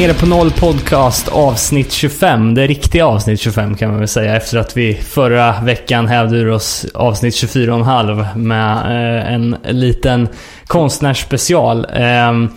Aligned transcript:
Nere 0.00 0.14
på 0.14 0.26
noll 0.26 0.50
podcast 0.50 1.28
avsnitt 1.28 1.92
25. 1.92 2.54
Det 2.54 2.66
riktiga 2.66 3.06
avsnitt 3.06 3.40
25 3.40 3.76
kan 3.76 3.90
man 3.90 3.98
väl 3.98 4.08
säga 4.08 4.36
efter 4.36 4.58
att 4.58 4.76
vi 4.76 4.94
förra 4.94 5.60
veckan 5.60 6.06
hävde 6.06 6.36
ur 6.36 6.50
oss 6.50 6.86
avsnitt 6.94 7.34
24,5 7.34 8.36
med 8.36 8.76
eh, 8.76 9.32
en 9.34 9.56
liten 9.68 10.28
konstnärsspecial. 10.66 11.78
Eh, 11.92 12.00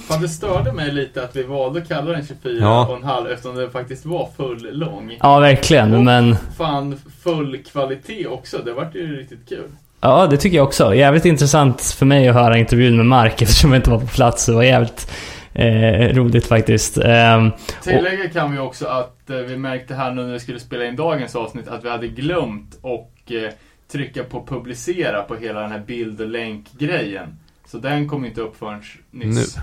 Fan, 0.07 0.21
det 0.21 0.29
störde 0.29 0.73
mig 0.73 0.91
lite 0.91 1.23
att 1.23 1.35
vi 1.35 1.43
valde 1.43 1.81
att 1.81 1.87
kalla 1.87 2.11
den 2.11 2.25
24 2.27 2.53
Ja. 2.59 2.87
och 2.87 2.97
en 2.97 3.03
halv 3.03 3.27
eftersom 3.31 3.55
den 3.55 3.71
faktiskt 3.71 4.05
var 4.05 4.29
full 4.37 4.69
lång. 4.71 5.17
ja, 5.21 5.39
verkligen. 5.39 5.93
Och 5.93 6.03
Men 6.03 6.35
fan 6.57 6.99
full 7.23 7.57
kvalitet 7.71 8.27
också. 8.27 8.57
Det 8.65 8.73
vart 8.73 8.95
ju 8.95 9.15
riktigt 9.19 9.49
kul. 9.49 9.67
ja, 10.01 10.27
det 10.27 10.37
tycker 10.37 10.57
jag 10.57 10.67
också. 10.67 10.95
Jävligt 10.95 11.25
intressant 11.25 11.81
för 11.81 12.05
mig 12.05 12.27
att 12.29 12.35
höra 12.35 12.57
intervjun 12.57 12.97
med 12.97 13.05
Mark 13.05 13.41
eftersom 13.41 13.71
jag 13.71 13.79
inte 13.79 13.89
var 13.89 13.99
på 13.99 14.07
plats. 14.07 14.45
Det 14.45 14.51
var 14.53 14.63
jävligt 14.63 15.11
eh, 15.53 16.15
roligt 16.15 16.45
faktiskt. 16.45 16.97
Eh, 16.97 17.47
Tillägga 17.83 18.29
kan 18.29 18.51
vi 18.51 18.59
också 18.59 18.85
att 18.87 19.29
eh, 19.29 19.35
vi 19.37 19.57
märkte 19.57 19.95
här 19.95 20.11
nu 20.11 20.23
när 20.25 20.33
vi 20.33 20.39
skulle 20.39 20.59
spela 20.59 20.85
in 20.85 20.95
dagens 20.95 21.35
avsnitt 21.35 21.67
att 21.67 21.85
vi 21.85 21.89
hade 21.89 22.07
glömt 22.07 22.77
och 22.81 23.11
eh, 23.31 23.53
trycka 23.91 24.23
på 24.23 24.45
publicera 24.45 25.21
på 25.21 25.35
hela 25.35 25.61
den 25.61 25.71
här 25.71 25.79
bild 25.87 26.21
och 26.21 26.27
länk-grejen. 26.27 27.37
Så 27.67 27.77
den 27.77 28.09
kom 28.09 28.25
inte 28.25 28.41
upp 28.41 28.55
förrän 28.59 28.81
nyss. 29.11 29.57
Nu. 29.57 29.61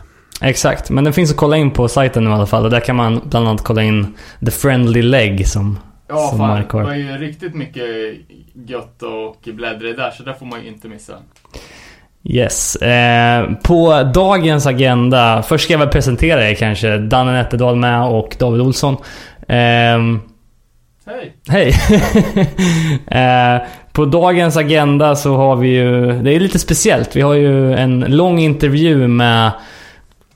Exakt, 0.48 0.90
men 0.90 1.04
den 1.04 1.12
finns 1.12 1.30
att 1.30 1.36
kolla 1.36 1.56
in 1.56 1.70
på 1.70 1.88
sajten 1.88 2.24
nu 2.24 2.30
i 2.30 2.32
alla 2.32 2.46
fall. 2.46 2.64
Och 2.64 2.70
där 2.70 2.80
kan 2.80 2.96
man 2.96 3.20
bland 3.24 3.48
annat 3.48 3.64
kolla 3.64 3.82
in 3.82 4.14
The 4.44 4.50
Friendly 4.50 5.02
Leg 5.02 5.48
som... 5.48 5.78
Ja, 6.08 6.16
Som 6.28 6.38
fan. 6.38 6.48
Mark 6.48 6.70
Det 6.70 6.76
har. 6.78 6.84
var 6.84 6.94
ju 6.94 7.12
riktigt 7.12 7.54
mycket 7.54 7.84
gött 8.54 9.02
och 9.02 9.48
bläddra 9.54 9.88
i 9.88 9.92
där, 9.92 10.10
så 10.10 10.22
där 10.22 10.32
får 10.32 10.46
man 10.46 10.62
ju 10.62 10.68
inte 10.68 10.88
missa. 10.88 11.12
Yes. 12.24 12.76
Eh, 12.76 13.50
på 13.62 14.10
dagens 14.14 14.66
agenda, 14.66 15.42
först 15.42 15.64
ska 15.64 15.74
jag 15.74 15.78
väl 15.78 15.88
presentera 15.88 16.50
er 16.50 16.54
kanske. 16.54 16.98
Danne 16.98 17.32
Nätterdal 17.32 17.76
med 17.76 18.02
och 18.02 18.36
David 18.38 18.60
Olsson. 18.60 18.96
Ehm, 19.48 20.20
Hej! 21.06 21.34
Hej! 21.48 21.74
eh, 23.06 23.62
på 23.92 24.04
dagens 24.04 24.56
agenda 24.56 25.16
så 25.16 25.36
har 25.36 25.56
vi 25.56 25.68
ju, 25.68 26.22
det 26.22 26.34
är 26.34 26.40
lite 26.40 26.58
speciellt. 26.58 27.16
Vi 27.16 27.20
har 27.20 27.34
ju 27.34 27.74
en 27.74 28.00
lång 28.00 28.38
intervju 28.38 29.08
med 29.08 29.52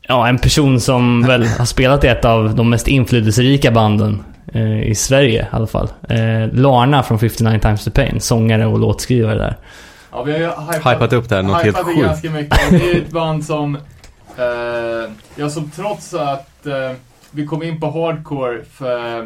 ja, 0.09 0.29
en 0.29 0.39
person 0.39 0.81
som 0.81 1.23
väl 1.23 1.47
har 1.59 1.65
spelat 1.65 2.05
i 2.05 2.07
ett 2.07 2.25
av 2.25 2.55
de 2.55 2.71
mest 2.71 2.89
inflytelserika 2.89 3.71
banden 3.71 4.25
eh, 4.53 4.83
i 4.83 4.95
Sverige 4.95 5.43
i 5.43 5.47
alla 5.51 5.67
fall. 5.67 5.89
Eh, 6.09 6.53
Larna 6.53 7.03
från 7.03 7.19
59 7.19 7.59
times 7.59 7.85
the 7.85 7.91
pain, 7.91 8.21
sångare 8.21 8.67
och 8.67 8.79
låtskrivare 8.79 9.39
där. 9.39 9.57
Ja, 10.15 10.23
vi 10.23 10.33
har 10.33 10.39
ju 10.39 10.47
hypat, 10.47 10.95
Hypat 10.95 11.13
upp 11.13 11.29
det 11.29 11.35
här 11.37 11.43
något 11.43 11.63
helt 11.63 11.77
sjukt. 11.79 12.01
ganska 12.03 12.31
mycket. 12.31 12.59
Det 12.71 12.91
är 12.91 12.97
ett 12.97 13.11
band 13.11 13.45
som, 13.45 13.77
eh, 14.37 15.11
ja, 15.37 15.51
som 15.51 15.71
trots 15.71 16.15
att 16.15 16.67
eh, 16.67 16.93
vi 17.31 17.47
kom 17.47 17.63
in 17.63 17.81
på 17.81 17.91
hardcore 17.91 18.65
för, 18.65 19.19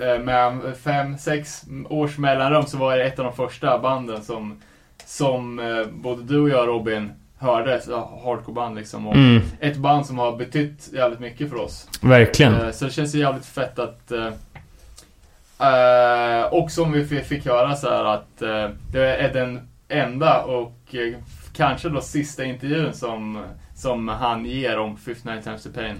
eh, 0.00 0.18
med 0.24 0.60
fem, 0.84 1.18
sex 1.18 1.62
års 1.88 2.18
mellanrum 2.18 2.66
så 2.66 2.76
var 2.78 2.96
det 2.96 3.04
ett 3.04 3.18
av 3.18 3.24
de 3.24 3.34
första 3.34 3.78
banden 3.78 4.22
som, 4.22 4.60
som 5.06 5.58
eh, 5.58 5.86
både 5.92 6.22
du 6.22 6.40
och 6.40 6.48
jag 6.48 6.68
Robin 6.68 7.12
hörde, 7.38 7.80
så 7.80 7.96
hardcore-band 8.24 8.76
liksom. 8.76 9.06
Och 9.06 9.14
Mm, 9.14 9.42
Ett 9.60 9.76
band 9.76 10.06
som 10.06 10.18
har 10.18 10.36
betytt 10.36 10.88
jävligt 10.92 11.20
mycket 11.20 11.50
för 11.50 11.56
oss. 11.60 11.88
verkligen. 12.02 12.54
Eh, 12.54 12.70
Så 12.70 12.84
det 12.84 12.90
känns 12.90 13.14
ju 13.14 13.18
jävligt 13.18 13.46
fett 13.46 13.78
att... 13.78 14.12
eh, 14.12 14.26
eh, 15.68 16.44
och 16.44 16.70
som 16.70 16.92
vi 16.92 17.04
fick 17.24 17.46
höra 17.46 17.76
så 17.76 17.88
här 17.90 18.04
att 18.04 18.42
eh, 18.42 18.70
det 18.92 19.16
är 19.16 19.32
den 19.32 19.67
enda 19.88 20.42
och 20.42 20.94
eh, 20.94 21.18
kanske 21.56 21.88
då 21.88 22.00
sista 22.00 22.44
intervjun 22.44 22.92
som, 22.92 23.42
som 23.74 24.08
han 24.08 24.44
ger 24.44 24.78
om 24.78 24.96
59 24.96 25.42
times 25.42 25.62
the 25.62 25.70
pain. 25.70 25.96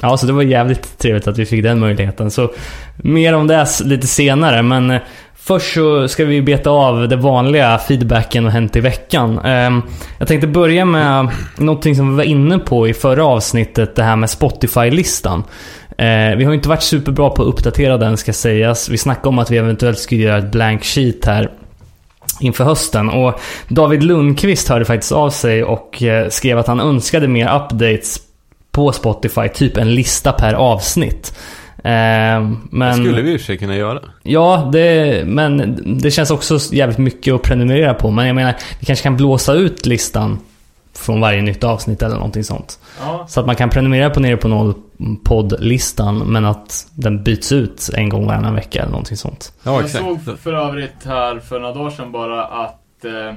Ja, 0.00 0.16
så 0.16 0.26
det 0.26 0.32
var 0.32 0.42
jävligt 0.42 0.98
trevligt 0.98 1.26
att 1.26 1.38
vi 1.38 1.46
fick 1.46 1.62
den 1.62 1.78
möjligheten. 1.78 2.30
Så 2.30 2.50
mer 2.96 3.34
om 3.34 3.46
det 3.46 3.66
lite 3.84 4.06
senare, 4.06 4.62
men 4.62 4.90
eh, 4.90 5.00
först 5.34 5.74
så 5.74 6.08
ska 6.08 6.24
vi 6.24 6.42
beta 6.42 6.70
av 6.70 7.08
det 7.08 7.16
vanliga 7.16 7.78
feedbacken 7.78 8.46
och 8.46 8.52
hänt 8.52 8.76
i 8.76 8.80
veckan. 8.80 9.38
Ehm, 9.38 9.82
jag 10.18 10.28
tänkte 10.28 10.46
börja 10.46 10.84
med 10.84 11.28
någonting 11.58 11.96
som 11.96 12.10
vi 12.10 12.16
var 12.16 12.24
inne 12.24 12.58
på 12.58 12.88
i 12.88 12.94
förra 12.94 13.24
avsnittet, 13.24 13.96
det 13.96 14.02
här 14.02 14.16
med 14.16 14.30
Spotify-listan. 14.30 15.44
Eh, 15.98 16.36
vi 16.36 16.44
har 16.44 16.52
ju 16.52 16.54
inte 16.54 16.68
varit 16.68 16.82
superbra 16.82 17.30
på 17.30 17.42
att 17.42 17.48
uppdatera 17.48 17.98
den 17.98 18.16
ska 18.16 18.32
sägas. 18.32 18.88
Vi 18.88 18.98
snackade 18.98 19.28
om 19.28 19.38
att 19.38 19.50
vi 19.50 19.56
eventuellt 19.56 19.98
skulle 19.98 20.22
göra 20.22 20.38
ett 20.38 20.52
blank 20.52 20.84
sheet 20.84 21.24
här 21.24 21.50
inför 22.42 22.64
hösten. 22.64 23.08
Och 23.08 23.40
David 23.68 24.02
Lundqvist 24.02 24.68
hörde 24.68 24.84
faktiskt 24.84 25.12
av 25.12 25.30
sig 25.30 25.64
och 25.64 26.02
eh, 26.02 26.28
skrev 26.28 26.58
att 26.58 26.66
han 26.66 26.80
önskade 26.80 27.28
mer 27.28 27.56
updates 27.56 28.18
på 28.70 28.92
Spotify, 28.92 29.48
typ 29.48 29.76
en 29.76 29.94
lista 29.94 30.32
per 30.32 30.54
avsnitt. 30.54 31.38
Eh, 31.84 31.90
Det 31.90 32.56
men, 32.70 32.94
skulle 32.94 33.22
vi 33.22 33.32
i 33.32 33.36
och 33.36 33.40
för 33.40 33.46
sig 33.46 33.58
kunna 33.58 33.76
göra. 33.76 34.00
Ja, 34.22 34.68
det, 34.72 35.22
men 35.26 35.78
det 36.02 36.10
känns 36.10 36.30
också 36.30 36.58
jävligt 36.72 36.98
mycket 36.98 37.34
att 37.34 37.42
prenumerera 37.42 37.94
på. 37.94 38.10
Men 38.10 38.26
jag 38.26 38.36
menar, 38.36 38.54
vi 38.80 38.86
kanske 38.86 39.02
kan 39.02 39.16
blåsa 39.16 39.52
ut 39.54 39.86
listan 39.86 40.38
från 40.94 41.20
varje 41.20 41.42
nytt 41.42 41.64
avsnitt 41.64 42.02
eller 42.02 42.14
någonting 42.14 42.44
sånt. 42.44 42.78
Ja, 43.00 43.26
Så 43.28 43.40
att 43.40 43.46
man 43.46 43.56
kan 43.56 43.70
prenumerera 43.70 44.10
på 44.10 44.20
Nere 44.20 44.36
på 44.36 44.48
Noll 44.48 44.74
poddlistan 45.24 46.18
men 46.18 46.44
att 46.44 46.86
den 46.94 47.22
byts 47.22 47.52
ut 47.52 47.90
en 47.94 48.08
gång 48.08 48.26
varannan 48.26 48.54
vecka 48.54 48.80
eller 48.80 48.90
någonting 48.90 49.16
sånt. 49.16 49.52
Ja, 49.62 49.80
jag 49.80 49.90
såg 49.90 50.38
för 50.38 50.52
övrigt 50.52 51.04
här 51.04 51.38
för 51.38 51.60
några 51.60 51.74
dagar 51.74 51.90
sedan 51.90 52.12
bara 52.12 52.44
att 52.44 53.04
eh, 53.04 53.34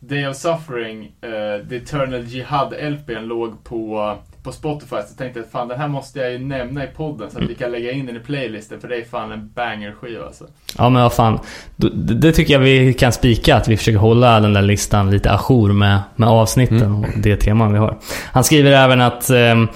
Day 0.00 0.28
of 0.28 0.36
Suffering, 0.36 1.12
eh, 1.20 1.68
The 1.68 1.76
Eternal 1.76 2.24
Jihad 2.24 2.72
LPn 2.72 3.24
låg 3.24 3.64
på, 3.64 4.14
på 4.44 4.52
Spotify. 4.52 4.88
Så 4.88 4.96
jag 4.96 5.18
tänkte 5.18 5.40
att 5.40 5.50
fan 5.50 5.68
den 5.68 5.80
här 5.80 5.88
måste 5.88 6.18
jag 6.18 6.32
ju 6.32 6.38
nämna 6.38 6.84
i 6.84 6.86
podden 6.86 7.30
så 7.30 7.38
att 7.38 7.50
vi 7.50 7.54
kan 7.54 7.70
lägga 7.72 7.92
in 7.92 8.06
den 8.06 8.16
i 8.16 8.20
playlisten 8.20 8.80
för 8.80 8.88
det 8.88 8.96
är 8.96 9.04
fan 9.04 9.32
en 9.32 9.50
banger-skiva 9.54 10.24
alltså. 10.26 10.44
Ja 10.78 10.88
men 10.88 11.02
vad 11.02 11.12
fan. 11.12 11.38
Det, 11.76 12.14
det 12.14 12.32
tycker 12.32 12.52
jag 12.54 12.60
vi 12.60 12.94
kan 12.94 13.12
spika 13.12 13.56
att 13.56 13.68
vi 13.68 13.76
försöker 13.76 13.98
hålla 13.98 14.40
den 14.40 14.52
där 14.52 14.62
listan 14.62 15.10
lite 15.10 15.30
ajour 15.32 15.72
med, 15.72 15.98
med 16.16 16.28
avsnitten 16.28 16.74
Mm. 16.82 17.00
och 17.00 17.06
det 17.16 17.36
teman 17.36 17.72
vi 17.72 17.78
har. 17.78 17.96
Han 18.32 18.44
skriver 18.44 18.72
även 18.72 19.00
att 19.00 19.30
ehm, 19.30 19.68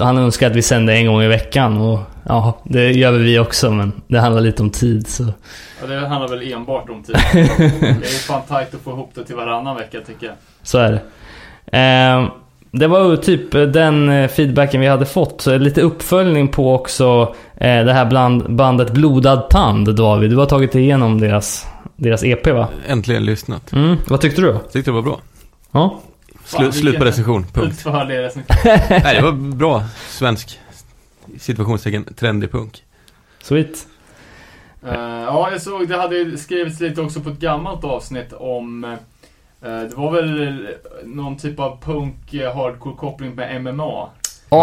han 0.00 0.18
önskar 0.18 0.46
att 0.50 0.56
vi 0.56 0.62
sänder 0.62 0.94
en 0.94 1.06
gång 1.06 1.22
i 1.22 1.28
veckan 1.28 1.78
och 1.80 1.98
ja, 2.28 2.58
det 2.64 2.90
gör 2.92 3.12
vi 3.12 3.38
också 3.38 3.70
men 3.70 3.92
det 4.06 4.18
handlar 4.20 4.42
lite 4.42 4.62
om 4.62 4.70
tid 4.70 5.08
så. 5.08 5.24
Och 5.82 5.88
det 5.88 6.08
handlar 6.08 6.28
väl 6.28 6.52
enbart 6.52 6.90
om 6.90 7.02
tid. 7.02 7.16
Det 7.34 7.40
är 8.06 8.26
fan 8.26 8.42
tajt 8.48 8.74
att 8.74 8.80
få 8.80 8.90
ihop 8.90 9.10
det 9.14 9.24
till 9.24 9.36
varannan 9.36 9.76
vecka 9.76 9.98
tycker 10.06 10.26
jag. 10.26 10.34
Så 10.62 10.78
är 10.78 10.92
det. 10.92 11.00
Ehm, 11.78 12.26
det 12.74 12.86
var 12.86 13.10
ju 13.10 13.16
typ 13.16 13.50
den 13.50 14.08
eh, 14.08 14.28
feedbacken 14.28 14.80
vi 14.80 14.86
hade 14.86 15.06
fått. 15.06 15.40
Så 15.40 15.58
Lite 15.58 15.82
uppföljning 15.82 16.48
på 16.48 16.74
också 16.74 17.34
eh, 17.54 17.84
det 17.84 17.92
här 17.92 18.06
bland 18.06 18.56
bandet 18.56 18.92
Blodad 18.92 19.50
Tand, 19.50 19.94
David. 19.94 20.30
Du 20.30 20.36
har 20.36 20.46
tagit 20.46 20.74
igenom 20.74 21.20
deras, 21.20 21.66
deras 21.96 22.24
EP 22.24 22.46
va? 22.46 22.68
Äntligen 22.86 23.24
lyssnat. 23.24 23.72
Mm, 23.72 23.96
vad 24.08 24.20
tyckte 24.20 24.40
du 24.40 24.52
då? 24.52 24.58
Tyckte 24.58 24.90
det 24.90 24.94
var 24.94 25.02
bra. 25.02 25.20
Ja? 25.72 26.00
Slu, 26.44 26.64
Fan, 26.64 26.72
slut 26.72 26.98
på 26.98 27.04
recension. 27.04 27.46
Punkt. 27.52 27.84
Nej, 27.84 29.14
det 29.14 29.22
var 29.22 29.32
bra 29.32 29.84
svensk 30.08 30.58
situationstecken 31.38 32.04
trendig 32.04 32.52
punk. 32.52 32.82
Sweet. 33.42 33.86
Eh, 34.86 34.94
ja, 35.26 35.48
jag 35.52 35.62
såg 35.62 35.88
det 35.88 35.96
hade 35.96 36.38
skrivits 36.38 36.80
lite 36.80 37.00
också 37.00 37.20
på 37.20 37.30
ett 37.30 37.38
gammalt 37.38 37.84
avsnitt 37.84 38.32
om 38.32 38.84
eh, 38.84 38.90
det 39.62 39.94
var 39.96 40.10
väl 40.12 40.66
någon 41.04 41.36
typ 41.36 41.60
av 41.60 41.78
punk 41.84 42.34
eh, 42.34 42.54
hardcore 42.56 42.96
koppling 42.96 43.34
med 43.34 43.62
MMA. 43.62 43.82
Ja, 43.82 44.08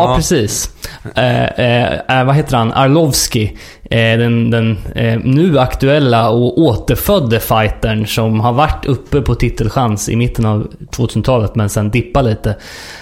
Ja. 0.09 0.13
precis. 0.15 0.73
Eh, 1.15 1.43
eh, 1.45 1.93
eh, 2.19 2.25
vad 2.25 2.35
heter 2.35 2.57
han? 2.57 2.73
Arlovski. 2.73 3.57
Eh, 3.83 3.97
den 4.17 4.51
den 4.51 4.77
eh, 4.95 5.19
nu 5.23 5.59
aktuella 5.59 6.29
och 6.29 6.57
återfödde 6.59 7.39
fightern 7.39 8.05
som 8.07 8.39
har 8.39 8.53
varit 8.53 8.85
uppe 8.85 9.21
på 9.21 9.35
titelchans 9.35 10.09
i 10.09 10.15
mitten 10.15 10.45
av 10.45 10.67
2000-talet 10.91 11.55
men 11.55 11.69
sen 11.69 11.89
dippa 11.89 12.21
lite. 12.21 12.55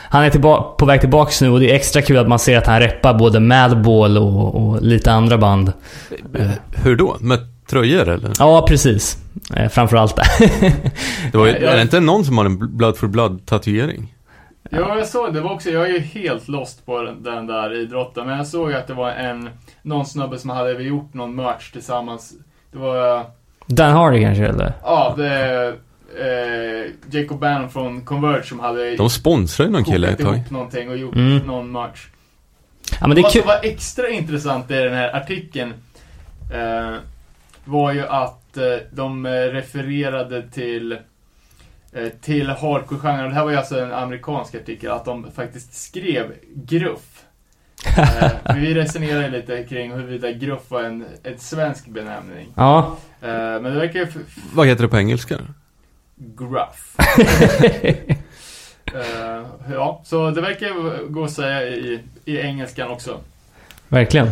Han 0.10 0.24
är 0.24 0.30
tillba- 0.30 0.62
på 0.78 0.86
väg 0.86 1.00
tillbaks 1.02 1.42
nu 1.42 1.50
och 1.50 1.60
det 1.60 1.72
är 1.72 1.76
extra 1.76 2.02
kul 2.02 2.18
att 2.18 2.28
man 2.28 2.40
ser 2.40 2.58
att 2.58 2.68
han 2.68 2.80
reppar 2.80 3.14
både 3.14 3.40
Madball 3.40 4.18
och, 4.18 4.56
och 4.56 4.82
lite 4.82 5.12
andra 5.12 5.38
band. 5.38 5.74
Eh, 6.40 6.48
Hur 6.84 6.96
då? 6.96 7.18
Med 7.20 7.40
tröjor 7.70 8.10
eller? 8.10 8.32
Ja, 8.40 8.66
precis. 8.68 9.18
Eh, 9.56 9.70
framförallt 9.70 10.16
det. 10.16 10.24
Det 11.32 11.38
var 11.38 11.46
ju, 11.48 11.52
är 11.54 11.76
det 11.76 11.82
inte 11.82 12.00
någon 12.00 12.26
som 12.26 12.38
har 12.38 12.46
en 12.46 12.78
blood 12.78 12.98
for 12.98 13.08
blood 13.08 13.46
tatuering? 13.46 14.14
Ja, 14.70 14.98
jag 14.98 15.08
såg 15.08 15.34
det. 15.34 15.42
var 15.42 15.52
också, 15.54 15.70
jag 15.70 15.84
är 15.90 15.94
ju 15.94 16.00
helt 16.00 16.48
lost 16.48 16.86
på 16.86 17.02
den, 17.02 17.24
den 17.24 17.48
där 17.48 17.74
idrotten. 17.82 18.28
Men 18.28 18.38
jag 18.38 18.48
såg 18.48 18.74
att 18.74 18.88
det 18.88 18.94
var 18.94 19.12
en, 19.12 19.50
någon 19.82 20.06
snubbe 20.06 20.38
som 20.40 20.50
hade 20.50 20.72
gjort 20.84 21.14
någon 21.14 21.36
merch 21.36 21.72
tillsammans. 21.72 22.34
Det 22.72 22.78
var, 22.78 23.26
Dan 23.68 23.92
Hardy 23.94 24.22
kanske 24.22 24.46
eller? 24.48 24.74
ja, 24.84 25.14
det 25.18 25.68
eh, 26.20 26.92
Jacob 27.20 27.40
Bannon 27.40 27.70
från 27.70 28.02
Converge 28.02 28.44
som 28.44 28.60
hade 28.60 28.96
De 28.96 29.10
sponsrar 29.10 29.66
ju 29.66 29.72
någon 29.72 29.84
kille 29.84 30.08
ett 30.08 30.20
tag. 30.20 30.36
ihop 30.36 30.50
någonting 30.52 30.90
och 30.90 30.98
gjort 30.98 31.16
Mm. 31.16 31.38
någon 31.38 31.72
merch. 31.72 32.08
Ja 33.02 33.08
men 33.08 33.16
det 33.16 33.22
är 33.22 33.24
Vad 33.24 33.32
som 33.32 33.42
var 33.46 33.60
extra 33.64 34.10
intressant 34.10 34.72
i 34.72 34.74
den 34.74 34.94
här 34.94 35.16
artikeln 35.16 35.74
eh, 36.54 36.96
var 37.68 37.94
ju 37.94 38.08
att 38.08 38.58
eh, 38.58 38.64
de 38.92 39.26
eh, 39.26 39.32
refererade 39.32 40.50
till 40.50 40.92
eh, 41.92 42.10
till 42.22 42.50
hardcore-genren. 42.50 43.30
Det 43.30 43.36
här 43.36 43.44
var 43.44 43.52
ju 43.52 43.58
alltså 43.58 43.80
en 43.80 43.92
amerikansk 43.92 44.56
artikel. 44.56 44.92
Att 44.92 45.06
de 45.06 45.32
faktiskt 45.32 45.74
skrev 45.74 46.34
gruff 46.56 47.24
Eh, 47.98 48.56
vi 48.56 48.74
resonerade 48.74 49.30
lite 49.30 49.64
kring 49.64 49.92
huruvida 49.92 50.32
gruff 50.32 50.72
var 50.72 50.84
en, 50.84 51.06
en 51.24 51.40
svensk 51.40 51.88
benämning. 51.88 52.48
Ja. 52.56 52.98
Eh, 53.22 53.30
men 53.30 53.64
det 53.64 53.80
verkar 53.80 54.00
ju... 54.00 54.08
Vad 54.54 54.68
heter 54.68 54.84
det 54.84 54.90
på 54.90 54.98
engelska? 54.98 55.40
Gruff. 56.16 56.96
Eh, 58.94 59.46
ja, 59.72 60.02
så 60.06 60.32
det 60.32 60.42
verkar 60.42 60.66
ju 60.66 61.08
gå 61.08 61.24
att 61.24 61.32
säga 61.32 61.64
i, 61.64 62.00
i 62.26 62.38
engelskan 62.40 62.90
också. 62.90 63.20
Verkligen. 63.88 64.30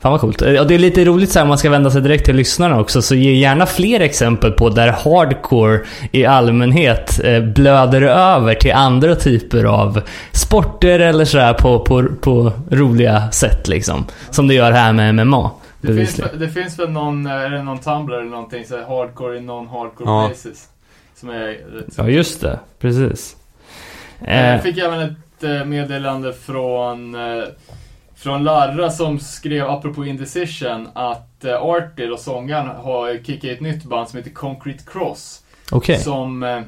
Fan 0.00 0.12
vad 0.12 0.20
coolt. 0.20 0.40
Och 0.42 0.66
det 0.66 0.74
är 0.74 0.78
lite 0.78 1.04
roligt 1.04 1.30
så 1.32 1.38
här, 1.38 1.42
om 1.44 1.48
man 1.48 1.58
ska 1.58 1.70
vända 1.70 1.90
sig 1.90 2.00
direkt 2.02 2.24
till 2.24 2.36
lyssnarna 2.36 2.80
också, 2.80 3.02
så 3.02 3.14
ge 3.14 3.32
gärna 3.32 3.66
fler 3.66 4.00
exempel 4.00 4.52
på 4.52 4.68
där 4.68 4.88
hardcore 4.88 5.80
i 6.12 6.24
allmänhet 6.26 7.20
eh, 7.24 7.40
blöder 7.42 8.02
över 8.02 8.54
till 8.54 8.72
andra 8.72 9.14
typer 9.14 9.64
av 9.64 10.00
sporter 10.32 10.98
eller 11.00 11.24
sådär 11.24 11.54
på, 11.54 11.78
på, 11.80 12.04
på 12.20 12.52
roliga 12.70 13.30
sätt 13.30 13.68
liksom. 13.68 14.04
Som 14.30 14.48
det 14.48 14.54
gör 14.54 14.72
här 14.72 14.92
med 14.92 15.14
MMA. 15.26 15.50
Det 15.80 15.94
finns, 15.96 16.20
det 16.38 16.48
finns 16.48 16.78
väl 16.78 16.90
någon, 16.90 17.26
eh, 17.26 17.32
är 17.32 17.50
det 17.50 17.62
någon 17.62 17.78
Tumblr 17.78 18.14
eller 18.14 18.30
någonting 18.30 18.64
så 18.64 18.76
här 18.76 18.84
hardcore 18.84 19.36
i 19.36 19.40
non-hardcore 19.40 20.04
Ja. 20.04 20.26
places. 20.28 20.64
Som 21.20 21.30
är 21.30 21.46
rätt 21.46 21.94
Ja, 21.96 22.08
just 22.08 22.40
det. 22.40 22.58
Precis. 22.80 23.36
Eh, 24.26 24.46
Jag 24.46 24.62
fick 24.62 24.78
även 24.78 25.00
ett 25.00 25.42
eh, 25.44 25.64
meddelande 25.64 26.32
från, 26.32 27.14
eh, 27.14 27.44
från 28.26 28.44
Larra 28.44 28.90
som 28.90 29.18
skrev, 29.18 29.66
apropå 29.66 30.04
Indecision, 30.04 30.88
att 30.94 31.44
eh, 31.44 31.62
Artie, 31.62 32.10
och 32.10 32.18
sångaren, 32.18 32.66
har 32.66 33.24
kickat 33.24 33.50
ett 33.50 33.60
nytt 33.60 33.84
band 33.84 34.08
som 34.08 34.16
heter 34.16 34.30
Concrete 34.30 34.84
Cross. 34.86 35.42
Okej. 35.70 35.98
Som, 35.98 36.42
eh, 36.42 36.60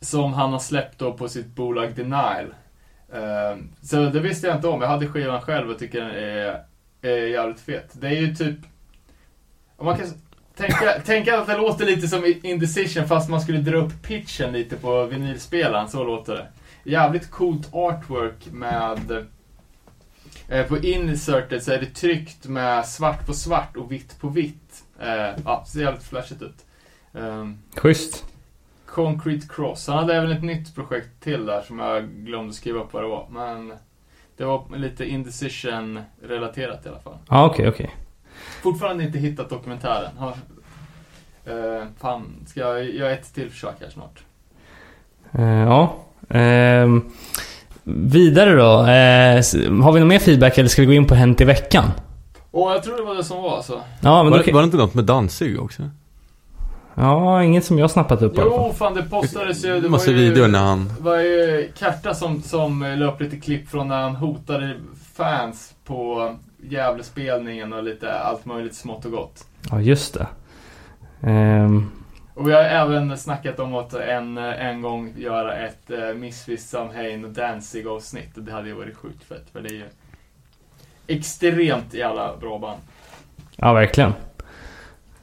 som 0.00 0.32
han 0.32 0.52
har 0.52 0.58
släppt 0.58 0.98
då 0.98 1.12
på 1.12 1.28
sitt 1.28 1.46
bolag 1.46 1.94
Denial. 1.96 2.54
Eh, 3.12 3.58
så 3.82 3.96
det 3.96 4.20
visste 4.20 4.46
jag 4.46 4.56
inte 4.56 4.68
om. 4.68 4.80
Jag 4.80 4.88
hade 4.88 5.06
skivan 5.06 5.40
själv 5.40 5.70
och 5.70 5.78
tycker 5.78 6.00
den 6.00 6.10
är, 6.10 6.62
är 7.02 7.26
jävligt 7.26 7.60
fet. 7.60 7.90
Det 7.92 8.06
är 8.06 8.20
ju 8.20 8.34
typ... 8.34 8.58
Om 9.76 9.86
man 9.86 9.98
kan 9.98 10.06
tänka, 10.56 11.00
tänka 11.06 11.40
att 11.40 11.46
det 11.46 11.56
låter 11.56 11.86
lite 11.86 12.08
som 12.08 12.24
i 12.24 12.40
Indecision 12.42 13.08
fast 13.08 13.30
man 13.30 13.40
skulle 13.40 13.58
dra 13.58 13.76
upp 13.76 14.02
pitchen 14.02 14.52
lite 14.52 14.76
på 14.76 15.04
vinylspelaren. 15.04 15.88
Så 15.88 16.04
låter 16.04 16.34
det. 16.34 16.46
Jävligt 16.90 17.30
coolt 17.30 17.68
artwork 17.72 18.46
med... 18.52 19.26
Eh, 20.48 20.66
på 20.66 20.78
insertet 20.78 21.64
så 21.64 21.72
är 21.72 21.80
det 21.80 21.86
tryckt 21.86 22.46
med 22.46 22.86
svart 22.86 23.26
på 23.26 23.32
svart 23.32 23.76
och 23.76 23.92
vitt 23.92 24.20
på 24.20 24.28
vitt. 24.28 24.84
Eh, 25.00 25.40
ja, 25.44 25.64
ser 25.68 25.80
jävligt 25.80 26.04
flashigt 26.04 26.42
ut. 26.42 26.64
Um, 27.12 27.58
Schysst. 27.76 28.24
Concrete 28.86 29.46
Cross. 29.50 29.86
Han 29.86 29.98
hade 29.98 30.14
även 30.14 30.32
ett 30.32 30.42
nytt 30.42 30.74
projekt 30.74 31.20
till 31.20 31.46
där 31.46 31.62
som 31.62 31.78
jag 31.78 32.08
glömde 32.08 32.54
skriva 32.54 32.80
upp 32.80 32.92
vad 32.92 33.02
det 33.02 33.08
var. 33.08 33.26
Men 33.30 33.72
det 34.36 34.44
var 34.44 34.76
lite 34.76 35.04
Indecision-relaterat 35.04 36.86
i 36.86 36.88
alla 36.88 37.00
fall. 37.00 37.18
Ja, 37.28 37.46
okej, 37.46 37.68
okej. 37.68 37.96
Fortfarande 38.62 39.04
inte 39.04 39.18
hittat 39.18 39.50
dokumentären. 39.50 40.16
Har, 40.16 40.36
eh, 41.44 41.86
fan, 41.98 42.44
ska 42.46 42.60
jag 42.60 42.84
göra 42.84 43.10
ett 43.10 43.34
till 43.34 43.50
försök 43.50 43.74
här 43.80 43.90
snart? 43.90 44.22
Eh, 45.32 45.62
ja. 45.62 45.96
Ehm, 46.28 47.10
vidare 47.88 48.52
då. 48.52 48.72
Eh, 48.80 49.82
har 49.84 49.92
vi 49.92 50.00
någon 50.00 50.08
mer 50.08 50.18
feedback 50.18 50.58
eller 50.58 50.68
ska 50.68 50.82
vi 50.82 50.86
gå 50.86 50.92
in 50.92 51.06
på 51.06 51.14
Hänt 51.14 51.40
i 51.40 51.44
veckan? 51.44 51.84
Och 52.50 52.70
jag 52.72 52.82
tror 52.82 52.96
det 52.96 53.02
var 53.02 53.14
det 53.14 53.24
som 53.24 53.42
var 53.42 53.56
alltså. 53.56 53.80
Ja, 54.00 54.22
men 54.22 54.30
Var, 54.32 54.38
då, 54.38 54.44
det- 54.44 54.52
var 54.52 54.60
det 54.60 54.64
inte 54.64 54.76
något 54.76 54.94
med 54.94 55.04
Danzig 55.04 55.60
också? 55.62 55.82
Ja, 56.94 57.42
inget 57.42 57.64
som 57.64 57.78
jag 57.78 57.90
snappat 57.90 58.22
upp. 58.22 58.32
Jo, 58.36 58.74
fan 58.78 58.94
det 58.94 59.02
postades 59.02 59.64
ju. 59.64 59.80
Det 59.80 59.88
Massa 59.88 60.10
var 60.10 60.18
ju, 60.18 60.28
videor 60.28 60.48
när 60.48 60.58
han... 60.58 60.92
Det 60.98 61.02
var 61.04 61.16
ju 61.16 61.68
Karta 61.78 62.14
som, 62.14 62.42
som 62.42 62.94
la 62.98 63.06
upp 63.12 63.20
lite 63.20 63.36
klipp 63.36 63.68
från 63.70 63.88
när 63.88 64.02
han 64.02 64.16
hotade 64.16 64.74
fans 65.14 65.72
på 65.84 66.30
Gävlespelningen 66.70 67.72
och 67.72 67.82
lite 67.84 68.12
allt 68.18 68.44
möjligt 68.44 68.74
smått 68.74 69.04
och 69.04 69.10
gott. 69.10 69.44
Ja, 69.70 69.80
just 69.80 70.14
det. 70.14 70.26
Ehm, 71.22 71.90
och 72.38 72.48
vi 72.48 72.52
har 72.52 72.62
även 72.62 73.18
snackat 73.18 73.58
om 73.58 73.74
att 73.74 73.94
en, 73.94 74.38
en 74.38 74.82
gång 74.82 75.14
göra 75.16 75.56
ett 75.56 75.90
eh, 75.90 75.98
uh, 75.98 76.14
Misfits, 76.14 76.68
Samhain 76.68 77.24
och 77.24 77.30
Danzig 77.30 77.86
avsnitt. 77.86 78.36
Och 78.36 78.42
det 78.42 78.52
hade 78.52 78.68
ju 78.68 78.74
varit 78.74 78.96
sjukt 78.96 79.24
fett. 79.24 79.50
För 79.52 79.60
det 79.60 79.68
är 79.68 79.74
ju 79.74 79.88
extremt 81.06 81.94
jävla 81.94 82.36
bra 82.36 82.58
band. 82.58 82.80
ja, 83.56 83.72
verkligen. 83.72 84.12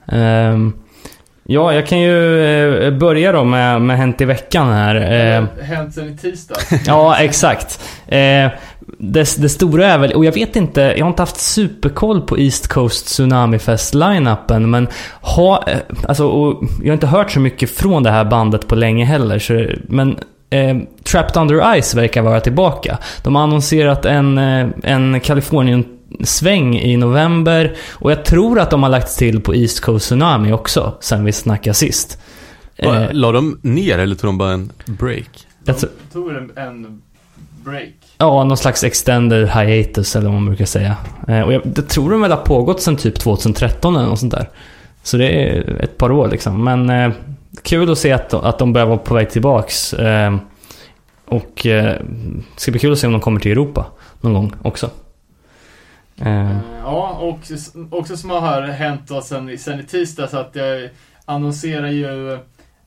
Um, 0.05 0.84
ja, 1.47 1.73
jag 1.73 1.87
kan 1.87 1.99
ju 1.99 2.43
eh, 2.43 2.91
börja 2.93 3.31
då 3.31 3.43
med, 3.43 3.81
med 3.81 3.97
Hänt 3.97 4.21
i 4.21 4.25
veckan 4.25 4.73
här. 4.73 4.95
Har 4.95 5.63
hänt 5.63 5.93
sen 5.93 6.13
i 6.13 6.17
tisdags. 6.17 6.69
Ja, 6.87 7.17
exakt. 7.17 7.79
Eh, 8.07 8.49
det, 8.97 9.41
det 9.41 9.49
stora 9.49 9.87
är 9.87 9.97
väl, 9.97 10.11
och 10.11 10.25
jag 10.25 10.31
vet 10.31 10.55
inte, 10.55 10.81
jag 10.81 11.05
har 11.05 11.09
inte 11.09 11.21
haft 11.21 11.39
superkoll 11.39 12.21
på 12.21 12.39
East 12.39 12.67
Coast 12.67 13.05
Tsunami 13.05 13.59
Fest-line-upen, 13.59 14.69
men 14.69 14.87
ha, 15.21 15.63
eh, 15.67 15.77
alltså, 16.07 16.27
och 16.27 16.63
jag 16.79 16.87
har 16.87 16.93
inte 16.93 17.07
hört 17.07 17.31
så 17.31 17.39
mycket 17.39 17.69
från 17.69 18.03
det 18.03 18.11
här 18.11 18.25
bandet 18.25 18.67
på 18.67 18.75
länge 18.75 19.05
heller, 19.05 19.39
så, 19.39 19.65
men 19.87 20.19
eh, 20.49 20.77
Trapped 21.03 21.41
Under 21.41 21.81
Ice 21.81 21.95
verkar 21.95 22.21
vara 22.21 22.39
tillbaka. 22.39 22.97
De 23.23 23.35
har 23.35 23.43
annonserat 23.43 24.05
en, 24.05 24.37
eh, 24.37 24.67
en 24.83 25.19
Kalifornien-sväng 26.09 26.75
i 26.79 26.97
november, 26.97 27.75
och 27.93 28.11
jag 28.11 28.25
tror 28.25 28.59
att 28.59 28.71
de 28.71 28.83
har 28.83 28.89
lagts 28.89 29.15
till 29.15 29.41
på 29.41 29.55
East 29.55 29.79
Coast 29.81 30.05
Tsunami 30.05 30.51
också, 30.51 30.93
sen 30.99 31.25
vi 31.25 31.31
snackade 31.31 31.73
sist. 31.73 32.19
Va, 32.83 33.03
Eh, 33.03 33.09
La 33.13 33.31
de 33.31 33.59
ner 33.61 33.97
eller 33.99 34.15
tog 34.15 34.27
de 34.29 34.37
bara 34.37 34.51
en 34.51 34.71
break? 34.85 35.47
jag 35.65 35.75
De 35.75 35.79
tror- 35.79 35.89
tog 36.13 36.29
en, 36.31 36.51
en 36.57 37.01
break. 37.65 37.93
Ja, 38.17 38.43
någon 38.43 38.57
slags 38.57 38.83
extended 38.83 39.49
hiatus 39.49 40.15
eller 40.15 40.25
vad 40.29 40.33
man 40.33 40.45
brukar 40.45 40.65
säga. 40.65 40.95
Eh, 41.27 41.41
och 41.41 41.53
jag 41.53 41.61
det 41.65 41.81
tror 41.81 42.11
de 42.11 42.21
väl 42.21 42.31
har 42.31 42.37
pågått 42.45 42.81
sedan 42.81 42.97
typ 42.97 43.19
2013 43.19 43.95
eller 43.95 44.07
något 44.07 44.19
sånt 44.19 44.31
där. 44.33 44.49
Så 45.03 45.17
det 45.17 45.27
är 45.29 45.81
ett 45.83 45.97
par 45.97 46.11
år 46.11 46.27
liksom. 46.27 46.63
Men 46.63 46.89
eh, 46.89 47.11
kul 47.63 47.91
att 47.91 47.97
se 47.97 48.11
att, 48.11 48.33
att 48.33 48.59
de 48.59 48.73
börjar 48.73 48.87
vara 48.87 48.97
på 48.97 49.13
väg 49.13 49.29
tillbaks. 49.29 49.93
Eh, 49.93 50.35
och 51.27 51.65
eh, 51.65 51.83
det 52.55 52.59
ska 52.59 52.71
bli 52.71 52.79
kul 52.79 52.91
att 52.93 52.99
se 52.99 53.07
om 53.07 53.13
de 53.13 53.21
kommer 53.21 53.39
till 53.39 53.51
Europa 53.51 53.85
någon 54.21 54.33
gång 54.33 54.53
också. 54.61 54.89
Eh, 56.21 56.51
Eh, 56.51 56.57
Ja, 56.83 57.09
och 57.19 57.39
också 57.99 58.17
som 58.17 58.29
har 58.29 58.61
hänt 58.61 59.07
då 59.07 59.21
sen, 59.21 59.57
sen 59.57 59.79
i 59.79 59.83
tisdags 59.83 60.33
att 60.33 60.55
jag 60.55 60.89
annonserar 61.25 61.87
ju 61.87 62.33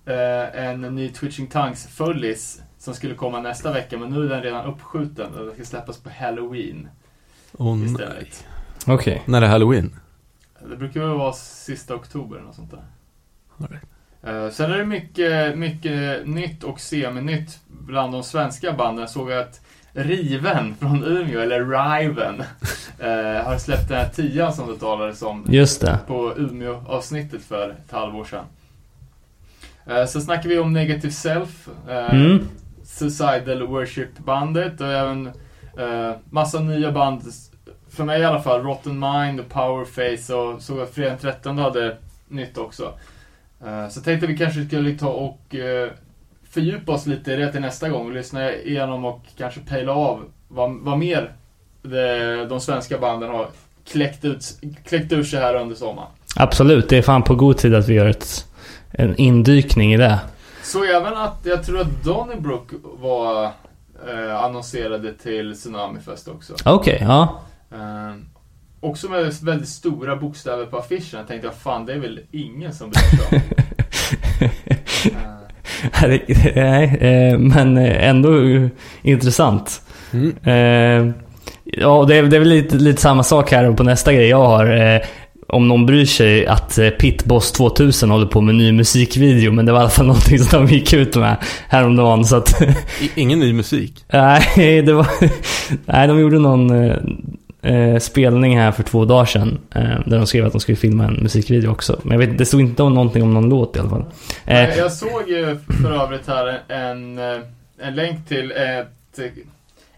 eh, 0.04 0.64
en 0.66 0.80
ny 0.80 1.08
Twitching 1.08 1.46
Tongues 1.46 1.86
fullis 1.86 2.62
som 2.78 2.94
skulle 2.94 3.14
komma 3.14 3.40
nästa 3.40 3.72
vecka, 3.72 3.98
men 3.98 4.10
nu 4.10 4.24
är 4.24 4.28
den 4.28 4.42
redan 4.42 4.66
uppskjuten 4.66 5.34
och 5.34 5.44
den 5.44 5.54
ska 5.54 5.64
släppas 5.64 5.98
på 5.98 6.10
Halloween 6.20 6.88
nej. 7.58 7.84
istället. 7.84 8.44
Okej. 8.86 9.22
När 9.26 9.42
är 9.42 9.46
Halloween? 9.46 10.00
Det 10.70 10.76
brukar 10.76 11.00
väl 11.00 11.18
vara 11.18 11.32
sista 11.32 11.94
oktober 11.94 12.36
eller 12.36 12.46
något 12.46 12.56
sånt 12.56 12.70
där. 12.70 12.84
Right. 13.56 13.84
Eh, 14.22 14.50
Sen 14.50 14.72
är 14.72 14.78
det 14.78 14.84
mycket, 14.84 15.58
mycket 15.58 16.26
nytt 16.28 16.64
och 16.64 16.80
semi-nytt 16.80 17.60
bland 17.68 18.12
de 18.12 18.22
svenska 18.22 18.72
banden. 18.72 19.00
Jag 19.00 19.10
såg 19.10 19.32
att 19.32 19.60
Riven 20.04 20.74
från 20.80 21.04
Umeå, 21.04 21.40
eller 21.40 21.64
Riven, 21.98 22.40
eh, 22.98 23.44
har 23.44 23.58
släppt 23.58 23.88
den 23.88 23.98
här 23.98 24.08
tian 24.08 24.52
som 24.52 24.68
det 24.72 24.78
talades 24.78 25.22
om 25.22 25.44
Just 25.48 25.80
det. 25.80 25.98
på 26.06 26.32
Umeå-avsnittet 26.36 27.42
för 27.42 27.70
ett 27.70 27.92
halvår 27.92 28.24
sedan. 28.24 28.44
Eh, 29.86 30.04
Så 30.06 30.20
snackar 30.20 30.48
vi 30.48 30.58
om 30.58 30.72
Negative 30.72 31.12
Self, 31.12 31.68
eh, 31.88 32.14
Mm. 32.14 32.48
Suicidal 32.84 33.62
Worship-bandet 33.66 34.80
och 34.80 34.86
även 34.92 35.26
eh, 35.78 36.12
massa 36.30 36.60
nya 36.60 36.92
band. 36.92 37.22
För 37.90 38.04
mig 38.04 38.20
i 38.20 38.24
alla 38.24 38.40
fall, 38.42 38.62
Rotten 38.62 38.98
Mind 38.98 39.40
och 39.40 39.48
Powerface 39.48 40.34
och 40.34 40.62
såg 40.62 40.80
att 40.80 40.90
Fredag 40.90 41.10
den 41.10 41.18
13 41.18 41.58
hade 41.58 41.96
nytt 42.28 42.58
också. 42.58 42.92
Eh, 43.66 43.88
Så 43.88 44.00
tänkte 44.00 44.26
vi 44.26 44.36
kanske 44.38 44.64
skulle 44.66 44.94
ta 44.98 45.08
och 45.08 45.54
eh, 45.54 45.90
fördjupa 46.50 46.92
oss 46.92 47.06
lite 47.06 47.32
i 47.32 47.36
det 47.36 47.52
till 47.52 47.60
nästa 47.60 47.88
gång 47.88 48.06
och 48.06 48.12
lyssna 48.12 48.52
igenom 48.52 49.04
och 49.04 49.22
kanske 49.36 49.60
pejla 49.60 49.92
av 49.92 50.24
vad, 50.48 50.78
vad 50.80 50.98
mer 50.98 51.32
de, 51.82 52.46
de 52.48 52.60
svenska 52.60 52.98
banden 52.98 53.30
har 53.30 53.48
kläckt, 53.84 54.24
ut, 54.24 54.60
kläckt 54.84 55.12
ur 55.12 55.24
sig 55.24 55.40
här 55.40 55.54
under 55.54 55.76
sommaren. 55.76 56.08
Absolut, 56.36 56.88
det 56.88 56.98
är 56.98 57.02
fan 57.02 57.22
på 57.22 57.34
god 57.34 57.56
tid 57.56 57.74
att 57.74 57.88
vi 57.88 57.94
gör 57.94 58.06
ett, 58.06 58.46
en 58.90 59.16
indykning 59.16 59.94
i 59.94 59.96
det. 59.96 60.20
Så 60.62 60.84
även 60.84 61.16
att 61.16 61.40
jag 61.42 61.64
tror 61.64 61.80
att 61.80 62.04
Donnybrook 62.04 62.68
var 62.82 63.44
eh, 64.08 64.44
annonserade 64.44 65.14
till 65.14 65.54
Tsunami 65.54 66.00
Fest 66.00 66.28
också. 66.28 66.54
Okej, 66.64 66.98
ja. 67.00 67.40
Eh, 67.72 68.14
också 68.80 69.08
med 69.08 69.34
väldigt 69.42 69.68
stora 69.68 70.16
bokstäver 70.16 70.66
på 70.66 70.78
affischen. 70.78 71.18
Jag 71.18 71.28
tänkte 71.28 71.46
jag, 71.46 71.54
fan 71.54 71.86
det 71.86 71.92
är 71.92 71.98
väl 71.98 72.20
ingen 72.30 72.74
som 72.74 72.90
bryr 72.90 73.00
sig 73.00 73.38
om. 73.38 73.64
Nej, 76.02 76.98
eh, 77.00 77.38
men 77.38 77.76
ändå 77.76 78.30
intressant. 79.02 79.82
Mm. 80.12 80.34
Eh, 80.44 81.14
ja, 81.64 82.04
det 82.08 82.16
är, 82.16 82.22
det 82.22 82.36
är 82.36 82.40
väl 82.40 82.48
lite, 82.48 82.76
lite 82.76 83.00
samma 83.00 83.22
sak 83.22 83.52
här 83.52 83.72
på 83.72 83.82
nästa 83.82 84.12
grej 84.12 84.28
jag 84.28 84.46
har. 84.46 84.94
Eh, 84.94 85.00
om 85.48 85.68
någon 85.68 85.86
bryr 85.86 86.04
sig 86.04 86.46
att 86.46 86.78
Pitboss 86.98 87.52
2000 87.52 88.10
håller 88.10 88.26
på 88.26 88.40
med 88.40 88.54
ny 88.54 88.72
musikvideo. 88.72 89.52
Men 89.52 89.66
det 89.66 89.72
var 89.72 89.78
i 89.78 89.82
alla 89.82 89.90
fall 89.90 90.06
någonting 90.06 90.38
som 90.38 90.66
de 90.66 90.74
gick 90.74 90.92
ut 90.92 91.16
med 91.16 91.36
häromdagen. 91.68 92.24
Så 92.24 92.36
att, 92.36 92.62
ingen 93.14 93.38
ny 93.38 93.52
musik. 93.52 94.04
nej, 94.12 94.82
det 94.82 94.92
var... 94.92 95.06
Nej, 95.86 96.08
de 96.08 96.20
gjorde 96.20 96.38
någon 96.38 96.70
eh, 97.62 97.98
spelning 97.98 98.58
här 98.58 98.72
för 98.72 98.82
två 98.82 99.04
dagar 99.04 99.24
sedan. 99.24 99.58
Eh, 99.74 99.82
där 100.06 100.18
de 100.18 100.26
skrev 100.26 100.46
att 100.46 100.52
de 100.52 100.60
skulle 100.60 100.76
filma 100.76 101.04
en 101.04 101.14
musikvideo 101.14 101.70
också. 101.70 102.00
Men 102.02 102.20
jag 102.20 102.26
vet, 102.26 102.38
det 102.38 102.46
stod 102.46 102.60
inte 102.60 102.82
om 102.82 102.94
någonting 102.94 103.22
om 103.22 103.34
någon 103.34 103.48
låt 103.48 103.76
i 103.76 103.80
alla 103.80 103.90
fall. 103.90 104.04
Eh, 104.46 104.76
Jag 104.78 104.92
såg 104.92 105.28
ju 105.28 105.58
för 105.82 105.92
övrigt 105.92 106.26
här 106.28 106.60
en, 106.68 107.18
eh, 107.18 107.40
en 107.80 107.94
länk 107.94 108.28
till 108.28 108.50
ett 108.52 108.88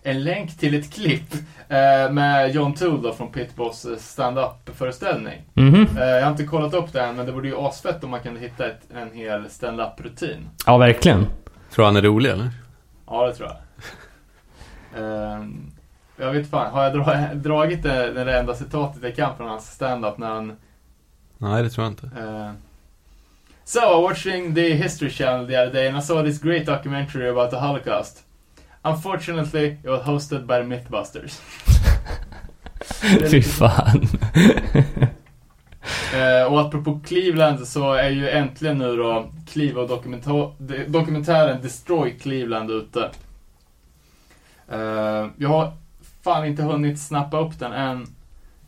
en 0.03 0.25
länk 0.25 0.59
till 0.59 0.75
ett 0.75 0.93
klipp 0.95 1.35
eh, 1.69 2.13
med 2.13 2.55
John 2.55 2.75
Toole 2.75 3.03
då 3.03 3.13
från 3.15 3.33
Pitboss 3.33 3.85
eh, 3.85 3.97
stand-up 3.97 4.71
föreställning. 4.79 5.43
mhm. 5.55 5.87
Eh, 5.99 6.05
jag 6.05 6.23
har 6.23 6.31
inte 6.31 6.45
kollat 6.45 6.75
upp 6.75 6.93
det 6.93 7.01
än, 7.03 7.17
men 7.17 7.27
det 7.27 7.33
vore 7.33 7.49
ju 7.49 7.57
asfett 7.57 8.05
om 8.05 8.11
man 8.11 8.21
kunde 8.21 8.41
hitta 8.41 8.67
ett, 8.67 8.81
en 8.95 9.19
hel 9.19 9.51
stand-up 9.51 9.93
rutin. 10.05 10.37
Ja, 10.67 10.79
verkligen. 10.79 11.27
Tror 11.75 11.85
han 11.85 11.97
är 11.97 12.03
rolig 12.03 12.31
eller? 12.31 12.51
Ja, 13.07 13.27
det 13.27 13.35
tror 13.35 13.49
jag. 13.49 13.57
Eh, 14.97 15.45
jag 16.21 16.33
vet 16.33 16.51
fan, 16.51 16.73
har 16.73 16.83
jag 16.85 16.93
dra 16.93 17.35
dragit 17.35 17.83
det, 17.83 18.13
det 18.25 18.39
enda 18.39 18.55
citatet 18.55 19.03
jag 19.03 19.17
kan 19.17 19.37
från 19.37 19.49
hans 19.49 19.71
stand-up 19.73 20.19
när 20.19 20.31
han 20.31 20.57
Nej, 21.39 21.63
det 21.63 21.71
tror 21.71 21.85
jag 21.85 21.93
inte. 21.93 22.07
Uh, 22.07 22.51
so 23.65 23.79
I 23.79 24.03
watching 24.03 24.55
the 24.55 24.73
History 24.75 25.11
Channel 25.11 25.47
the 25.47 25.59
other 25.59 25.73
day 25.73 25.89
and 25.89 25.99
I 25.99 26.03
saw 26.03 26.23
this 26.23 26.43
great 26.43 26.67
documentary 26.67 27.29
about 27.29 27.51
the 27.51 27.57
Holocaust. 27.57 28.25
Unfortunately, 28.83 29.67
it 29.85 29.89
was 29.89 30.03
hosted 30.03 30.47
by 30.47 30.55
the 30.55 30.63
Mythbusters. 30.65 31.41
Fy 33.31 33.43
fan. 33.43 34.07
Eh, 36.15 36.53
och 36.53 36.61
apropå 36.61 37.01
Cleveland 37.07 37.69
så 37.69 37.93
är 37.93 38.09
ju 38.11 38.31
äntligen 38.31 38.79
nu 38.79 38.97
då 38.97 39.33
Cleve 39.53 39.81
och 39.81 39.89
dokumenta- 39.89 40.87
dokumentären 40.89 41.63
Destroy 41.63 42.19
Cleveland 42.19 42.71
ute. 42.71 43.11
Eh, 44.69 45.27
jag 45.37 45.49
har 45.49 45.73
fan 46.25 46.47
inte 46.47 46.63
hunnit 46.63 47.01
snappa 47.01 47.41
upp 47.41 47.59
den 47.59 47.73
än. 47.73 48.07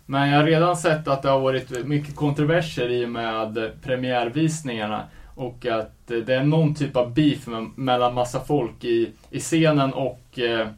Men 0.07 0.29
jag 0.31 0.39
har 0.39 0.45
redan 0.45 0.77
sett 0.77 1.09
att 1.09 1.23
det 1.23 1.29
har 1.31 1.41
varit 1.41 1.87
mycket 1.87 2.17
kontroverser 2.17 2.89
i 2.89 3.05
och 3.05 3.09
med 3.09 3.71
premiärvisningarna. 3.83 5.05
Och 5.35 5.67
att 5.67 5.93
det 6.07 6.29
är 6.35 6.45
någon 6.45 6.75
typ 6.75 6.97
av 6.97 7.15
beef 7.15 7.47
mellan 7.75 8.15
massa 8.15 8.41
folk 8.41 8.85
i, 8.85 9.13
i 9.31 9.41
scenen 9.41 9.93
och, 9.93 10.39
eh, 10.39 10.69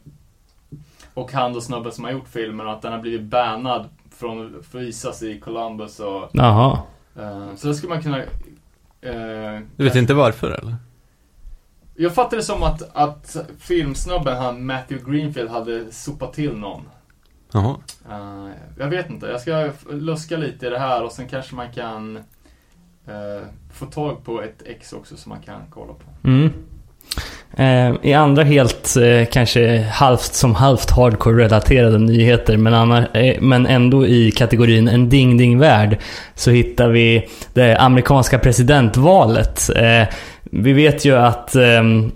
och 1.14 1.32
han 1.32 1.56
och 1.56 1.62
snubben 1.62 1.92
som 1.92 2.04
har 2.04 2.12
gjort 2.12 2.28
filmen. 2.28 2.66
Och 2.66 2.72
att 2.72 2.82
den 2.82 2.92
har 2.92 3.00
blivit 3.00 3.22
bannad 3.22 3.88
från 4.18 4.56
att 4.60 4.74
visas 4.74 5.22
i 5.22 5.40
Columbus 5.40 6.00
och 6.00 6.30
Jaha. 6.32 6.78
Eh, 7.18 7.54
så 7.56 7.68
det 7.68 7.74
skulle 7.74 7.94
man 7.94 8.02
kunna... 8.02 8.18
eh, 9.00 9.60
Du 9.76 9.84
vet 9.84 9.96
inte 9.96 10.14
varför 10.14 10.50
eller? 10.50 10.74
Jag 11.96 12.14
fattar 12.14 12.36
det 12.36 12.42
som 12.42 12.62
att, 12.62 12.96
att 12.96 13.36
filmsnubben, 13.58 14.36
han 14.36 14.66
Matthew 14.66 15.12
Greenfield, 15.12 15.50
hade 15.50 15.92
sopat 15.92 16.32
till 16.32 16.56
någon. 16.56 16.82
Jaha. 17.52 17.76
Eh, 18.10 18.50
jag 18.78 18.88
vet 18.88 19.10
inte, 19.10 19.26
jag 19.26 19.40
ska 19.40 19.70
luska 19.90 20.36
lite 20.36 20.66
i 20.66 20.70
det 20.70 20.78
här 20.78 21.04
och 21.04 21.12
sen 21.12 21.28
kanske 21.28 21.54
man 21.54 21.72
kan 21.72 22.16
eh, 23.06 23.46
få 23.72 23.86
tag 23.86 24.24
på 24.24 24.42
ett 24.42 24.62
ex 24.62 24.92
också 24.92 25.16
som 25.16 25.30
man 25.30 25.40
kan 25.40 25.60
kolla 25.70 25.92
på. 25.92 26.28
Mm. 26.28 26.50
Eh, 27.56 27.94
I 28.02 28.12
andra 28.12 28.42
helt, 28.42 28.96
eh, 28.96 29.26
kanske 29.32 29.86
halvt 29.92 30.34
som 30.34 30.54
halvt 30.54 30.90
hardcore-relaterade 30.90 31.98
nyheter, 31.98 32.56
men, 32.56 32.74
annars, 32.74 33.04
eh, 33.14 33.40
men 33.40 33.66
ändå 33.66 34.06
i 34.06 34.30
kategorin 34.30 34.88
en 34.88 35.08
ding-ding-värld, 35.08 35.98
så 36.34 36.50
hittar 36.50 36.88
vi 36.88 37.28
det 37.52 37.76
amerikanska 37.76 38.38
presidentvalet. 38.38 39.70
Vi 40.50 40.72
vet 40.72 41.04
ju 41.04 41.16
att 41.16 41.54
ehm, 41.54 42.12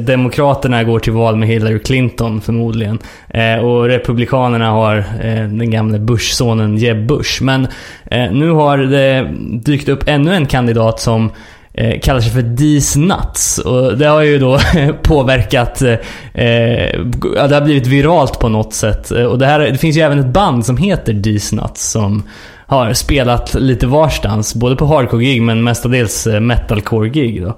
Demokraterna 0.00 0.84
går 0.84 0.98
till 0.98 1.12
val 1.12 1.36
med 1.36 1.48
Hillary 1.48 1.78
Clinton 1.78 2.40
förmodligen. 2.40 2.98
Eh, 3.28 3.56
och 3.56 3.84
Republikanerna 3.84 4.70
har 4.70 4.96
eh, 4.98 5.48
den 5.48 5.70
gamle 5.70 5.98
Bush-sonen 5.98 6.76
Jeb 6.76 7.06
Bush. 7.06 7.42
Men 7.42 7.68
eh, 8.04 8.32
nu 8.32 8.50
har 8.50 8.78
det 8.78 9.28
dykt 9.64 9.88
upp 9.88 10.08
ännu 10.08 10.34
en 10.34 10.46
kandidat 10.46 11.00
som 11.00 11.30
eh, 11.74 12.00
kallar 12.00 12.20
sig 12.20 12.32
för 12.32 12.56
These 12.56 12.98
Nuts. 12.98 13.58
Och 13.58 13.98
det 13.98 14.06
har 14.06 14.22
ju 14.22 14.38
då 14.38 14.58
påverkat, 15.02 15.82
eh, 15.82 15.94
eh, 16.34 17.00
ja, 17.36 17.48
det 17.48 17.54
har 17.54 17.60
blivit 17.60 17.86
viralt 17.86 18.38
på 18.38 18.48
något 18.48 18.74
sätt. 18.74 19.10
Eh, 19.10 19.24
och 19.24 19.38
det, 19.38 19.46
här, 19.46 19.60
det 19.60 19.78
finns 19.78 19.96
ju 19.96 20.00
även 20.00 20.18
ett 20.18 20.26
band 20.26 20.66
som 20.66 20.76
heter 20.76 21.22
These 21.22 21.56
Nuts 21.56 21.90
som 21.90 22.22
har 22.66 22.92
spelat 22.92 23.54
lite 23.54 23.86
varstans. 23.86 24.54
Både 24.54 24.76
på 24.76 24.86
hardcore-gig 24.86 25.42
men 25.42 25.64
mestadels 25.64 26.26
eh, 26.26 26.40
metalcore-gig 26.40 27.42
då. 27.42 27.48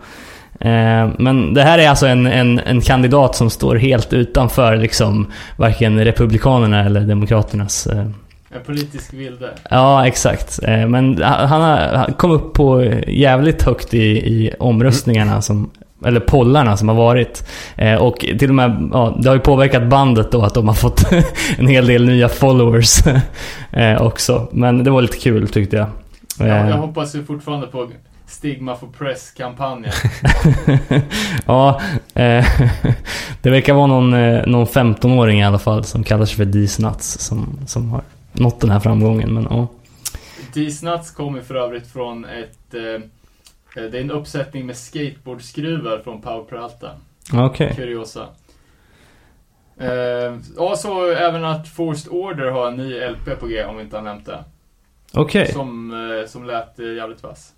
Eh, 0.68 1.08
Men 1.18 1.54
det 1.54 1.62
här 1.62 1.78
är 1.78 1.88
alltså 1.88 2.06
en, 2.06 2.26
en, 2.26 2.58
en 2.58 2.80
kandidat 2.80 3.36
som 3.36 3.50
står 3.50 3.76
helt 3.76 4.12
utanför 4.12 4.76
liksom 4.76 5.26
varken 5.56 6.04
Republikanerna 6.04 6.84
eller 6.84 7.00
Demokraternas 7.00 7.86
eh, 7.86 8.06
en 8.54 8.62
politisk 8.62 9.14
vilde. 9.14 9.50
Ja, 9.70 10.06
exakt. 10.06 10.62
Eh, 10.62 10.86
Men 10.88 11.22
han 11.22 12.12
kom 12.12 12.30
upp 12.30 12.54
på 12.54 12.82
jävligt 13.06 13.62
högt 13.62 13.94
i, 13.94 14.06
i 14.06 14.54
omröstningarna 14.58 15.42
som 15.42 15.70
eller 16.04 16.20
pollarna 16.20 16.76
som 16.76 16.88
har 16.88 16.96
varit. 16.96 17.48
Eh, 17.76 17.94
och 17.94 18.16
till 18.18 18.48
och 18.48 18.54
med, 18.54 18.88
ja, 18.92 19.16
det 19.20 19.28
har 19.28 19.36
ju 19.36 19.40
påverkat 19.40 19.82
bandet 19.88 20.32
då 20.32 20.42
att 20.42 20.54
de 20.54 20.68
har 20.68 20.74
fått 20.74 21.12
en 21.58 21.66
hel 21.66 21.86
del 21.86 22.06
nya 22.06 22.28
followers 22.28 22.98
eh, 23.72 24.02
också. 24.02 24.48
Men 24.52 24.84
det 24.84 24.90
var 24.90 25.02
lite 25.02 25.16
kul 25.16 25.48
tyckte 25.48 25.76
jag. 25.76 25.88
Jag, 26.38 26.70
jag 26.70 26.76
hoppas 26.76 27.14
ju 27.14 27.24
fortfarande 27.24 27.66
på 27.66 27.88
Stigma 28.26 28.76
for 28.76 28.86
Press-kampanjen. 28.98 29.92
ja, 31.46 31.80
det 33.42 33.50
verkar 33.50 33.74
vara 33.74 33.86
någon, 33.86 34.10
någon 34.50 34.66
15-åring 34.66 35.40
i 35.40 35.44
alla 35.44 35.58
fall 35.58 35.84
som 35.84 36.04
kallar 36.04 36.24
sig 36.24 36.36
för 36.36 36.52
These 36.52 36.82
Nuts 36.82 37.18
som, 37.18 37.58
som 37.66 37.90
har 37.90 38.02
nått 38.34 38.60
den 38.60 38.70
här 38.70 38.80
framgången. 38.80 39.34
Men 39.34 39.46
ja. 39.50 39.68
These 40.52 40.86
Nuts 40.86 41.10
kommer 41.10 41.40
för 41.40 41.54
övrigt 41.54 41.86
från 41.92 42.24
ett... 42.24 42.74
Eh, 42.74 43.00
det 43.74 43.98
är 43.98 44.00
en 44.00 44.10
uppsättning 44.10 44.66
med 44.66 44.76
skateboardskruvar 44.76 45.98
från 46.04 46.20
Power 46.20 46.44
Peralta. 46.44 46.90
Okej. 47.32 47.74
Kuriosa. 47.76 48.28
Eh, 49.76 50.36
ja, 50.56 50.76
så 50.76 51.10
även 51.10 51.44
att 51.44 51.68
Forced 51.68 52.12
Order 52.12 52.50
har 52.50 52.68
en 52.68 52.76
ny 52.76 53.00
LP 53.00 53.40
på 53.40 53.46
G, 53.46 53.64
om 53.64 53.76
vi 53.76 53.82
inte 53.82 53.96
har 53.96 54.02
nämnt 54.02 54.26
det. 54.26 54.44
Okej. 55.12 55.52
Som, 55.52 55.90
eh, 55.92 56.26
som 56.28 56.44
lät 56.44 56.78
eh, 56.78 56.92
jävligt 56.92 57.22
vass. 57.22 57.52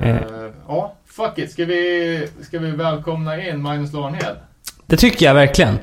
Eh. 0.00 0.16
Eh, 0.16 0.50
ja, 0.68 0.94
fuck 1.06 1.38
it. 1.38 1.52
Ska 1.52 1.64
vi, 1.64 2.28
ska 2.42 2.58
vi 2.58 2.70
välkomna 2.70 3.48
in 3.48 3.62
Magnus 3.62 3.92
Lahnhed? 3.92 4.36
Det 4.86 4.96
tycker 4.96 5.26
jag 5.26 5.34
verkligen. 5.34 5.78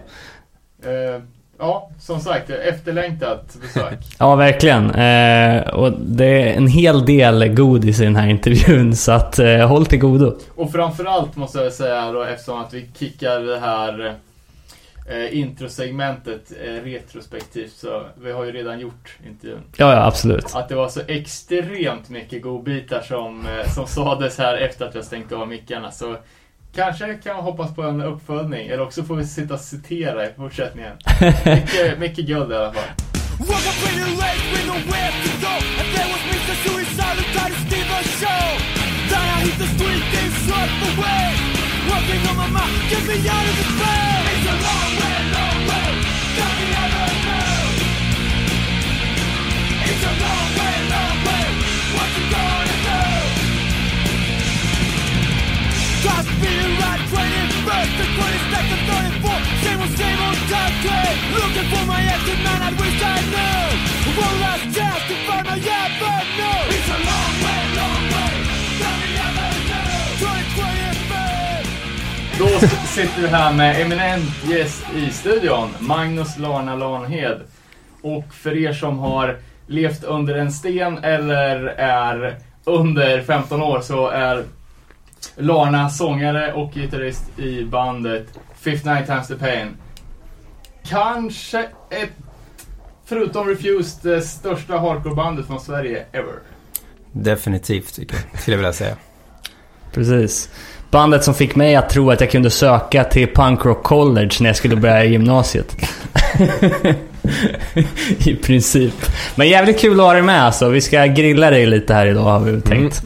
Ja, 1.61 1.89
som 1.99 2.19
sagt, 2.19 2.49
efterlängtat 2.49 3.57
besök. 3.61 3.99
Ja, 4.19 4.35
verkligen. 4.35 4.89
Eh, 4.89 5.67
och 5.67 5.91
det 5.91 6.25
är 6.25 6.53
en 6.53 6.67
hel 6.67 7.05
del 7.05 7.47
godis 7.47 7.99
i 7.99 8.03
den 8.03 8.15
här 8.15 8.27
intervjun, 8.27 8.95
så 8.95 9.11
att 9.11 9.39
eh, 9.39 9.67
håll 9.67 9.85
till 9.85 9.99
godo. 9.99 10.37
Och 10.55 10.71
framförallt 10.71 11.35
måste 11.35 11.59
jag 11.59 11.73
säga 11.73 12.11
då, 12.11 12.23
eftersom 12.23 12.61
att 12.61 12.73
vi 12.73 12.89
kickar 12.99 13.39
det 13.39 13.59
här 13.59 14.15
eh, 15.05 15.37
introsegmentet 15.37 16.51
eh, 16.63 16.83
retrospektivt, 16.83 17.73
så 17.73 18.03
vi 18.21 18.31
har 18.31 18.45
ju 18.45 18.51
redan 18.51 18.79
gjort 18.79 19.17
intervjun. 19.27 19.63
Ja, 19.77 19.93
ja, 19.93 20.05
absolut. 20.05 20.55
Att 20.55 20.69
det 20.69 20.75
var 20.75 20.89
så 20.89 21.01
extremt 21.07 22.09
mycket 22.09 22.41
godbitar 22.41 23.01
som, 23.01 23.45
eh, 23.45 23.71
som 23.73 23.87
sades 23.87 24.37
här 24.37 24.57
efter 24.57 24.85
att 24.85 24.95
jag 24.95 25.03
stängt 25.03 25.31
av 25.31 25.47
mickarna. 25.47 25.91
Så 25.91 26.15
kanske 26.75 27.13
kan 27.13 27.35
man 27.35 27.45
hoppas 27.45 27.75
på 27.75 27.83
en 27.83 28.01
uppföljning, 28.01 28.67
eller 28.67 28.81
också 28.81 29.03
får 29.03 29.15
vi 29.15 29.25
sitta 29.25 29.53
och 29.53 29.59
citera 29.59 30.25
i 30.25 30.33
fortsättningen. 30.37 30.97
mycket, 31.45 31.99
mycket 31.99 32.25
guld 32.25 32.51
i 32.51 32.55
alla 32.55 32.73
fall. 32.73 32.83
Woke 33.39 33.69
up 33.69 33.77
pretty 33.83 34.05
late 34.21 34.43
with 34.53 34.67
nowhere 34.67 35.11
to 35.25 35.31
go 35.41 35.53
And 35.79 35.87
there 35.95 36.09
was 36.13 36.21
Mr. 36.29 36.53
Suicide 36.63 37.17
who 37.17 37.25
tried 37.33 37.51
to 37.53 37.59
steal 37.65 37.87
the 37.89 38.03
show 38.21 38.43
Then 39.09 39.25
I 39.35 39.37
hit 39.45 39.57
the 39.57 39.69
street 39.75 40.03
and 40.21 40.31
swept 40.45 40.81
away 40.91 41.25
Working 41.89 42.21
on 42.29 42.37
my 42.37 42.49
mind, 42.57 42.89
get 42.91 43.03
me 43.07 43.17
out 43.27 43.45
of 43.49 43.55
this 43.57 43.79
bed 43.79 44.10
training 57.97 58.15
first 58.17 58.45
The 58.51 58.77
22nd, 58.77 58.79
34 58.87 59.41
Same 59.63 59.81
old, 59.81 59.93
same 60.01 60.19
old 60.27 60.41
time 60.51 60.75
train 60.83 61.15
Looking 61.37 61.67
for 61.71 61.83
my 61.91 62.01
exit, 62.13 62.39
man, 62.45 62.61
I 62.61 62.71
wish 62.81 62.99
I 63.03 63.17
knew. 63.31 63.61
One 64.25 64.37
last 64.45 64.65
chance 64.75 65.03
to 65.09 65.15
find 65.27 65.45
my 65.51 65.57
avenue 65.79 66.59
It's 66.75 66.89
a 66.89 66.99
long 67.09 67.33
way, 67.45 67.61
long 67.79 68.03
way. 68.13 68.33
That 68.81 68.95
we 69.01 69.09
ever 69.27 69.49
knew 69.69 69.99
2025 70.19 71.21
Då 72.39 72.49
sitter 72.87 73.21
vi 73.21 73.27
här 73.27 73.53
med 73.53 73.81
eminent 73.81 74.45
gäst 74.49 74.85
i 74.95 75.11
studion, 75.11 75.69
Magnus 75.79 76.37
Larna 76.37 76.75
Lanhed. 76.75 77.41
Och 78.01 78.33
för 78.33 78.57
er 78.57 78.73
som 78.73 78.99
har 78.99 79.37
levt 79.67 80.03
under 80.03 80.35
en 80.35 80.51
sten 80.51 80.97
eller 80.97 81.65
är 81.77 82.37
under 82.65 83.21
15 83.21 83.61
år 83.61 83.81
så 83.81 84.07
är 84.07 84.43
Larna 85.35 85.89
sångare 85.89 86.53
och 86.53 86.73
gitarrist 86.73 87.39
i 87.39 87.63
bandet 87.63 88.27
59 88.55 89.05
times 89.05 89.27
the 89.27 89.35
pain. 89.35 89.77
Kanske 90.83 91.59
ett, 91.89 92.09
förutom 93.05 93.47
Refused, 93.47 94.11
det 94.11 94.21
största 94.21 94.77
hardcorebandet 94.77 95.47
från 95.47 95.59
Sverige 95.59 96.05
ever. 96.11 96.33
Definitivt, 97.11 97.95
tycker 97.95 98.15
jag. 98.15 98.41
Skulle 98.41 98.53
jag 98.55 98.57
vilja 98.57 98.73
säga. 98.73 98.95
Precis. 99.93 100.49
Bandet 100.91 101.23
som 101.23 101.33
fick 101.33 101.55
mig 101.55 101.75
att 101.75 101.89
tro 101.89 102.11
att 102.11 102.21
jag 102.21 102.31
kunde 102.31 102.49
söka 102.49 103.03
till 103.03 103.27
Punk 103.27 103.65
Rock 103.65 103.83
College 103.83 104.31
när 104.39 104.49
jag 104.49 104.55
skulle 104.55 104.75
börja 104.75 105.03
gymnasiet. 105.03 105.77
I 108.17 108.35
princip. 108.35 108.93
Men 109.35 109.49
jävligt 109.49 109.79
kul 109.79 109.99
att 109.99 110.05
ha 110.05 110.13
dig 110.13 110.21
med 110.21 110.43
alltså. 110.43 110.69
Vi 110.69 110.81
ska 110.81 111.05
grilla 111.05 111.49
dig 111.49 111.65
lite 111.65 111.93
här 111.93 112.05
idag 112.05 112.23
har 112.23 112.39
vi 112.39 112.61
tänkt. 112.61 113.03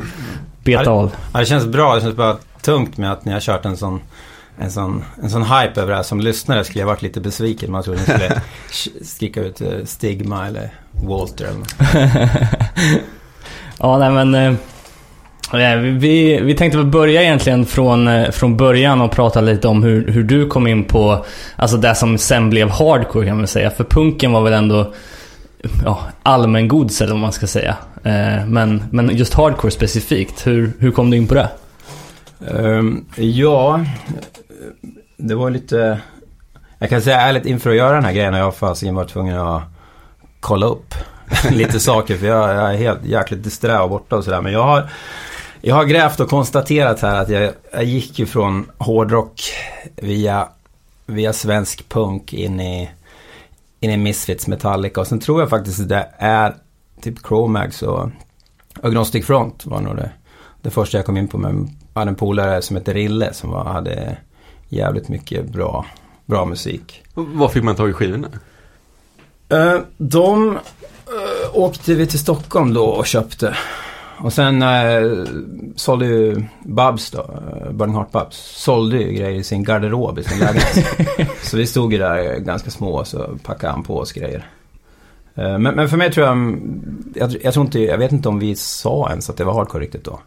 Beta 0.65 0.91
av. 0.91 1.15
Ja, 1.34 1.39
det 1.39 1.45
känns 1.45 1.65
bra. 1.65 1.95
Det 1.95 2.01
känns 2.01 2.15
bara 2.15 2.38
tungt 2.62 2.98
med 2.98 3.12
att 3.12 3.25
ni 3.25 3.31
har 3.34 3.39
kört 3.39 3.65
en 3.65 3.77
sån, 3.77 4.01
en 4.60 4.72
sån, 4.72 5.03
en 5.24 5.29
sån 5.29 5.43
hype 5.43 5.81
över 5.81 5.89
det 5.91 5.95
här. 5.95 6.03
Som 6.03 6.19
lyssnare 6.22 6.63
skulle 6.63 6.79
jag 6.79 6.88
varit 6.88 7.01
lite 7.01 7.22
besviken. 7.22 7.72
Man 7.72 7.84
trodde 7.84 8.00
ni 8.00 8.05
skulle 8.05 8.27
sk- 8.72 9.03
skrika 9.05 9.41
ut 9.41 9.62
eh, 9.62 9.67
Stigma 9.86 10.48
eller 10.48 10.69
Walter. 10.91 11.50
Ja, 13.79 13.98
nej 13.98 14.12
men... 14.12 14.36
eh, 14.36 14.53
eh, 15.72 15.77
vi- 15.79 15.89
Vi, 15.91 16.39
vi 16.41 16.53
tänkte 16.55 16.77
väl 16.77 16.88
börja 16.88 17.22
egentligen 17.24 17.65
från, 17.65 18.07
eh, 18.07 18.31
från 18.31 18.57
början 18.57 19.01
och 19.01 19.12
prata 19.12 19.41
lite 19.41 19.67
om 19.67 19.84
hur, 19.84 20.07
hur 20.12 20.24
du 20.24 20.48
kom 20.48 20.67
in 20.67 20.84
på 20.84 21.25
alltså 21.55 21.77
det 21.77 21.95
som 21.95 22.17
sen 22.17 22.50
blev 22.50 22.69
hardcore 22.69 23.27
kan 23.27 23.38
man 23.38 23.48
säga. 23.48 23.69
För 23.72 23.84
punken 23.84 24.31
var 24.31 24.41
väl 24.41 24.53
ändå 24.53 24.93
ja, 25.86 26.00
allmängods 26.24 27.01
eller 27.01 27.12
vad 27.12 27.22
man 27.22 27.31
ska 27.31 27.48
säga. 27.48 27.77
Eh, 28.03 28.45
men, 28.45 28.84
men 28.91 29.17
just 29.17 29.34
hardcore 29.34 29.72
specifikt, 29.72 30.48
hur, 30.48 30.74
hur 30.79 30.91
kom 30.91 31.10
du 31.10 31.17
in 31.17 31.27
på 31.27 31.34
det? 31.34 31.50
Ehm, 32.48 33.05
ja, 33.15 33.86
det 35.17 35.36
var 35.36 35.50
lite... 35.50 36.00
Jag 36.79 36.89
kan 36.89 37.01
säga 37.01 37.22
ärligt, 37.22 37.45
inför 37.45 37.69
att 37.69 37.75
göra 37.75 37.95
den 37.95 38.05
här 38.05 38.13
grejen 38.13 38.34
har 38.34 38.39
jag 38.39 38.55
fasiken 38.55 38.95
varit 38.95 39.10
tvungen 39.10 39.38
att 39.38 39.63
kolla 40.39 40.65
upp 40.65 40.93
lite 41.51 41.79
saker. 41.79 42.17
För 42.17 42.27
jag, 42.27 42.50
jag 42.50 42.74
är 42.74 42.77
helt 42.77 43.05
jäkligt 43.05 43.43
disträ 43.43 43.79
och 43.79 43.89
borta 43.89 44.15
och 44.15 44.24
sådär. 44.24 44.41
Men 44.41 44.53
jag 44.53 44.63
har, 44.63 44.89
jag 45.62 45.75
har 45.75 45.86
grävt 45.86 46.19
och 46.19 46.29
konstaterat 46.29 47.01
här 47.01 47.22
att 47.22 47.29
jag, 47.29 47.51
jag 47.74 47.84
gick 47.84 48.19
ju 48.19 48.25
från 48.25 48.72
hårdrock 48.77 49.41
via, 49.95 50.48
via 51.05 51.34
svensk 51.34 51.89
punk 51.89 52.34
in 52.34 52.60
i, 52.60 52.89
in 53.79 53.91
i 53.91 53.98
Misfits, 53.98 54.48
Metallica. 54.48 55.01
Och 55.01 55.08
sen 55.08 55.20
tror 55.20 55.39
jag 55.39 55.50
faktiskt 55.50 55.89
det 55.89 56.10
är 56.17 56.55
typ 57.01 57.27
Chromax 57.27 57.82
och 57.82 58.10
Agnostic 58.82 59.25
Front 59.25 59.65
var 59.65 59.82
nog 59.82 59.96
det, 59.96 60.12
det 60.62 60.70
första 60.70 60.98
jag 60.98 61.05
kom 61.05 61.17
in 61.17 61.27
på. 61.27 61.38
Men 61.38 61.70
jag 61.94 62.00
hade 62.00 62.10
en 62.10 62.15
polare 62.15 62.62
som 62.62 62.75
hette 62.75 62.94
Rille 62.94 63.34
som 63.34 63.50
var, 63.50 63.65
hade 63.65 64.17
jävligt 64.70 65.10
mycket 65.10 65.46
bra, 65.46 65.86
bra 66.25 66.46
musik. 66.46 67.03
Var 67.13 67.48
fick 67.48 67.63
man 67.63 67.75
tag 67.75 67.89
i 67.89 67.94
skivorna? 67.94 68.27
Eh, 69.50 69.79
de 69.98 70.50
uh, 70.50 70.58
åkte 71.53 71.96
vi 71.96 72.08
till 72.08 72.20
Stockholm 72.20 72.74
då 72.74 72.86
och 72.86 73.05
köpte. 73.05 73.58
Och 74.17 74.34
sen 74.34 74.63
uh, 74.63 75.25
sålde 75.75 76.05
ju 76.05 76.45
Babs 76.63 77.12
då, 77.12 77.19
uh, 77.19 77.72
Burning 77.72 77.95
Heart 77.95 78.12
Babs, 78.12 78.38
sålde 78.38 78.98
ju 78.98 79.12
grejer 79.12 79.39
i 79.39 79.43
sin 79.43 79.63
garderob 79.63 80.19
i 80.19 80.24
sin 80.24 80.39
lägenhet. 80.39 80.86
så 81.43 81.57
vi 81.57 81.67
stod 81.67 81.93
ju 81.93 82.00
där 82.00 82.39
ganska 82.39 82.69
små 82.69 82.95
och 82.95 83.07
så 83.07 83.38
packade 83.43 83.73
han 83.73 83.84
på 83.84 83.97
oss 83.97 84.12
grejer. 84.12 84.45
Eh, 85.36 85.58
men, 85.58 85.75
men 85.75 85.89
för 85.89 85.97
mig 85.97 86.12
tror 86.12 86.28
jag, 86.28 86.60
jag, 87.15 87.36
jag 87.43 87.54
tror 87.54 87.65
inte, 87.65 87.80
jag 87.80 87.97
vet 87.97 88.12
inte 88.12 88.30
om 88.30 88.39
vi 88.39 88.56
sa 88.56 89.10
ens 89.10 89.30
att 89.30 89.38
det 89.38 89.43
var 89.43 89.54
hardcore 89.54 89.84
riktigt 89.84 90.04
då. 90.04 90.19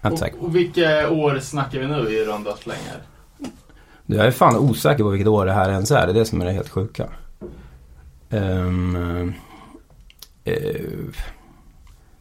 Och, 0.00 0.22
och 0.40 0.56
vilka 0.56 1.10
år 1.10 1.38
snackar 1.38 1.78
vi 1.78 1.86
nu 1.86 2.08
i 2.08 2.24
runda 2.24 2.56
slängar? 2.56 3.02
Jag 4.06 4.26
är 4.26 4.30
fan 4.30 4.56
osäker 4.56 5.04
på 5.04 5.10
vilket 5.10 5.28
år 5.28 5.46
det 5.46 5.52
här 5.52 5.70
ens 5.70 5.90
är. 5.90 6.06
Det 6.06 6.12
är 6.12 6.14
det 6.14 6.24
som 6.24 6.40
är 6.40 6.44
det 6.44 6.52
helt 6.52 6.68
sjuka. 6.68 7.08
Um, 8.30 9.34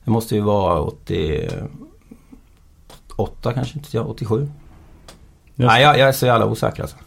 det 0.03 0.11
måste 0.11 0.35
ju 0.35 0.41
vara 0.41 0.81
88 0.81 3.53
kanske, 3.53 3.77
inte 3.77 3.89
jag, 3.97 4.09
87. 4.09 4.49
Nej, 5.55 5.81
jag, 5.83 5.99
jag 5.99 6.07
är 6.07 6.11
så 6.11 6.25
jävla 6.25 6.45
osäker 6.45 6.81
alltså. 6.81 6.97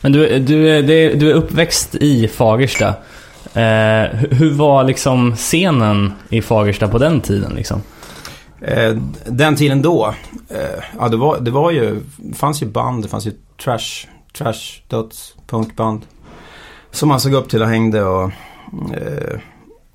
Men 0.00 0.12
du, 0.12 0.38
du, 0.38 0.82
du 1.16 1.30
är 1.30 1.34
uppväxt 1.34 1.94
i 1.94 2.28
Fagersta. 2.28 2.88
Eh, 3.54 3.62
hur- 4.16 4.28
hur 4.30 4.52
var 4.54 4.84
liksom 4.84 5.36
scenen 5.36 6.12
i 6.28 6.42
Fagersta 6.42 6.88
på 6.88 6.98
den 6.98 7.20
tiden 7.20 7.52
liksom? 7.54 7.82
Eh, 8.60 8.96
den 9.26 9.56
tiden 9.56 9.82
då, 9.82 10.14
eh, 10.48 10.84
ja 10.98 11.08
det 11.08 11.16
var, 11.16 11.40
det 11.40 11.50
var 11.50 11.70
ju, 11.70 12.00
det 12.16 12.34
fanns 12.36 12.62
ju 12.62 12.66
band, 12.66 13.02
det 13.02 13.08
fanns 13.08 13.26
ju 13.26 13.32
trash, 13.64 14.06
trash, 14.38 14.80
döds, 14.88 15.34
punkband. 15.46 16.00
Som 16.90 17.08
man 17.08 17.20
såg 17.20 17.34
upp 17.34 17.48
till 17.48 17.62
och 17.62 17.68
hängde 17.68 18.02
och, 18.04 18.30
eh, 18.94 19.38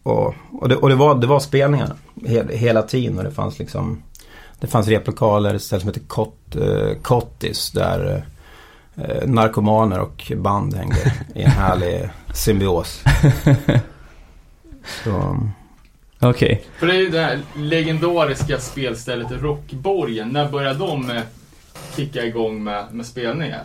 och, 0.03 0.33
och, 0.61 0.69
det, 0.69 0.75
och 0.75 0.89
det, 0.89 0.95
var, 0.95 1.15
det 1.15 1.27
var 1.27 1.39
spelningar 1.39 1.93
he, 2.25 2.57
hela 2.57 2.81
tiden 2.81 3.17
och 3.17 3.23
det 3.23 3.31
fanns 3.31 3.59
liksom, 3.59 4.03
det 4.59 4.67
fanns 4.67 4.87
replokaler, 4.87 5.53
ett 5.53 5.61
ställe 5.61 5.79
som 5.79 5.89
heter 5.89 6.07
Kott, 6.07 6.55
eh, 6.55 6.97
Kottis 7.01 7.71
där 7.71 8.25
eh, 8.95 9.27
narkomaner 9.27 9.99
och 9.99 10.31
band 10.35 10.75
hängde 10.75 11.13
i 11.35 11.41
en 11.41 11.51
härlig 11.51 12.09
symbios. 12.33 13.03
Så, 15.03 15.37
Okej. 16.23 16.63
För 16.77 16.87
det 16.87 16.95
är 16.95 16.99
ju 16.99 17.09
det 17.09 17.21
här 17.21 17.39
legendariska 17.55 18.59
spelstället 18.59 19.31
Rockborgen. 19.31 20.29
När 20.29 20.49
började 20.49 20.79
de 20.79 21.09
eh, 21.09 21.21
kicka 21.95 22.25
igång 22.25 22.63
med, 22.63 22.85
med 22.91 23.05
spelningar? 23.05 23.63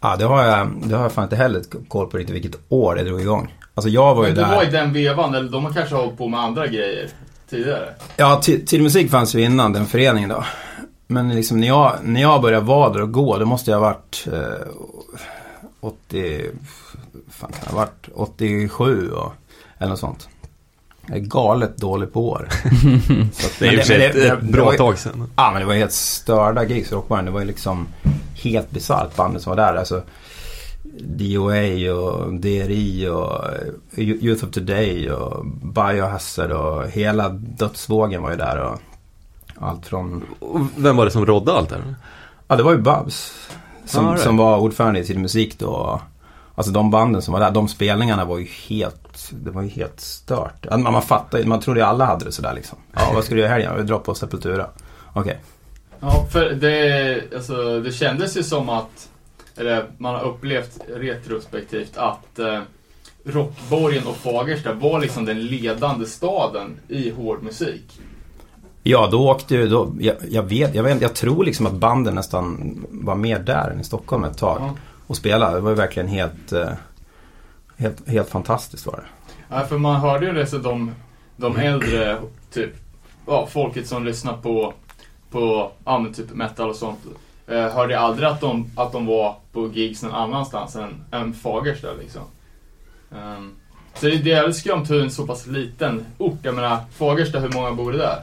Ja, 0.00 0.16
det 0.16 0.24
har 0.24 0.44
jag, 0.44 0.72
det 0.84 0.96
har 0.96 1.02
jag 1.02 1.12
fan 1.12 1.24
inte 1.24 1.36
heller 1.36 1.62
koll 1.88 2.10
på 2.10 2.16
riktigt 2.16 2.36
vilket 2.36 2.60
år 2.68 2.94
det 2.94 3.04
drog 3.04 3.20
igång. 3.20 3.54
Alltså 3.74 3.88
jag 3.88 4.14
var 4.14 4.22
ju 4.22 4.28
Men 4.28 4.34
du 4.36 4.40
där. 4.42 4.56
var 4.56 4.62
i 4.64 4.70
den 4.70 4.92
vevan, 4.92 5.34
eller 5.34 5.50
de 5.50 5.64
har 5.64 5.72
kanske 5.72 5.94
hållit 5.94 6.18
på 6.18 6.28
med 6.28 6.40
andra 6.40 6.66
grejer 6.66 7.08
tidigare? 7.50 7.94
Ja, 8.16 8.40
Tid 8.42 8.82
musik 8.82 9.10
fanns 9.10 9.34
ju 9.34 9.40
innan 9.42 9.72
den 9.72 9.86
föreningen 9.86 10.28
då. 10.28 10.44
Men 11.06 11.28
liksom 11.34 11.60
när 11.60 11.66
jag, 11.68 11.92
när 12.02 12.20
jag 12.22 12.42
började 12.42 12.64
vara 12.66 12.92
där 12.92 13.02
och 13.02 13.12
gå, 13.12 13.38
då 13.38 13.46
måste 13.46 13.70
jag 13.70 13.78
ha 13.78 13.86
varit 13.86 14.26
eh, 14.32 14.68
80, 15.80 16.44
fan 17.30 17.52
kan 17.52 17.60
jag 17.64 17.72
ha 17.72 17.78
varit 17.78 18.08
87 18.14 19.10
och, 19.10 19.32
eller 19.78 19.88
något 19.90 19.98
sånt. 19.98 20.28
Jag 21.06 21.16
är 21.16 21.20
galet 21.20 21.76
dålig 21.76 22.12
på 22.12 22.28
år. 22.28 22.48
Så 23.32 23.46
att- 23.46 23.58
Det 23.58 23.66
är 23.68 23.82
sig 23.82 23.98
men 23.98 24.06
ett 24.06 24.12
det- 24.14 24.28
ett 24.28 24.38
det 24.40 24.52
bra 24.52 24.64
var 24.64 24.72
ju- 24.72 24.78
tag 24.78 24.98
sedan. 24.98 25.30
Ja 25.36 25.50
men 25.52 25.60
det 25.60 25.66
var 25.66 25.74
helt 25.74 25.92
störda 25.92 26.64
gigs 26.64 26.92
i 26.92 26.94
Rockbaren. 26.94 27.24
Det 27.24 27.30
var 27.30 27.40
ju 27.40 27.46
liksom 27.46 27.86
helt 28.34 28.70
bisarrt 28.70 29.16
bandet 29.16 29.42
som 29.42 29.50
var 29.50 29.56
där. 29.56 29.74
Alltså 29.74 30.02
DOA 31.00 31.94
och 31.94 32.34
DRI 32.34 33.08
och 33.08 33.44
eh, 33.94 34.04
Youth 34.04 34.44
of 34.44 34.50
Today 34.50 35.10
och 35.10 35.46
Biohazard 35.46 36.50
och 36.50 36.88
hela 36.88 37.28
dödsvågen 37.28 38.22
var 38.22 38.30
ju 38.30 38.36
där 38.36 38.58
och 38.58 38.78
allt 39.58 39.86
från... 39.86 40.24
Och 40.38 40.60
vem 40.76 40.96
var 40.96 41.04
det 41.04 41.10
som 41.10 41.26
rådde 41.26 41.52
allt 41.52 41.68
det 41.68 41.76
här? 41.76 41.94
Ja 42.48 42.56
det 42.56 42.62
var 42.62 42.72
ju 42.72 42.78
Babs. 42.78 43.48
Som, 43.84 44.08
right. 44.08 44.22
som 44.22 44.36
var 44.36 44.58
ordförande 44.58 45.00
i 45.00 45.04
Tid 45.04 45.18
Musik 45.18 45.58
då. 45.58 46.00
Alltså 46.54 46.72
de 46.72 46.90
banden 46.90 47.22
som 47.22 47.32
var 47.32 47.40
där, 47.40 47.50
de 47.50 47.68
spelningarna 47.68 48.24
var 48.24 48.38
ju 48.38 48.46
helt, 48.68 49.30
det 49.30 49.50
var 49.50 49.62
ju 49.62 49.68
helt 49.68 50.00
stört. 50.00 50.66
Man, 50.70 50.82
man 50.82 51.02
fattar 51.02 51.38
ju, 51.38 51.44
man 51.44 51.60
trodde 51.60 51.80
ju 51.80 51.86
alla 51.86 52.04
hade 52.04 52.24
det 52.24 52.32
sådär 52.32 52.52
liksom. 52.54 52.78
Ja 52.92 53.10
vad 53.14 53.24
ska 53.24 53.34
du 53.34 53.40
göra 53.40 53.50
i 53.50 53.52
helgen? 53.52 53.72
Vi 53.76 53.82
drar 53.82 53.98
på 53.98 54.14
Sepultura. 54.14 54.66
Okej. 55.12 55.40
Ja, 56.00 56.26
för 56.30 56.50
det, 56.50 57.22
alltså, 57.34 57.80
det 57.80 57.92
kändes 57.92 58.36
ju 58.36 58.42
som 58.42 58.68
att, 58.68 59.08
eller 59.56 59.86
man 59.98 60.14
har 60.14 60.24
upplevt 60.24 60.80
retrospektivt 60.88 61.96
att 61.96 62.38
eh, 62.38 62.60
Rockborgen 63.24 64.06
och 64.06 64.16
Fagersta 64.16 64.72
var 64.72 65.00
liksom 65.00 65.24
den 65.24 65.46
ledande 65.46 66.06
staden 66.06 66.76
i 66.88 67.10
hård 67.10 67.42
musik. 67.42 68.00
Ja, 68.82 69.08
då 69.10 69.30
åkte 69.30 69.54
ju, 69.54 69.68
då, 69.68 69.92
jag, 70.00 70.16
jag 70.30 70.42
vet, 70.42 70.74
jag 70.74 70.82
vet 70.82 71.02
jag 71.02 71.14
tror 71.14 71.44
liksom 71.44 71.66
att 71.66 71.72
banden 71.72 72.14
nästan 72.14 72.76
var 72.90 73.14
mer 73.14 73.38
där 73.38 73.70
än 73.70 73.80
i 73.80 73.84
Stockholm 73.84 74.24
ett 74.24 74.38
tag. 74.38 74.58
Ja. 74.60 74.74
Och 75.06 75.16
spelade. 75.16 75.54
Det 75.54 75.60
var 75.60 75.70
ju 75.70 75.76
verkligen 75.76 76.08
helt, 76.08 76.52
eh, 76.52 76.70
helt, 77.76 78.08
helt 78.08 78.28
fantastiskt 78.28 78.86
var 78.86 78.96
det. 78.96 79.34
Ja, 79.48 79.66
för 79.66 79.78
man 79.78 80.00
hörde 80.00 80.26
ju 80.26 80.32
det 80.32 80.46
så 80.46 80.58
de, 80.58 80.94
de 81.36 81.56
äldre, 81.56 82.18
typ, 82.52 82.70
ja, 83.26 83.46
folket 83.46 83.86
som 83.86 84.04
lyssnar 84.04 84.36
på, 84.36 84.74
på 85.30 85.72
ja, 85.84 86.06
typ 86.16 86.34
metal 86.34 86.70
och 86.70 86.76
sånt. 86.76 86.98
Eh, 87.46 87.68
hörde 87.68 87.98
aldrig 87.98 88.28
att 88.28 88.40
de, 88.40 88.70
att 88.76 88.92
de 88.92 89.06
var 89.06 89.36
på 89.52 89.68
gigs 89.68 90.02
någon 90.02 90.14
annanstans 90.14 90.76
än, 90.76 91.04
än 91.10 91.34
Fagersta 91.34 91.88
liksom. 92.00 92.22
Ehm, 93.16 93.52
så 93.94 94.06
det, 94.06 94.12
är 94.12 94.26
jävligt 94.26 94.56
skumt 94.56 94.84
hur 94.88 95.02
en 95.02 95.10
så 95.10 95.26
pass 95.26 95.46
liten 95.46 96.06
ort, 96.18 96.38
jag 96.42 96.54
menar 96.54 96.78
Fagersta, 96.92 97.38
hur 97.40 97.48
många 97.48 97.72
bor 97.72 97.92
det 97.92 97.98
där? 97.98 98.18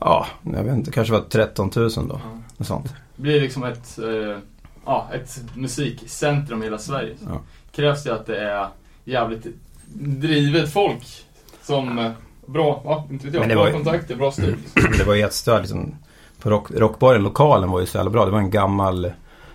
Ja, 0.00 0.26
jag 0.42 0.64
vet 0.64 0.74
inte, 0.74 0.90
kanske 0.90 1.12
var 1.12 1.20
13 1.20 1.70
000 1.76 1.90
då. 1.94 2.20
Något 2.56 2.66
sånt. 2.68 2.94
Det 3.16 3.22
blir 3.22 3.40
liksom 3.40 3.64
ett, 3.64 3.98
eh, 3.98 4.38
ja, 4.86 5.08
ett 5.14 5.42
musikcentrum 5.54 6.62
i 6.62 6.64
hela 6.66 6.78
Sverige. 6.78 7.14
Så 7.18 7.26
Ja. 7.30 7.40
krävs 7.72 8.04
det 8.04 8.14
att 8.14 8.26
det 8.26 8.36
är 8.40 8.68
jävligt 9.04 9.46
drivet 9.94 10.72
folk 10.72 11.24
som 11.62 11.98
eh, 11.98 12.10
bra, 12.46 12.82
ja, 12.84 13.06
inte 13.10 13.26
vet 13.26 13.34
jag, 13.34 13.48
bra 13.48 13.64
var 13.64 13.72
kontakter, 13.72 14.16
bra 14.16 14.32
styr. 14.32 14.56
Det 14.98 15.04
var 15.04 15.14
ju 15.14 15.20
jättestört 15.20 15.60
liksom. 15.60 15.96
På 16.40 16.50
rock, 16.50 16.70
Rockborgen, 16.70 17.22
lokalen 17.22 17.70
var 17.70 17.80
ju 17.80 17.86
så 17.86 17.96
jävla 17.98 18.10
bra. 18.10 18.24
Det 18.24 18.30
var 18.30 18.38
en 18.38 18.50
gammal, 18.50 19.12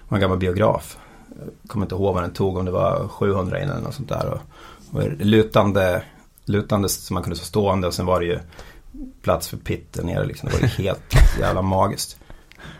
var 0.09 0.17
en 0.17 0.21
gammal 0.21 0.37
biograf. 0.37 0.97
Jag 1.61 1.69
kommer 1.69 1.85
inte 1.85 1.95
ihåg 1.95 2.13
vad 2.13 2.23
den 2.23 2.33
tog, 2.33 2.57
om 2.57 2.65
det 2.65 2.71
var 2.71 3.07
700 3.07 3.63
in 3.63 3.69
eller 3.69 3.81
något 3.81 3.93
sånt 3.95 4.09
där. 4.09 4.25
Och, 4.27 4.39
och 4.97 5.03
lutande, 5.19 6.03
lutande 6.45 6.89
som 6.89 7.13
man 7.13 7.23
kunde 7.23 7.35
stå 7.35 7.45
stående 7.45 7.87
och 7.87 7.93
sen 7.93 8.05
var 8.05 8.19
det 8.19 8.25
ju 8.25 8.39
plats 9.21 9.47
för 9.47 9.57
pit 9.57 9.93
där 9.93 10.03
nere 10.03 10.25
liksom. 10.25 10.49
Det 10.49 10.55
var 10.55 10.61
ju 10.61 10.67
helt 10.83 11.15
jävla 11.39 11.61
magiskt. 11.61 12.17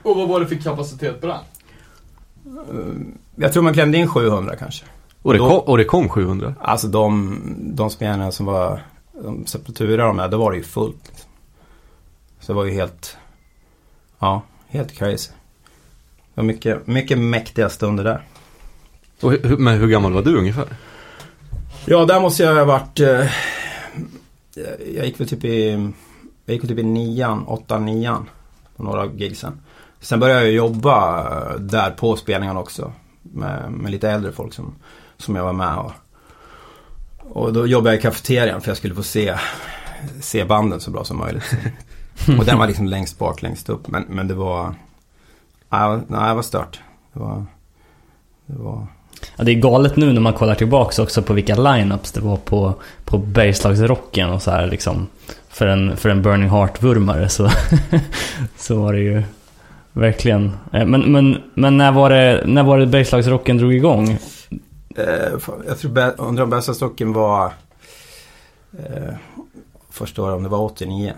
Och 0.04 0.16
vad 0.16 0.28
var 0.28 0.40
det 0.40 0.48
för 0.48 0.56
kapacitet 0.56 1.22
på 1.22 1.28
den? 1.28 1.38
Jag 3.36 3.54
tror 3.54 3.64
man 3.64 3.74
klämde 3.74 3.98
in 3.98 4.08
700 4.08 4.56
kanske. 4.56 4.86
Och 5.22 5.34
det, 5.34 5.40
Då- 5.40 5.50
kom, 5.50 5.60
och 5.60 5.78
det 5.78 5.84
kom 5.84 6.10
700. 6.10 6.56
Alltså 6.62 6.88
de, 6.88 7.40
de 7.76 7.90
spelningarna 7.90 8.32
som 8.32 8.46
var 8.46 8.82
de 9.24 9.46
Sepultura 9.46 10.06
de 10.08 10.18
där, 10.18 10.28
då 10.30 10.38
var 10.38 10.52
det 10.52 10.58
ju 10.58 10.64
fullt. 10.64 11.08
Liksom. 11.08 11.30
Så 12.40 12.52
det 12.52 12.56
var 12.56 12.66
ju 12.66 12.72
helt, 12.72 13.18
ja, 14.20 14.42
helt 14.68 14.92
crazy. 14.92 15.32
Det 16.36 16.42
var 16.42 16.44
mycket, 16.44 16.88
mycket 16.88 17.18
mäktiga 17.18 17.70
stunder 17.70 18.04
där. 18.04 18.24
Och, 19.22 19.60
men 19.60 19.80
hur 19.80 19.88
gammal 19.88 20.14
var 20.14 20.22
du 20.22 20.38
ungefär? 20.38 20.68
Ja, 21.86 22.06
där 22.06 22.20
måste 22.20 22.44
jag 22.44 22.56
ha 22.56 22.66
varit, 22.66 23.00
eh, 23.00 23.28
jag 24.96 25.06
gick 25.06 25.20
väl 25.20 25.30
typ 25.30 25.46
i, 25.46 25.72
jag 26.46 26.54
gick 26.54 26.62
typ 26.62 26.80
i 26.80 26.84
nian, 26.84 27.44
åttan, 27.46 27.86
nian. 27.86 28.30
På 28.76 28.84
några 28.84 29.02
av 29.02 29.22
gigsen. 29.22 29.60
Sen 30.00 30.20
började 30.20 30.42
jag 30.42 30.52
jobba 30.52 31.20
eh, 31.20 31.60
där 31.60 31.92
på 31.92 32.16
spelningarna 32.16 32.60
också. 32.60 32.94
Med, 33.22 33.72
med 33.72 33.92
lite 33.92 34.10
äldre 34.10 34.32
folk 34.32 34.54
som, 34.54 34.76
som 35.18 35.36
jag 35.36 35.44
var 35.44 35.54
med 35.54 35.78
och, 35.78 35.92
och 37.20 37.54
då 37.54 37.68
jobbade 37.68 37.96
jag 37.96 38.00
i 38.00 38.02
kafeterian 38.02 38.62
för 38.62 38.70
jag 38.70 38.78
skulle 38.78 38.96
få 38.96 39.04
se, 39.04 39.36
se 40.22 40.46
banden 40.46 40.80
så 40.80 40.92
bra 40.92 41.04
som 41.04 41.18
möjligt. 41.18 41.44
Och 42.40 42.46
den 42.46 42.58
var 42.58 42.68
liksom 42.68 42.86
längst 42.86 43.20
bak, 43.20 43.42
längst 43.42 43.70
upp. 43.70 43.88
Men, 43.88 44.04
men 44.10 44.28
det 44.28 44.34
var, 44.34 44.76
nej, 45.70 46.00
nej, 46.08 46.30
det 46.30 46.34
var 46.36 46.42
stört. 46.42 46.80
Det 47.14 47.20
var, 47.20 47.46
det 48.46 48.58
var, 48.64 48.88
Ja, 49.38 49.44
det 49.44 49.52
är 49.52 49.56
galet 49.56 49.96
nu 49.96 50.14
när 50.14 50.22
man 50.22 50.34
kollar 50.34 50.56
tillbaks 50.56 51.00
också 51.00 51.22
på 51.22 51.34
vilka 51.34 51.56
lineups 51.56 52.12
det 52.12 52.22
var 52.22 52.38
på, 52.38 52.74
på 53.06 53.18
Bergslagsrocken 53.18 54.30
och 54.30 54.42
så 54.42 54.52
här 54.52 54.68
liksom. 54.68 55.08
För 55.50 55.68
en, 55.68 55.98
för 55.98 56.10
en 56.10 56.22
Burning 56.22 56.50
Heart-vurmare 56.50 57.30
så, 57.30 57.50
så 58.58 58.82
var 58.82 58.94
det 58.94 59.00
ju 59.00 59.24
verkligen... 59.94 60.46
eh, 60.74 60.86
Men, 60.86 61.12
men, 61.12 61.38
men 61.54 61.78
när 61.78 61.92
var 61.92 62.10
det, 62.10 62.44
när 62.46 62.64
var 62.64 62.80
det 62.80 62.88
Bergslagsrocken 62.88 63.58
drog 63.58 63.74
igång? 63.74 64.10
Eh, 64.98 65.34
jag 65.68 65.80
tror 65.80 66.14
undrar 66.18 66.44
om 66.44 66.50
bästa 66.50 66.74
stocken 66.74 67.14
var 67.14 67.46
eh, 68.80 69.14
första 69.90 70.22
året, 70.22 70.36
om 70.36 70.44
det 70.44 70.50
var 70.50 70.60
89. 70.60 71.14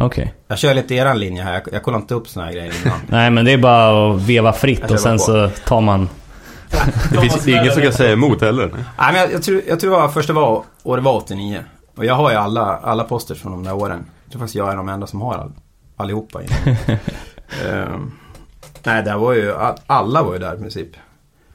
Okej. 0.00 0.34
Jag 0.48 0.58
kör 0.58 0.74
lite 0.74 0.94
eran 0.94 1.18
linje 1.18 1.42
här. 1.42 1.52
Jag, 1.52 1.62
jag 1.72 1.82
kollar 1.82 1.98
inte 1.98 2.14
upp 2.14 2.28
såna 2.28 2.46
här 2.46 2.52
grejer 2.52 2.74
innan. 2.84 2.98
Nej 3.08 3.30
men 3.30 3.44
det 3.44 3.52
är 3.52 3.58
bara 3.58 4.14
att 4.14 4.20
veva 4.22 4.52
fritt 4.52 4.90
och 4.90 5.00
sen 5.00 5.18
så 5.18 5.48
tar 5.66 5.80
man... 5.80 6.08
Det 7.12 7.20
finns 7.20 7.44
det 7.44 7.50
ingen 7.50 7.72
som 7.72 7.82
kan 7.82 7.92
säga 7.92 8.12
emot 8.12 8.40
heller. 8.40 8.66
nej. 8.74 8.84
Nej, 8.98 9.12
men 9.12 9.20
jag, 9.20 9.32
jag, 9.32 9.42
tror, 9.42 9.62
jag 9.68 9.80
tror 9.80 9.90
det 9.90 9.96
var 9.96 10.08
första 10.08 10.32
var, 10.32 10.62
året 10.82 11.04
var 11.04 11.16
89. 11.16 11.60
Och 11.96 12.04
jag 12.04 12.14
har 12.14 12.30
ju 12.30 12.36
alla, 12.36 12.62
alla 12.76 13.04
posters 13.04 13.40
från 13.42 13.52
de 13.52 13.64
där 13.64 13.74
åren. 13.74 14.04
Jag 14.24 14.32
tror 14.32 14.40
faktiskt 14.40 14.54
jag 14.56 14.72
är 14.72 14.76
de 14.76 14.88
enda 14.88 15.06
som 15.06 15.20
har 15.20 15.34
all, 15.34 15.52
allihopa. 15.96 16.40
Ehm, 17.68 18.12
nej, 18.82 19.02
det 19.02 19.16
var 19.16 19.32
ju, 19.32 19.54
all- 19.54 19.78
alla 19.86 20.22
var 20.22 20.32
ju 20.32 20.38
där 20.38 20.54
i 20.54 20.58
princip. 20.58 20.88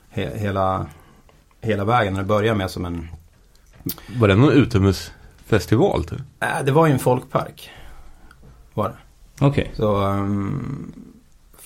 He, 0.10 0.29
hela, 0.38 0.86
hela 1.62 1.86
vägen. 1.86 2.13
När 2.13 2.21
det 2.21 2.27
började 2.27 2.58
med 2.58 2.71
som 2.71 2.86
en, 2.86 3.08
Var 4.19 4.27
det 4.27 4.36
någon 4.36 4.51
utomhusfestival 4.51 6.03
typ? 6.03 6.19
äh, 6.41 6.65
det 6.65 6.71
var 6.71 6.88
ju 6.88 6.93
en 6.93 6.99
folkpark. 6.99 7.69
Var 8.76 8.90
det. 8.90 8.96
Okej. 9.46 9.72
Så, 9.76 10.08
um, 10.08 10.94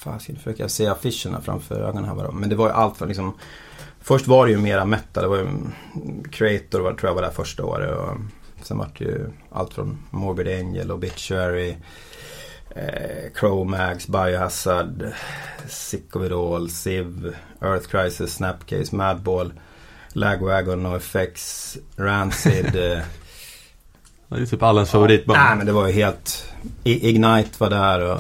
nu 0.06 0.36
försöker 0.36 0.64
jag 0.64 0.72
se 0.72 0.88
affischerna 0.88 1.42
framför 1.42 1.82
ögonen 1.82 2.06
här 2.06 2.16
bara. 2.16 2.32
Men 2.32 2.50
det 2.50 2.56
var 2.56 2.68
ju 2.68 2.74
allt 2.74 2.98
från 2.98 3.08
liksom, 3.08 3.34
först 4.00 4.28
var 4.28 4.46
det 4.46 4.52
ju 4.52 4.58
mera 4.58 4.86
metal. 4.86 5.24
Det 5.24 5.30
var 5.30 5.38
ju 5.38 5.42
mm, 5.42 6.24
Creator 6.32 6.80
var, 6.80 6.94
tror 6.94 7.10
jag 7.10 7.16
var 7.16 7.22
där 7.22 7.32
första 7.32 7.66
året. 7.66 7.98
Och 7.98 8.18
sen 8.66 8.78
var 8.78 8.90
det 8.98 9.06
ju 9.06 9.30
allt 9.52 9.74
från 9.74 9.98
Morbid 10.10 10.48
Angel, 10.48 10.92
Obituary, 10.92 11.76
eh, 12.76 13.34
Chromax, 13.40 14.08
Biohazard, 14.08 15.12
Sick 15.68 16.16
of 16.16 16.26
It 16.26 16.32
All, 16.32 16.70
Civ, 16.70 17.36
Earth 17.62 17.88
Crisis, 17.88 18.34
Snapcase, 18.34 18.96
Madball, 18.96 19.54
Lagwagon, 20.14 20.84
NoFX, 20.84 21.78
Rancid. 21.96 23.02
Ja, 24.30 24.38
Det 24.38 24.44
är 24.44 24.46
typ 24.46 24.64
allas 24.64 24.92
favoritband. 24.92 25.40
Nej 25.40 25.58
men 25.58 25.66
det 25.66 25.72
var 25.72 25.88
ju 25.88 25.94
helt... 25.94 26.54
Ignite 26.84 27.50
var 27.58 27.70
där 27.70 28.12
och... 28.12 28.20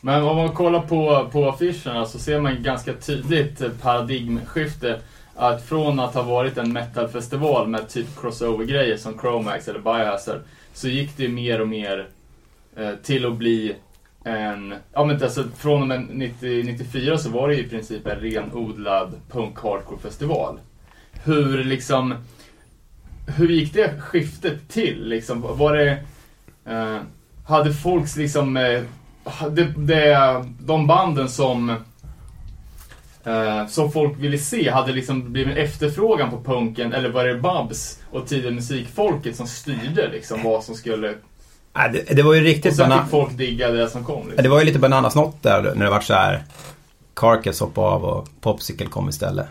Men 0.00 0.22
om 0.22 0.36
man 0.36 0.52
kollar 0.52 0.80
på, 0.80 1.28
på 1.32 1.48
affischerna 1.48 2.06
så 2.06 2.18
ser 2.18 2.40
man 2.40 2.62
ganska 2.62 2.92
tydligt 2.92 3.82
paradigmskifte. 3.82 5.00
Att 5.36 5.64
från 5.64 6.00
att 6.00 6.14
ha 6.14 6.22
varit 6.22 6.58
en 6.58 6.72
metalfestival 6.72 7.68
med 7.68 7.88
typ 7.88 8.06
crossover-grejer 8.20 8.96
som 8.96 9.18
Chromax 9.18 9.68
eller 9.68 9.78
Biohazard 9.78 10.40
så 10.74 10.88
gick 10.88 11.16
det 11.16 11.28
mer 11.28 11.60
och 11.60 11.68
mer 11.68 12.08
eh, 12.76 12.90
till 13.02 13.26
att 13.26 13.36
bli 13.36 13.76
en, 14.24 14.74
ja 14.92 15.04
men 15.04 15.22
alltså 15.22 15.44
från 15.58 15.82
och 15.82 15.88
med 15.88 16.06
90, 16.10 16.64
94 16.64 17.18
så 17.18 17.30
var 17.30 17.48
det 17.48 17.54
ju 17.54 17.60
i 17.60 17.68
princip 17.68 18.06
en 18.06 18.20
renodlad 18.20 19.12
punk-hardcore-festival. 19.30 20.58
Hur 21.24 21.64
liksom, 21.64 22.14
hur 23.36 23.48
gick 23.48 23.72
det 23.72 24.00
skiftet 24.00 24.68
till 24.68 25.08
liksom? 25.08 25.58
Var 25.58 25.76
det, 25.76 25.98
eh, 26.66 26.98
hade 27.46 27.74
folks 27.74 28.16
liksom, 28.16 28.56
eh, 28.56 28.82
det, 29.50 29.64
det, 29.76 30.44
de 30.60 30.86
banden 30.86 31.28
som 31.28 31.70
eh, 33.28 33.66
som 33.66 33.92
folk 33.92 34.18
ville 34.18 34.38
se, 34.38 34.70
hade 34.70 34.92
liksom 34.92 35.32
blivit 35.32 35.56
en 35.56 35.64
efterfrågan 35.64 36.30
på 36.30 36.42
punken 36.42 36.92
eller 36.92 37.08
var 37.08 37.24
det 37.24 37.34
Babs 37.34 37.98
och 38.10 38.26
tidigare 38.26 38.54
musikfolket 38.54 39.36
som 39.36 39.46
styrde 39.46 40.08
liksom 40.12 40.42
vad 40.42 40.64
som 40.64 40.74
skulle... 40.74 41.14
Nej, 41.76 41.90
det, 41.92 42.16
det 42.16 42.22
var 42.22 42.34
ju 42.34 42.40
Och 42.40 42.44
riktigt 42.44 42.76
sen 42.76 42.92
fick 42.92 43.10
folk 43.10 43.36
digga 43.36 43.70
det 43.70 43.88
som 43.88 44.04
kom. 44.04 44.26
Liksom. 44.26 44.42
Det 44.42 44.48
var 44.48 44.58
ju 44.58 44.64
lite 44.64 44.78
bananasnott 44.78 45.42
där 45.42 45.62
när 45.74 45.84
det 45.84 45.90
var 45.90 46.00
så 46.00 46.14
här. 46.14 46.42
Carcass 47.18 47.60
hoppade 47.60 47.86
av 47.86 48.04
och 48.04 48.28
Popsicle 48.40 48.86
kom 48.86 49.08
istället. 49.08 49.46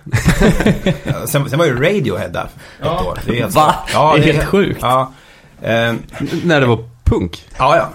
Ja, 1.03 1.13
sen, 1.27 1.49
sen 1.49 1.59
var 1.59 1.65
ju 1.65 1.75
Radiohead 1.83 2.27
där 2.29 2.43
ett 2.43 2.49
Ja. 2.81 3.05
år. 3.05 3.19
Det 3.25 3.31
är 3.31 3.41
helt, 3.41 3.55
Va? 3.55 3.75
Ja, 3.93 4.15
Det 4.17 4.29
är 4.29 4.33
helt 4.33 4.45
sjukt. 4.47 4.79
Ja. 4.81 5.11
N- 5.61 6.03
När 6.43 6.61
det 6.61 6.67
var 6.67 6.83
punk. 7.03 7.45
ja, 7.57 7.75
ja. 7.77 7.89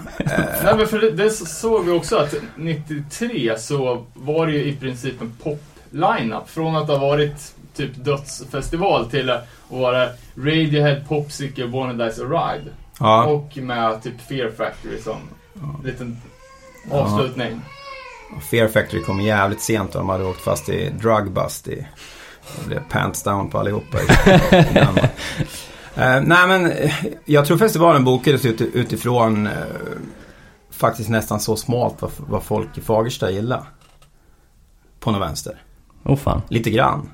Nej 0.63 0.75
men 0.77 0.87
för 0.87 0.99
det, 0.99 1.11
det 1.11 1.29
såg 1.29 1.85
vi 1.85 1.91
också 1.91 2.17
att 2.17 2.33
93 2.55 3.55
så 3.57 4.05
var 4.13 4.47
det 4.47 4.53
ju 4.53 4.63
i 4.63 4.75
princip 4.75 5.21
en 5.21 5.33
pop-lineup. 5.43 6.49
Från 6.49 6.75
att 6.75 6.87
ha 6.87 6.97
varit 6.97 7.53
typ 7.75 7.91
dödsfestival 7.95 9.09
till 9.09 9.29
att 9.29 9.47
vara 9.69 10.07
Radiohead, 10.35 10.95
Popsicle, 11.07 11.67
Born 11.67 11.97
Dies 11.97 12.19
a 12.19 12.23
Ride. 12.23 12.71
ja. 12.99 13.23
Och 13.25 13.57
med 13.57 14.03
typ 14.03 14.21
Fear 14.29 14.51
Factory 14.57 15.01
som 15.01 15.17
liten 15.83 16.21
avslutning. 16.91 17.61
Fear 18.41 18.67
Factory 18.67 19.03
kom 19.03 19.21
jävligt 19.21 19.61
sent 19.61 19.95
och 19.95 20.01
de 20.01 20.09
hade 20.09 20.25
åkt 20.25 20.41
fast 20.41 20.69
i 20.69 20.89
drug 20.89 21.31
bust. 21.31 21.67
I, 21.67 21.87
det 22.59 22.67
blev 22.67 22.89
pants 22.89 23.23
down 23.23 23.49
på 23.49 23.59
allihopa. 23.59 23.97
Eh, 25.95 26.21
nej 26.21 26.47
men 26.47 26.71
eh, 26.71 26.93
jag 27.25 27.45
tror 27.45 27.57
festivalen 27.57 28.03
bokades 28.03 28.45
ut, 28.45 28.61
utifrån 28.61 29.47
eh, 29.47 29.53
faktiskt 30.71 31.09
nästan 31.09 31.39
så 31.39 31.55
smalt 31.55 32.01
vad, 32.01 32.11
vad 32.17 32.43
folk 32.43 32.77
i 32.77 32.81
Fagersta 32.81 33.31
gillar. 33.31 33.63
På 34.99 35.11
något 35.11 35.21
vänster. 35.21 35.61
Oh 36.03 36.15
fan. 36.15 36.41
Lite 36.49 36.69
grann. 36.69 37.09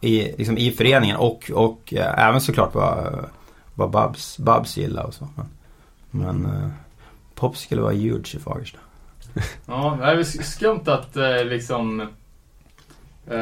I, 0.00 0.32
liksom 0.38 0.58
i 0.58 0.70
föreningen 0.70 1.16
och, 1.16 1.50
och 1.54 1.94
eh, 1.94 2.28
även 2.28 2.40
såklart 2.40 2.74
vad, 2.74 3.24
vad 3.74 3.90
Babs, 3.90 4.38
Babs 4.38 4.76
gillar 4.76 5.02
och 5.04 5.14
så. 5.14 5.28
Men, 5.34 5.48
men 6.10 6.72
Pop 7.34 7.56
skulle 7.56 7.82
vara 7.82 7.94
huge 7.94 8.34
i 8.34 8.38
Fagersta. 8.38 8.78
Ja, 9.66 9.98
det 10.00 10.06
är 10.06 10.16
väl 10.16 10.24
skumt 10.24 10.82
att 10.86 11.16
eh, 11.16 11.44
liksom... 11.44 12.00
Eh, 13.30 13.38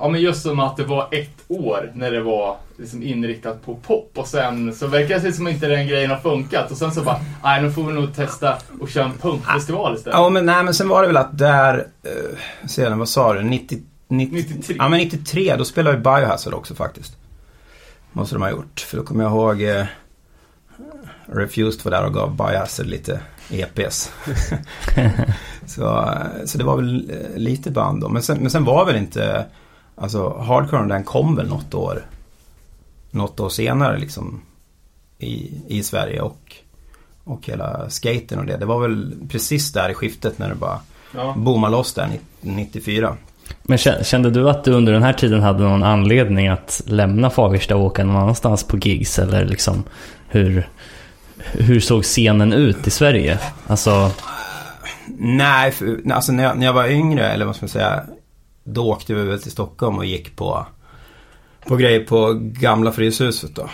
ja 0.00 0.08
men 0.08 0.20
just 0.20 0.42
som 0.42 0.60
att 0.60 0.76
det 0.76 0.84
var 0.84 1.08
ett 1.10 1.44
år 1.48 1.92
när 1.94 2.10
det 2.10 2.20
var 2.20 2.56
liksom 2.78 3.02
inriktat 3.02 3.64
på 3.64 3.74
pop 3.74 4.10
och 4.14 4.26
sen 4.26 4.74
så 4.74 4.86
verkar 4.86 5.18
det 5.18 5.32
som 5.32 5.48
inte 5.48 5.66
den 5.66 5.86
grejen 5.86 6.10
har 6.10 6.18
funkat 6.18 6.70
och 6.70 6.76
sen 6.76 6.92
så 6.92 7.02
bara, 7.02 7.20
nej 7.42 7.62
nu 7.62 7.70
får 7.70 7.82
vi 7.84 7.92
nog 7.92 8.14
testa 8.14 8.56
och 8.80 8.88
köra 8.88 9.04
en 9.04 9.18
punkfestival 9.18 9.94
istället. 9.94 10.18
Ja 10.18 10.28
men 10.28 10.46
nej 10.46 10.64
men 10.64 10.74
sen 10.74 10.88
var 10.88 11.02
det 11.02 11.06
väl 11.06 11.16
att 11.16 11.38
där, 11.38 11.76
uh, 11.76 12.68
sedan 12.68 12.98
vad 12.98 13.08
sa 13.08 13.32
du, 13.32 13.42
90, 13.42 13.78
90, 14.08 14.34
93. 14.34 14.76
Ja 14.78 14.88
men 14.88 14.98
93 14.98 15.56
då 15.56 15.64
spelade 15.64 15.96
ju 15.96 16.02
Biohazard 16.02 16.54
också 16.54 16.74
faktiskt. 16.74 17.16
Måste 18.12 18.34
de 18.34 18.42
ha 18.42 18.50
gjort. 18.50 18.80
För 18.80 18.96
då 18.96 19.02
kommer 19.02 19.24
jag 19.24 19.32
ihåg 19.32 19.62
uh, 19.62 19.84
Refused 21.26 21.84
var 21.84 21.90
där 21.90 22.06
och 22.06 22.14
gav 22.14 22.36
Biohazard 22.36 22.86
lite 22.86 23.20
EPs. 23.50 24.12
så, 25.66 26.08
så 26.46 26.58
det 26.58 26.64
var 26.64 26.76
väl 26.76 27.10
eh, 27.10 27.38
lite 27.38 27.70
band 27.70 28.00
då. 28.00 28.08
Men 28.08 28.22
sen, 28.22 28.38
men 28.38 28.50
sen 28.50 28.64
var 28.64 28.86
väl 28.86 28.96
inte, 28.96 29.46
alltså 29.96 30.38
Hardcore 30.38 30.88
den 30.88 31.04
kom 31.04 31.36
väl 31.36 31.48
något 31.48 31.74
år 31.74 32.06
något 33.10 33.40
år 33.40 33.48
senare 33.48 33.98
liksom 33.98 34.40
i, 35.18 35.50
i 35.68 35.82
Sverige 35.82 36.20
och, 36.20 36.56
och 37.24 37.46
hela 37.46 37.90
skaten 37.90 38.38
och 38.38 38.46
det. 38.46 38.56
Det 38.56 38.66
var 38.66 38.80
väl 38.80 39.14
precis 39.28 39.72
där 39.72 39.90
i 39.90 39.94
skiftet 39.94 40.38
när 40.38 40.48
det 40.48 40.54
bara 40.54 40.80
Ja. 41.16 41.34
boomade 41.36 41.72
loss 41.72 41.94
där 41.94 42.08
94. 42.40 43.16
Men 43.62 43.78
kä- 43.78 44.02
kände 44.04 44.30
du 44.30 44.50
att 44.50 44.64
du 44.64 44.72
under 44.72 44.92
den 44.92 45.02
här 45.02 45.12
tiden 45.12 45.42
hade 45.42 45.62
någon 45.62 45.82
anledning 45.82 46.48
att 46.48 46.82
lämna 46.86 47.30
Fagersta 47.30 47.76
och 47.76 47.82
åka 47.84 48.04
någon 48.04 48.16
annanstans 48.16 48.64
på 48.64 48.78
gigs? 48.78 49.18
Eller 49.18 49.44
liksom 49.44 49.82
hur, 50.28 50.68
hur 51.52 51.80
såg 51.80 52.02
scenen 52.02 52.52
ut 52.52 52.86
i 52.86 52.90
Sverige? 52.90 53.38
Alltså, 53.66 54.10
Nej, 55.18 55.72
för, 55.72 56.12
alltså 56.12 56.32
när 56.32 56.44
jag, 56.44 56.58
när 56.58 56.66
jag 56.66 56.72
var 56.72 56.88
yngre, 56.88 57.28
eller 57.28 57.46
vad 57.46 57.56
ska 57.56 57.64
man 57.64 57.68
säga, 57.68 58.04
då 58.64 58.90
åkte 58.90 59.14
vi 59.14 59.22
väl 59.22 59.42
till 59.42 59.50
Stockholm 59.50 59.98
och 59.98 60.04
gick 60.04 60.36
på, 60.36 60.66
på 61.66 61.76
grejer 61.76 62.04
på 62.04 62.32
gamla 62.40 62.92
Fryshuset 62.92 63.54
då. 63.54 63.70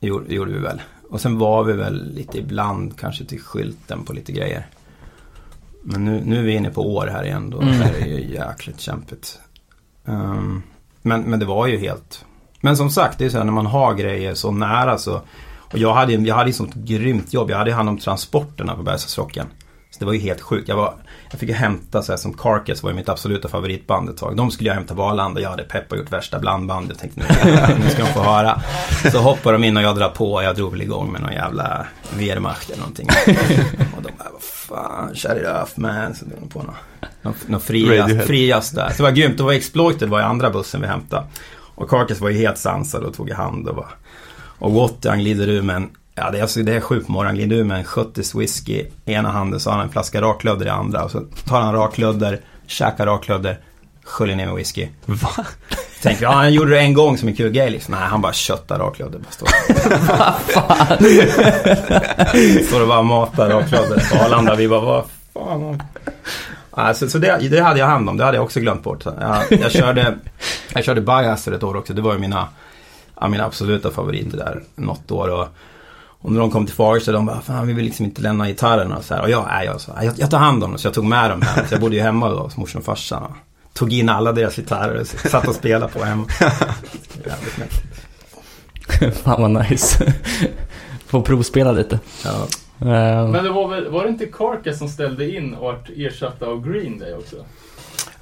Gjorde, 0.00 0.34
gjorde 0.34 0.52
vi 0.52 0.58
väl. 0.58 0.80
Och 1.10 1.20
sen 1.20 1.38
var 1.38 1.64
vi 1.64 1.72
väl 1.72 2.14
lite 2.14 2.38
ibland 2.38 2.98
kanske 2.98 3.24
till 3.24 3.40
skylten 3.40 4.04
på 4.04 4.12
lite 4.12 4.32
grejer. 4.32 4.66
Men 5.82 6.04
nu, 6.04 6.22
nu 6.24 6.38
är 6.38 6.42
vi 6.42 6.52
inne 6.52 6.70
på 6.70 6.94
år 6.94 7.06
här 7.06 7.24
igen 7.24 7.50
då. 7.50 7.60
Mm. 7.60 7.78
Det 7.78 7.84
här 7.84 7.94
är 7.94 8.06
ju 8.06 8.34
jäkligt 8.34 8.80
kämpigt. 8.80 9.38
Ehm, 10.06 10.62
men, 11.02 11.22
men 11.22 11.38
det 11.38 11.46
var 11.46 11.66
ju 11.66 11.78
helt... 11.78 12.24
Men 12.60 12.76
som 12.76 12.90
sagt, 12.90 13.18
det 13.18 13.24
är 13.24 13.28
så 13.28 13.38
här 13.38 13.44
när 13.44 13.52
man 13.52 13.66
har 13.66 13.94
grejer 13.94 14.34
så 14.34 14.50
nära 14.50 14.98
så. 14.98 15.22
Och 15.72 15.78
jag 15.78 15.94
hade 15.94 16.12
ju 16.12 16.26
jag 16.26 16.34
hade 16.34 16.50
ju 16.50 16.54
sånt 16.54 16.74
grymt 16.74 17.32
jobb. 17.32 17.50
Jag 17.50 17.58
hade 17.58 17.70
ju 17.70 17.76
hand 17.76 17.88
om 17.88 17.98
transporterna 17.98 18.74
på 18.74 18.82
Bergslagsrocken. 18.82 19.46
Så 19.90 19.98
det 19.98 20.04
var 20.04 20.12
ju 20.12 20.18
helt 20.18 20.40
sjukt. 20.40 20.68
Jag, 20.68 20.76
var, 20.76 20.94
jag 21.30 21.40
fick 21.40 21.48
ju 21.48 21.54
hämta 21.54 22.02
så 22.02 22.12
här, 22.12 22.16
som 22.16 22.32
Carcass 22.32 22.82
var 22.82 22.90
ju 22.90 22.96
mitt 22.96 23.08
absoluta 23.08 23.48
favoritband 23.48 24.08
ett 24.08 24.16
tag. 24.16 24.36
De 24.36 24.50
skulle 24.50 24.70
jag 24.70 24.74
hämta 24.74 24.94
på 24.94 25.02
Arlanda. 25.02 25.40
Jag 25.40 25.50
hade 25.50 25.62
peppat 25.62 25.92
och 25.92 25.98
gjort 25.98 26.12
värsta 26.12 26.38
blandband. 26.38 26.90
Jag 26.90 26.98
tänkte 26.98 27.20
nu, 27.20 27.26
nu 27.84 27.90
ska 27.90 28.02
de 28.02 28.08
få 28.08 28.22
höra. 28.22 28.62
Så 29.12 29.18
hoppar 29.18 29.52
de 29.52 29.64
in 29.64 29.76
och 29.76 29.82
jag 29.82 29.96
drar 29.96 30.08
på 30.08 30.32
och 30.32 30.44
jag 30.44 30.56
drog 30.56 30.70
väl 30.70 30.82
igång 30.82 31.12
med 31.12 31.20
någon 31.20 31.32
jävla 31.32 31.86
Wehrmacht 32.14 32.70
eller 32.70 32.80
någonting. 32.80 33.08
Och 33.96 34.02
de 34.02 34.10
bara, 34.18 34.28
vad 34.32 34.42
fan, 34.42 35.14
shut 35.14 35.36
it 35.42 35.48
off 35.62 35.76
man. 35.76 36.14
Så 36.14 36.24
drog 36.24 36.40
de 36.40 36.48
på 36.48 36.58
någon, 36.58 36.74
någon, 37.22 37.34
någon 37.46 37.60
fri, 37.60 38.00
Radiohead. 38.00 38.26
fri 38.26 38.48
jazz 38.48 38.70
där. 38.70 38.88
Så 38.90 38.96
det 38.96 39.02
var 39.02 39.10
grymt. 39.10 39.36
Det 39.38 39.42
var 39.42 39.52
Exploited 39.52 40.08
var 40.08 40.20
i 40.20 40.22
andra 40.22 40.50
bussen 40.50 40.80
vi 40.80 40.86
hämtade. 40.86 41.26
Och 41.74 41.90
Carcass 41.90 42.20
var 42.20 42.30
ju 42.30 42.38
helt 42.38 42.58
sansad 42.58 43.02
och 43.02 43.14
tog 43.14 43.28
i 43.28 43.32
hand 43.32 43.68
och 43.68 43.76
bara 43.76 43.88
och 44.62 44.72
Watty 44.72 45.08
han 45.08 45.18
glider 45.18 45.48
ur 45.48 45.62
med 45.62 45.76
en, 45.76 45.90
ja 46.14 46.30
det 46.30 46.38
är, 46.38 46.42
alltså, 46.42 46.62
det 46.62 46.74
är 46.74 46.80
sju 46.80 47.00
på 47.00 47.12
morgonen, 47.12 47.36
glider 47.36 47.56
ur 47.56 47.64
med 47.64 47.78
en 47.78 47.84
70 47.84 48.38
whisky 48.38 48.84
i 49.04 49.12
ena 49.12 49.30
handen 49.30 49.60
så 49.60 49.70
har 49.70 49.76
han 49.76 49.86
en 49.86 49.92
flaska 49.92 50.20
raklödder 50.20 50.66
i 50.66 50.68
andra. 50.68 51.04
Och 51.04 51.10
så 51.10 51.20
tar 51.48 51.60
han 51.60 51.74
raklödder, 51.74 52.40
käkar 52.66 53.06
raklödder, 53.06 53.58
sköljer 54.04 54.36
ner 54.36 54.46
med 54.46 54.54
whisky. 54.54 54.88
Va? 55.04 55.46
Tänker, 56.02 56.22
ja 56.22 56.32
han 56.32 56.52
gjorde 56.52 56.70
det 56.70 56.80
en 56.80 56.94
gång 56.94 57.18
som 57.18 57.28
en 57.28 57.36
kul 57.36 57.52
grej 57.52 57.70
liksom. 57.70 57.94
Nej, 57.94 58.02
han 58.02 58.20
bara 58.20 58.32
köttar 58.32 58.78
raklödder. 58.78 59.18
Bara 59.18 59.30
står. 59.30 59.48
står 62.66 62.82
och 62.82 62.88
bara 62.88 63.02
matar 63.02 63.48
raklödder 63.50 64.10
på 64.10 64.24
Arlanda. 64.24 64.54
Vi 64.54 64.68
bara, 64.68 64.80
vad 64.80 65.04
fan. 65.34 65.82
Alltså, 66.70 67.08
så 67.08 67.18
det, 67.18 67.48
det 67.50 67.60
hade 67.60 67.80
jag 67.80 67.86
hand 67.86 68.08
om, 68.08 68.16
det 68.16 68.24
hade 68.24 68.36
jag 68.36 68.44
också 68.44 68.60
glömt 68.60 68.82
bort. 68.82 69.04
Jag, 69.04 69.44
jag 69.48 69.72
körde, 69.72 70.18
jag 70.74 70.84
körde 70.84 71.00
Biohazard 71.00 71.54
ett 71.54 71.62
år 71.62 71.76
också, 71.76 71.92
det 71.94 72.02
var 72.02 72.12
ju 72.12 72.18
mina, 72.18 72.48
ja, 73.20 73.28
mina 73.28 73.44
absoluta 73.44 73.90
favoriter 73.90 74.36
där, 74.38 74.62
något 74.74 75.10
år. 75.10 75.28
Och, 75.28 75.48
och 76.24 76.32
när 76.32 76.40
de 76.40 76.50
kom 76.50 76.66
till 76.66 76.74
Fagersta, 76.74 77.12
de 77.12 77.26
bara, 77.26 77.40
fan 77.40 77.66
vi 77.66 77.72
vill 77.72 77.84
liksom 77.84 78.04
inte 78.04 78.22
lämna 78.22 78.48
gitarrerna 78.48 78.96
och 78.96 79.04
så 79.04 79.14
här. 79.14 79.22
Och 79.22 79.30
jag, 79.30 79.46
nej, 79.48 79.66
jag, 79.66 79.80
så, 79.80 79.92
jag, 80.02 80.14
jag 80.16 80.30
tar 80.30 80.38
hand 80.38 80.64
om 80.64 80.70
dem, 80.70 80.78
så 80.78 80.86
jag 80.86 80.94
tog 80.94 81.04
med 81.04 81.30
dem 81.30 81.42
hem. 81.42 81.66
Så 81.68 81.74
jag 81.74 81.80
bodde 81.80 81.96
ju 81.96 82.02
hemma 82.02 82.28
då 82.28 82.38
hos 82.38 82.56
morsan 82.56 82.78
och 82.78 82.84
farsan. 82.84 83.22
Och 83.22 83.30
tog 83.74 83.92
in 83.92 84.08
alla 84.08 84.32
deras 84.32 84.56
gitarrer 84.56 85.00
och 85.00 85.06
satt 85.06 85.48
och 85.48 85.54
spelade 85.54 85.92
på 85.92 86.04
hemma. 86.04 86.26
Jävligt 87.26 87.58
mäktigt. 87.58 88.02
fan 89.22 89.42
vad 89.42 89.50
nice. 89.70 90.14
Få 91.06 91.22
provspela 91.22 91.72
lite. 91.72 91.98
Ja. 92.24 92.46
Eh, 92.80 93.28
Men 93.28 93.44
det 93.44 93.50
var 93.50 93.68
väl, 93.68 93.88
var 93.90 94.02
det 94.02 94.08
inte 94.08 94.26
Carcass 94.26 94.78
som 94.78 94.88
ställde 94.88 95.30
in 95.36 95.54
och 95.54 95.64
vart 95.64 95.90
ersatta 95.96 96.46
av 96.46 96.68
Green 96.68 96.98
Day 96.98 97.14
också? 97.14 97.36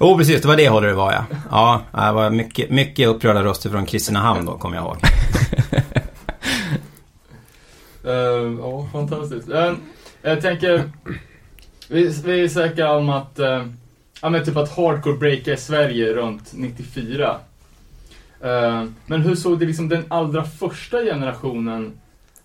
Oh, 0.01 0.17
precis, 0.17 0.41
det 0.41 0.47
var 0.47 0.55
det 0.55 0.69
håller 0.69 0.87
det 0.87 0.93
var 0.93 1.13
ja. 1.13 1.25
Ja, 1.51 1.81
det 2.05 2.11
var 2.11 2.29
mycket, 2.29 2.69
mycket 2.69 3.07
upprörda 3.07 3.43
röster 3.43 3.69
från 3.69 3.85
Kristinehamn 3.85 4.45
då, 4.45 4.57
kommer 4.57 4.75
jag 4.75 4.85
ihåg. 4.85 4.97
Uh, 8.05 8.59
ja, 8.59 8.87
fantastiskt. 8.91 9.49
Uh, 9.49 9.73
jag 10.21 10.41
tänker, 10.41 10.91
vi, 11.87 12.21
vi 12.25 12.43
är 12.43 12.47
säkra 12.47 12.97
om 12.97 13.09
att, 13.09 13.39
uh, 13.39 13.65
ja 14.21 14.29
men 14.29 14.45
typ 14.45 14.57
att 14.57 14.75
hardcore 14.75 15.17
breakade 15.17 15.53
i 15.53 15.57
Sverige 15.57 16.13
runt 16.13 16.53
94. 16.53 17.37
Uh, 18.43 18.49
eh, 18.49 18.85
men 19.05 19.21
hur 19.21 19.35
såg 19.35 19.59
det 19.59 19.65
liksom 19.65 19.89
den 19.89 20.05
allra 20.07 20.43
första 20.43 21.03
generationen 21.03 21.93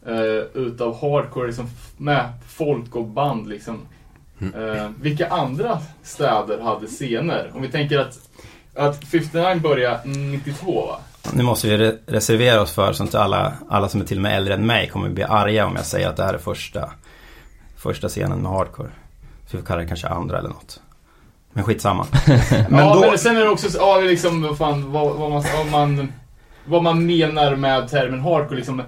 uh, 0.09 0.43
utav 0.55 1.01
hardcore 1.01 1.47
liksom 1.47 1.69
med 1.97 2.33
folk 2.49 2.97
och 2.97 3.07
band 3.07 3.49
liksom? 3.49 3.79
Eh, 4.41 4.91
vilka 5.01 5.29
andra 5.29 5.79
städer 6.03 6.61
hade 6.61 6.87
scener? 6.87 7.51
Om 7.55 7.63
vi 7.63 7.69
tänker 7.69 7.99
att, 7.99 8.19
att 8.75 9.05
59 9.05 9.61
började 9.61 10.01
92 10.09 10.87
va? 10.87 10.99
Nu 11.33 11.43
måste 11.43 11.69
vi 11.69 11.77
re- 11.77 11.99
reservera 12.07 12.61
oss 12.63 12.73
för 12.73 12.93
så 12.93 13.05
att 13.05 13.15
alla, 13.15 13.53
alla 13.69 13.89
som 13.89 14.01
är 14.01 14.05
till 14.05 14.19
och 14.19 14.23
med 14.23 14.37
äldre 14.37 14.55
än 14.55 14.67
mig 14.67 14.89
kommer 14.89 15.09
bli 15.09 15.23
arga 15.23 15.67
om 15.67 15.77
jag 15.77 15.85
säger 15.87 16.09
att 16.09 16.17
det 16.17 16.25
här 16.25 16.35
är 16.35 16.39
första, 16.39 16.91
första 17.77 18.09
scenen 18.09 18.39
med 18.39 18.51
hardcore. 18.53 18.89
Så 19.51 19.57
vi 19.57 19.63
kallar 19.63 19.81
det 19.83 19.89
kanske 19.89 20.09
andra 20.09 20.39
eller 20.39 20.49
något. 20.49 20.81
Men 21.53 21.65
skitsamma. 21.65 22.07
Men 22.69 22.79
ja, 22.87 22.95
då, 22.95 23.01
men 23.01 23.19
sen 23.19 23.37
är 23.37 23.41
det 23.41 23.49
också 23.49 23.71
så- 23.71 23.79
ja, 23.79 24.01
liksom, 24.01 24.43
vad, 24.43 24.59
fan, 24.59 24.93
vad, 24.93 25.17
vad, 25.17 25.31
man, 25.31 25.45
vad, 25.57 25.67
man, 25.71 26.13
vad 26.65 26.83
man 26.83 27.07
menar 27.07 27.57
med 27.57 27.89
termen 27.89 28.21
hardcore. 28.21 28.57
Liksom, 28.57 28.83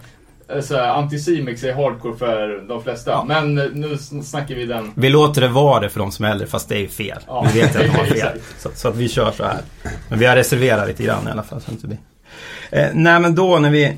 så 0.62 0.76
här, 0.76 0.88
Anticimex 0.88 1.64
är 1.64 1.74
hardcore 1.74 2.16
för 2.16 2.64
de 2.68 2.82
flesta. 2.82 3.10
Ja. 3.10 3.24
Men 3.28 3.58
eh, 3.58 3.64
nu 3.72 3.94
sn- 3.94 4.22
snackar 4.22 4.54
vi 4.54 4.66
den. 4.66 4.92
vi 4.94 5.08
låter 5.08 5.40
det 5.40 5.48
vara 5.48 5.80
det 5.80 5.88
för 5.88 6.00
de 6.00 6.12
som 6.12 6.24
är 6.24 6.30
äldre 6.30 6.46
fast 6.46 6.68
det 6.68 6.74
är 6.76 6.80
ju 6.80 6.88
fel. 6.88 7.18
Ja, 7.26 7.46
vi 7.54 7.60
vet 7.60 7.76
att 7.76 7.82
de 7.82 7.88
har 7.88 8.04
fel. 8.14 8.38
Så, 8.58 8.70
så 8.74 8.88
att 8.88 8.96
vi 8.96 9.08
kör 9.08 9.30
så 9.32 9.44
här. 9.44 9.60
Men 10.08 10.18
vi 10.18 10.26
har 10.26 10.36
reserverat 10.36 10.88
lite 10.88 11.02
grann 11.02 11.28
i 11.28 11.30
alla 11.30 11.42
fall. 11.42 11.60
Så 11.60 11.70
det 11.70 11.86
blir. 11.86 11.98
Eh, 12.70 12.88
nej 12.94 13.20
men 13.20 13.34
då 13.34 13.58
när 13.58 13.70
vi 13.70 13.84
eh, 13.84 13.92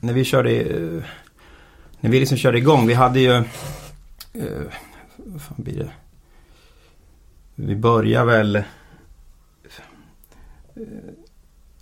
När 0.00 0.12
vi 0.12 0.24
körde 0.24 0.50
eh, 0.60 1.02
När 2.00 2.10
vi 2.10 2.20
liksom 2.20 2.38
körde 2.38 2.58
igång. 2.58 2.86
Vi 2.86 2.94
hade 2.94 3.20
ju 3.20 3.32
eh, 3.32 3.42
Vad 5.16 5.42
fan 5.42 5.54
blir 5.56 5.76
det? 5.78 5.90
Vi 7.54 7.76
börjar 7.76 8.24
väl 8.24 8.56
eh, 8.56 8.62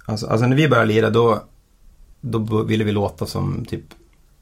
Alltså, 0.08 0.26
alltså 0.26 0.46
när 0.46 0.56
vi 0.56 0.68
började 0.68 0.88
lira 0.88 1.10
då 1.10 1.44
Då 2.30 2.62
ville 2.62 2.84
vi 2.84 2.92
låta 2.92 3.26
som 3.26 3.64
typ 3.64 3.84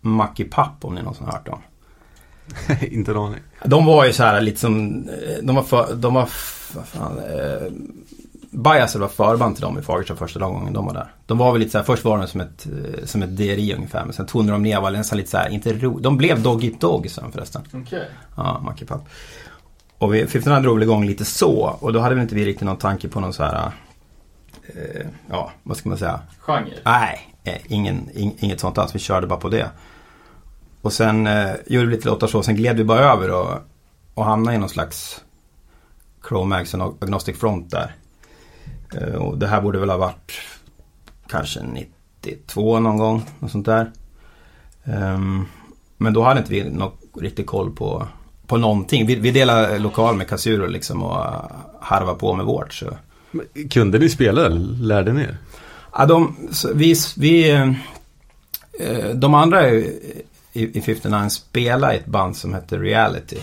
Mackie 0.00 0.46
Papp 0.46 0.84
om 0.84 0.94
ni 0.94 1.02
någonsin 1.02 1.26
har 1.26 1.32
hört 1.32 1.46
dem. 1.46 1.58
inte 2.80 3.10
en 3.10 3.16
aning. 3.16 3.40
De 3.64 3.86
var 3.86 4.04
ju 4.04 4.12
så 4.12 4.22
här 4.22 4.40
lite 4.40 4.60
som, 4.60 5.04
eh, 5.08 5.42
de 5.42 5.56
var 5.56 5.62
för, 5.62 5.94
de 5.94 6.14
var, 6.14 6.28
vad 6.74 6.86
fan, 6.86 7.18
eh, 7.18 7.72
Biaser 8.50 8.98
var 8.98 9.08
förband 9.08 9.56
till 9.56 9.62
dem 9.62 9.78
i 9.78 9.82
Fagersta 9.82 10.16
första 10.16 10.40
gången 10.40 10.72
de 10.72 10.86
var 10.86 10.94
där. 10.94 11.12
De 11.26 11.38
var 11.38 11.52
väl 11.52 11.60
lite 11.60 11.72
så 11.72 11.78
här, 11.78 11.84
först 11.84 12.04
var 12.04 12.18
de 12.18 12.26
som 12.26 12.40
ett, 12.40 12.66
eh, 12.66 13.04
som 13.04 13.22
ett 13.22 13.36
DRI 13.36 13.74
ungefär, 13.74 14.04
men 14.04 14.12
sen 14.12 14.26
tonade 14.26 14.52
de 14.52 14.62
ner, 14.62 14.80
var 14.80 14.90
nästan 14.90 15.18
lite 15.18 15.30
så 15.30 15.36
här, 15.36 15.48
inte 15.48 15.72
ro, 15.72 15.98
de 15.98 16.16
blev 16.16 16.42
Dog 16.42 16.64
Eat 16.64 16.80
Dog 16.80 17.10
sen 17.10 17.32
förresten. 17.32 17.62
Okej. 17.72 18.08
Ja, 18.36 18.60
Mackie 18.60 18.86
Papp. 18.86 19.08
Och 19.98 20.14
vi, 20.14 20.26
59 20.26 20.60
drog 20.60 20.74
väl 20.74 20.82
igång 20.82 21.06
lite 21.06 21.24
så, 21.24 21.76
och 21.80 21.92
då 21.92 22.00
hade 22.00 22.14
väl 22.14 22.22
inte 22.22 22.34
vi 22.34 22.44
riktigt 22.44 22.66
någon 22.66 22.76
tanke 22.76 23.08
på 23.08 23.20
någon 23.20 23.32
så 23.32 23.42
här, 23.42 23.70
eh, 24.66 25.06
ja, 25.30 25.52
vad 25.62 25.76
ska 25.76 25.88
man 25.88 25.98
säga, 25.98 26.20
Genre. 26.38 26.74
Nej, 26.84 27.33
Eh, 27.44 27.58
ingen, 27.68 28.10
ing, 28.14 28.36
inget 28.38 28.60
sånt 28.60 28.78
alls. 28.78 28.94
Vi 28.94 28.98
körde 28.98 29.26
bara 29.26 29.38
på 29.38 29.48
det. 29.48 29.70
Och 30.80 30.92
sen 30.92 31.26
eh, 31.26 31.50
gjorde 31.66 31.86
vi 31.86 31.94
lite 31.96 32.08
låtar 32.08 32.26
så. 32.26 32.42
Sen 32.42 32.56
gled 32.56 32.76
vi 32.76 32.84
bara 32.84 33.00
över 33.00 33.30
och, 33.30 33.58
och 34.14 34.24
hamnade 34.24 34.56
i 34.56 34.58
någon 34.58 34.68
slags 34.68 35.24
Chromax 36.28 36.74
och 36.74 37.02
Agnostic 37.02 37.38
Front 37.38 37.70
där. 37.70 37.96
Eh, 38.94 39.14
och 39.14 39.38
det 39.38 39.46
här 39.46 39.60
borde 39.60 39.78
väl 39.78 39.90
ha 39.90 39.96
varit 39.96 40.32
kanske 41.28 41.60
92 41.62 42.80
någon 42.80 42.96
gång. 42.96 43.22
Något 43.38 43.50
sånt 43.50 43.66
där. 43.66 43.92
Ehm, 44.84 45.46
men 45.96 46.12
då 46.12 46.22
hade 46.22 46.40
inte 46.40 46.52
vi 46.52 46.70
någon 46.70 46.92
riktig 47.20 47.46
koll 47.46 47.70
på, 47.70 48.06
på 48.46 48.56
någonting. 48.56 49.06
Vi, 49.06 49.14
vi 49.14 49.30
delade 49.30 49.78
lokal 49.78 50.16
med 50.16 50.28
Kasuro 50.28 50.66
liksom 50.66 51.02
och 51.02 51.14
harvade 51.14 51.54
harva 51.80 52.14
på 52.14 52.34
med 52.34 52.46
vårt. 52.46 52.72
Så. 52.72 52.86
Men 53.30 53.68
Kunde 53.68 53.98
ni 53.98 54.08
spela 54.08 54.46
eller 54.46 54.60
lärde 54.60 55.12
ni 55.12 55.22
er? 55.22 55.38
Ja, 55.96 56.06
de, 56.06 56.36
vi, 56.74 56.94
vi, 57.16 57.50
eh, 58.80 59.08
de 59.14 59.34
andra 59.34 59.70
i, 59.70 60.00
i 60.52 60.80
59 60.80 61.28
spelar 61.28 61.92
i 61.92 61.96
ett 61.96 62.06
band 62.06 62.36
som 62.36 62.54
heter 62.54 62.78
Reality. 62.78 63.38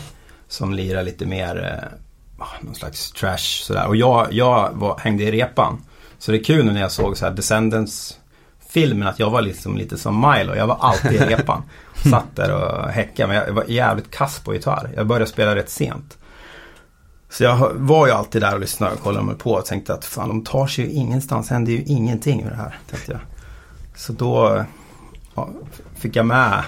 Som 0.48 0.74
lirar 0.74 1.04
lite 1.04 1.26
mer, 1.26 1.64
eh, 1.64 1.98
ah, 2.38 2.62
någon 2.62 2.76
slags 2.76 3.12
trash 3.12 3.64
sådär. 3.64 3.88
Och 3.88 3.96
jag, 3.96 4.34
jag 4.34 4.70
var, 4.74 4.98
hängde 4.98 5.24
i 5.24 5.32
repan. 5.32 5.84
Så 6.20 6.32
det 6.32 6.38
är 6.38 6.44
kul 6.44 6.66
nu 6.66 6.72
när 6.72 6.82
jag 6.82 6.92
såg 6.92 7.18
så 7.18 7.26
här 7.26 7.34
Descendants 7.34 8.18
filmen 8.70 9.08
att 9.08 9.20
jag 9.20 9.30
var 9.30 9.42
liksom 9.42 9.78
lite 9.78 9.98
som 9.98 10.16
Milo. 10.16 10.56
Jag 10.56 10.68
var 10.68 10.78
alltid 10.80 11.14
i 11.14 11.26
repan. 11.26 11.64
Satt 12.10 12.36
där 12.36 12.52
och 12.52 12.90
häckade. 12.90 13.28
Men 13.28 13.38
jag 13.38 13.54
var 13.54 13.66
jävligt 13.68 14.12
kass 14.12 14.40
på 14.40 14.54
gitarr. 14.54 14.90
Jag 14.96 15.08
började 15.08 15.26
spela 15.26 15.56
rätt 15.56 15.70
sent. 15.70 16.18
Så 17.32 17.44
jag 17.44 17.74
var 17.74 18.08
ju 18.08 18.14
alltid 18.14 18.42
där 18.42 18.54
och 18.54 18.60
lyssnade 18.60 18.94
och 18.94 19.00
kollade 19.00 19.26
mig 19.26 19.36
på 19.36 19.52
och 19.52 19.66
tänkte 19.66 19.94
att 19.94 20.06
fan 20.06 20.28
de 20.30 20.44
tar 20.44 20.68
sig 20.68 20.86
ju 20.86 20.92
ingenstans, 20.92 21.50
händer 21.50 21.72
ju 21.72 21.84
ingenting 21.84 22.44
med 22.44 22.52
det 22.52 22.56
här. 22.58 22.78
Tänkte 22.90 23.12
jag. 23.12 23.22
Så 23.96 24.14
då 24.14 24.66
ja, 25.36 25.50
fick 25.96 26.16
jag 26.16 26.26
med 26.26 26.64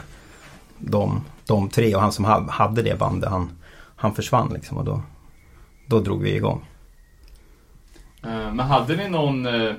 de, 0.78 1.21
de 1.47 1.69
tre 1.69 1.95
och 1.95 2.02
han 2.02 2.12
som 2.12 2.26
ha- 2.26 2.52
hade 2.52 2.82
det 2.82 2.99
bandet 2.99 3.30
han, 3.30 3.49
han 3.95 4.15
försvann 4.15 4.54
liksom 4.54 4.78
och 4.78 4.86
då, 4.86 5.02
då 5.88 5.99
drog 5.99 6.21
vi 6.23 6.36
igång. 6.36 6.65
Eh, 8.23 8.30
Men 8.54 8.60
hade 8.60 8.95
ni 8.95 9.10
någon, 9.10 9.45
eh, 9.45 9.73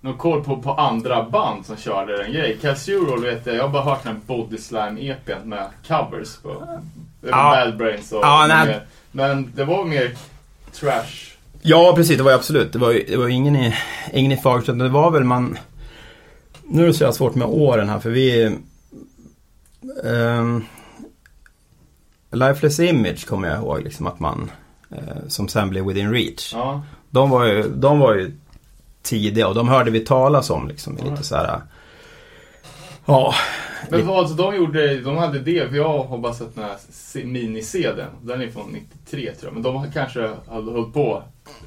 någon 0.00 0.16
koll 0.18 0.44
på, 0.44 0.62
på 0.62 0.72
andra 0.74 1.22
band 1.30 1.66
som 1.66 1.76
körde 1.76 2.22
den 2.22 2.32
grejen? 2.32 2.58
Casual 2.60 3.22
vet 3.22 3.46
jag, 3.46 3.56
jag 3.56 3.62
har 3.62 3.68
bara 3.68 3.82
hört 3.84 4.02
den 4.02 4.12
här 4.12 4.20
Body 4.26 4.58
Slime 4.58 5.00
EPn 5.00 5.48
med 5.48 5.66
covers 5.88 6.36
på 6.36 6.48
det 7.20 7.30
var 7.30 7.38
Ja. 7.38 7.64
Bad 7.64 7.76
Brains 7.76 8.12
och 8.12 8.20
Ja, 8.22 8.46
nej. 8.48 8.80
Men 9.12 9.52
det 9.56 9.64
var 9.64 9.84
mer 9.84 10.14
trash. 10.72 11.34
Ja, 11.62 11.92
precis. 11.96 12.16
Det 12.16 12.22
var 12.22 12.30
ju 12.30 12.36
absolut. 12.36 12.72
Det 12.72 12.78
var 12.78 12.92
ju 12.92 13.04
det 13.08 13.16
var 13.16 13.28
ingen 13.28 13.56
i, 13.56 13.74
ingen 14.12 14.32
i 14.32 14.36
Fagersta. 14.36 14.72
Det 14.72 14.88
var 14.88 15.10
väl 15.10 15.24
man... 15.24 15.58
Nu 16.64 16.82
är 16.82 16.86
det 16.86 16.94
så 16.94 17.02
jävla 17.02 17.12
svårt 17.12 17.34
med 17.34 17.48
åren 17.48 17.88
här 17.88 17.98
för 17.98 18.10
vi... 18.10 18.56
Um, 20.04 20.64
Lifeless 22.30 22.80
Image 22.80 23.26
kommer 23.26 23.48
jag 23.48 23.58
ihåg 23.58 23.82
liksom 23.82 24.06
att 24.06 24.20
man... 24.20 24.50
eh, 24.90 25.28
som 25.28 25.48
sen 25.48 25.70
blev 25.70 25.84
Within 25.86 26.12
Reach. 26.12 26.52
Ja. 26.54 26.82
De 27.10 27.30
var 27.30 27.44
ju, 27.44 27.68
de 27.68 27.98
var 27.98 28.14
ju 28.14 28.32
tidiga 29.02 29.48
och 29.48 29.54
de 29.54 29.68
hörde 29.68 29.90
vi 29.90 30.00
talas 30.00 30.50
om 30.50 30.68
liksom. 30.68 30.98
i 30.98 31.10
Lite 31.10 31.22
så 31.22 31.36
här... 31.36 31.60
Ja. 33.08 33.34
Men 33.90 34.06
vad 34.06 34.28
så 34.28 34.34
de 34.34 34.56
gjorde, 34.56 35.00
de 35.00 35.16
hade 35.16 35.38
det, 35.38 35.68
för 35.68 35.76
jag 35.76 36.04
har 36.04 36.18
bara 36.18 36.34
sett 36.34 36.54
den 36.54 36.64
här 36.64 36.76
mini-CDn. 37.24 38.08
Den 38.22 38.40
är 38.42 38.48
från 38.48 38.70
93 38.70 39.34
tror 39.34 39.34
jag, 39.48 39.52
men 39.54 39.62
de 39.62 39.76
har 39.76 39.86
kanske 39.94 40.30
hade 40.48 40.70
hållit 40.70 40.94
på 40.94 41.22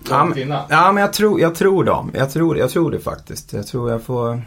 Ja, 0.10 0.25
men, 0.25 0.38
innan. 0.38 0.65
ja, 0.69 0.91
men 0.91 1.01
jag 1.01 1.13
tror, 1.13 1.41
jag 1.41 1.56
tror 1.56 1.84
dem. 1.84 2.12
Jag 2.13 2.32
tror, 2.32 2.58
jag 2.58 2.69
tror 2.69 2.91
det 2.91 2.99
faktiskt. 2.99 3.54
Jag 3.54 3.67
tror 3.67 3.91
jag 3.91 4.01
får... 4.04 4.41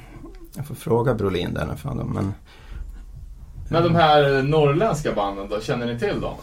Jag 0.56 0.66
får 0.66 0.74
fråga 0.74 1.14
Brolin 1.14 1.54
där 1.54 1.66
när 1.66 1.76
fan 1.76 1.96
de, 1.96 2.12
men... 2.12 2.34
Men 3.70 3.82
de 3.82 3.94
här 3.94 4.42
norrländska 4.42 5.12
banden 5.12 5.48
då, 5.48 5.60
känner 5.60 5.86
ni 5.86 5.98
till 5.98 6.20
dem? 6.20 6.34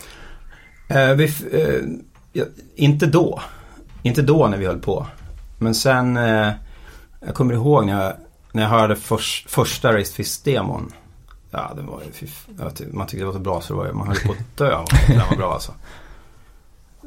Eh, 0.87 1.15
vi, 1.15 1.23
eh, 1.51 1.81
ja, 2.33 2.45
inte 2.75 3.05
då. 3.05 3.41
Inte 4.03 4.21
då 4.21 4.47
när 4.47 4.57
vi 4.57 4.65
höll 4.65 4.79
på. 4.79 5.07
Men 5.59 5.75
sen, 5.75 6.17
eh, 6.17 6.49
jag 7.25 7.35
kommer 7.35 7.53
ihåg 7.53 7.85
när 7.85 8.03
jag, 8.03 8.13
när 8.51 8.61
jag 8.63 8.69
hörde 8.69 8.95
för, 8.95 9.17
första 9.49 9.93
Raised 9.93 10.15
Fist-demon. 10.15 10.91
Ja, 11.51 11.71
det 11.75 11.81
var 11.81 12.01
ju, 12.01 12.91
man 12.93 13.07
tyckte 13.07 13.21
det 13.21 13.25
var 13.25 13.33
så 13.33 13.39
bra 13.39 13.61
så 13.61 13.73
det 13.73 13.77
var, 13.79 13.85
ju- 13.85 13.93
man 13.93 14.07
höll 14.07 14.17
på 14.17 14.31
att 14.31 14.57
dö 14.57 14.75
av 14.75 14.85
den 15.07 15.21
var 15.29 15.37
bra 15.37 15.53
alltså. 15.53 15.71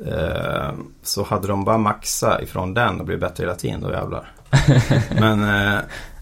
Eh, 0.07 0.73
så 1.03 1.23
hade 1.23 1.47
de 1.49 1.65
bara 1.65 1.79
maxa 1.79 2.43
ifrån 2.43 2.75
den 2.75 3.01
och 3.01 3.07
blivit 3.07 3.21
bättre 3.21 3.43
hela 3.45 3.55
tiden, 3.55 3.81
då 3.81 3.91
jävlar. 3.91 4.33
men, 5.21 5.43
eh, 5.43 5.81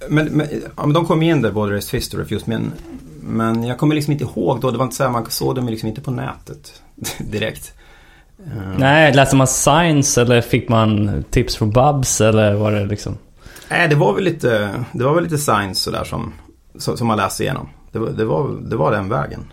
men, 0.09 0.27
men, 0.27 0.47
ja, 0.77 0.87
men 0.87 0.93
de 0.93 1.07
kom 1.07 1.23
in 1.23 1.43
där, 1.43 1.51
både 1.53 1.73
Raised 1.73 1.91
Fist 1.91 2.13
och 2.15 2.19
Refused. 2.21 2.49
Men, 2.49 2.73
men 3.21 3.65
jag 3.65 3.79
kommer 3.79 3.95
liksom 3.95 4.13
inte 4.13 4.25
ihåg 4.25 4.61
då, 4.61 4.71
det 4.71 4.79
var 4.79 4.85
inte 4.85 4.97
så 4.97 5.03
här, 5.03 5.11
man 5.11 5.31
såg 5.31 5.55
dem 5.55 5.69
liksom 5.69 5.89
inte 5.89 6.01
på 6.01 6.11
nätet 6.11 6.83
direkt. 7.19 7.73
Eh, 8.47 8.63
Nej, 8.79 9.15
läste 9.15 9.37
man 9.37 9.47
Science 9.47 10.21
eller 10.23 10.41
fick 10.41 10.69
man 10.69 11.25
tips 11.31 11.57
från 11.57 11.71
Babs 11.71 12.21
eller 12.21 12.55
var 12.55 12.73
det 12.73 12.85
liksom? 12.87 13.19
Nej, 13.71 13.89
det 13.89 13.95
var 13.95 14.15
väl 14.15 14.25
lite, 14.25 14.85
det 14.93 15.05
var 15.05 15.15
väl 15.15 15.25
lite 15.25 15.39
science 15.39 15.81
sådär 15.81 16.05
som, 16.05 16.33
som, 16.79 16.97
som 16.97 17.07
man 17.07 17.17
läste 17.17 17.43
igenom. 17.43 17.69
Det 17.93 17.99
var, 17.99 18.09
det, 18.09 18.25
var, 18.25 18.51
det 18.61 18.77
var 18.77 18.93
den 18.93 19.09
vägen. 19.09 19.53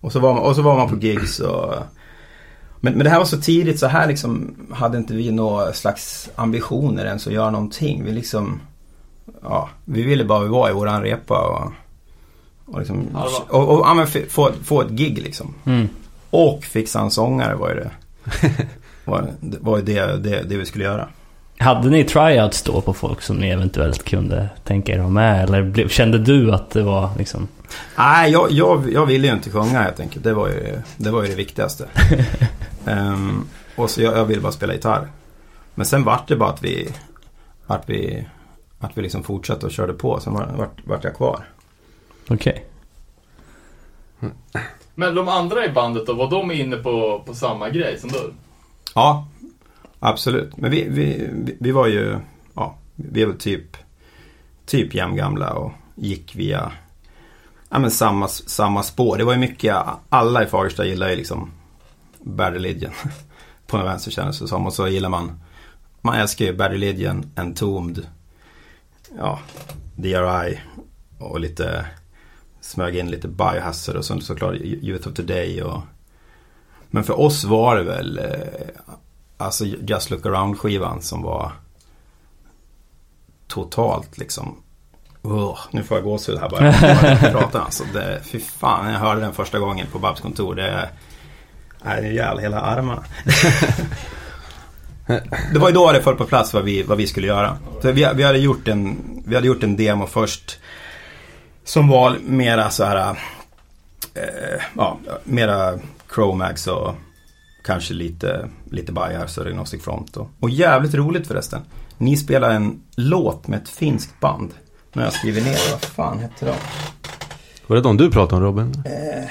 Och 0.00 0.12
så 0.12 0.20
var 0.20 0.34
man, 0.34 0.42
och 0.42 0.56
så 0.56 0.62
var 0.62 0.76
man 0.76 0.88
på 0.88 0.96
gigs 0.96 1.40
och... 1.40 1.74
Men, 2.80 2.92
men 2.94 3.04
det 3.04 3.10
här 3.10 3.18
var 3.18 3.24
så 3.24 3.40
tidigt 3.40 3.78
så 3.78 3.86
här 3.86 4.06
liksom 4.06 4.54
hade 4.70 4.98
inte 4.98 5.14
vi 5.14 5.30
några 5.30 5.72
slags 5.72 6.30
ambitioner 6.34 7.04
ens 7.04 7.26
att 7.26 7.32
göra 7.32 7.50
någonting. 7.50 8.04
Vi 8.04 8.12
liksom... 8.12 8.60
Ja, 9.42 9.68
vi 9.84 10.02
ville 10.02 10.24
bara 10.24 10.48
vara 10.48 10.70
i 10.70 10.74
våran 10.74 11.02
repa 11.02 11.48
och... 11.48 11.72
Och 12.74 12.78
liksom... 12.78 13.08
Och, 13.48 13.68
och 13.68 13.86
ja, 13.86 14.06
få, 14.28 14.50
få 14.64 14.82
ett 14.82 14.90
gig 14.90 15.18
liksom. 15.18 15.54
Mm. 15.64 15.88
Och 16.30 16.64
fixa 16.64 17.00
en 17.00 17.10
sångare 17.10 17.54
var 17.54 17.68
ju 17.68 17.74
det. 17.74 17.90
Var, 19.04 19.30
var 19.40 19.76
ju 19.76 19.82
det, 19.82 20.16
det, 20.16 20.42
det 20.42 20.56
vi 20.56 20.66
skulle 20.66 20.84
göra. 20.84 21.08
Hade 21.58 21.90
ni 21.90 22.04
tryouts 22.04 22.62
då 22.62 22.80
på 22.80 22.92
folk 22.94 23.22
som 23.22 23.36
ni 23.36 23.48
eventuellt 23.48 24.04
kunde 24.04 24.48
tänka 24.64 24.92
er 24.94 24.98
ha 24.98 25.08
med? 25.08 25.42
Eller 25.44 25.88
kände 25.88 26.18
du 26.18 26.52
att 26.52 26.70
det 26.70 26.82
var 26.82 27.10
liksom... 27.18 27.48
Nej, 27.98 28.32
jag, 28.32 28.50
jag, 28.50 28.92
jag 28.92 29.06
ville 29.06 29.26
ju 29.26 29.32
inte 29.32 29.50
sjunga 29.50 29.82
helt 29.82 30.00
enkelt. 30.00 30.24
Det 30.24 30.34
var 30.34 30.48
ju 30.48 30.78
det, 30.96 31.10
var 31.10 31.22
ju 31.22 31.28
det 31.28 31.34
viktigaste. 31.34 31.88
Ehm, 32.86 33.46
och 33.76 33.90
så 33.90 34.02
jag, 34.02 34.16
jag 34.18 34.24
ville 34.24 34.40
bara 34.40 34.52
spela 34.52 34.72
gitarr. 34.74 35.08
Men 35.74 35.86
sen 35.86 36.04
vart 36.04 36.28
det 36.28 36.36
bara 36.36 36.50
att 36.50 36.62
vi, 36.64 36.88
att 37.66 37.82
vi, 37.90 38.26
att 38.80 38.90
vi 38.98 39.02
liksom 39.02 39.22
fortsatte 39.22 39.66
och 39.66 39.72
körde 39.72 39.92
på. 39.92 40.20
Sen 40.20 40.32
var- 40.34 40.52
vart, 40.56 40.78
vart 40.86 41.04
jag 41.04 41.16
kvar. 41.16 41.44
Okej. 42.28 42.64
Men 44.94 45.14
de 45.14 45.28
andra 45.28 45.64
i 45.64 45.68
bandet 45.68 46.06
då, 46.06 46.12
var 46.12 46.30
de 46.30 46.50
inne 46.52 46.76
på, 46.76 47.22
på 47.26 47.34
samma 47.34 47.68
grej 47.70 47.98
som 48.00 48.10
du? 48.10 48.32
Ja, 48.94 49.26
absolut. 50.06 50.56
Men 50.56 50.70
vi, 50.70 50.88
vi, 50.88 51.28
vi, 51.32 51.56
vi 51.60 51.70
var 51.70 51.86
ju, 51.86 52.18
ja, 52.54 52.78
vi 52.94 53.22
är 53.22 53.26
väl 53.26 53.38
typ, 53.38 53.76
typ 54.66 54.94
jämngamla 54.94 55.52
och 55.52 55.72
gick 55.94 56.36
via, 56.36 56.72
ja 57.68 57.78
men 57.78 57.90
samma, 57.90 58.28
samma 58.28 58.82
spår. 58.82 59.18
Det 59.18 59.24
var 59.24 59.32
ju 59.32 59.38
mycket, 59.38 59.76
alla 60.08 60.42
i 60.42 60.46
Fagersta 60.46 60.84
gillar 60.84 61.10
ju 61.10 61.16
liksom 61.16 61.50
Bad 62.22 62.52
Religion. 62.52 62.92
På 63.66 63.76
något 63.76 63.86
vänster 63.86 64.10
kändes 64.10 64.38
det 64.38 64.48
som. 64.48 64.66
Och 64.66 64.72
så 64.72 64.88
gillar 64.88 65.08
man, 65.08 65.40
man 66.00 66.14
älskar 66.14 66.44
ju 66.44 66.56
Bad 66.56 66.70
Religion, 66.70 67.30
Entombed, 67.34 68.06
ja, 69.18 69.40
DRI 69.96 70.60
och 71.18 71.40
lite, 71.40 71.86
smög 72.60 72.96
in 72.96 73.10
lite 73.10 73.28
Biohazard 73.28 73.96
och 73.96 74.04
sånt 74.04 74.24
såklart 74.24 74.54
Youth 74.54 75.08
of 75.08 75.14
Today 75.14 75.62
och 75.62 75.82
men 76.90 77.04
för 77.04 77.20
oss 77.20 77.44
var 77.44 77.76
det 77.76 77.82
väl 77.82 78.18
eh, 78.18 78.94
alltså 79.36 79.64
Just 79.64 80.10
Look 80.10 80.26
Around 80.26 80.58
skivan 80.58 81.02
som 81.02 81.22
var 81.22 81.52
totalt 83.48 84.18
liksom 84.18 84.62
Oh, 85.22 85.58
nu 85.70 85.82
får 85.82 85.96
jag 85.96 86.04
gåshud 86.04 86.38
här 86.38 86.48
bara 86.48 86.64
jag 87.20 87.32
prata, 87.32 87.60
alltså. 87.60 87.84
Det, 87.92 88.20
fy 88.24 88.40
fan, 88.40 88.84
när 88.84 88.92
jag 88.92 89.00
hörde 89.00 89.20
den 89.20 89.32
första 89.32 89.58
gången 89.58 89.86
på 89.92 89.98
Babs 89.98 90.20
kontor. 90.20 90.54
Det 90.54 90.88
är 91.82 92.02
en 92.02 92.14
jävla 92.14 92.40
hela 92.40 92.60
armarna. 92.60 93.04
det 95.52 95.58
var 95.58 95.68
ju 95.68 95.74
då 95.74 95.92
det 95.92 96.02
föll 96.02 96.16
på 96.16 96.24
plats 96.24 96.54
vad 96.54 96.64
vi, 96.64 96.82
vad 96.82 96.98
vi 96.98 97.06
skulle 97.06 97.26
göra. 97.26 97.58
Så 97.82 97.92
vi, 97.92 98.08
vi, 98.14 98.22
hade 98.22 98.38
gjort 98.38 98.68
en, 98.68 98.96
vi 99.26 99.34
hade 99.34 99.46
gjort 99.46 99.62
en 99.62 99.76
demo 99.76 100.06
först. 100.06 100.58
Som 101.64 101.88
var 101.88 102.18
mera 102.22 102.70
så 102.70 102.84
här 102.84 103.16
eh, 104.14 104.62
ja, 104.76 104.98
mera 105.24 105.78
Chromax 106.14 106.66
och 106.66 106.94
kanske 107.66 107.94
lite, 107.94 108.48
lite 108.70 108.92
Bias 108.92 109.38
och 109.38 109.44
Diagnostic 109.44 109.82
Front. 109.82 110.16
Och, 110.16 110.30
och 110.40 110.50
jävligt 110.50 110.94
roligt 110.94 111.26
förresten. 111.26 111.60
Ni 111.98 112.16
spelar 112.16 112.50
en 112.50 112.82
låt 112.96 113.48
med 113.48 113.62
ett 113.62 113.68
finskt 113.68 114.20
band. 114.20 114.54
Nu 114.92 115.00
har 115.00 115.06
jag 115.06 115.14
skrivit 115.14 115.44
ner, 115.44 115.72
vad 115.72 115.80
fan 115.80 116.18
hette 116.18 116.46
de? 116.46 116.54
Var 117.66 117.76
det 117.76 117.82
de 117.82 117.96
du 117.96 118.10
pratade 118.10 118.36
om 118.36 118.42
Robin? 118.42 118.82
Eh, 118.86 119.30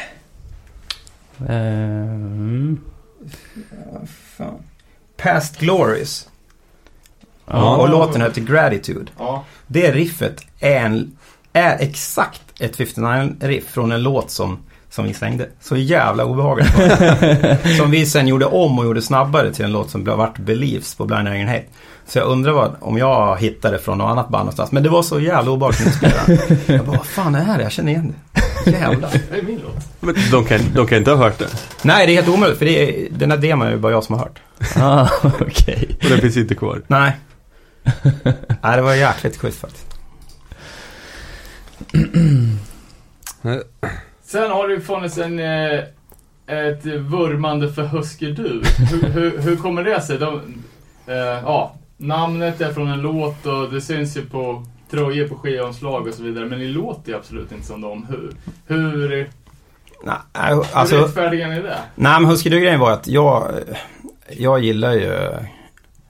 Eh, 1.39 1.55
mm. 1.55 2.81
fan. 4.37 4.63
Past 5.17 5.59
Glories. 5.59 6.29
Ja. 7.45 7.75
Och 7.77 7.89
låten 7.89 8.21
heter 8.21 8.41
Gratitude. 8.41 9.11
Ja. 9.17 9.45
Det 9.67 9.91
riffet 9.91 10.41
är, 10.59 10.85
en, 10.85 11.17
är 11.53 11.77
exakt 11.79 12.41
ett 12.59 12.77
59-riff 12.77 13.65
från 13.65 13.91
en 13.91 14.03
låt 14.03 14.31
som, 14.31 14.59
som 14.95 15.05
vi 15.05 15.13
slängde. 15.13 15.49
Så 15.61 15.77
jävla 15.77 16.25
obehagligt 16.25 16.77
det. 16.77 17.57
Som 17.77 17.91
vi 17.91 18.05
sen 18.05 18.27
gjorde 18.27 18.45
om 18.45 18.79
och 18.79 18.85
gjorde 18.85 19.01
snabbare 19.01 19.53
till 19.53 19.65
en 19.65 19.71
låt 19.71 19.89
som 19.89 20.03
vart 20.03 20.37
Beliefs 20.37 20.95
på 20.95 21.05
Blind 21.05 21.27
Iron 21.27 21.47
Hate. 21.47 21.65
Så 22.07 22.17
jag 22.17 22.27
undrar 22.27 22.51
vad, 22.51 22.75
om 22.79 22.97
jag 22.97 23.37
hittade 23.37 23.79
från 23.79 23.97
något 23.97 24.09
annat 24.09 24.29
band 24.29 24.41
någonstans. 24.41 24.71
Men 24.71 24.83
det 24.83 24.89
var 24.89 25.03
så 25.03 25.19
jävla 25.19 25.51
obehagligt 25.51 25.87
att 25.87 25.93
spela. 25.93 26.39
Jag 26.65 26.85
bara, 26.85 26.97
vad 26.97 27.05
fan 27.05 27.35
är 27.35 27.39
det 27.39 27.45
här? 27.45 27.59
Jag 27.59 27.71
känner 27.71 27.91
igen 27.91 28.13
det. 28.63 28.71
Jävlar. 28.71 29.09
Det 29.31 29.37
är 29.37 29.41
min 29.43 29.59
låt. 29.63 29.85
Men 29.99 30.15
de 30.31 30.45
kan, 30.45 30.59
de 30.75 30.87
kan 30.87 30.97
inte 30.97 31.11
ha 31.11 31.17
hört 31.17 31.39
det. 31.39 31.47
Nej, 31.81 32.07
det 32.07 32.13
är 32.13 32.15
helt 32.15 32.27
omöjligt. 32.27 32.59
För 32.59 32.65
det 32.65 33.05
är, 33.05 33.07
den 33.11 33.31
här 33.31 33.37
demon 33.37 33.67
är 33.67 33.71
det 33.71 33.77
bara 33.77 33.91
jag 33.91 34.03
som 34.03 34.15
har 34.15 34.25
hört. 34.25 34.39
Ah, 34.75 35.09
okej. 35.41 35.97
Och 36.03 36.09
den 36.09 36.21
finns 36.21 36.37
inte 36.37 36.55
kvar. 36.55 36.81
Nej. 36.87 37.11
Nej, 38.61 38.75
det 38.75 38.81
var 38.81 38.93
jäkligt 38.93 39.37
schysst 39.37 39.59
faktiskt. 39.59 39.87
Sen 44.35 44.51
har 44.51 44.67
det 44.67 44.81
funnits 44.81 45.17
en, 45.17 45.39
eh, 45.39 45.79
ett 46.47 46.85
vurmande 46.85 47.73
för 47.73 47.83
Husker 47.83 48.27
Du. 48.27 48.63
Hur, 48.91 49.09
hur, 49.09 49.39
hur 49.39 49.55
kommer 49.55 49.83
det 49.83 50.01
sig? 50.01 50.17
De, 50.17 50.35
eh, 51.07 51.15
ja, 51.15 51.75
namnet 51.97 52.61
är 52.61 52.73
från 52.73 52.87
en 52.87 53.01
låt 53.01 53.45
och 53.45 53.71
det 53.71 53.81
syns 53.81 54.17
ju 54.17 54.25
på 54.25 54.65
tröjor 54.89 55.27
på 55.27 55.35
skivomslag 55.35 56.07
och 56.07 56.13
så 56.13 56.23
vidare. 56.23 56.45
Men 56.45 56.59
ni 56.59 56.67
låter 56.67 57.11
ju 57.11 57.17
absolut 57.17 57.51
inte 57.51 57.67
som 57.67 57.81
dem. 57.81 58.07
Hur, 58.09 58.31
hur, 58.75 59.29
Nej, 60.03 60.17
hur 60.33 60.65
alltså... 60.73 60.97
rättfärdigar 60.97 61.49
ni 61.49 61.61
det? 61.61 61.77
Nej 61.95 62.21
men 62.21 62.29
Husker 62.29 62.49
Du-grejen 62.49 62.79
var 62.79 62.91
att 62.91 63.07
jag, 63.07 63.51
jag 64.29 64.63
gillar 64.63 64.93
ju 64.93 65.19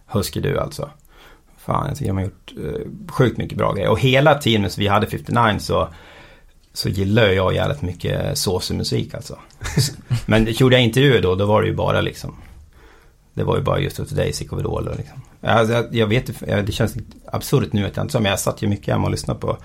Husky 0.07 0.39
Du 0.39 0.59
alltså. 0.59 0.89
Fan, 1.57 1.87
jag 1.87 1.97
tycker 1.97 2.09
de 2.09 2.17
har 2.17 2.23
gjort 2.23 2.53
eh, 2.57 3.11
sjukt 3.11 3.37
mycket 3.37 3.57
bra 3.57 3.73
grejer. 3.73 3.89
Och 3.89 3.99
hela 3.99 4.35
tiden 4.35 4.69
som 4.69 4.81
vi 4.81 4.87
hade 4.87 5.07
59 5.07 5.59
så, 5.59 5.89
så 6.75 6.89
gillar 6.89 7.27
jag 7.27 7.53
jävligt 7.53 7.81
mycket 7.81 8.37
såsig 8.37 8.77
musik 8.77 9.13
alltså. 9.13 9.37
Men 10.25 10.45
gjorde 10.45 10.75
jag 10.75 10.83
intervjuer 10.83 11.21
då, 11.21 11.35
då 11.35 11.45
var 11.45 11.61
det 11.61 11.67
ju 11.67 11.75
bara 11.75 12.01
liksom 12.01 12.35
det 13.35 13.43
var 13.43 13.57
ju 13.57 13.63
bara 13.63 13.79
just 13.79 13.99
of 13.99 14.09
Today, 14.09 14.33
Sick 14.33 14.53
of 14.53 14.59
All. 14.59 14.87
och 14.87 14.97
Liksom. 14.97 15.21
Alltså, 15.41 15.73
jag, 15.73 15.95
jag 15.95 16.07
vet 16.07 16.41
eh, 16.41 16.57
det 16.57 16.71
känns 16.71 16.95
absurt 17.25 17.73
nu 17.73 17.85
att 17.85 17.97
jag 17.97 18.03
inte 18.03 18.11
sa, 18.11 18.19
men 18.19 18.29
jag 18.29 18.39
satt 18.39 18.61
ju 18.61 18.67
mycket 18.67 18.87
hemma 18.87 19.05
och 19.05 19.11
lyssnade 19.11 19.39
på 19.39 19.57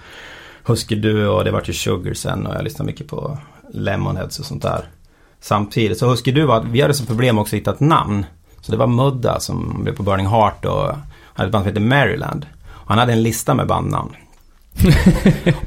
Husky 0.64 0.94
Du 0.94 1.28
och 1.28 1.44
det 1.44 1.50
vart 1.50 1.68
ju 1.68 1.72
Sugar 1.72 2.14
sen 2.14 2.46
och 2.46 2.54
jag 2.54 2.64
lyssnade 2.64 2.86
mycket 2.86 3.08
på 3.08 3.38
Lemonheads 3.72 4.38
och 4.38 4.44
sånt 4.44 4.62
där. 4.62 4.84
Samtidigt, 5.40 5.98
så 5.98 6.08
Husky 6.08 6.32
Du 6.32 6.44
var, 6.44 6.61
vi 6.61 6.80
hade 6.80 6.94
som 6.94 7.06
problem 7.06 7.38
också 7.38 7.56
att 7.56 7.61
hitta 7.61 7.70
ett 7.70 7.80
namn. 7.80 8.26
Så 8.61 8.72
det 8.72 8.78
var 8.78 8.86
Mudda 8.86 9.40
som 9.40 9.82
blev 9.82 9.96
på 9.96 10.02
Burning 10.02 10.26
Heart 10.26 10.64
och 10.64 10.94
hade 11.34 11.46
ett 11.46 11.52
band 11.52 11.64
som 11.64 11.64
hette 11.64 11.80
Maryland. 11.80 12.46
Och 12.68 12.88
han 12.88 12.98
hade 12.98 13.12
en 13.12 13.22
lista 13.22 13.54
med 13.54 13.66
bandnamn 13.66 14.14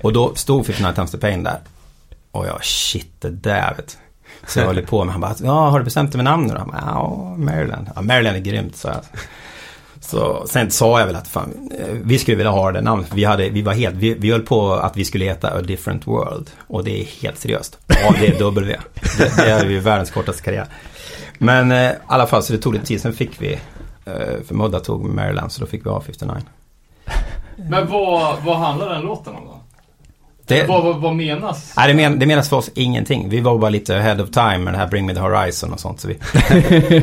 och 0.01 0.13
då 0.13 0.35
stod 0.35 0.65
59 0.65 0.91
Times 0.95 1.11
the 1.11 1.17
Pain 1.17 1.43
där. 1.43 1.59
Och 2.31 2.47
jag, 2.47 2.63
shit 2.65 3.21
det 3.21 3.29
där 3.29 3.73
vet 3.77 3.87
du. 3.87 3.97
Så 4.47 4.59
jag 4.59 4.65
höll 4.65 4.81
på 4.81 5.03
med, 5.03 5.11
han 5.11 5.21
bara, 5.21 5.35
ja 5.43 5.69
har 5.69 5.79
du 5.79 5.85
bestämt 5.85 6.11
dig 6.11 6.17
med 6.17 6.25
namn 6.25 6.47
nu 6.47 6.53
då? 6.53 6.59
Han 6.59 6.67
bara, 6.67 6.83
Ja, 6.85 7.35
Maryland. 7.37 7.89
Ja, 7.95 8.01
Maryland 8.01 8.37
är 8.37 8.41
grymt, 8.41 8.75
så 8.75 8.87
jag. 8.87 8.97
Så 10.01 10.47
sen 10.47 10.71
sa 10.71 10.99
jag 10.99 11.07
väl 11.07 11.15
att 11.15 11.27
fan, 11.27 11.69
vi 12.03 12.17
skulle 12.19 12.37
vilja 12.37 12.51
ha 12.51 12.71
det 12.71 12.81
namnet. 12.81 13.07
Vi, 13.13 13.23
hade, 13.23 13.49
vi 13.49 13.61
var 13.61 13.73
helt, 13.73 13.95
vi, 13.95 14.13
vi 14.13 14.31
höll 14.31 14.41
på 14.41 14.73
att 14.73 14.97
vi 14.97 15.05
skulle 15.05 15.25
heta 15.25 15.57
A 15.57 15.61
Different 15.61 16.07
World. 16.07 16.51
Och 16.67 16.83
det 16.83 17.01
är 17.01 17.05
helt 17.21 17.39
seriöst. 17.39 17.77
Ja, 17.87 18.15
det 18.19 18.27
är 18.27 18.39
W. 18.39 18.77
Det, 19.17 19.37
det 19.37 19.49
är 19.51 19.65
ju 19.65 19.79
världens 19.79 20.11
kortaste 20.11 20.41
karriär. 20.41 20.65
Men 21.37 21.71
eh, 21.71 21.91
i 21.91 21.93
alla 22.07 22.27
fall, 22.27 22.43
så 22.43 22.53
det 22.53 22.59
tog 22.59 22.73
lite 22.73 22.85
tid. 22.85 23.01
Sen 23.01 23.13
fick 23.13 23.41
vi, 23.41 23.53
eh, 24.05 24.43
för 24.47 24.53
Mudda 24.55 24.79
tog 24.79 25.05
Maryland, 25.05 25.51
så 25.51 25.61
då 25.61 25.67
fick 25.67 25.85
vi 25.85 25.89
A59. 25.89 26.41
Men 27.57 27.87
vad, 27.87 28.35
vad 28.45 28.57
handlar 28.57 28.89
den 28.89 29.01
låten 29.01 29.35
om 29.35 29.45
då? 29.45 29.49
Det, 30.47 30.67
Vad, 30.67 30.83
vad, 30.83 31.01
vad 31.01 31.15
menas? 31.15 31.73
nej, 31.77 31.87
det, 31.87 31.93
men, 31.93 32.19
det 32.19 32.25
menas 32.25 32.49
för 32.49 32.57
oss 32.57 32.69
ingenting. 32.75 33.29
Vi 33.29 33.39
var 33.39 33.57
bara 33.57 33.69
lite 33.69 33.97
ahead 33.97 34.23
of 34.23 34.29
time 34.29 34.57
med 34.57 34.73
det 34.73 34.77
här 34.77 34.87
Bring 34.87 35.05
Me 35.05 35.13
The 35.13 35.19
Horizon 35.19 35.73
och 35.73 35.79
sånt. 35.79 35.99
Så 35.99 36.07
vi, 36.07 36.17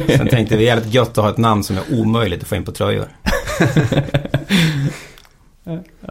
sen 0.16 0.28
tänkte 0.28 0.56
vi, 0.56 0.64
jävligt 0.64 0.94
gött 0.94 1.08
att 1.18 1.24
ha 1.24 1.30
ett 1.30 1.38
namn 1.38 1.62
som 1.64 1.76
är 1.76 1.82
omöjligt 2.00 2.42
att 2.42 2.48
få 2.48 2.56
in 2.56 2.64
på 2.64 2.72
tröjor. 2.72 3.04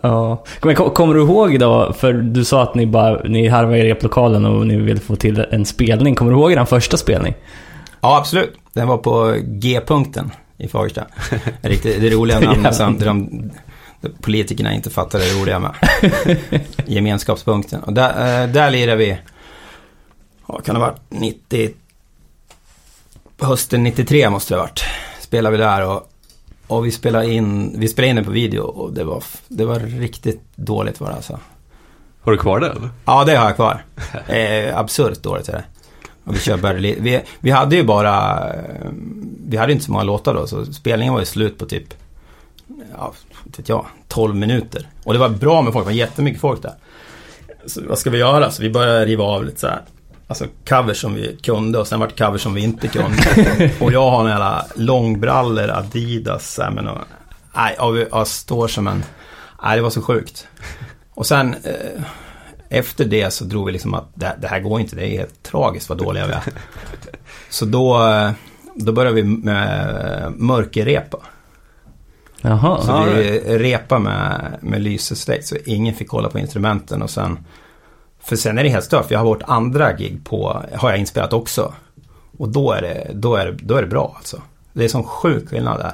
Ja. 0.03 0.43
Men 0.63 0.75
kom- 0.75 0.89
kommer 0.89 1.13
du 1.13 1.21
ihåg 1.21 1.59
då, 1.59 1.93
för 1.93 2.13
du 2.13 2.45
sa 2.45 2.63
att 2.63 2.75
ni 2.75 2.85
bara, 2.85 3.21
ni 3.23 3.47
harvade 3.47 3.77
i 3.77 3.83
replokalen 3.83 4.45
och 4.45 4.67
ni 4.67 4.77
ville 4.77 4.99
få 4.99 5.15
till 5.15 5.45
en 5.51 5.65
spelning. 5.65 6.15
Kommer 6.15 6.31
du 6.31 6.37
ihåg 6.37 6.51
er 6.51 6.65
första 6.65 6.97
spelning? 6.97 7.33
Ja, 8.01 8.17
absolut. 8.17 8.53
Den 8.73 8.87
var 8.87 8.97
på 8.97 9.35
G-punkten 9.43 10.31
i 10.57 10.67
Fagersta. 10.67 11.03
Riktigt, 11.61 12.01
det 12.01 12.09
roliga 12.09 12.39
namnet 12.39 12.75
som 12.75 12.97
politikerna 14.21 14.73
inte 14.73 14.89
fattar 14.89 15.19
det 15.19 15.41
roliga 15.41 15.59
med. 15.59 15.73
Gemenskapspunkten. 16.85 17.83
Och 17.83 17.93
där, 17.93 18.43
eh, 18.43 18.49
där 18.49 18.71
lirade 18.71 18.97
vi, 18.97 19.17
ja, 20.47 20.59
kan 20.61 20.75
det 20.75 20.81
ha 20.81 20.87
varit 20.87 21.01
90, 21.09 21.69
hösten 23.39 23.83
93 23.83 24.29
måste 24.29 24.53
det 24.53 24.57
ha 24.59 24.63
varit. 24.65 24.83
Spelade 25.21 25.57
vi 25.57 25.63
där 25.63 25.85
och, 25.87 26.11
och 26.67 26.85
vi 26.85 26.91
spelade 26.91 27.31
in, 27.33 27.73
vi 27.79 27.87
spelade 27.87 28.09
in 28.09 28.15
den 28.15 28.25
på 28.25 28.31
video 28.31 28.61
och 28.63 28.93
det 28.93 29.03
var, 29.03 29.23
det 29.47 29.65
var 29.65 29.79
riktigt 29.79 30.41
dåligt 30.55 30.99
var 30.99 31.09
det 31.09 31.15
alltså. 31.15 31.39
Har 32.21 32.31
du 32.31 32.37
kvar 32.37 32.59
det 32.59 32.67
eller? 32.69 32.89
Ja, 33.05 33.23
det 33.23 33.35
har 33.35 33.45
jag 33.45 33.55
kvar. 33.55 33.83
Eh, 34.27 34.77
absurt 34.77 35.23
dåligt 35.23 35.49
är 35.49 35.53
det. 35.53 35.63
Och 36.23 36.35
vi 36.35 36.39
kör 36.39 36.57
Berlin. 36.57 36.95
Vi, 36.99 37.21
vi 37.39 37.51
hade 37.51 37.75
ju 37.75 37.83
bara... 37.83 38.47
eh, 38.53 38.89
Vi 39.47 39.57
hade 39.57 39.71
inte 39.73 39.85
så 39.85 39.91
många 39.91 40.03
låtar 40.03 40.33
då, 40.33 40.47
så 40.47 40.65
spelningen 40.73 41.13
var 41.13 41.19
ju 41.19 41.25
slut 41.25 41.57
på 41.57 41.65
typ... 41.65 41.93
Ja, 42.97 43.13
vet 43.57 43.69
jag, 43.69 43.85
12 44.07 44.35
minuter. 44.35 44.87
Och 45.03 45.13
det 45.13 45.19
var 45.19 45.29
bra 45.29 45.61
med 45.61 45.73
folk, 45.73 45.85
det 45.85 45.89
var 45.91 45.97
jättemycket 45.97 46.41
folk 46.41 46.61
där. 46.61 46.73
Så 47.65 47.81
vad 47.87 47.97
ska 47.99 48.09
vi 48.09 48.17
göra? 48.17 48.51
Så 48.51 48.61
vi 48.61 48.69
började 48.69 49.05
riva 49.05 49.23
av 49.23 49.45
lite 49.45 49.59
så 49.59 49.67
här. 49.67 49.81
Alltså 50.27 50.45
covers 50.69 51.01
som 51.01 51.13
vi 51.13 51.37
kunde 51.43 51.79
och 51.79 51.87
sen 51.87 51.99
vart 51.99 52.17
det 52.17 52.25
covers 52.25 52.41
som 52.41 52.53
vi 52.53 52.61
inte 52.61 52.87
kunde. 52.87 53.71
och 53.81 53.91
jag 53.91 54.09
har 54.11 54.23
några 54.23 54.65
långbrallor, 54.75 55.69
Adidas, 55.69 56.53
så 56.53 56.61
här, 56.63 56.71
men 56.71 56.87
och, 56.87 56.97
Nej, 57.55 57.77
vi- 57.93 58.07
jag 58.11 58.27
står 58.27 58.67
som 58.67 58.87
en... 58.87 59.03
Nej, 59.63 59.75
det 59.75 59.81
var 59.81 59.89
så 59.89 60.01
sjukt. 60.01 60.47
Och 61.13 61.25
sen... 61.25 61.55
Eh, 61.63 62.01
efter 62.71 63.05
det 63.05 63.33
så 63.33 63.43
drog 63.45 63.65
vi 63.65 63.71
liksom 63.71 63.93
att 63.93 64.09
det, 64.13 64.35
det 64.41 64.47
här 64.47 64.59
går 64.59 64.79
inte, 64.81 64.95
det 64.95 65.05
är 65.07 65.17
helt 65.17 65.43
tragiskt 65.43 65.89
vad 65.89 65.97
dåliga 65.97 66.27
vi 66.27 66.33
är. 66.33 66.41
Så 67.49 67.65
då, 67.65 68.07
eh, 68.07 68.31
då 68.75 68.91
började 68.91 69.15
vi 69.15 69.23
med 69.23 70.33
mörkerrepa. 70.37 71.17
Jaha. 72.41 72.81
Så 72.81 73.03
vi 73.03 73.39
repa 73.57 73.99
med, 73.99 74.57
med 74.61 74.81
lysesläkt 74.81 75.47
så 75.47 75.55
ingen 75.65 75.95
fick 75.95 76.07
kolla 76.07 76.29
på 76.29 76.39
instrumenten 76.39 77.01
och 77.01 77.09
sen 77.09 77.39
För 78.23 78.35
sen 78.35 78.57
är 78.57 78.63
det 78.63 78.69
helt 78.69 78.85
stört, 78.85 79.05
för 79.05 79.13
jag 79.13 79.19
har 79.19 79.25
vårt 79.25 79.43
andra 79.43 79.93
gig 79.93 80.25
på, 80.25 80.63
har 80.73 80.89
jag 80.89 80.99
inspelat 80.99 81.33
också. 81.33 81.73
Och 82.37 82.49
då 82.49 82.71
är 82.71 82.81
det, 82.81 83.11
då 83.13 83.35
är 83.35 83.45
det, 83.45 83.51
då 83.51 83.75
är 83.75 83.81
det 83.81 83.87
bra 83.87 84.13
alltså. 84.15 84.41
Det 84.73 84.83
är 84.83 84.87
sån 84.87 85.03
sjuk 85.03 85.49
skillnad 85.49 85.79
där. 85.79 85.93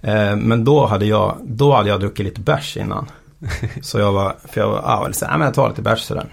Eh, 0.00 0.36
men 0.36 0.64
då 0.64 0.86
hade 0.86 1.06
jag, 1.06 1.36
då 1.42 1.74
hade 1.74 1.88
jag 1.88 2.00
druckit 2.00 2.24
lite 2.24 2.40
bärs 2.40 2.76
innan. 2.76 3.06
Så 3.82 3.98
jag 3.98 4.12
var, 4.12 4.36
för 4.44 4.60
jag 4.60 4.68
var, 4.68 4.76
ja, 4.76 5.08
så, 5.12 5.26
här, 5.26 5.38
men 5.38 5.44
jag 5.44 5.54
tar 5.54 5.68
lite 5.68 5.82
bärs 5.82 6.00
sådär. 6.00 6.26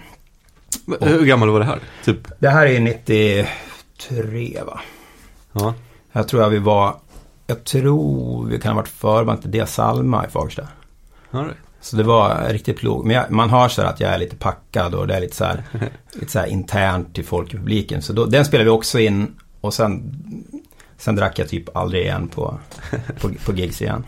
Hur 1.00 1.24
gammal 1.24 1.50
var 1.50 1.58
det 1.60 1.66
här? 1.66 1.78
Typ? 2.04 2.18
Det 2.38 2.48
här 2.48 2.66
är 2.66 2.80
93 2.80 4.60
va? 4.66 4.80
Ja. 5.52 5.74
Jag 6.12 6.28
tror 6.28 6.42
jag 6.42 6.50
vi 6.50 6.58
var, 6.58 6.94
jag 7.52 7.64
tror 7.64 8.46
vi 8.46 8.58
kan 8.58 8.72
ha 8.72 8.76
varit 8.76 8.88
förband 8.88 9.40
till 9.42 9.50
det 9.50 9.66
Salma 9.66 10.26
i 10.26 10.30
Fagersta. 10.30 10.68
Right. 11.30 11.56
Så 11.80 11.96
det 11.96 12.02
var 12.02 12.48
riktigt 12.48 12.76
plog. 12.76 13.06
Men 13.06 13.16
jag, 13.16 13.30
man 13.30 13.50
hör 13.50 13.68
så 13.68 13.82
här 13.82 13.88
att 13.88 14.00
jag 14.00 14.10
är 14.14 14.18
lite 14.18 14.36
packad 14.36 14.94
och 14.94 15.06
det 15.06 15.14
är 15.14 15.20
lite 15.20 15.36
så 15.36 15.44
här, 15.44 15.64
lite 16.12 16.32
så 16.32 16.38
här 16.38 16.46
internt 16.46 17.14
till 17.14 17.24
folk 17.24 17.54
i 17.54 17.56
publiken. 17.56 18.02
Så 18.02 18.12
då, 18.12 18.26
den 18.26 18.44
spelade 18.44 18.64
vi 18.64 18.70
också 18.70 18.98
in 18.98 19.34
och 19.60 19.74
sen, 19.74 20.14
sen 20.98 21.16
drack 21.16 21.38
jag 21.38 21.48
typ 21.48 21.76
aldrig 21.76 22.02
igen 22.02 22.28
på, 22.28 22.58
på, 23.20 23.30
på 23.44 23.52
gigs 23.52 23.82
igen. 23.82 24.04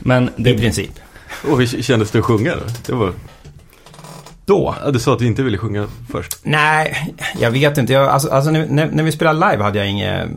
Men 0.00 0.28
I 0.28 0.42
det, 0.42 0.58
princip. 0.58 0.92
Och 1.50 1.58
hur 1.58 1.66
kändes 1.66 2.10
det 2.10 2.18
att 2.18 2.24
sjunga 2.24 2.54
då? 2.54 2.62
Det 2.86 2.92
var... 2.92 3.12
Då? 4.44 4.74
Ja, 4.84 4.90
du 4.90 4.98
sa 4.98 5.12
att 5.12 5.18
du 5.18 5.26
inte 5.26 5.42
ville 5.42 5.58
sjunga 5.58 5.88
först. 6.10 6.38
Nej, 6.42 7.14
jag 7.40 7.50
vet 7.50 7.78
inte. 7.78 7.92
Jag, 7.92 8.08
alltså, 8.08 8.30
alltså 8.30 8.50
när, 8.50 8.66
när, 8.66 8.90
när 8.90 9.02
vi 9.02 9.12
spelade 9.12 9.50
live 9.50 9.62
hade 9.62 9.78
jag 9.78 9.88
inget, 9.88 10.28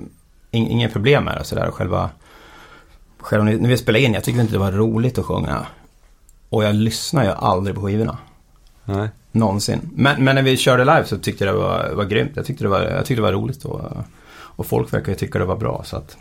ing, 0.51 0.67
inget 0.69 0.93
problem 0.93 1.23
med 1.23 1.37
det. 1.37 1.43
Så 1.43 1.55
där, 1.55 1.71
själva, 1.71 2.09
själva 3.17 3.45
när 3.45 3.69
vi 3.69 3.77
spelade 3.77 4.03
in, 4.03 4.13
jag 4.13 4.23
tyckte 4.23 4.41
inte 4.41 4.53
det 4.53 4.59
var 4.59 4.71
roligt 4.71 5.17
att 5.17 5.25
sjunga. 5.25 5.65
Och 6.49 6.63
jag 6.63 6.75
lyssnar 6.75 7.23
ju 7.23 7.29
aldrig 7.29 7.75
på 7.75 7.81
skivorna. 7.81 8.17
Nej. 8.85 9.09
Någonsin. 9.31 9.89
Men, 9.95 10.23
men 10.23 10.35
när 10.35 10.43
vi 10.43 10.57
körde 10.57 10.85
live 10.85 11.05
så 11.05 11.17
tyckte 11.17 11.45
jag 11.45 11.55
det 11.55 11.59
var, 11.59 11.89
var 11.93 12.05
grymt. 12.05 12.31
Jag 12.35 12.45
tyckte 12.45 12.63
det 12.63 12.67
var, 12.69 12.81
jag 12.81 13.05
tyckte 13.05 13.15
det 13.21 13.25
var 13.25 13.31
roligt 13.31 13.65
och, 13.65 13.81
och 14.31 14.65
folk 14.65 14.93
verkar 14.93 15.11
ju 15.11 15.15
tycka 15.17 15.39
det 15.39 15.45
var 15.45 15.57
bra. 15.57 15.81
Så 15.85 15.97
att, 15.97 16.17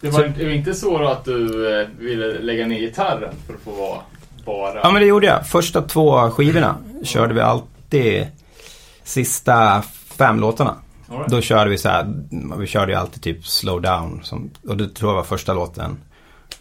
Det 0.00 0.10
var 0.10 0.22
var 0.22 0.50
inte 0.50 0.74
så 0.74 0.98
då 0.98 1.08
att 1.08 1.24
du 1.24 1.70
eh, 1.80 1.88
ville 1.98 2.38
lägga 2.38 2.66
ner 2.66 2.78
gitarren 2.78 3.34
för 3.46 3.54
att 3.54 3.60
få 3.60 3.70
vara 3.70 4.00
bara... 4.44 4.80
ja 4.82 4.90
men 4.90 5.02
det 5.02 5.08
gjorde 5.08 5.26
jag. 5.26 5.46
Första 5.46 5.82
två 5.82 6.30
skivorna 6.30 6.76
körde 7.02 7.34
vi 7.34 7.40
alltid 7.40 8.26
sista 9.04 9.82
fem 10.18 10.40
låtarna. 10.40 10.74
Right. 11.08 11.28
Då 11.30 11.40
körde 11.40 11.70
vi 11.70 11.78
så 11.78 11.88
här, 11.88 12.14
vi 12.58 12.66
körde 12.66 12.92
ju 12.92 12.98
alltid 12.98 13.22
typ 13.22 13.46
slow 13.46 13.82
down. 13.82 14.20
Som, 14.24 14.50
och 14.68 14.76
det 14.76 14.88
tror 14.88 15.10
jag 15.10 15.16
var 15.16 15.22
första 15.22 15.54
låten. 15.54 15.96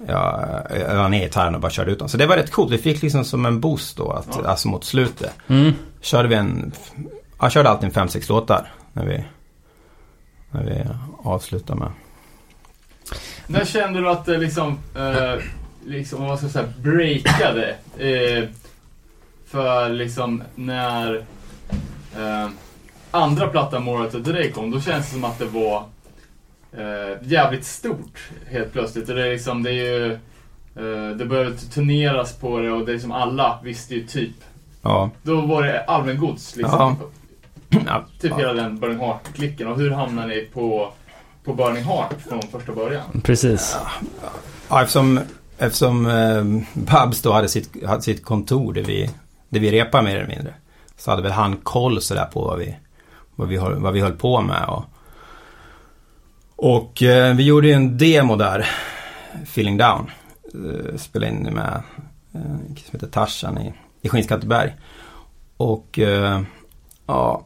Jag, 0.07 0.49
jag 0.79 0.95
la 0.95 1.07
ner 1.07 1.23
gitarren 1.23 1.55
och 1.55 1.61
bara 1.61 1.71
körde 1.71 1.91
ut 1.91 1.99
den. 1.99 2.09
Så 2.09 2.17
det 2.17 2.25
var 2.25 2.35
rätt 2.37 2.51
coolt. 2.51 2.71
Vi 2.71 2.77
fick 2.77 3.01
liksom 3.01 3.25
som 3.25 3.45
en 3.45 3.59
boost 3.59 3.97
då, 3.97 4.11
att, 4.11 4.27
Ja. 4.43 4.47
alltså 4.49 4.67
mot 4.67 4.83
slutet. 4.83 5.33
mm, 5.47 5.71
Körde 6.01 6.27
vi 6.27 6.35
en, 6.35 6.71
jag 7.41 7.51
körde 7.51 7.69
alltid 7.69 7.85
en 7.85 7.91
fem, 7.93 8.07
sex 8.07 8.29
låtar. 8.29 8.71
När 8.93 9.05
vi, 9.05 9.23
när 10.51 10.63
vi 10.63 10.83
avslutade 11.29 11.79
med. 11.79 11.91
När 13.47 13.65
kände 13.65 13.99
du 13.99 14.09
att 14.09 14.25
det 14.25 14.37
liksom, 14.37 14.79
eh, 14.95 15.35
liksom 15.85 16.23
vad 16.25 16.37
ska 16.37 16.45
jag 16.45 16.51
säga, 16.51 16.67
breakade? 16.81 17.75
Eh, 17.97 18.49
för 19.47 19.89
liksom 19.89 20.43
när 20.55 21.15
eh, 22.17 22.49
andra 23.13 23.47
plattan 23.47 23.83
More 23.83 24.09
to 24.11 24.23
Today 24.23 24.51
kom, 24.51 24.71
då 24.71 24.81
känns 24.81 25.05
det 25.05 25.13
som 25.13 25.23
att 25.23 25.39
det 25.39 25.45
var 25.45 25.83
eh, 26.77 27.17
jävligt 27.21 27.65
stort 27.65 28.29
helt 28.47 28.73
plötsligt. 28.73 29.09
Och 29.09 29.15
det 29.15 29.27
är 29.27 29.31
liksom, 29.31 29.63
det 29.63 29.69
är 29.69 29.73
ju, 29.73 30.13
eh, 30.75 31.17
det 31.17 31.25
började 31.25 31.57
turneras 31.57 32.33
på 32.33 32.59
det 32.59 32.71
och 32.71 32.85
det 32.85 32.93
är 32.93 32.99
som 32.99 33.11
alla 33.11 33.59
visste 33.63 33.95
ju 33.95 34.07
typ. 34.07 34.35
Ja. 34.81 35.09
Då 35.23 35.41
var 35.41 35.63
det 35.63 35.83
allmängods 35.83 36.55
liksom. 36.55 36.79
Ja. 36.79 36.95
Ja, 37.85 38.05
Typ 38.19 38.37
hela 38.37 38.53
den 38.53 38.79
Burning 38.79 38.99
Heart-klicken. 38.99 39.67
Och 39.67 39.77
hur 39.77 39.91
hamnade 39.91 40.27
ni 40.27 40.49
på, 40.53 40.91
på 41.43 41.53
Burning 41.53 41.83
Heart 41.83 42.15
från 42.29 42.41
första 42.41 42.71
början? 42.71 43.21
precis. 43.23 43.77
Ja, 44.69 44.81
eftersom, 44.81 45.19
eftersom 45.57 46.05
eh, 46.05 46.43
Babs 46.73 47.21
då 47.21 47.31
hade 47.31 47.47
sitt, 47.47 47.85
hade 47.85 48.01
sitt 48.01 48.25
kontor 48.25 48.73
där 48.73 48.83
vi, 48.83 49.09
där 49.49 49.59
vi 49.59 49.71
repade 49.71 50.03
mer 50.03 50.15
eller 50.15 50.35
mindre. 50.35 50.53
Så 50.97 51.11
hade 51.11 51.23
väl 51.23 51.31
han 51.31 51.57
koll 51.57 52.01
sådär 52.01 52.25
på 52.25 52.41
vad 52.41 52.59
vi, 52.59 52.75
vad 53.35 53.47
vi, 53.47 53.57
höll, 53.57 53.75
vad 53.75 53.93
vi 53.93 54.01
höll 54.01 54.13
på 54.13 54.41
med. 54.41 54.65
Och, 54.67 54.83
Och 56.55 57.03
eh, 57.03 57.35
vi 57.35 57.43
gjorde 57.43 57.67
ju 57.67 57.73
en 57.73 57.97
demo 57.97 58.35
där, 58.35 58.67
Feeling 59.43 59.77
Down. 59.77 60.11
Eh, 60.53 60.97
spelade 60.97 61.31
in 61.31 61.43
med 61.43 61.83
eh, 62.33 62.41
en 62.41 62.75
som 62.75 62.91
heter 62.91 63.07
Tarzan 63.07 63.57
i, 63.57 63.73
i 64.01 64.09
Skinnskatteberg. 64.09 64.73
Och 65.57 65.99
eh, 65.99 66.41
ja, 67.07 67.45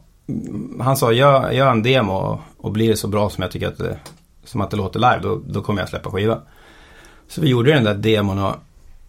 han 0.80 0.96
sa 0.96 1.12
gör, 1.12 1.50
gör 1.50 1.70
en 1.70 1.82
demo 1.82 2.12
och, 2.12 2.40
och 2.56 2.72
blir 2.72 2.88
det 2.88 2.96
så 2.96 3.08
bra 3.08 3.30
som 3.30 3.42
jag 3.42 3.50
tycker 3.50 3.68
att 3.68 3.78
det, 3.78 3.98
som 4.44 4.60
att 4.60 4.70
det 4.70 4.76
låter 4.76 5.00
live, 5.00 5.20
då, 5.22 5.40
då 5.46 5.62
kommer 5.62 5.80
jag 5.80 5.88
släppa 5.88 6.10
skiva. 6.10 6.40
Så 7.28 7.40
vi 7.40 7.48
gjorde 7.48 7.72
den 7.72 7.84
där 7.84 7.94
demon 7.94 8.38
och, 8.38 8.54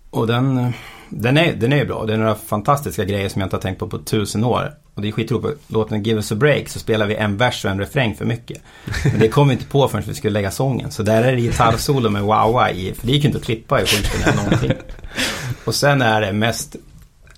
och 0.10 0.28
den, 0.28 0.58
eh, 0.58 0.72
den, 1.10 1.38
är, 1.38 1.53
den 1.53 1.74
är 1.74 1.86
bra. 1.86 2.05
Det 2.05 2.14
är 2.14 2.18
några 2.18 2.36
fantastiska 2.36 3.03
grejer 3.03 3.30
som 3.30 3.41
jag 3.41 3.45
inte 3.45 3.55
har 3.55 3.62
tänkt 3.62 3.80
på 3.80 3.88
på 3.88 3.97
tusen 3.97 4.43
år. 4.43 4.74
Och 4.93 5.01
det 5.01 5.07
är 5.07 5.12
skitroligt. 5.12 5.62
Låten 5.68 6.03
Give 6.03 6.16
Us 6.16 6.32
A 6.32 6.36
Break 6.36 6.70
så 6.70 6.80
spelar 6.80 7.05
vi 7.05 7.16
en 7.16 7.38
vers 7.38 7.66
och 7.66 7.72
en 7.72 7.80
refräng 7.80 8.16
för 8.16 8.26
mycket. 8.26 8.62
Men 9.03 9.20
det 9.20 9.28
kom 9.28 9.47
vi 9.47 9.53
inte 9.53 9.66
på 9.66 9.88
förrän 9.88 10.03
vi 10.07 10.16
skulle 10.16 10.34
lägga 10.34 10.51
sången. 10.51 10.91
Så 10.91 11.03
där 11.03 11.24
är 11.24 11.36
det 11.36 11.41
gitarrsolo 11.41 12.10
med 12.10 12.22
wow 12.22 12.68
i. 12.74 12.93
För 12.93 13.07
det 13.07 13.14
gick 13.14 13.24
ju 13.24 13.28
inte 13.28 13.39
att 13.39 13.45
klippa 13.45 13.82
i 13.82 13.86
skiten 13.86 14.22
eller 14.24 14.43
någonting. 14.43 14.72
Och 15.66 15.76
sen 15.76 16.01
är 16.01 16.22
det 16.22 16.34
mest 16.34 16.76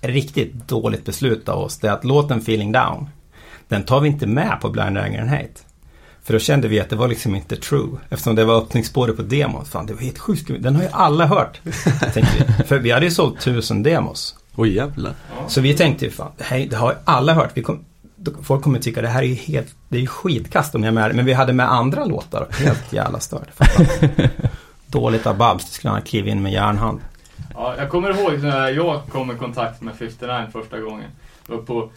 riktigt 0.00 0.68
dåligt 0.68 1.04
beslut 1.04 1.48
av 1.48 1.58
oss. 1.58 1.78
Det 1.78 1.88
är 1.88 1.92
att 1.92 2.04
låten 2.04 2.38
Feeling 2.38 2.72
Down. 2.72 3.08
Den 3.68 3.82
tar 3.82 4.00
vi 4.00 4.08
inte 4.08 4.26
med 4.26 4.58
på 4.60 4.68
Blind 4.68 4.98
Anger 4.98 5.20
and 5.20 5.30
Hate. 5.30 5.71
För 6.24 6.32
då 6.32 6.38
kände 6.38 6.68
vi 6.68 6.80
att 6.80 6.90
det 6.90 6.96
var 6.96 7.08
liksom 7.08 7.34
inte 7.34 7.56
true. 7.56 7.98
Eftersom 8.10 8.34
det 8.34 8.44
var 8.44 8.58
öppningsspåret 8.58 9.16
på 9.16 9.22
demot. 9.22 9.68
Fan, 9.68 9.86
det 9.86 9.92
var 9.92 10.00
helt 10.00 10.18
sjukt. 10.18 10.50
Den 10.58 10.76
har 10.76 10.82
ju 10.82 10.88
alla 10.92 11.26
hört. 11.26 11.60
vi. 12.14 12.64
För 12.64 12.78
vi 12.78 12.90
hade 12.90 13.06
ju 13.06 13.10
sålt 13.10 13.40
tusen 13.40 13.82
demos. 13.82 14.36
Oj 14.56 14.74
jävlar. 14.74 15.14
Så 15.48 15.60
vi 15.60 15.74
tänkte, 15.74 16.10
fan, 16.10 16.32
det, 16.38 16.44
här, 16.44 16.66
det 16.70 16.76
har 16.76 16.92
ju 16.92 16.98
alla 17.04 17.34
hört. 17.34 17.50
Vi 17.54 17.62
kom, 17.62 17.84
folk 18.42 18.62
kommer 18.62 18.78
tycka 18.78 19.02
det 19.02 19.08
här 19.08 19.22
är 19.22 19.26
ju 19.26 19.34
helt, 19.34 19.74
det 19.88 19.96
är 19.96 20.00
ju 20.00 20.06
skitkast 20.06 20.74
om 20.74 20.80
ni 20.80 20.86
är 20.86 20.92
med. 20.92 21.14
Men 21.14 21.24
vi 21.24 21.32
hade 21.32 21.52
med 21.52 21.72
andra 21.72 22.04
låtar. 22.04 22.46
Helt 22.50 22.92
jävla 22.92 23.20
stört. 23.20 23.48
Dåligt 24.86 25.26
av 25.26 25.36
Babs, 25.36 25.64
det 25.64 25.70
skulle 25.70 25.90
han 25.90 26.00
ha 26.00 26.06
klivit 26.06 26.32
in 26.32 26.42
med 26.42 26.52
järnhand. 26.52 27.00
Ja, 27.54 27.74
jag 27.78 27.90
kommer 27.90 28.20
ihåg 28.20 28.42
när 28.42 28.68
jag 28.68 29.00
kom 29.08 29.30
i 29.30 29.34
kontakt 29.34 29.80
med 29.80 29.94
59 29.94 30.46
första 30.52 30.80
gången. 30.80 31.10
Det 31.46 31.52
var 31.52 31.62
på 31.62 31.90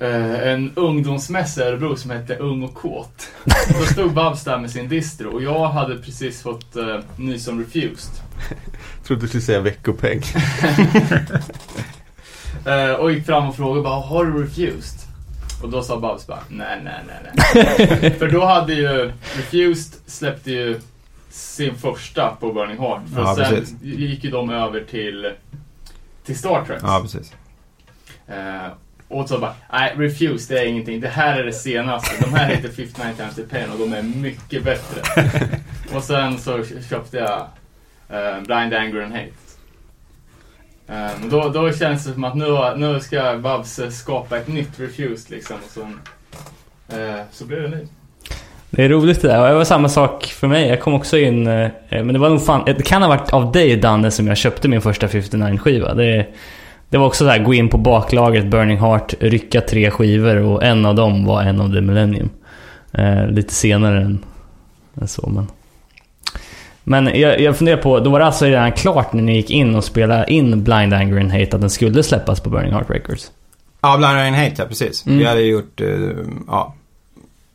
en 0.00 0.72
ungdomsmässa 0.76 1.60
i 1.64 1.64
Örebro 1.68 1.96
som 1.96 2.10
hette 2.10 2.36
Ung 2.36 2.62
och 2.62 2.74
kåt. 2.74 3.28
Då 3.68 3.84
stod 3.84 4.12
Babs 4.14 4.44
där 4.44 4.58
med 4.58 4.70
sin 4.70 4.88
distro 4.88 5.30
och 5.30 5.42
jag 5.42 5.68
hade 5.68 5.96
precis 5.96 6.42
fått 6.42 6.76
eh, 6.76 6.98
ny 7.16 7.38
som 7.38 7.58
Refused. 7.60 8.14
Trodde 9.04 9.22
du 9.22 9.28
skulle 9.28 9.42
säga 9.42 9.60
veckopeng. 9.60 10.22
Eh, 12.66 12.92
och 12.92 13.12
gick 13.12 13.26
fram 13.26 13.48
och 13.48 13.56
frågade 13.56 13.82
bara, 13.82 14.00
har 14.00 14.24
du 14.24 14.42
Refused? 14.42 15.00
Och 15.62 15.68
då 15.68 15.82
sa 15.82 16.00
Babs 16.00 16.26
bara, 16.26 16.38
nej, 16.48 16.80
nej, 16.84 17.00
nej, 17.06 17.32
nej. 18.00 18.10
För 18.18 18.28
då 18.28 18.44
hade 18.44 18.74
ju 18.74 19.12
Refused 19.36 20.00
släppte 20.06 20.50
ju 20.50 20.80
sin 21.30 21.74
första 21.74 22.36
på 22.40 22.52
Burning 22.52 22.78
Heart. 22.78 23.00
För 23.14 23.20
Ja, 23.20 23.36
sen 23.36 23.44
precis. 23.44 23.82
gick 23.82 24.24
ju 24.24 24.30
de 24.30 24.50
över 24.50 24.80
till, 24.90 25.32
till 26.24 26.38
Star 26.38 26.64
Trek. 26.66 26.78
Ja, 26.82 27.00
precis. 27.02 27.32
Eh, 28.26 28.66
och 29.08 29.28
så 29.28 29.38
bara, 29.38 29.54
nej, 29.72 29.94
Refused 29.98 30.56
det 30.56 30.62
är 30.62 30.66
ingenting. 30.66 31.00
Det 31.00 31.08
här 31.08 31.40
är 31.40 31.44
det 31.44 31.52
senaste. 31.52 32.24
De 32.24 32.34
här 32.34 32.48
heter 32.54 32.68
59 32.68 33.12
times 33.16 33.34
the 33.34 33.42
pain 33.42 33.70
och 33.72 33.78
de 33.78 33.92
är 33.92 34.02
mycket 34.02 34.64
bättre. 34.64 35.00
och 35.94 36.02
sen 36.02 36.38
så 36.38 36.64
köpte 36.90 37.16
jag 37.16 37.40
eh, 38.08 38.40
Blind 38.40 38.74
Anger 38.74 39.02
and 39.02 39.12
Hate. 39.12 39.32
Men 41.20 41.28
då, 41.28 41.48
då 41.48 41.72
känns 41.72 42.04
det 42.04 42.12
som 42.12 42.24
att 42.24 42.36
nu, 42.36 42.74
nu 42.76 43.00
ska 43.00 43.38
Babs 43.38 43.80
skapa 43.90 44.36
ett 44.36 44.48
nytt 44.48 44.80
Refused 44.80 45.30
liksom. 45.30 45.56
Och 45.56 45.70
så, 45.70 45.80
eh, 46.96 47.20
så 47.30 47.44
blir 47.44 47.60
det 47.60 47.68
ny. 47.68 47.86
Det 48.70 48.84
är 48.84 48.88
roligt 48.88 49.22
det 49.22 49.28
där. 49.28 49.40
Och 49.42 49.48
det 49.48 49.54
var 49.54 49.64
samma 49.64 49.88
sak 49.88 50.24
för 50.24 50.46
mig. 50.46 50.68
Jag 50.68 50.80
kom 50.80 50.94
också 50.94 51.18
in... 51.18 51.46
eh, 51.46 51.70
Men 51.88 52.12
det 52.12 52.18
var 52.18 52.28
nog 52.30 52.46
fan... 52.46 52.62
Det 52.66 52.86
kan 52.86 53.02
ha 53.02 53.08
varit 53.08 53.32
av 53.32 53.52
dig 53.52 53.76
Danne 53.76 54.10
som 54.10 54.26
jag 54.26 54.36
köpte 54.36 54.68
min 54.68 54.80
första 54.80 55.06
59-skiva. 55.06 55.94
Det, 55.94 56.26
det 56.90 56.98
var 56.98 57.06
också 57.06 57.24
så 57.24 57.30
här, 57.30 57.38
gå 57.38 57.54
in 57.54 57.68
på 57.68 57.78
baklagret 57.78 58.46
Burning 58.46 58.78
Heart, 58.78 59.14
rycka 59.20 59.60
tre 59.60 59.90
skivor 59.90 60.36
och 60.36 60.64
en 60.64 60.86
av 60.86 60.94
dem 60.94 61.24
var 61.24 61.42
en 61.42 61.60
av 61.60 61.72
The 61.72 61.80
Millennium. 61.80 62.30
Eh, 62.92 63.28
lite 63.28 63.54
senare 63.54 64.02
än, 64.02 64.24
än 65.00 65.08
så 65.08 65.28
men... 65.28 65.46
Men 66.84 67.20
jag, 67.20 67.40
jag 67.40 67.56
funderar 67.56 67.82
på, 67.82 68.00
då 68.00 68.10
var 68.10 68.18
det 68.18 68.26
alltså 68.26 68.44
redan 68.44 68.72
klart 68.72 69.12
när 69.12 69.22
ni 69.22 69.36
gick 69.36 69.50
in 69.50 69.74
och 69.74 69.84
spelade 69.84 70.32
in 70.32 70.64
Blind 70.64 70.94
Anger 70.94 71.20
and 71.20 71.32
Hate 71.32 71.56
att 71.56 71.60
den 71.60 71.70
skulle 71.70 72.02
släppas 72.02 72.40
på 72.40 72.50
Burning 72.50 72.72
Heart 72.72 72.90
Records? 72.90 73.32
Ja, 73.80 73.96
Blind 73.96 74.12
Rain 74.12 74.34
Hate, 74.34 74.54
ja 74.58 74.64
precis. 74.64 75.06
Mm. 75.06 75.18
Vi 75.18 75.24
hade 75.24 75.40
gjort, 75.40 75.80
eh, 75.80 75.88
ja, 76.46 76.74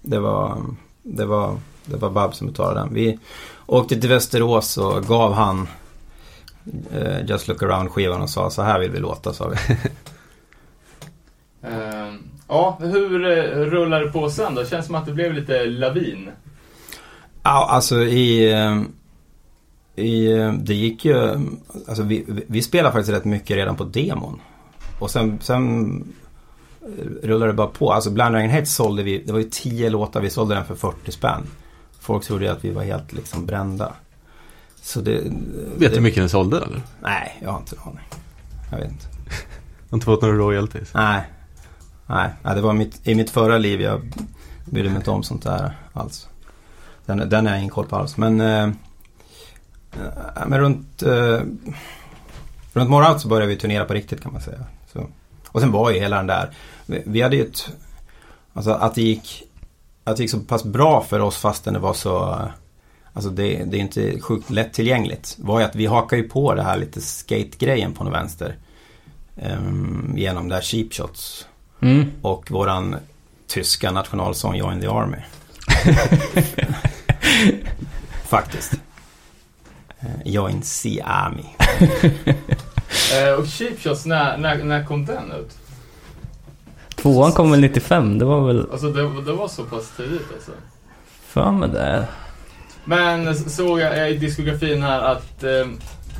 det 0.01 0.19
var, 0.19 0.57
det 1.03 1.25
var, 1.25 1.57
det 1.85 1.97
var 1.97 2.09
Babs 2.09 2.37
som 2.37 2.47
betalade 2.47 2.79
den. 2.79 2.93
Vi 2.93 3.19
åkte 3.65 3.99
till 3.99 4.09
Västerås 4.09 4.77
och 4.77 5.03
gav 5.07 5.33
han 5.33 5.67
Just 7.25 7.47
Look 7.47 7.63
Around 7.63 7.89
skivan 7.91 8.21
och 8.21 8.29
sa 8.29 8.49
så 8.49 8.61
här 8.61 8.79
vill 8.79 8.91
vi 8.91 8.99
låta, 8.99 9.33
sa 9.33 9.49
vi. 9.49 9.57
Eh, 11.61 12.13
ja, 12.47 12.77
hur 12.81 13.25
eh, 13.25 13.59
rullar 13.59 13.99
det 14.03 14.11
på 14.11 14.29
sen 14.29 14.55
då? 14.55 14.65
Känns 14.65 14.85
som 14.85 14.95
att 14.95 15.05
det 15.05 15.13
blev 15.13 15.33
lite 15.33 15.65
lavin. 15.65 16.29
Ja, 17.43 17.67
alltså 17.69 18.01
i, 18.03 18.51
eh, 18.53 18.81
i, 20.05 20.31
eh, 20.31 20.53
det 20.53 20.73
gick 20.73 21.05
ju, 21.05 21.15
alltså 21.87 22.03
vi, 22.03 22.25
vi- 22.47 22.61
spelade 22.61 22.93
faktiskt 22.93 23.17
rätt 23.17 23.25
mycket 23.25 23.55
redan 23.57 23.75
på 23.75 23.83
demon. 23.83 24.41
Och 24.99 25.11
sen, 25.11 25.39
sen 25.41 25.95
eh, 26.81 27.05
rullade 27.27 27.51
det 27.51 27.55
bara 27.55 27.67
på. 27.67 27.91
Alltså 27.93 28.09
Blind 28.09 28.31
Dragon 28.31 28.49
Head 28.49 28.65
sålde 28.65 29.03
vi, 29.03 29.17
det 29.25 29.31
var 29.31 29.39
ju 29.39 29.49
10 29.51 29.89
låtar, 29.89 30.21
vi 30.21 30.29
sålde 30.29 30.55
den 30.55 30.65
för 30.65 30.75
40 30.75 31.11
spänn. 31.11 31.43
Folk 31.99 32.23
trodde 32.25 32.45
ju 32.45 32.51
att 32.51 32.65
vi 32.65 32.71
var 32.71 32.83
helt 32.83 33.13
liksom 33.13 33.45
brända. 33.45 33.93
Så 34.83 35.01
det... 35.01 35.11
Vet 35.11 35.89
du 35.91 35.95
hur 35.95 36.01
mycket 36.01 36.21
den 36.21 36.29
sålde 36.29 36.57
eller? 36.57 36.81
Nej, 37.01 37.39
jag 37.41 37.51
har 37.51 37.59
inte 37.59 37.75
en 37.75 37.81
aning. 37.81 38.05
Jag 38.71 38.77
vet 38.77 38.91
inte. 38.91 39.05
Har 39.89 39.95
inte 39.95 40.05
fått 40.05 40.21
några 40.21 40.35
royalties? 40.35 40.93
Nej. 40.93 41.23
Nej, 42.07 42.29
det 42.43 42.61
var 42.61 42.73
mitt, 42.73 43.07
i 43.07 43.15
mitt 43.15 43.29
förra 43.29 43.57
liv 43.57 43.81
jag 43.81 44.13
brydde 44.65 44.89
mig 44.89 44.97
inte 44.97 45.11
om 45.11 45.23
sånt 45.23 45.43
där 45.43 45.77
alls. 45.93 46.27
Den, 47.05 47.29
den 47.29 47.47
är 47.47 47.51
jag 47.51 47.59
ingen 47.59 47.69
koll 47.69 47.85
på 47.85 47.95
alls. 47.95 48.17
Men, 48.17 48.41
eh, 48.41 48.69
men 50.47 50.59
runt, 50.59 51.03
eh, 51.03 51.41
runt 52.73 52.89
Morgout 52.89 53.21
så 53.21 53.27
började 53.27 53.47
vi 53.47 53.57
turnera 53.57 53.85
på 53.85 53.93
riktigt 53.93 54.21
kan 54.21 54.33
man 54.33 54.41
säga. 54.41 54.65
Så. 54.93 55.07
Och 55.47 55.61
sen 55.61 55.71
var 55.71 55.91
ju 55.91 55.99
hela 55.99 56.17
den 56.17 56.27
där, 56.27 56.49
vi, 56.85 57.21
hade 57.21 57.35
ju 57.35 57.45
ett, 57.45 57.69
alltså 58.53 58.71
att 58.71 58.95
det 58.95 59.01
gick, 59.01 59.43
att 60.03 60.17
det 60.17 60.23
gick 60.23 60.31
så 60.31 60.39
pass 60.39 60.63
bra 60.63 61.01
för 61.01 61.19
oss 61.19 61.37
fastän 61.37 61.73
det 61.73 61.79
var 61.79 61.93
så, 61.93 62.47
alltså 63.13 63.29
det, 63.29 63.63
det 63.63 63.77
är 63.77 63.81
inte 63.81 64.19
sjukt 64.19 64.49
lättillgängligt. 64.49 65.35
Var 65.39 65.59
ju 65.59 65.65
att 65.65 65.75
vi 65.75 65.85
hakar 65.85 66.17
ju 66.17 66.23
på 66.29 66.53
det 66.53 66.63
här 66.63 66.77
lite 66.77 67.01
skate-grejen 67.01 67.93
på 67.93 68.03
något 68.03 68.13
vänster. 68.13 68.55
Ehm, 69.41 70.13
genom 70.17 70.49
det 70.49 70.55
här 70.55 70.61
Cheap 70.61 70.93
Shots 70.93 71.47
Mm. 71.81 72.11
och 72.21 72.51
våran 72.51 72.95
tyska 73.47 73.91
nationalsång 73.91 74.55
Join 74.55 74.81
the 74.81 74.87
Army. 74.87 75.17
Faktiskt. 78.27 78.73
Eh, 79.99 80.07
Join 80.25 80.61
the 80.61 81.01
Army. 81.01 81.45
Eh, 83.13 83.33
och 83.33 83.47
Cheap 83.47 83.79
Shots, 83.79 84.05
när, 84.05 84.37
när, 84.37 84.63
när 84.63 84.85
kom 84.85 85.05
den 85.05 85.31
ut? 85.31 85.57
Tvåan 86.95 87.31
kom 87.31 87.51
väl 87.51 87.59
95? 87.59 88.19
Det 88.19 88.25
var 88.25 88.47
väl... 88.47 88.67
Alltså 88.71 88.91
det, 88.91 89.21
det 89.21 89.31
var 89.33 89.47
så 89.47 89.63
pass 89.63 89.91
tidigt 89.97 90.27
alltså. 90.35 90.51
För 91.27 91.51
mig 91.51 91.69
det. 91.69 92.07
Men 92.85 93.35
såg 93.35 93.79
jag 93.79 94.11
i 94.11 94.17
diskografin 94.17 94.83
här 94.83 95.01
att 95.01 95.43
eh, 95.43 95.67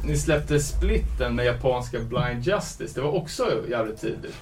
ni 0.05 0.17
släppte 0.17 0.59
splitten 0.59 1.35
med 1.35 1.45
japanska 1.45 1.99
Blind 1.99 2.43
Justice. 2.47 2.91
Det 2.95 3.01
var 3.01 3.15
också 3.15 3.43
jävligt 3.69 4.01
tidigt. 4.01 4.35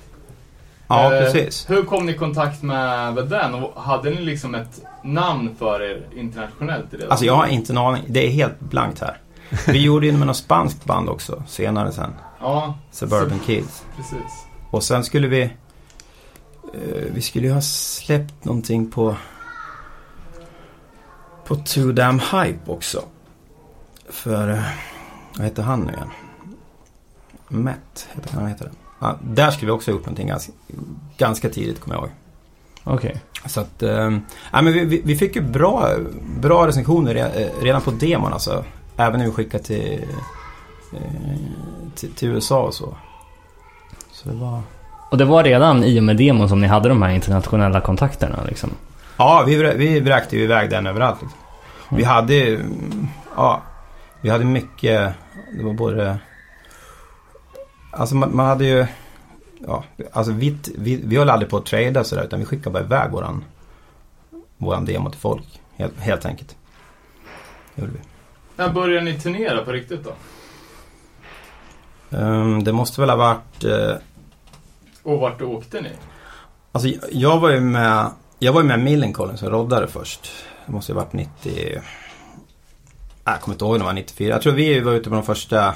Ja, 0.87 1.13
Eh, 1.15 1.19
precis. 1.23 1.69
Hur 1.69 1.83
kom 1.83 2.05
ni 2.05 2.11
i 2.11 2.17
kontakt 2.17 2.61
med, 2.63 3.13
med 3.13 3.27
den? 3.27 3.53
Och 3.53 3.81
hade 3.81 4.09
ni 4.09 4.21
liksom 4.21 4.55
ett 4.55 4.81
namn 5.03 5.55
för 5.59 5.81
er 5.81 6.01
internationellt 6.15 6.93
i 6.93 6.97
det? 6.97 7.07
Alltså 7.09 7.25
jag 7.25 7.35
har 7.35 7.47
inte 7.47 7.73
en 7.73 7.77
aning. 7.77 8.03
Det 8.07 8.27
är 8.27 8.29
helt 8.31 8.59
blankt 8.59 8.99
här. 9.01 9.17
Vi 9.67 9.79
gjorde 9.83 10.05
ju 10.05 10.11
med 10.11 10.27
något 10.27 10.37
spanskt 10.37 10.85
band 10.85 11.09
också 11.09 11.43
senare 11.47 11.91
sen. 11.91 12.13
Ja, 12.41 12.75
Suburban 12.91 13.39
så- 13.39 13.45
Kids. 13.45 13.83
precis. 13.97 14.45
Och 14.71 14.83
sen 14.83 15.03
skulle 15.03 15.27
vi... 15.27 15.41
eh, 15.41 15.49
vi 17.13 17.21
skulle 17.21 17.47
ju 17.47 17.53
ha 17.53 17.61
släppt 17.61 18.45
någonting 18.45 18.91
på... 18.91 19.15
På 21.45 21.55
Too 21.55 21.91
Damn 21.91 22.19
Hype 22.19 22.71
också. 22.71 23.03
För... 24.09 24.49
eh, 24.49 24.63
vad 25.37 25.45
heter 25.45 25.63
han 25.63 25.81
nu 25.81 25.93
igen? 25.93 26.09
Matt, 27.47 28.07
heter 28.11 28.33
han, 28.33 28.47
heter 28.47 28.65
det. 28.65 28.71
Ja, 28.99 29.17
där 29.21 29.51
skulle 29.51 29.71
vi 29.71 29.77
också 29.77 29.91
ha 29.91 29.95
gjort 29.95 30.05
någonting 30.05 30.27
ganska, 30.27 30.51
ganska 31.17 31.49
tidigt 31.49 31.79
kommer 31.79 31.95
jag 31.95 32.03
ihåg. 32.03 32.11
Okej. 32.83 33.21
Så 33.45 33.61
att... 33.61 33.83
Eh, 33.83 34.11
ja, 34.51 34.61
men 34.61 34.73
vi, 34.73 35.01
vi, 35.05 35.15
fick 35.15 35.35
ju 35.35 35.41
bra, 35.41 35.89
bra 36.39 36.67
recensioner 36.67 37.13
re, 37.13 37.21
eh, 37.21 37.63
redan 37.63 37.81
på 37.81 37.91
demon 37.91 38.33
alltså. 38.33 38.65
Även 38.97 39.19
när 39.19 39.25
vi 39.25 39.31
skickade 39.31 39.63
till, 39.63 40.07
till, 41.95 42.11
till 42.11 42.27
USA 42.27 42.63
och 42.63 42.73
så. 42.73 42.97
Så 44.11 44.29
det 44.29 44.35
var... 44.35 44.61
Och 45.11 45.17
det 45.17 45.25
var 45.25 45.43
redan 45.43 45.83
i 45.83 45.99
och 45.99 46.03
med 46.03 46.17
demon 46.17 46.49
som 46.49 46.61
ni 46.61 46.67
hade 46.67 46.89
de 46.89 47.01
här 47.01 47.09
internationella 47.09 47.81
kontakterna 47.81 48.39
liksom? 48.47 48.69
Ja, 49.21 49.43
vi, 49.47 49.55
vi 49.75 49.99
vräkte 49.99 50.37
ju 50.37 50.43
iväg 50.43 50.69
den 50.69 50.87
överallt. 50.87 51.21
Liksom. 51.21 51.39
Vi 51.91 52.03
hade 52.03 52.33
ju, 52.33 52.55
mm, 52.55 53.07
ja, 53.35 53.61
vi 54.21 54.29
hade 54.29 54.45
mycket, 54.45 55.13
det 55.57 55.63
var 55.63 55.73
både, 55.73 56.19
alltså 57.91 58.15
man, 58.15 58.35
man 58.35 58.45
hade 58.45 58.65
ju, 58.65 58.85
ja, 59.67 59.83
alltså 60.13 60.31
vi, 60.31 60.57
vi, 60.77 61.01
vi 61.05 61.17
höll 61.17 61.29
aldrig 61.29 61.49
på 61.49 61.57
att 61.57 61.65
trada 61.65 62.03
sådär 62.03 62.23
utan 62.23 62.39
vi 62.39 62.45
skickade 62.45 62.73
bara 62.73 62.83
iväg 62.83 63.11
våran, 63.11 63.43
våran 64.57 64.85
demo 64.85 65.09
till 65.09 65.19
folk. 65.19 65.61
Helt, 65.75 65.99
helt 65.99 66.25
enkelt. 66.25 66.55
Det 67.75 67.81
gjorde 67.81 67.93
vi. 67.93 67.99
När 68.55 68.69
började 68.69 69.05
ni 69.05 69.19
turnera 69.19 69.65
på 69.65 69.71
riktigt 69.71 70.03
då? 70.03 70.13
Ehm, 72.17 72.63
det 72.63 72.71
måste 72.73 73.01
väl 73.01 73.09
ha 73.09 73.17
varit, 73.17 73.63
eh, 73.63 73.95
Och 75.03 75.19
vart 75.19 75.41
åkte 75.41 75.81
ni? 75.81 75.89
alltså 76.71 76.87
jag- 76.89 77.03
jag 77.11 77.39
var 77.39 77.49
ju 77.49 77.59
med, 77.59 78.09
jag 78.43 78.53
var 78.53 78.61
ju 78.61 78.67
med 78.67 78.79
Millencolin 78.79 79.37
som 79.37 79.49
roddade 79.49 79.87
först. 79.87 80.31
Det 80.65 80.71
måste 80.71 80.91
ju 80.91 80.95
varit 80.95 81.13
90, 81.13 81.81
jag 83.25 83.41
kommer 83.41 83.55
inte 83.55 83.65
ihåg 83.65 83.73
om 83.73 83.79
det 83.79 83.85
var 83.85 83.93
94. 83.93 84.29
Jag 84.29 84.41
tror 84.41 84.53
vi 84.53 84.79
var 84.79 84.93
ute 84.93 85.09
på 85.09 85.15
de 85.15 85.23
första, 85.23 85.75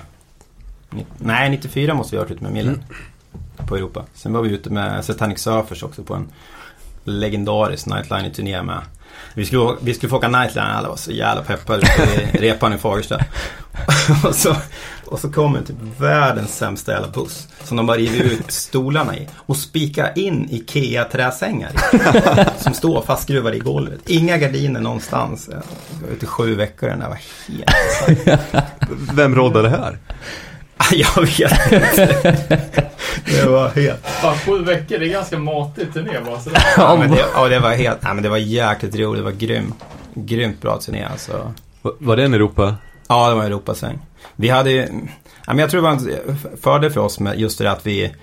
nej 1.17 1.49
94 1.49 1.93
måste 1.93 2.15
vi 2.15 2.17
ha 2.17 2.23
varit 2.23 2.31
ute 2.31 2.43
med 2.43 2.53
Millen. 2.53 2.83
På 3.67 3.75
Europa. 3.75 4.05
Sen 4.13 4.33
var 4.33 4.41
vi 4.41 4.49
ute 4.49 4.69
med 4.69 5.05
Satanic 5.05 5.39
Surfers 5.39 5.83
också 5.83 6.03
på 6.03 6.13
en 6.13 6.27
legendarisk 7.03 7.85
Nightliner-turné 7.85 8.63
med. 8.63 8.81
Vi 9.33 9.45
skulle, 9.45 9.75
vi 9.81 9.93
skulle 9.93 10.09
få 10.09 10.17
åka 10.17 10.27
Nightliner, 10.27 10.73
alla 10.73 10.89
var 10.89 10.95
så 10.95 11.11
jävla 11.11 11.43
peppade. 11.43 11.87
Vi 12.33 12.39
repan 12.39 12.73
i 12.73 12.77
Fagersta. 12.77 13.19
och, 14.27 14.35
så, 14.35 14.55
och 15.07 15.19
så 15.19 15.31
kommer 15.31 15.61
typ 15.61 15.75
världens 15.99 16.57
sämsta 16.57 16.91
jävla 16.91 17.07
buss. 17.07 17.47
Som 17.63 17.77
de 17.77 17.85
bara 17.85 17.97
river 17.97 18.23
ut 18.23 18.43
stolarna 18.51 19.15
i. 19.17 19.27
Och 19.35 19.57
spikar 19.57 20.11
in 20.15 20.47
IKEA-träsängar 20.51 21.71
i. 21.93 22.03
Som 22.63 22.73
står 22.73 23.01
fastskruvad 23.01 23.55
i 23.55 23.59
golvet. 23.59 23.99
Inga 24.09 24.37
gardiner 24.37 24.79
någonstans. 24.79 25.49
Jag 25.51 25.61
var 26.07 26.13
ute 26.15 26.25
i 26.25 26.27
sju 26.27 26.55
veckor, 26.55 26.87
den 26.87 26.99
där 26.99 27.07
var 27.09 27.19
helt 27.47 28.39
Vem 29.13 29.35
roddade 29.35 29.69
här? 29.69 29.97
Jag 30.91 31.21
vet 31.21 31.71
inte. 31.71 32.87
Det 33.25 33.45
var 33.49 33.69
helt... 33.69 34.05
Fan, 34.07 34.37
sju 34.37 34.63
veckor, 34.63 34.97
det 34.99 35.05
är 35.05 35.09
ganska 35.09 35.37
matig 35.39 35.93
turné 35.93 36.19
bara 36.25 36.39
sådär. 36.39 36.63
Ja, 36.77 36.95
men 36.99 37.11
det, 37.11 37.25
ja, 37.35 37.47
det 37.47 37.59
var 37.59 37.71
helt... 37.71 37.97
Ja, 38.01 38.13
men 38.13 38.23
det 38.23 38.29
var 38.29 38.37
jäkligt 38.37 38.95
roligt. 38.95 39.19
Det 39.19 39.23
var 39.23 39.31
grym, 39.31 39.73
grymt 40.13 40.61
bra 40.61 40.77
turné 40.79 41.03
alltså. 41.11 41.53
Va- 41.81 41.91
Var 41.99 42.15
det 42.17 42.23
en 42.23 42.33
Europa? 42.33 42.75
Ja, 43.07 43.29
det 43.29 43.35
var 43.35 43.43
Europasväng. 43.43 43.99
Vi 44.35 44.49
hade 44.49 44.71
ju... 44.71 44.87
Men 45.47 45.57
jag 45.57 45.69
tror 45.69 45.81
det 45.81 45.87
var 45.87 45.93
en 45.93 46.37
fördel 46.57 46.91
för 46.91 47.01
oss 47.01 47.19
med 47.19 47.39
just 47.39 47.57
det 47.57 47.63
där 47.63 47.71
att 47.71 47.85
vi... 47.85 48.15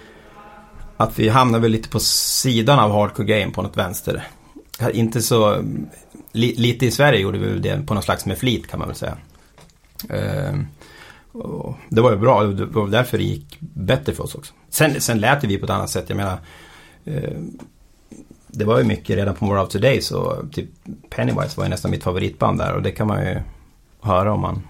Att 0.96 1.18
vi 1.18 1.28
hamnade 1.28 1.62
väl 1.62 1.70
lite 1.70 1.88
på 1.88 2.00
sidan 2.00 2.78
av 2.78 2.92
hardcore 2.92 3.40
game 3.40 3.52
på 3.52 3.62
något 3.62 3.76
vänster. 3.76 4.28
Inte 4.92 5.22
så... 5.22 5.64
Li, 6.32 6.54
lite 6.56 6.86
i 6.86 6.90
Sverige 6.90 7.20
gjorde 7.20 7.38
vi 7.38 7.58
det 7.58 7.86
på 7.86 7.94
något 7.94 8.04
slags 8.04 8.26
med 8.26 8.38
flit 8.38 8.66
kan 8.66 8.78
man 8.78 8.88
väl 8.88 8.96
säga. 8.96 9.16
Ehm, 10.08 10.66
det 11.88 12.00
var 12.00 12.10
ju 12.10 12.16
bra, 12.16 12.44
det 12.44 12.64
var 12.64 12.88
därför 12.88 13.18
det 13.18 13.24
gick 13.24 13.56
bättre 13.60 14.12
för 14.12 14.24
oss 14.24 14.34
också. 14.34 14.52
Sen, 14.68 15.00
sen 15.00 15.20
lät 15.20 15.44
vi 15.44 15.58
på 15.58 15.64
ett 15.64 15.70
annat 15.70 15.90
sätt, 15.90 16.04
jag 16.08 16.16
menar. 16.16 16.38
Ehm, 17.04 17.58
det 18.46 18.64
var 18.64 18.78
ju 18.78 18.84
mycket 18.84 19.16
redan 19.16 19.34
på 19.34 19.44
More 19.44 19.60
of 19.60 19.68
Today 19.68 20.02
så 20.02 20.36
typ 20.52 20.70
Pennywise 21.10 21.56
var 21.56 21.64
ju 21.64 21.70
nästan 21.70 21.90
mitt 21.90 22.02
favoritband 22.02 22.58
där 22.58 22.74
och 22.74 22.82
det 22.82 22.90
kan 22.90 23.06
man 23.06 23.24
ju 23.24 23.40
höra 24.00 24.32
om 24.32 24.40
man 24.40 24.62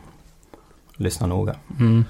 lyssnar 1.03 1.29
noga. 1.29 1.57
Mm. 1.81 2.05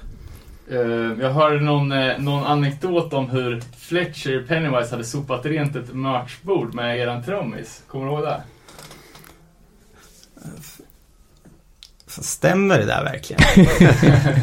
Eh, 0.71 0.77
jag 1.23 1.33
hörde 1.33 1.59
någon, 1.59 1.91
eh, 1.91 2.19
någon 2.19 2.43
anekdot 2.43 3.13
om 3.13 3.29
hur 3.29 3.61
Fletcher 3.77 4.45
Pennywise 4.47 4.91
hade 4.91 5.03
sopat 5.03 5.45
rent 5.45 5.75
ett 5.75 5.93
merchbord 5.93 6.73
med 6.73 6.97
eran 6.99 7.23
trummis. 7.23 7.83
Kommer 7.87 8.05
du 8.05 8.11
ihåg 8.11 8.23
det? 8.23 8.41
Så 12.07 12.23
stämmer 12.23 12.77
det 12.77 12.85
där 12.85 13.03
verkligen? 13.03 13.41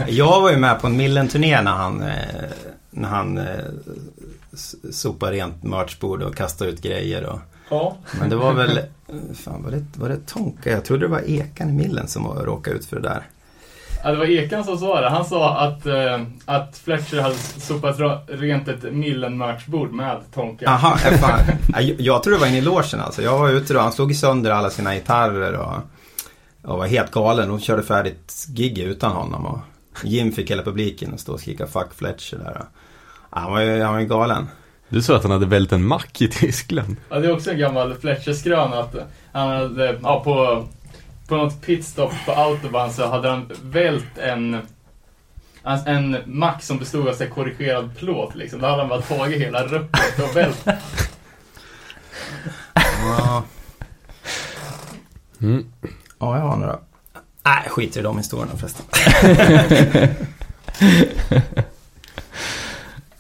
jag 0.17 0.41
var 0.41 0.51
ju 0.51 0.57
med 0.57 0.81
på 0.81 0.87
en 0.87 0.97
Millen-turné 0.97 1.63
när 1.63 1.71
han, 1.73 2.03
eh, 2.03 2.15
när 2.91 3.09
han 3.09 3.41
sopade 4.91 5.33
rent 5.33 5.63
merchbord 5.63 6.23
och 6.23 6.37
kastade 6.37 6.71
ut 6.71 6.83
grejer. 6.83 7.25
Och, 7.25 7.39
Ja. 7.71 7.97
men 8.21 8.29
det 8.31 8.37
var 8.37 8.53
väl, 8.55 8.81
fan 9.35 9.63
var 9.63 9.71
det, 9.71 9.85
var 9.95 10.09
det 10.09 10.27
Tonka? 10.27 10.71
Jag 10.71 10.85
trodde 10.85 11.05
det 11.07 11.11
var 11.11 11.31
Ekan 11.31 11.69
i 11.71 11.73
Millen 11.73 12.09
som 12.09 12.27
råkade 12.27 12.77
ut 12.77 12.85
för 12.85 12.97
det 13.01 13.09
där. 13.09 13.27
Ja. 14.05 14.11
Det 14.11 14.17
var 14.17 14.25
Ekan 14.25 14.65
som 14.65 14.79
sa 14.79 15.01
det. 15.01 15.09
Han 15.11 15.25
sa 15.25 15.57
att, 15.59 15.87
eh, 15.87 16.21
att 16.45 16.79
Fletcher 16.85 17.21
hade 17.21 17.35
sopat 17.35 17.97
rent 18.29 18.69
ett 18.69 18.83
Millen 18.93 19.39
merchbord 19.39 19.93
med 19.93 20.21
Tonka. 20.35 20.65
Jaha, 20.65 20.99
eh, 21.11 21.19
fan. 21.19 21.41
Ja, 21.73 21.81
Jag, 21.81 22.01
jag 22.01 22.23
tror 22.23 22.35
det 22.35 22.41
var 22.41 22.47
inne 22.47 22.59
i 22.59 22.61
logen 22.61 23.01
alltså. 23.01 23.23
Jag 23.23 23.39
var 23.39 23.51
ute 23.51 23.75
då, 23.75 23.81
han 23.81 23.93
slog 23.93 24.17
sönder 24.17 24.51
alla 24.51 24.71
sina 24.71 24.95
gitarrer 24.95 25.53
och, 25.53 25.75
och 26.71 26.79
var 26.79 26.87
helt 26.87 27.11
galen 27.11 27.51
och 27.51 27.61
körde 27.61 27.83
färdigt 27.83 28.47
gig 28.49 28.79
utan 28.79 29.13
honom. 29.13 29.47
Och 29.47 29.59
Jim 30.05 30.33
fick 30.33 30.51
hela 30.51 30.63
publiken 30.63 31.15
att 31.15 31.21
stå 31.21 31.33
och 31.33 31.41
skrika 31.41 31.67
'fuck 31.67 31.89
Fletcher' 31.99 32.39
där. 32.39 32.65
Han 33.31 33.53
var 33.53 33.61
ju, 33.61 33.83
han 33.83 33.93
var 33.93 34.01
ju 34.01 34.07
galen. 34.07 34.49
Du 34.89 35.03
sa 35.03 35.17
att 35.17 35.23
han 35.23 35.33
hade 35.33 35.47
vält 35.47 35.73
en 35.73 35.85
mack 35.87 36.23
i 36.23 36.29
Tyskland. 36.29 36.97
Ja, 37.09 37.19
det 37.19 37.29
är 37.29 37.33
också 37.33 37.51
en 37.51 37.59
gammal 37.59 37.95
Fletcher-skröna 37.95 38.79
att 38.81 38.95
han 39.33 39.49
hade, 39.49 39.99
ja, 40.03 40.21
på, 40.25 40.65
på 41.31 41.37
något 41.37 41.63
pitstop 41.63 42.13
på 42.27 42.33
Autobahn 42.33 42.93
så 42.93 43.07
hade 43.09 43.29
han 43.29 43.51
vält 43.63 44.19
en 44.19 44.61
en, 45.63 45.87
en 45.87 46.17
mack 46.27 46.63
som 46.63 46.79
bestod 46.79 47.09
av 47.09 47.13
så 47.15 47.25
här 47.25 47.31
korrigerad 47.31 47.97
plåt 47.99 48.35
liksom. 48.35 48.61
Då 48.61 48.67
hade 48.67 48.83
han 48.83 48.89
bara 48.89 49.03
tagit 49.03 49.41
hela 49.41 49.65
rucket 49.65 50.19
och 50.31 50.37
vält. 50.37 50.67
Ja, 52.75 53.45
Mm. 55.43 55.67
ja 56.19 56.39
jag 56.39 56.45
har 56.45 56.57
några. 56.57 56.79
Nej, 57.43 57.69
skit 57.69 57.97
i 57.97 58.03
de 58.03 58.19
historierna 58.19 58.53
förresten. 58.57 58.87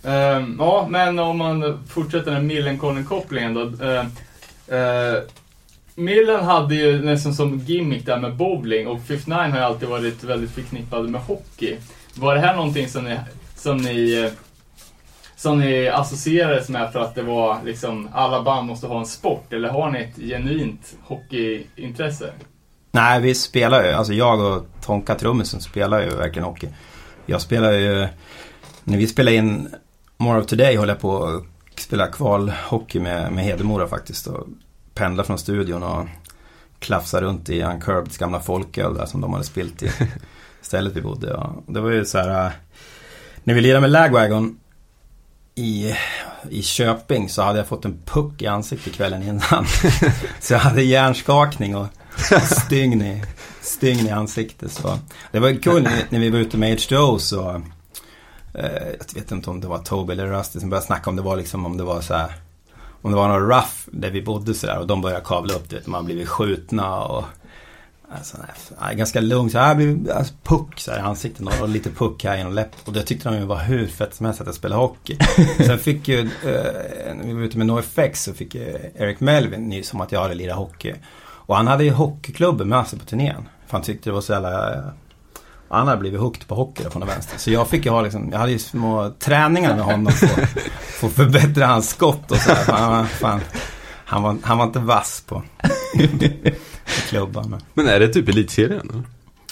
Ehm, 0.04 0.56
ja, 0.58 0.86
men 0.90 1.18
om 1.18 1.38
man 1.38 1.84
fortsätter 1.88 2.30
den 2.30 2.46
Millencolin-kopplingen 2.46 3.54
då. 3.54 3.60
Uh, 3.60 4.04
Millen 6.00 6.44
hade 6.44 6.74
ju 6.74 7.02
nästan 7.02 7.34
som 7.34 7.58
gimmick 7.58 8.06
där 8.06 8.18
med 8.18 8.36
bowling 8.36 8.88
och 8.88 9.02
Fifth 9.02 9.28
Nine 9.28 9.50
har 9.50 9.58
ju 9.58 9.64
alltid 9.64 9.88
varit 9.88 10.24
väldigt 10.24 10.50
förknippade 10.50 11.08
med 11.08 11.20
hockey. 11.20 11.76
Var 12.14 12.34
det 12.34 12.40
här 12.40 12.56
någonting 12.56 12.88
som 12.88 13.04
ni, 13.04 13.18
som 13.56 13.76
ni, 13.76 14.24
eh, 14.24 14.32
som 15.36 15.60
ni 15.60 15.88
associerades 15.88 16.68
med 16.68 16.92
för 16.92 17.00
att 17.00 17.14
det 17.14 17.22
var 17.22 17.58
liksom 17.64 18.08
alla 18.12 18.42
band 18.42 18.66
måste 18.66 18.86
ha 18.86 18.98
en 18.98 19.06
sport 19.06 19.52
eller 19.52 19.68
har 19.68 19.90
ni 19.90 19.98
ett 19.98 20.16
genuint 20.16 20.96
hockeyintresse? 21.02 22.32
Nej, 22.92 23.20
vi 23.20 23.34
spelar 23.34 23.84
ju, 23.84 23.90
alltså 23.90 24.12
jag 24.12 24.40
och 24.40 24.66
Tonka 24.80 25.14
trummisen 25.14 25.60
spelar 25.60 26.00
ju 26.00 26.08
verkligen 26.08 26.44
hockey. 26.44 26.68
Jag 27.26 27.40
spelar 27.40 27.72
ju, 27.72 28.08
när 28.84 28.98
vi 28.98 29.06
spelar 29.06 29.32
in 29.32 29.68
More 30.16 30.40
of 30.40 30.46
Today 30.46 30.76
håller 30.76 30.92
jag 30.92 31.00
på 31.00 31.24
att 31.24 31.80
spela 31.80 32.06
kvalhockey 32.06 33.00
med, 33.00 33.32
med 33.32 33.44
Hedemora 33.44 33.88
faktiskt. 33.88 34.26
Och 34.26 34.46
pendla 34.94 35.24
från 35.24 35.38
studion 35.38 35.82
och 35.82 36.06
klafsa 36.78 37.20
runt 37.20 37.48
i 37.48 37.62
Uncurbeds 37.62 38.18
gamla 38.18 38.40
folköl 38.40 38.94
där 38.94 39.06
som 39.06 39.20
de 39.20 39.32
hade 39.32 39.44
spilt 39.44 39.82
i 39.82 39.90
stället 40.62 40.96
vi 40.96 41.00
bodde. 41.00 41.34
Och 41.34 41.62
det 41.66 41.80
var 41.80 41.90
ju 41.90 42.04
så 42.04 42.18
här, 42.18 42.46
äh, 42.46 42.52
när 43.44 43.54
vi 43.54 43.60
lirade 43.60 43.80
med 43.80 43.90
Lagwagon 43.90 44.58
i, 45.54 45.94
i 46.50 46.62
Köping 46.62 47.28
så 47.28 47.42
hade 47.42 47.58
jag 47.58 47.66
fått 47.66 47.84
en 47.84 48.02
puck 48.04 48.42
i 48.42 48.46
ansiktet 48.46 48.92
kvällen 48.92 49.22
innan. 49.22 49.66
så 50.40 50.52
jag 50.52 50.60
hade 50.60 50.82
hjärnskakning 50.82 51.76
och 51.76 51.86
stygn 52.66 53.02
i, 53.02 53.24
stygn 53.60 54.06
i 54.06 54.10
ansiktet. 54.10 54.72
Så. 54.72 54.98
Det 55.32 55.38
var 55.38 55.62
kul 55.62 55.82
när, 55.82 56.04
när 56.08 56.18
vi 56.18 56.30
var 56.30 56.38
ute 56.38 56.56
med 56.56 56.78
H2O 56.78 57.18
så 57.18 57.62
eh, 58.54 58.88
Jag 58.88 59.14
vet 59.14 59.32
inte 59.32 59.50
om 59.50 59.60
det 59.60 59.66
var 59.66 59.78
Toby 59.78 60.12
eller 60.12 60.26
Rusty 60.26 60.60
som 60.60 60.70
började 60.70 60.86
snacka 60.86 61.10
om 61.10 61.16
det 61.16 61.22
var 61.22 61.36
liksom 61.36 61.66
om 61.66 61.76
det 61.76 61.84
var 61.84 62.00
så 62.00 62.14
här 62.14 62.32
Om 63.02 63.10
det 63.10 63.16
var 63.16 63.28
någon 63.28 63.48
rough 63.48 63.74
där 63.86 64.10
vi 64.10 64.22
bodde 64.22 64.54
sådär 64.54 64.78
och 64.78 64.86
de 64.86 65.00
började 65.00 65.24
kavla 65.24 65.54
upp 65.54 65.70
det. 65.70 65.86
Man 65.86 66.04
blivit 66.04 66.28
skjutna 66.28 67.00
och 67.00 67.24
Alltså, 68.12 68.36
nej, 68.80 68.96
ganska 68.96 69.20
lugn, 69.20 69.50
så 69.50 69.58
här 69.58 69.74
blev 69.74 70.10
alltså, 70.14 70.34
puck 70.42 70.80
så 70.80 70.90
här 70.90 70.98
i 70.98 71.02
ansiktet 71.02 71.60
och 71.62 71.68
lite 71.68 71.90
puck 71.90 72.24
här 72.24 72.36
genom 72.36 72.52
läpp. 72.52 72.70
Och 72.84 72.92
det 72.92 73.02
tyckte 73.02 73.28
de 73.28 73.38
ju 73.38 73.44
var 73.44 73.58
hur 73.58 73.86
fett 73.86 74.14
som 74.14 74.26
helst 74.26 74.40
att 74.40 74.46
jag 74.46 74.54
spelade 74.54 74.80
hockey. 74.80 75.18
Sen 75.66 75.78
fick 75.78 76.08
ju, 76.08 76.20
eh, 76.20 77.14
när 77.14 77.24
vi 77.24 77.32
var 77.32 77.42
ute 77.42 77.58
med 77.58 77.66
NoFX 77.66 78.24
så 78.24 78.34
fick 78.34 78.54
ju 78.54 78.78
Eric 78.94 79.20
Melvin 79.20 79.68
nys 79.68 79.94
om 79.94 80.00
att 80.00 80.12
jag 80.12 80.20
hade 80.20 80.34
lirat 80.34 80.56
hockey. 80.56 80.94
Och 81.22 81.56
han 81.56 81.66
hade 81.66 81.84
ju 81.84 81.90
hockeyklubben 81.90 82.68
med 82.68 82.86
sig 82.86 82.98
på 82.98 83.04
turnén. 83.04 83.48
För 83.66 83.72
han 83.72 83.82
tyckte 83.82 84.10
det 84.10 84.14
var 84.14 84.20
så 84.20 84.32
jävla... 84.32 84.82
Han 85.70 85.86
hade 85.88 86.00
blivit 86.00 86.20
hooked 86.20 86.46
på 86.48 86.54
hockey 86.54 86.82
från 86.90 87.00
den 87.00 87.08
vänster. 87.08 87.38
Så 87.38 87.50
jag 87.50 87.68
fick 87.68 87.84
ju 87.84 87.90
ha 87.90 88.02
liksom, 88.02 88.28
jag 88.32 88.38
hade 88.38 88.52
ju 88.52 88.58
små 88.58 89.10
träningar 89.18 89.76
med 89.76 89.84
honom 89.84 90.12
för, 90.12 90.26
för 90.80 91.06
att 91.06 91.12
förbättra 91.12 91.66
hans 91.66 91.88
skott 91.90 92.30
och 92.30 92.36
så 92.36 92.52
här. 92.52 92.72
Han, 92.78 92.90
var- 92.98 93.04
fan, 93.04 93.40
han, 94.04 94.22
var, 94.22 94.36
han 94.42 94.58
var 94.58 94.64
inte 94.64 94.78
vass 94.78 95.24
på, 95.26 95.42
på 96.84 97.00
klubban. 97.08 97.50
Men. 97.50 97.60
Men 97.74 97.88
är 97.88 98.00
det 98.00 98.08
typ 98.08 98.28
elitserien? 98.28 98.90
eller? 98.90 99.02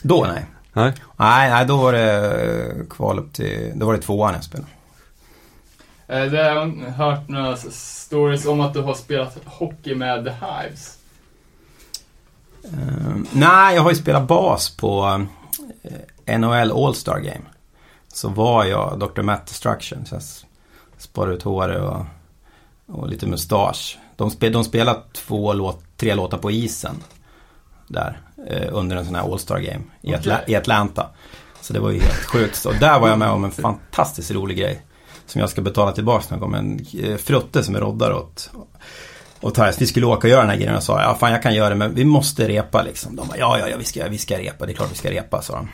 Då 0.02 0.26
nej. 0.34 0.44
Nej. 0.72 0.92
Nej, 1.16 1.50
nej, 1.50 1.66
då 1.66 1.76
var 1.76 1.92
det 1.92 2.32
eh, 2.80 2.86
kval 2.90 3.18
upp 3.18 3.32
till, 3.32 3.72
då 3.74 3.86
var 3.86 3.92
det 3.94 4.00
tvåan 4.02 4.34
jag 4.34 4.44
spelade. 4.44 4.68
Eh, 6.08 6.22
Det 6.30 6.38
har 6.38 6.44
jag 6.54 6.66
hört 6.92 7.28
några 7.28 7.56
stories 7.56 8.46
om 8.46 8.60
att 8.60 8.74
du 8.74 8.80
har 8.80 8.94
spelat 8.94 9.38
hockey 9.44 9.94
med 9.94 10.24
The 10.24 10.30
Hives. 10.30 10.98
Eh, 12.64 13.14
nej, 13.32 13.74
jag 13.74 13.82
har 13.82 13.90
ju 13.90 13.96
spelat 13.96 14.28
bas 14.28 14.76
på 14.76 15.22
NHL 16.26 16.72
All-Star 16.72 17.18
Game. 17.18 17.44
Så 18.08 18.28
var 18.28 18.64
jag 18.64 18.98
Dr. 18.98 19.22
Matt 19.22 19.46
Destruction. 19.46 20.06
Så 20.06 20.14
jag 20.14 20.22
sparade 20.98 21.34
ut 21.34 21.42
håret 21.42 21.82
och, 21.82 22.04
och 22.86 23.08
lite 23.08 23.26
mustasch. 23.26 23.98
De, 24.16 24.30
spel, 24.30 24.52
de 24.52 24.64
spelade 24.64 25.00
två 25.12 25.52
låt, 25.52 25.82
tre 25.96 26.14
låtar 26.14 26.38
på 26.38 26.50
isen. 26.50 26.94
Där. 27.88 28.20
Eh, 28.46 28.68
under 28.72 28.96
en 28.96 29.04
sån 29.04 29.14
här 29.14 29.32
All-Star 29.32 29.58
Game 29.58 29.84
i, 30.00 30.08
Okej. 30.08 30.14
Atla, 30.14 30.40
i 30.46 30.54
Atlanta. 30.54 31.08
Så 31.60 31.72
det 31.72 31.80
var 31.80 31.90
ju 31.90 32.00
helt 32.00 32.24
sjukt. 32.24 32.64
Och 32.64 32.74
där 32.74 33.00
var 33.00 33.08
jag 33.08 33.18
med 33.18 33.30
om 33.30 33.44
en 33.44 33.50
fantastiskt 33.50 34.30
rolig 34.30 34.58
grej. 34.58 34.82
Som 35.26 35.40
jag 35.40 35.50
ska 35.50 35.60
betala 35.60 35.92
tillbaka 35.92 36.36
någon 36.36 36.40
gång. 36.40 36.54
En 36.54 36.86
eh, 37.04 37.16
frutte 37.16 37.62
som 37.62 37.76
är 37.76 37.80
roddare 37.80 38.14
åt, 38.14 38.50
och 39.40 39.54
Thais, 39.54 39.80
vi 39.82 39.86
skulle 39.86 40.06
åka 40.06 40.26
och 40.26 40.30
göra 40.30 40.40
den 40.40 40.50
här 40.50 40.56
grejen 40.56 40.76
och 40.76 40.82
sa, 40.82 41.02
ja 41.02 41.14
fan 41.14 41.32
jag 41.32 41.42
kan 41.42 41.54
göra 41.54 41.68
det 41.68 41.74
men 41.74 41.94
vi 41.94 42.04
måste 42.04 42.48
repa 42.48 42.82
liksom. 42.82 43.16
De 43.16 43.28
bara, 43.28 43.38
ja 43.38 43.58
ja 43.58 43.68
ja 43.68 43.76
vi 43.78 43.84
ska, 43.84 44.08
vi 44.08 44.18
ska 44.18 44.38
repa, 44.38 44.66
det 44.66 44.72
är 44.72 44.74
klart 44.74 44.92
vi 44.92 44.96
ska 44.96 45.10
repa 45.10 45.42
sa 45.42 45.54
de. 45.54 45.68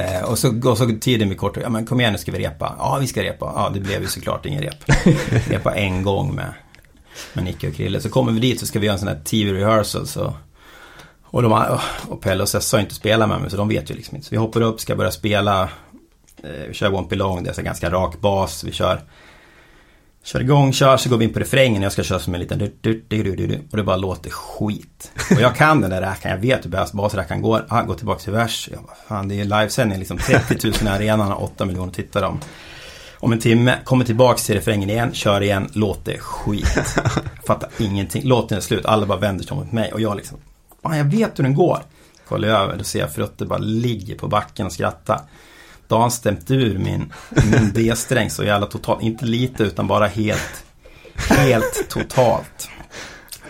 Eh, 0.00 0.22
och, 0.22 0.38
så, 0.38 0.70
och 0.70 0.78
så 0.78 0.90
tiden 1.00 1.28
blir 1.28 1.38
kort, 1.38 1.56
ja 1.62 1.68
men 1.68 1.86
kom 1.86 2.00
igen 2.00 2.12
nu 2.12 2.18
ska 2.18 2.32
vi 2.32 2.38
repa. 2.38 2.74
Ja 2.78 2.98
vi 3.00 3.06
ska 3.06 3.22
repa, 3.22 3.52
ja 3.56 3.70
det 3.74 3.80
blev 3.80 4.02
ju 4.02 4.08
såklart 4.08 4.46
ingen 4.46 4.62
rep. 4.62 4.84
repa 5.50 5.74
en 5.74 6.02
gång 6.02 6.34
med, 6.34 6.52
med 7.32 7.44
Nicke 7.44 7.68
och 7.68 7.74
Krille. 7.74 8.00
Så 8.00 8.08
kommer 8.08 8.32
vi 8.32 8.40
dit 8.40 8.60
så 8.60 8.66
ska 8.66 8.78
vi 8.78 8.86
göra 8.86 8.94
en 8.94 8.98
sån 8.98 9.08
här 9.08 9.20
TV 9.24 9.52
rehearsal 9.52 10.06
så 10.06 10.34
och, 11.30 11.42
de, 11.42 11.78
och 12.08 12.20
Pelle 12.20 12.42
och 12.42 12.48
Sessa 12.48 12.76
har 12.76 12.82
inte 12.82 12.94
spelat 12.94 13.28
med 13.28 13.40
mig 13.40 13.50
så 13.50 13.56
de 13.56 13.68
vet 13.68 13.90
ju 13.90 13.94
liksom 13.94 14.16
inte. 14.16 14.28
Så 14.28 14.30
vi 14.30 14.36
hoppar 14.36 14.60
upp, 14.60 14.80
ska 14.80 14.96
börja 14.96 15.10
spela. 15.10 15.62
Eh, 16.42 16.68
vi 16.68 16.74
kör 16.74 16.90
Won't 16.90 17.08
Belong, 17.08 17.42
det 17.42 17.50
är 17.50 17.54
så 17.54 17.62
ganska 17.62 17.90
rak 17.90 18.20
bas. 18.20 18.64
Vi 18.64 18.72
kör 18.72 19.00
Kör 20.24 20.40
igång, 20.40 20.72
kör, 20.72 20.96
så 20.96 21.08
går 21.08 21.16
vi 21.16 21.24
in 21.24 21.32
på 21.32 21.38
refrängen. 21.38 21.82
Jag 21.82 21.92
ska 21.92 22.02
köra 22.02 22.18
som 22.18 22.34
en 22.34 22.40
liten 22.40 22.58
du, 22.58 22.76
du, 22.80 23.04
du, 23.08 23.36
du, 23.36 23.60
och 23.70 23.76
det 23.76 23.82
bara 23.82 23.96
låter 23.96 24.30
skit. 24.30 25.12
Och 25.30 25.40
jag 25.40 25.56
kan 25.56 25.80
den 25.80 25.90
där 25.90 26.00
räkan, 26.00 26.30
jag 26.30 26.38
vet 26.38 26.64
hur 26.64 26.96
basräkan 26.96 27.42
går. 27.42 27.66
Ah, 27.68 27.82
går 27.82 27.94
tillbaka 27.94 28.20
till 28.20 28.32
vers. 28.32 28.68
Jag 28.72 28.82
bara, 28.82 28.96
fan 29.08 29.28
det 29.28 29.34
är 29.34 29.36
ju 29.36 29.44
livesändning, 29.44 29.98
liksom 29.98 30.18
30 30.18 30.66
000 30.66 30.74
i 30.82 30.88
arenan 30.88 31.32
och 31.32 31.42
8 31.42 31.64
miljoner 31.64 31.92
tittare 31.92 32.26
om, 32.26 32.40
om 33.18 33.32
en 33.32 33.38
timme. 33.38 33.78
Kommer 33.84 34.04
tillbaka 34.04 34.38
till 34.38 34.54
refrängen 34.54 34.90
igen, 34.90 35.14
kör 35.14 35.40
igen, 35.40 35.68
låter 35.72 36.18
skit. 36.18 36.98
Fattar 37.46 37.70
ingenting. 37.78 38.22
Låten 38.24 38.56
är 38.56 38.62
slut, 38.62 38.86
alla 38.86 39.06
bara 39.06 39.18
vänder 39.18 39.44
sig 39.44 39.56
mot 39.56 39.72
mig 39.72 39.92
och 39.92 40.00
jag 40.00 40.16
liksom, 40.16 40.38
fan 40.82 40.98
jag 40.98 41.04
vet 41.04 41.38
hur 41.38 41.44
den 41.44 41.54
går. 41.54 41.78
Kollar 42.28 42.48
över, 42.48 42.76
då 42.76 42.84
ser 42.84 43.00
jag 43.00 43.12
Frutte 43.12 43.46
bara 43.46 43.58
ligger 43.58 44.14
på 44.14 44.28
backen 44.28 44.66
och 44.66 44.72
skrattar. 44.72 45.20
Då 45.88 45.94
har 45.94 46.00
han 46.00 46.10
stämt 46.10 46.50
ur 46.50 46.78
min, 46.78 47.12
min 47.52 47.72
D-sträng 47.74 48.30
så 48.30 48.44
jävla 48.44 48.66
totalt. 48.66 49.02
Inte 49.02 49.24
lite 49.24 49.62
utan 49.62 49.86
bara 49.86 50.06
helt, 50.06 50.64
helt 51.28 51.88
totalt. 51.88 52.70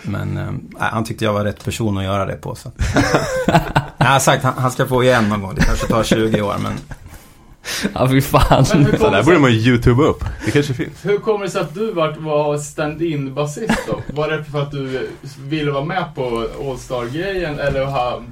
Men 0.01 0.33
nej, 0.79 0.89
han 0.91 1.03
tyckte 1.03 1.25
jag 1.25 1.33
var 1.33 1.43
rätt 1.43 1.63
person 1.63 1.97
att 1.97 2.03
göra 2.03 2.25
det 2.25 2.35
på. 2.35 2.55
Så. 2.55 2.71
Jag 3.97 4.07
har 4.07 4.19
sagt 4.19 4.43
han, 4.43 4.53
han 4.57 4.71
ska 4.71 4.87
få 4.87 5.03
igen 5.03 5.29
någon 5.29 5.41
gång. 5.41 5.55
Det 5.55 5.61
kanske 5.61 5.87
tar 5.87 6.03
20 6.03 6.41
år 6.41 6.55
men 6.63 6.73
Ja, 7.93 8.09
fy 8.09 8.21
fan. 8.21 8.65
Kommer 8.65 8.91
där 8.97 9.17
det 9.17 9.23
borde 9.23 9.39
man 9.39 9.51
ju 9.51 9.57
youtube 9.57 10.03
upp. 10.03 10.23
Det 10.45 10.51
kanske 10.51 10.73
finns. 10.73 11.05
hur 11.05 11.17
kommer 11.17 11.45
det 11.45 11.51
sig 11.51 11.61
att 11.61 11.73
du 11.73 11.91
vart, 11.91 12.17
var 12.17 12.57
stand-in 12.57 13.33
basist 13.33 13.79
då? 13.87 14.01
Var 14.13 14.29
det 14.29 14.43
för 14.43 14.61
att 14.61 14.71
du 14.71 15.09
ville 15.39 15.71
vara 15.71 15.85
med 15.85 16.05
på 16.15 16.47
All-Star-grejen 16.61 17.59
eller 17.59 17.85
ha, 17.85 18.23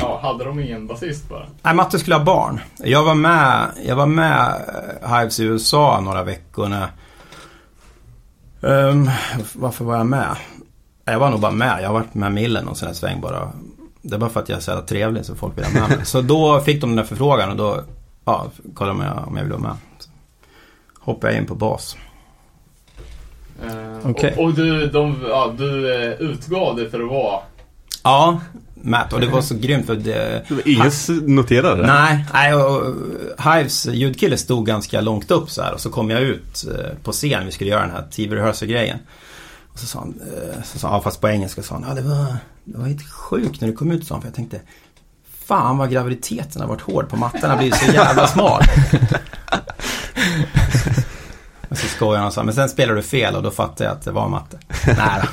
ja, 0.00 0.20
hade 0.22 0.44
de 0.44 0.60
ingen 0.60 0.86
basist 0.86 1.28
bara? 1.28 1.46
Nej, 1.62 1.74
Matte 1.74 1.98
skulle 1.98 2.16
ha 2.16 2.24
barn. 2.24 2.60
Jag 2.78 3.04
var 3.04 3.14
med, 3.14 3.68
jag 3.86 3.96
var 3.96 4.06
med 4.06 4.54
eh, 5.02 5.18
Hives 5.18 5.40
i 5.40 5.44
USA 5.44 6.00
några 6.00 6.22
veckor 6.22 6.68
när... 6.68 6.88
Ehm, 8.62 9.10
varför 9.54 9.84
var 9.84 9.96
jag 9.96 10.06
med? 10.06 10.36
Jag 11.04 11.18
var 11.18 11.30
nog 11.30 11.40
bara 11.40 11.52
med. 11.52 11.82
Jag 11.82 11.86
har 11.86 11.94
varit 11.94 12.14
med 12.14 12.32
Millen 12.32 12.68
och 12.68 12.76
sån 12.76 12.86
här 12.86 12.94
sväng 12.94 13.20
bara. 13.20 13.52
Det 14.02 14.14
är 14.14 14.18
bara 14.18 14.30
för 14.30 14.40
att 14.40 14.48
jag 14.48 14.56
är 14.56 14.62
så 14.62 14.70
jävla 14.70 14.86
trevlig 14.86 15.24
så 15.24 15.34
folk 15.34 15.58
vill 15.58 15.64
ha 15.64 15.72
med 15.72 15.88
mig. 15.96 16.06
Så 16.06 16.20
då 16.20 16.60
fick 16.60 16.80
de 16.80 16.90
den 16.90 16.96
där 16.96 17.04
förfrågan 17.04 17.50
och 17.50 17.56
då 17.56 17.80
ja, 18.24 18.46
kollade 18.74 18.98
de 18.98 19.00
om 19.00 19.06
jag, 19.16 19.28
om 19.28 19.36
jag 19.36 19.44
ville 19.44 19.56
vara 19.56 19.68
med. 19.68 19.76
Så 19.98 20.10
hoppade 21.00 21.32
jag 21.32 21.42
in 21.42 21.46
på 21.46 21.54
bas. 21.54 21.96
Eh, 23.64 24.10
Okej. 24.10 24.34
och, 24.38 24.44
och 24.44 24.54
du, 24.54 24.86
de, 24.86 25.24
ja, 25.28 25.52
du 25.58 25.94
eh, 25.94 26.12
utgav 26.12 26.76
dig 26.76 26.90
för 26.90 27.00
att 27.00 27.10
vara 27.10 27.40
Ja, 28.02 28.40
Matt. 28.82 29.12
Och 29.12 29.20
det 29.20 29.26
var 29.26 29.42
så 29.42 29.54
grymt 29.54 29.86
för 29.86 29.96
det... 29.96 30.42
Ingen 30.64 30.90
noterade 31.34 31.82
det. 31.82 31.86
Nej, 31.86 32.24
nej 32.32 32.54
och 32.54 32.94
Hives 33.38 33.86
ljudkille 33.86 34.36
stod 34.36 34.66
ganska 34.66 35.00
långt 35.00 35.30
upp 35.30 35.50
så 35.50 35.62
här 35.62 35.72
och 35.74 35.80
så 35.80 35.90
kom 35.90 36.10
jag 36.10 36.20
ut 36.20 36.66
eh, 36.68 36.98
på 37.02 37.12
scen, 37.12 37.46
vi 37.46 37.52
skulle 37.52 37.70
göra 37.70 37.82
den 37.82 37.90
här 37.90 38.06
TV 38.10 38.36
rehearsal 38.36 38.68
grejen. 38.68 38.98
Och 39.72 39.78
så 39.78 39.86
sa 39.86 39.98
han, 39.98 40.20
eh, 40.20 40.62
så 40.64 40.78
sa 40.78 40.90
han, 40.90 41.02
fast 41.02 41.20
på 41.20 41.28
engelska 41.28 41.62
sa 41.62 41.74
han, 41.74 41.84
ja 41.88 41.94
det 41.94 42.02
var, 42.02 42.36
det 42.64 42.78
var 42.78 42.86
helt 42.86 43.10
sjukt 43.10 43.60
när 43.60 43.68
du 43.68 43.74
kom 43.74 43.90
ut 43.90 44.06
sa 44.06 44.14
han, 44.14 44.22
för 44.22 44.28
jag 44.28 44.34
tänkte 44.34 44.60
Fan 45.50 45.78
vad 45.78 45.90
graviditeten 45.90 46.62
har 46.62 46.68
varit 46.68 46.80
hård 46.80 47.08
på 47.08 47.16
mattan, 47.16 47.50
har 47.50 47.56
blivit 47.56 47.76
så 47.76 47.92
jävla 47.92 48.26
smal. 48.26 48.62
och 51.68 51.78
så 51.78 51.86
skojade 51.86 52.18
han 52.18 52.26
och 52.26 52.32
sa, 52.32 52.42
men 52.42 52.54
sen 52.54 52.68
spelar 52.68 52.94
du 52.94 53.02
fel 53.02 53.36
och 53.36 53.42
då 53.42 53.50
fattade 53.50 53.84
jag 53.84 53.92
att 53.92 54.04
det 54.04 54.10
var 54.10 54.28
matte. 54.28 54.58
Nej 54.86 55.22
då. 55.22 55.28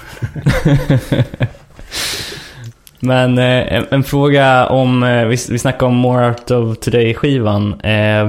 Men 2.99 3.37
eh, 3.37 3.73
en, 3.73 3.85
en 3.89 4.03
fråga 4.03 4.67
om, 4.67 5.03
eh, 5.03 5.25
vi, 5.25 5.37
vi 5.49 5.59
snackade 5.59 5.85
om 5.85 5.95
More 5.95 6.27
Art 6.27 6.51
of 6.51 6.77
Today-skivan. 6.77 7.81
Eh, 7.81 8.27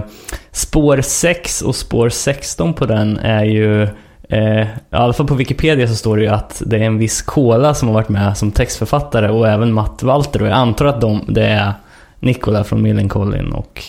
spår 0.53 1.01
6 1.01 1.63
och 1.63 1.77
spår 1.77 2.09
16 2.09 2.75
på 2.75 2.87
den 2.87 3.17
är 3.17 3.45
ju, 3.45 3.83
eh, 4.29 4.61
i 4.61 4.67
alla 4.91 5.13
fall 5.13 5.27
på 5.27 5.35
Wikipedia 5.35 5.89
så 5.89 5.95
står 5.95 6.17
det 6.17 6.23
ju 6.23 6.29
att 6.29 6.63
det 6.67 6.77
är 6.77 6.83
en 6.83 6.99
viss 6.99 7.23
Kola 7.23 7.75
som 7.75 7.89
har 7.89 7.95
varit 7.95 8.09
med 8.09 8.37
som 8.37 8.53
textförfattare 8.53 9.29
och 9.31 9.49
även 9.49 9.73
Matt 9.73 10.03
Walter. 10.03 10.43
Och 10.43 10.49
jag 10.49 10.55
antar 10.55 10.87
att 10.87 11.01
de, 11.01 11.25
det 11.29 11.47
är 11.47 11.73
Nikola 12.21 12.65
från 12.65 12.83
Millencolin 12.83 13.53
och 13.53 13.83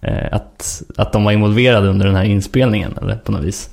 eh, 0.00 0.32
att, 0.32 0.82
att 0.96 1.12
de 1.12 1.24
var 1.24 1.32
involverade 1.32 1.88
under 1.88 2.06
den 2.06 2.16
här 2.16 2.24
inspelningen 2.24 2.98
eller 3.02 3.16
på 3.16 3.32
något 3.32 3.44
vis. 3.44 3.70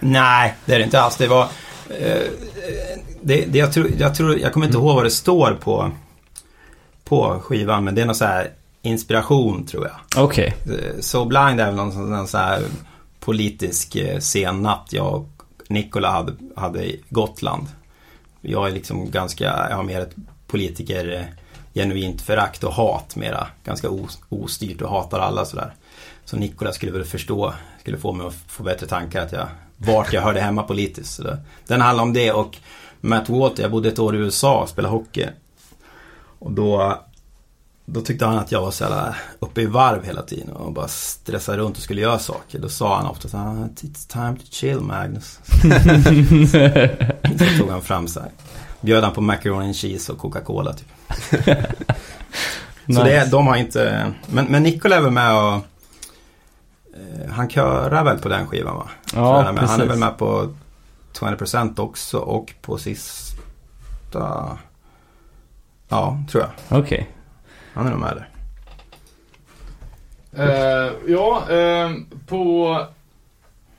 Nej, 0.00 0.54
det 0.64 0.74
är 0.74 0.78
det 0.78 0.84
inte 0.84 1.00
alls. 1.00 1.16
Det 1.16 1.26
var... 1.26 1.42
Eh, 2.00 3.11
det, 3.22 3.44
det 3.44 3.58
jag, 3.58 3.72
tror, 3.72 3.90
jag 3.98 4.14
tror, 4.14 4.38
jag 4.38 4.52
kommer 4.52 4.66
inte 4.66 4.78
ihåg 4.78 4.94
vad 4.94 5.04
det 5.04 5.10
står 5.10 5.58
på, 5.60 5.90
på 7.04 7.40
skivan, 7.44 7.84
men 7.84 7.94
det 7.94 8.02
är 8.02 8.06
någon 8.06 8.14
så 8.14 8.24
här 8.24 8.50
inspiration 8.82 9.66
tror 9.66 9.86
jag. 9.86 10.24
Okej. 10.24 10.54
Eh, 10.66 11.00
So 11.00 11.24
Blind 11.24 11.60
är 11.60 11.66
väl 11.66 11.74
någon, 11.74 12.10
någon 12.10 12.28
så 12.28 12.38
här 12.38 12.62
politisk 13.20 13.96
eh, 13.96 14.18
sennatt 14.18 14.88
jag 14.90 15.14
och 15.14 15.28
Nikola 15.68 16.10
hade, 16.10 16.32
hade 16.56 16.84
i 16.84 17.00
Gotland. 17.08 17.66
Jag 18.40 18.68
är 18.68 18.72
liksom 18.72 19.10
ganska, 19.10 19.44
jag 19.44 19.76
har 19.76 19.82
mer 19.82 20.00
ett 20.00 20.14
politiker 20.46 21.14
eh, 21.14 21.24
genuint 21.74 22.22
förakt 22.22 22.64
och 22.64 22.72
hat 22.72 23.16
mera. 23.16 23.46
Ganska 23.64 23.90
os, 23.90 24.20
ostyrt 24.28 24.82
och 24.82 24.90
hatar 24.90 25.20
alla 25.20 25.44
sådär. 25.44 25.74
Så 26.24 26.36
Nikola 26.36 26.72
skulle 26.72 26.92
väl 26.92 27.04
förstå, 27.04 27.54
skulle 27.80 27.98
få 27.98 28.12
mig 28.12 28.26
att 28.26 28.34
få 28.46 28.62
bättre 28.62 28.86
tankar 28.86 29.22
att 29.22 29.32
jag, 29.32 29.46
vart 29.76 30.12
jag 30.12 30.22
hörde 30.22 30.40
hemma 30.40 30.62
politiskt. 30.62 31.14
Så 31.14 31.22
det, 31.22 31.38
den 31.66 31.80
handlar 31.80 32.04
om 32.04 32.12
det 32.12 32.32
och 32.32 32.56
Matt 33.04 33.28
Walter, 33.28 33.62
jag 33.62 33.70
bodde 33.70 33.88
ett 33.88 33.98
år 33.98 34.16
i 34.16 34.18
USA 34.18 34.62
och 34.62 34.68
spelade 34.68 34.94
hockey. 34.94 35.26
Och 36.38 36.52
då, 36.52 36.98
då 37.84 38.00
tyckte 38.00 38.26
han 38.26 38.38
att 38.38 38.52
jag 38.52 38.60
var 38.60 38.70
så 38.70 38.84
jävla 38.84 39.16
uppe 39.38 39.62
i 39.62 39.66
varv 39.66 40.04
hela 40.04 40.22
tiden 40.22 40.50
och 40.52 40.72
bara 40.72 40.88
stressade 40.88 41.58
runt 41.58 41.76
och 41.76 41.82
skulle 41.82 42.00
göra 42.00 42.18
saker. 42.18 42.58
Då 42.58 42.68
sa 42.68 42.96
han 42.96 43.06
ofta 43.06 43.28
så 43.28 43.36
här, 43.36 43.68
It's 43.80 44.12
time 44.12 44.36
to 44.36 44.44
chill 44.50 44.80
Magnus. 44.80 45.40
så 47.38 47.58
tog 47.58 47.70
han 47.70 47.82
fram 47.82 48.08
så 48.08 48.20
här. 48.20 48.30
Bjöd 48.80 49.04
han 49.04 49.12
på 49.12 49.20
macaroni 49.20 49.66
and 49.66 49.76
cheese 49.76 50.12
och 50.12 50.18
Coca-Cola 50.18 50.72
typ. 50.72 50.88
Så 52.86 53.04
det, 53.04 53.30
de 53.30 53.46
har 53.46 53.56
inte, 53.56 54.12
men, 54.26 54.46
men 54.46 54.62
Nikola 54.62 54.96
är 54.96 55.00
väl 55.00 55.10
med 55.10 55.36
och 55.36 55.52
eh, 56.94 57.30
han 57.30 57.50
körar 57.50 58.04
väl 58.04 58.18
på 58.18 58.28
den 58.28 58.46
skivan 58.46 58.76
va? 58.76 58.88
Ja, 59.14 59.40
är 59.40 59.44
han 59.44 59.58
är 59.58 59.60
precis. 59.60 59.84
väl 59.84 59.98
med 59.98 60.18
på 60.18 60.54
20% 61.20 61.80
också 61.80 62.18
och 62.18 62.54
på 62.62 62.78
sista... 62.78 64.58
Ja, 65.88 66.18
tror 66.30 66.42
jag. 66.42 66.80
Okej. 66.80 67.10
Han 67.74 67.86
är 67.86 67.90
nog 67.90 68.00
med 68.00 68.16
där. 68.16 68.28
Eh, 70.36 70.92
ja, 71.06 71.50
eh, 71.50 71.90
på 72.26 72.76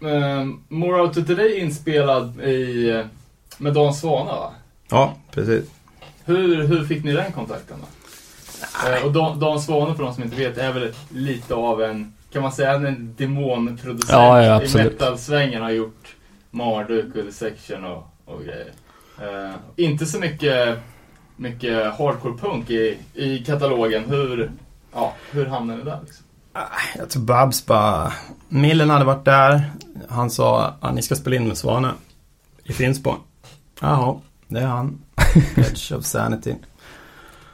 eh, 0.02 0.46
More 0.68 1.02
Out 1.02 1.18
of 1.18 1.28
Today 1.28 1.60
inspelad 1.60 2.42
i, 2.42 3.04
med 3.58 3.74
Dan 3.74 3.94
Svana 3.94 4.32
va? 4.32 4.52
Ja, 4.90 5.14
precis. 5.32 5.66
Hur, 6.26 6.68
hur 6.68 6.86
fick 6.86 7.04
ni 7.04 7.12
den 7.12 7.32
kontakten 7.32 7.78
då? 7.82 7.88
Eh, 8.90 9.06
och 9.06 9.12
Dan, 9.12 9.40
Dan 9.40 9.62
Svane 9.62 9.96
för 9.96 10.04
de 10.04 10.14
som 10.14 10.24
inte 10.24 10.36
vet 10.36 10.58
är 10.58 10.74
väl 10.74 10.94
lite 11.10 11.56
av 11.56 11.82
en, 11.82 12.14
kan 12.34 12.42
man 12.42 12.52
säga 12.52 12.74
en 12.74 13.16
demonproducent 13.18 14.10
Ja, 14.12 14.44
ja, 14.44 14.64
i 14.64 14.78
metal-svängen. 14.78 15.62
Har 15.62 15.72
gjort 15.72 16.16
Marduk, 16.54 17.34
Section 17.34 17.86
och, 17.86 18.04
och 18.26 18.44
grejer. 18.44 18.74
Eh, 19.22 19.56
inte 19.76 20.06
så 20.06 20.20
mycket, 20.20 20.80
mycket 21.36 21.94
hardcore 21.98 22.38
punk 22.38 22.70
i, 22.70 22.98
i 23.14 23.40
katalogen. 23.40 24.04
Hur, 24.10 24.52
ja, 24.94 25.14
hur 25.32 25.46
hamnade 25.46 25.80
ni 25.80 25.86
där 25.86 26.00
liksom? 26.02 26.26
Jag 26.98 27.10
tror 27.10 27.24
Babs 27.24 27.66
bara... 27.66 28.14
Millen 28.50 28.90
hade 28.90 29.06
varit 29.06 29.26
där. 29.26 29.72
Han 30.10 30.30
sa 30.30 30.74
att 30.80 30.96
ni 30.96 31.02
ska 31.02 31.16
spela 31.16 31.36
in 31.36 31.48
med 31.48 31.58
Svane 31.58 31.94
i 32.64 32.74
Finspång. 32.74 33.18
Jaha, 33.82 34.20
det 34.48 34.60
är 34.60 34.66
han. 34.66 35.02
Edge 35.56 35.92
of 35.92 36.06
Sanity. 36.06 36.56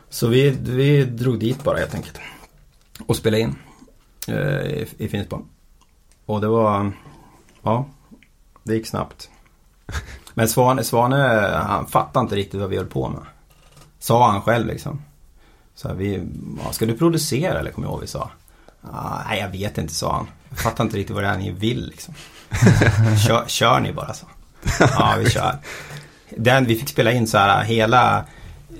Så 0.09 0.27
vi, 0.27 0.49
vi 0.49 1.05
drog 1.05 1.39
dit 1.39 1.63
bara 1.63 1.77
helt 1.77 1.95
enkelt. 1.95 2.19
Och 3.05 3.15
spelade 3.15 3.41
in 3.41 3.55
eh, 4.27 4.61
i, 4.61 4.87
i 4.97 5.07
Finspång. 5.07 5.45
Och 6.25 6.41
det 6.41 6.47
var, 6.47 6.91
ja, 7.61 7.85
det 8.69 8.75
gick 8.75 8.87
snabbt. 8.87 9.29
Men 10.33 10.49
Svane, 10.49 10.83
Svane, 10.83 11.17
han 11.67 11.87
fattade 11.87 12.23
inte 12.23 12.35
riktigt 12.35 12.59
vad 12.59 12.69
vi 12.69 12.77
höll 12.77 12.85
på 12.85 13.09
med. 13.09 13.21
Sa 13.99 14.31
han 14.31 14.41
själv 14.41 14.67
liksom. 14.67 15.01
Så 15.75 15.87
här, 15.87 15.95
vi, 15.95 16.27
ska 16.71 16.85
du 16.85 16.97
producera 16.97 17.59
eller 17.59 17.71
kommer 17.71 17.87
jag 17.87 17.93
ihåg 17.93 18.01
vi 18.01 18.07
sa. 18.07 18.31
Ah, 18.81 19.23
nej 19.27 19.39
jag 19.39 19.49
vet 19.49 19.77
inte 19.77 19.93
sa 19.93 20.13
han. 20.13 20.27
Jag 20.49 20.59
fattar 20.59 20.83
inte 20.83 20.97
riktigt 20.97 21.15
vad 21.15 21.23
det 21.23 21.29
är 21.29 21.37
ni 21.37 21.51
vill 21.51 21.87
liksom. 21.87 22.13
kör, 23.27 23.43
kör 23.47 23.79
ni 23.79 23.93
bara 23.93 24.13
så. 24.13 24.25
Ja 24.79 25.15
vi 25.19 25.29
kör. 25.29 25.57
Den, 26.29 26.65
vi 26.65 26.75
fick 26.75 26.89
spela 26.89 27.11
in 27.11 27.27
så 27.27 27.37
här 27.37 27.63
hela 27.63 28.25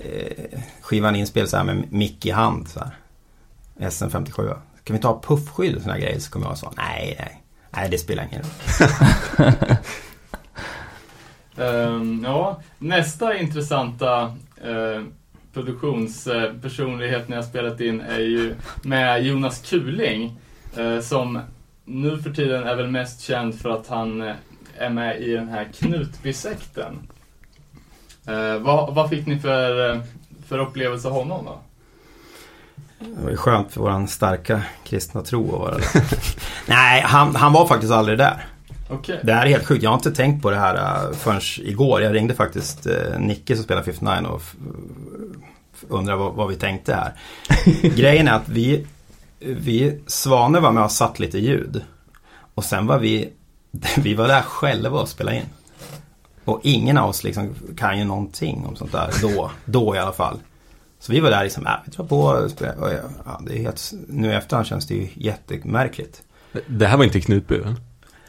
eh, 0.04 0.60
skivan 0.80 1.16
inspel 1.16 1.48
så 1.48 1.56
här 1.56 1.64
med 1.64 1.92
mick 1.92 2.26
i 2.26 2.30
hand 2.30 2.68
så 2.68 2.80
här. 2.80 2.96
SM57. 3.90 4.56
Kan 4.84 4.96
vi 4.96 5.02
ta 5.02 5.20
puffskydd 5.20 5.76
och 5.76 5.82
såna 5.82 5.98
grejer? 5.98 6.20
Så 6.20 6.30
kommer 6.30 6.46
jag 6.46 6.52
och 6.52 6.58
sa 6.58 6.72
nej, 6.76 7.16
nej. 7.18 7.39
Nej 7.70 7.88
det 7.90 7.98
spelar 7.98 8.28
ingen 8.32 8.42
roll. 8.42 9.56
um, 11.56 12.22
ja, 12.24 12.62
nästa 12.78 13.36
intressanta 13.38 14.36
eh, 14.64 14.70
uh, 14.70 15.04
produktionspersonlighet 15.52 17.22
eh, 17.22 17.28
ni 17.28 17.36
har 17.36 17.42
spelat 17.42 17.80
in 17.80 18.00
är 18.00 18.20
ju 18.20 18.54
med 18.82 19.26
Jonas 19.26 19.70
Kuling. 19.70 20.40
Uh, 20.78 21.00
som 21.00 21.40
nu 21.84 22.18
för 22.18 22.30
tiden 22.30 22.62
är 22.62 22.74
väl 22.74 22.90
mest 22.90 23.20
känd 23.20 23.54
för 23.54 23.70
att 23.70 23.86
han 23.86 24.34
är 24.78 24.90
med 24.90 25.20
i 25.20 25.32
den 25.32 25.48
här 25.48 25.64
Knutbysekten. 25.64 26.98
Uh, 28.28 28.56
vad, 28.56 28.94
vad 28.94 29.10
fick 29.10 29.26
ni 29.26 29.38
för, 29.38 30.00
för 30.46 30.58
upplevelse 30.58 31.08
av 31.08 31.14
honom 31.14 31.44
då? 31.44 31.58
Det 33.00 33.22
var 33.22 33.30
ju 33.30 33.36
skönt 33.36 33.72
för 33.72 33.80
våran 33.80 34.08
starka 34.08 34.62
kristna 34.84 35.22
tro 35.22 35.54
att 35.54 35.60
vara 35.60 35.74
där. 35.74 35.84
Nej, 36.66 37.00
han, 37.00 37.36
han 37.36 37.52
var 37.52 37.66
faktiskt 37.66 37.92
aldrig 37.92 38.18
där. 38.18 38.46
Okej. 38.88 39.20
Det 39.22 39.32
här 39.32 39.46
är 39.46 39.50
helt 39.50 39.66
sjukt. 39.66 39.82
Jag 39.82 39.90
har 39.90 39.94
inte 39.94 40.12
tänkt 40.12 40.42
på 40.42 40.50
det 40.50 40.56
här 40.56 40.74
uh, 40.74 41.12
förrän 41.12 41.40
igår. 41.58 42.02
Jag 42.02 42.14
ringde 42.14 42.34
faktiskt 42.34 42.86
uh, 42.86 43.18
Nicke 43.18 43.56
som 43.56 43.64
spelar 43.64 43.82
59 43.82 44.26
och 44.26 44.42
undrade 45.88 46.18
vad, 46.18 46.34
vad 46.34 46.48
vi 46.48 46.56
tänkte 46.56 46.94
här. 46.94 47.12
Grejen 47.96 48.28
är 48.28 48.32
att 48.32 48.48
vi, 48.48 48.86
vi, 49.38 50.00
Svane 50.06 50.60
var 50.60 50.72
med 50.72 50.84
och 50.84 50.92
satt 50.92 51.18
lite 51.18 51.38
ljud. 51.38 51.84
Och 52.54 52.64
sen 52.64 52.86
var 52.86 52.98
vi, 52.98 53.32
vi 53.96 54.14
var 54.14 54.28
där 54.28 54.42
själva 54.42 55.00
och 55.00 55.08
spelade 55.08 55.36
in. 55.36 55.46
Och 56.44 56.60
ingen 56.62 56.98
av 56.98 57.08
oss 57.08 57.24
liksom 57.24 57.54
kan 57.76 57.98
ju 57.98 58.04
någonting 58.04 58.66
om 58.66 58.76
sånt 58.76 58.92
där 58.92 59.10
då, 59.22 59.50
då 59.64 59.96
i 59.96 59.98
alla 59.98 60.12
fall. 60.12 60.38
Så 61.00 61.12
vi 61.12 61.20
var 61.20 61.30
där 61.30 61.44
liksom, 61.44 61.66
äh, 61.66 61.72
vi 61.84 61.90
drar 61.90 62.04
på 62.04 62.20
och 62.20 62.92
ja, 63.24 63.40
det 63.46 63.58
är 63.58 63.62
helt, 63.62 63.92
nu 64.08 64.30
i 64.30 64.34
efterhand 64.34 64.66
känns 64.66 64.86
det 64.86 64.94
ju 64.94 65.08
jättemärkligt. 65.14 66.22
Det 66.66 66.86
här 66.86 66.96
var 66.96 67.04
inte 67.04 67.20
Knutby 67.20 67.58
va? 67.58 67.76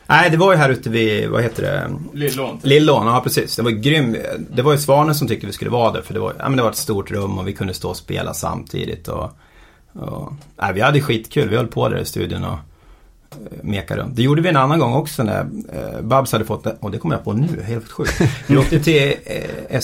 Nej, 0.07 0.29
det 0.29 0.37
var 0.37 0.51
ju 0.51 0.57
här 0.57 0.69
ute 0.69 0.89
vid, 0.89 1.29
vad 1.29 1.43
heter 1.43 1.63
det? 1.63 1.91
Lillån. 2.13 2.59
Lillån, 2.63 3.07
ja 3.07 3.21
precis. 3.23 3.55
Det 3.55 3.61
var 3.61 3.71
grym. 3.71 4.17
Det 4.55 4.61
var 4.61 4.71
ju 4.71 4.77
Svanen 4.77 5.15
som 5.15 5.27
tyckte 5.27 5.47
vi 5.47 5.53
skulle 5.53 5.71
vara 5.71 5.91
där 5.91 6.01
för 6.01 6.13
det 6.13 6.19
var, 6.19 6.33
ja, 6.39 6.49
men 6.49 6.57
det 6.57 6.63
var 6.63 6.69
ett 6.69 6.75
stort 6.75 7.11
rum 7.11 7.37
och 7.37 7.47
vi 7.47 7.53
kunde 7.53 7.73
stå 7.73 7.89
och 7.89 7.97
spela 7.97 8.33
samtidigt. 8.33 9.07
Och, 9.07 9.29
och, 9.93 10.33
nej, 10.61 10.73
vi 10.73 10.81
hade 10.81 11.01
skitkul. 11.01 11.49
Vi 11.49 11.57
höll 11.57 11.67
på 11.67 11.89
där 11.89 11.97
i 11.97 12.05
studion 12.05 12.43
och 12.43 12.57
eh, 13.31 13.63
meka 13.63 13.97
runt. 13.97 14.15
Det 14.15 14.21
gjorde 14.21 14.41
vi 14.41 14.49
en 14.49 14.57
annan 14.57 14.79
gång 14.79 14.93
också 14.93 15.23
när 15.23 15.39
eh, 15.73 16.01
Babs 16.01 16.31
hade 16.31 16.45
fått, 16.45 16.65
och 16.79 16.91
det 16.91 16.97
kommer 16.97 17.15
jag 17.15 17.23
på 17.23 17.33
nu, 17.33 17.63
helt 17.63 17.91
sjukt. 17.91 18.21
Vi 18.47 18.57
åkte 18.57 18.79
till 18.79 19.13
eh, 19.25 19.75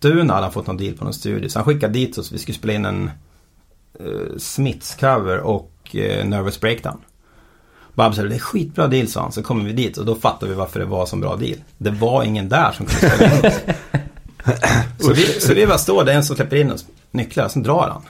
Eskilstuna, 0.00 0.34
hade 0.34 0.44
han 0.44 0.52
fått 0.52 0.66
någon 0.66 0.76
deal 0.76 0.94
på 0.94 1.04
någon 1.04 1.14
studio. 1.14 1.48
Så 1.48 1.58
han 1.58 1.66
skickade 1.66 1.92
dit 1.92 2.18
oss, 2.18 2.32
vi 2.32 2.38
skulle 2.38 2.58
spela 2.58 2.72
in 2.72 2.84
en 2.84 3.10
eh, 4.00 4.38
Smiths 4.38 4.94
cover 4.94 5.38
och 5.38 5.96
eh, 5.96 6.26
Nervous 6.26 6.60
Breakdown. 6.60 6.98
Babs 7.94 8.16
sa 8.16 8.22
det 8.22 8.34
är 8.34 8.38
skitbra 8.38 8.86
deal 8.86 9.08
sa 9.08 9.20
han. 9.20 9.32
Så 9.32 9.42
kommer 9.42 9.64
vi 9.64 9.72
dit 9.72 9.98
och 9.98 10.06
då 10.06 10.14
fattar 10.14 10.46
vi 10.46 10.54
varför 10.54 10.80
det 10.80 10.86
var 10.86 11.06
så 11.06 11.16
bra 11.16 11.36
deal. 11.36 11.56
Det 11.78 11.90
var 11.90 12.22
ingen 12.24 12.48
där 12.48 12.72
som 12.72 12.86
kunde 12.86 13.16
spela 13.16 13.34
in 13.34 13.46
oss. 13.46 13.60
så, 15.06 15.12
vi, 15.12 15.40
så 15.40 15.54
vi 15.54 15.66
bara 15.66 15.78
står, 15.78 16.04
det 16.04 16.12
är 16.12 16.16
en 16.16 16.24
som 16.24 16.36
släpper 16.36 16.56
in 16.56 16.72
oss 16.72 16.86
nycklar, 17.10 17.48
sen 17.48 17.62
drar 17.62 17.88
han. 17.88 18.02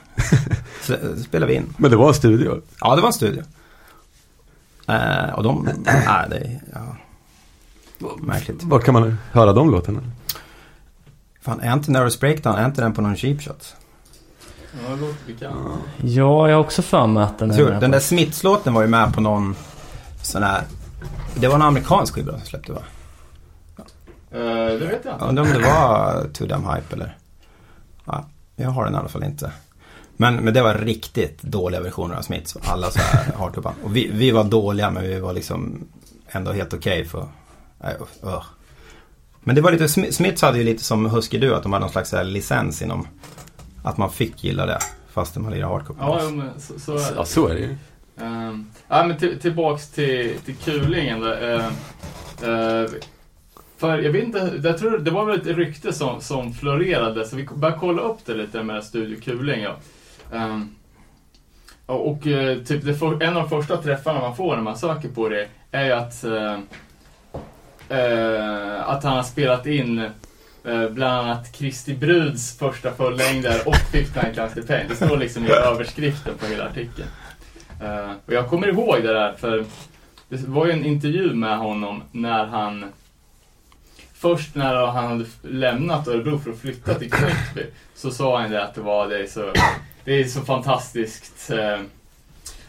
Så, 0.82 0.94
så 1.16 1.22
spelar 1.22 1.46
vi 1.46 1.54
in. 1.54 1.74
Men 1.76 1.90
det 1.90 1.96
var 1.96 2.08
en 2.08 2.14
studio. 2.14 2.62
Ja, 2.80 2.96
det 2.96 3.02
var 3.02 3.08
en 3.08 3.12
studio. 3.12 3.42
Eh, 4.88 5.34
och 5.34 5.42
de, 5.42 5.68
nej 5.84 6.26
det 6.30 6.36
är, 6.36 6.60
ja. 6.72 6.96
Märkligt. 8.18 8.62
Var 8.62 8.80
kan 8.80 8.94
man 8.94 9.16
höra 9.32 9.52
de 9.52 9.70
låtarna? 9.70 10.00
Fan, 11.40 11.60
är 11.60 11.72
inte 11.72 11.90
Nervous 11.90 12.20
Breakdown, 12.20 12.54
är 12.54 12.66
inte 12.66 12.80
den 12.82 12.92
på 12.92 13.02
någon 13.02 13.16
cheap 13.16 13.42
shot? 13.42 13.76
Ja, 14.84 14.90
det 14.94 15.00
låter 15.00 15.26
bekant. 15.26 15.56
Ja, 16.02 16.48
jag 16.48 16.56
har 16.56 16.64
också 16.64 16.82
för 16.82 17.06
mig 17.06 17.22
att 17.22 17.38
den 17.38 17.50
är 17.50 17.54
Tror, 17.54 17.70
den 17.70 17.80
på- 17.80 17.86
där 17.86 18.00
Smiths-låten 18.00 18.74
var 18.74 18.82
ju 18.82 18.88
med 18.88 19.14
på 19.14 19.20
någon 19.20 19.56
sån 20.22 20.42
här, 20.42 20.62
det 21.34 21.48
var 21.48 21.54
en 21.54 21.62
amerikansk 21.62 22.14
skiva 22.14 22.32
som 22.32 22.40
släppte 22.46 22.72
va? 22.72 22.82
Eh, 24.32 24.38
det 24.78 24.86
vet 24.86 25.04
jag 25.04 25.14
inte. 25.14 25.24
Undrar 25.24 25.42
om 25.42 25.48
det 25.50 25.58
var 25.58 26.24
Too 26.32 26.46
Damn 26.46 26.64
Hype 26.74 26.94
eller? 26.94 27.16
Ja, 28.04 28.24
jag 28.56 28.70
har 28.70 28.84
den 28.84 28.94
i 28.94 28.96
alla 28.96 29.08
fall 29.08 29.24
inte. 29.24 29.52
Men, 30.16 30.36
men 30.36 30.54
det 30.54 30.62
var 30.62 30.74
riktigt 30.74 31.42
dåliga 31.42 31.80
versioner 31.80 32.14
av 32.16 32.22
Smiths. 32.22 32.56
Alla 32.64 32.90
så 32.90 32.98
här 33.00 33.32
hardtopband. 33.38 33.76
Och 33.84 33.96
vi, 33.96 34.10
vi 34.12 34.30
var 34.30 34.44
dåliga 34.44 34.90
men 34.90 35.02
vi 35.02 35.20
var 35.20 35.32
liksom 35.32 35.88
ändå 36.28 36.52
helt 36.52 36.74
okej 36.74 37.04
för... 37.04 37.28
Nej, 37.78 37.96
uh, 38.22 38.28
uh. 38.28 38.42
Men 39.40 39.54
det 39.54 39.60
var 39.60 39.72
lite, 39.72 39.86
Sm- 39.86 40.10
Smiths 40.10 40.42
hade 40.42 40.58
ju 40.58 40.64
lite 40.64 40.84
som 40.84 41.06
Husky 41.06 41.38
Du 41.38 41.54
att 41.54 41.62
de 41.62 41.72
hade 41.72 41.84
någon 41.84 41.92
slags 41.92 42.12
här 42.12 42.24
licens 42.24 42.82
inom 42.82 43.06
att 43.82 43.96
man 43.96 44.10
fick 44.10 44.44
gilla 44.44 44.66
det 44.66 44.78
fastän 45.12 45.42
man 45.42 45.52
lirade 45.52 45.72
hardcore. 45.72 45.98
Ja, 46.00 46.20
jo, 46.22 46.30
men 46.30 46.60
så, 46.60 46.78
så 46.78 46.92
är 46.92 46.98
det. 46.98 47.14
Ja, 47.16 47.24
så 47.24 47.46
är 47.46 47.54
det 47.54 47.60
ju. 47.60 47.76
Um, 48.16 48.70
ja, 48.88 49.04
men 49.06 49.18
till, 49.18 49.40
tillbaks 49.40 49.90
till, 49.90 50.34
till 50.44 50.56
kulingen. 50.56 51.20
Då, 51.20 51.32
eh, 51.32 51.66
eh, 52.42 52.90
för 53.76 53.98
jag 53.98 54.12
vet 54.12 54.24
inte, 54.24 54.60
jag 54.64 54.78
tror 54.78 54.98
det 54.98 55.10
var 55.10 55.24
väl 55.24 55.40
ett 55.40 55.46
rykte 55.46 55.92
som, 55.92 56.20
som 56.20 56.52
florerade 56.54 57.26
så 57.26 57.36
vi 57.36 57.48
började 57.54 57.80
kolla 57.80 58.02
upp 58.02 58.18
det 58.26 58.34
lite 58.34 58.62
med 58.62 58.84
Studio 58.84 59.20
Kuling. 59.20 59.62
Ja. 59.62 59.76
Ehm, 60.32 60.68
och 61.86 62.10
och 62.10 62.26
eh, 62.26 62.58
typ 62.58 62.84
det 62.84 62.94
för, 62.94 63.22
en 63.22 63.36
av 63.36 63.42
de 63.42 63.48
första 63.48 63.76
träffarna 63.76 64.20
man 64.20 64.36
får 64.36 64.56
när 64.56 64.62
man 64.62 64.78
söker 64.78 65.08
på 65.08 65.28
det 65.28 65.48
är 65.70 65.84
ju 65.84 65.92
att, 65.92 66.24
eh, 66.24 66.32
eh, 66.32 66.58
Eh, 67.90 68.88
att 68.88 69.04
han 69.04 69.16
har 69.16 69.22
spelat 69.22 69.66
in 69.66 69.98
eh, 70.64 70.88
bland 70.88 71.28
annat 71.28 71.52
Kristi 71.52 71.94
Bruds 71.94 72.58
första 72.58 72.94
fullängder 72.94 73.68
och 73.68 73.76
59 73.76 74.34
Counts 74.34 74.54
to 74.54 74.60
Pain. 74.66 74.86
Det 74.88 74.96
står 74.96 75.16
liksom 75.16 75.46
i 75.46 75.50
överskriften 75.50 76.34
på 76.38 76.46
hela 76.46 76.64
artikeln. 76.64 77.08
Eh, 77.82 78.10
och 78.26 78.32
jag 78.32 78.48
kommer 78.48 78.68
ihåg 78.68 79.02
det 79.02 79.12
där 79.12 79.32
för 79.32 79.64
det 80.28 80.48
var 80.48 80.66
ju 80.66 80.72
en 80.72 80.84
intervju 80.84 81.34
med 81.34 81.58
honom 81.58 82.02
när 82.12 82.46
han 82.46 82.84
Först 84.14 84.54
när 84.54 84.86
han 84.86 85.06
hade 85.06 85.24
lämnat 85.42 86.08
Örebro 86.08 86.38
för 86.38 86.50
att 86.50 86.58
flytta 86.58 86.94
till 86.94 87.10
Knutby 87.10 87.70
så 87.94 88.10
sa 88.10 88.40
han 88.40 88.50
det 88.50 88.64
att 88.64 88.74
det 88.74 88.80
var 88.80 89.08
det 89.08 89.18
är 89.18 89.26
så, 89.26 89.52
det 90.04 90.20
är 90.20 90.24
så 90.24 90.40
fantastiskt 90.40 91.50
äh, 91.50 91.80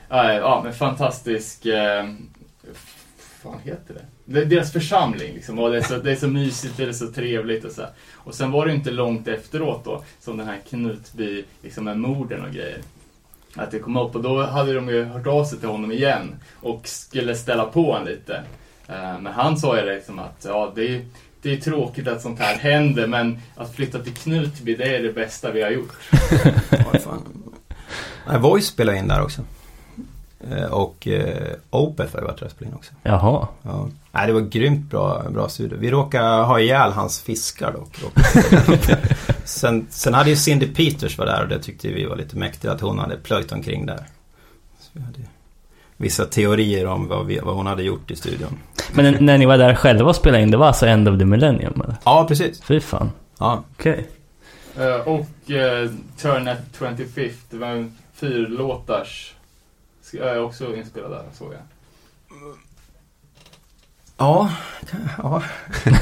Ja 0.09 0.61
men 0.63 0.74
fantastisk 0.74 1.65
Vad 1.65 3.53
fan 3.53 3.59
heter 3.63 3.93
det? 3.93 4.05
Det? 4.34 4.42
är 4.42 4.46
Deras 4.46 4.72
församling 4.72 5.34
liksom 5.34 5.60
och 5.60 5.72
det 5.72 5.78
är, 5.78 5.82
så, 5.82 5.98
det 5.98 6.12
är 6.12 6.16
så 6.16 6.28
mysigt, 6.28 6.78
det 6.78 6.84
är 6.84 6.92
så 6.92 7.08
trevligt 7.08 7.66
och 7.66 7.72
så. 7.72 7.86
Och 8.14 8.36
sen 8.36 8.52
var 8.52 8.66
det 8.66 8.74
inte 8.74 8.92
långt 8.92 9.28
efteråt 9.28 9.86
då 9.86 10.04
som 10.20 10.38
den 10.38 10.48
här 10.48 10.58
Knutby 10.70 11.44
liksom 11.62 11.84
med 11.84 11.98
morden 11.98 12.46
och 12.46 12.52
grejer 12.52 12.82
att 13.56 13.72
det 13.72 13.80
kom 13.80 13.98
upp 13.98 14.16
och 14.16 14.22
då 14.22 14.44
hade 14.44 14.74
de 14.74 14.90
ju 14.90 15.04
hört 15.04 15.28
av 15.28 15.46
sig 15.46 15.60
till 15.60 15.70
honom 15.70 15.92
igen 15.92 16.36
och 16.62 16.88
skulle 16.88 17.36
ställa 17.36 17.66
på 17.66 17.92
honom 17.92 18.08
lite. 18.08 18.44
Eh, 18.88 19.20
men 19.20 19.34
han 19.34 19.58
sa 19.58 19.80
ju 19.80 19.86
liksom 19.86 20.20
att 20.20 20.46
ja, 20.48 20.72
det 20.76 20.96
är, 20.96 21.06
det 21.42 21.54
är 21.54 21.58
tråkigt 21.58 22.08
att 22.08 22.22
sånt 22.22 22.40
här 22.40 22.56
händer 22.56 23.08
men 23.08 23.40
att 23.56 23.76
flytta 23.76 24.00
till 24.00 24.14
Knutby 24.14 24.76
det 24.76 24.96
är 24.96 25.04
det 25.04 25.14
bästa 25.14 25.52
vi 25.52 25.62
har 25.62 25.72
gjort. 25.72 25.94
Voice 28.40 28.66
spelade 28.66 28.98
in 28.98 29.08
där 29.08 29.22
också. 29.22 29.42
Eh, 30.52 30.64
Och 30.74 31.08
eh, 31.08 31.48
Opeth 31.70 32.14
har 32.14 32.20
ju 32.22 32.26
varit 32.28 32.39
där 32.39 32.46
och 32.46 32.52
spelat 32.52 32.72
in 32.72 32.78
också. 32.78 32.92
Jaha. 33.04 33.48
Ja. 33.64 33.88
Nej, 34.12 34.28
det 34.28 34.34
var 34.34 34.42
grymt 34.42 34.89
bra, 34.89 35.24
bra 35.30 35.50
studio. 35.50 35.78
Vi 35.80 35.92
råkade 35.92 36.44
ha 36.44 36.60
ihjäl 36.60 36.92
hans 36.92 37.22
fiskar 37.22 37.72
dock. 37.72 37.98
sen, 39.44 39.88
sen 39.89 40.14
hade 40.14 40.30
ju 40.30 40.36
Cindy 40.36 40.68
Peters 40.68 41.18
var 41.18 41.26
där 41.26 41.42
och 41.44 41.48
det 41.50 41.60
tyckte 41.60 41.88
vi 41.88 42.06
var 42.06 42.16
lite 42.16 42.38
mäktigt 42.38 42.66
att 42.66 42.82
hon 42.82 43.00
hade 43.00 43.18
plöjt 43.18 43.52
omkring 43.52 43.86
där. 43.86 44.06
Så 44.80 44.89
vi 44.94 45.02
hade 45.02 45.20
vissa 45.98 46.26
teorier 46.26 46.86
om 46.88 47.08
vad, 47.08 47.26
vi, 47.26 47.39
vad 47.39 47.56
hon 47.56 47.66
hade 47.68 47.84
gjort 47.84 48.12
i 48.12 48.16
studion. 48.16 48.58
Men 48.94 49.26
när 49.26 49.38
ni 49.38 49.46
var 49.46 49.58
där 49.58 49.76
själva 49.76 50.10
och 50.10 50.16
spelade 50.16 50.44
in, 50.44 50.52
det 50.52 50.58
var 50.58 50.68
alltså 50.68 50.86
End 50.86 51.10
of 51.10 51.20
the 51.20 51.26
Millennium 51.26 51.82
eller? 51.84 51.96
Ja, 52.06 52.26
precis. 52.28 52.62
Fy 52.64 52.80
fan. 52.80 53.12
Ja, 53.39 53.64
Okej. 53.78 54.08
Eh, 54.80 54.96
Och 54.96 55.52
eh, 55.52 55.89
Turn 56.22 56.48
at 56.48 56.58
25th, 56.80 57.32
det 57.50 57.58
var 57.58 57.68
en 57.68 57.98
fyrlåtars. 58.14 59.34
Ska- 60.12 60.18
Jag 60.18 60.30
är 60.36 60.43
också 60.43 60.76
inspelad 60.76 61.12
där 61.12 61.24
såg 61.34 61.53
jag. 61.53 61.59
Ja, 64.18 64.49
ja. 65.18 65.43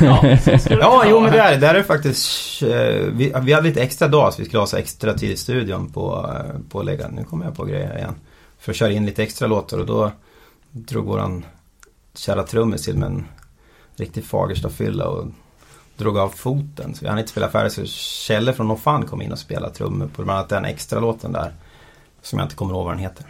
Ja, 0.01 0.37
Ja, 0.69 1.03
jo 1.07 1.19
men 1.19 1.31
det 1.31 1.39
är 1.39 1.51
det. 1.51 1.57
Där 1.57 1.75
är 1.75 1.83
faktiskt... 1.83 2.61
eh, 2.63 2.69
Vi, 3.13 3.33
vi 3.41 3.53
hade 3.53 3.67
lite 3.67 3.81
extra 3.81 4.07
dag 4.07 4.33
så 4.33 4.41
vi 4.41 4.45
skulle 4.45 4.59
ha 4.59 4.67
så 4.67 4.77
extra 4.77 5.13
tid 5.13 5.31
i 5.31 5.37
studion 5.37 5.89
på, 5.89 6.29
eh, 6.35 6.59
på 6.69 6.83
lägga... 6.83 7.07
Nu 7.07 7.23
kommer 7.23 7.45
jag 7.45 7.55
på 7.55 7.65
grejer 7.65 7.97
igen. 7.97 8.15
För 8.59 8.71
att 8.71 8.75
köra 8.75 8.91
in 8.91 9.05
lite 9.05 9.23
extra 9.23 9.47
låtar 9.47 9.77
och 9.77 9.85
då 9.85 10.11
drog 10.71 11.05
våran 11.05 11.45
kära 12.15 12.43
trummis 12.43 12.83
till 12.85 12.97
med 12.97 13.07
en 13.07 13.25
riktig 13.95 14.25
Fagersta-fylla 14.25 15.07
och 15.07 15.25
drog 15.97 16.17
av 16.17 16.29
foten. 16.29 16.93
Så 16.95 17.01
vi 17.01 17.07
hann 17.09 17.19
inte 17.19 17.31
spela 17.31 17.49
färdigt 17.49 17.73
så 17.73 17.85
Kjelle 17.85 18.53
från 18.53 18.67
No 18.67 18.75
Fun 18.75 19.05
kom 19.05 19.21
in 19.21 19.31
och 19.31 19.39
spelade 19.39 19.73
trummor 19.73 20.07
på 20.07 20.23
bland 20.23 20.37
annat 20.37 20.49
den 20.49 20.65
extra 20.65 20.99
låten 20.99 21.31
där. 21.31 21.53
Som 22.21 22.39
jag 22.39 22.45
inte 22.45 22.55
kommer 22.55 22.73
ihåg 22.73 22.85
vad 22.85 22.93
den 22.93 22.99
heter. 22.99 23.25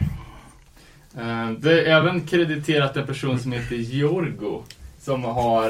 Eh, 1.17 1.51
Det 1.59 1.71
är 1.81 1.97
även 1.97 2.27
krediterat 2.27 2.97
en 2.97 3.07
person 3.07 3.39
som 3.39 3.51
heter 3.51 3.75
Georgo. 3.75 4.63
Som 5.01 5.23
har... 5.23 5.69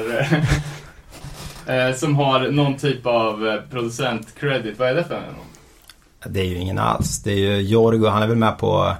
eh, 1.66 1.94
som 1.96 2.16
har 2.16 2.50
någon 2.50 2.76
typ 2.76 3.06
av 3.06 3.48
eh, 3.48 3.60
producent-credit. 3.70 4.78
Vad 4.78 4.88
är 4.88 4.94
det 4.94 5.04
för 5.04 5.14
någon? 5.20 6.32
Det 6.32 6.40
är 6.40 6.44
ju 6.44 6.56
ingen 6.58 6.78
alls. 6.78 7.22
Det 7.22 7.32
är 7.32 7.36
ju 7.36 7.60
Jorgo, 7.60 8.06
han 8.06 8.22
är 8.22 8.26
väl 8.26 8.36
med 8.36 8.58
på... 8.58 8.94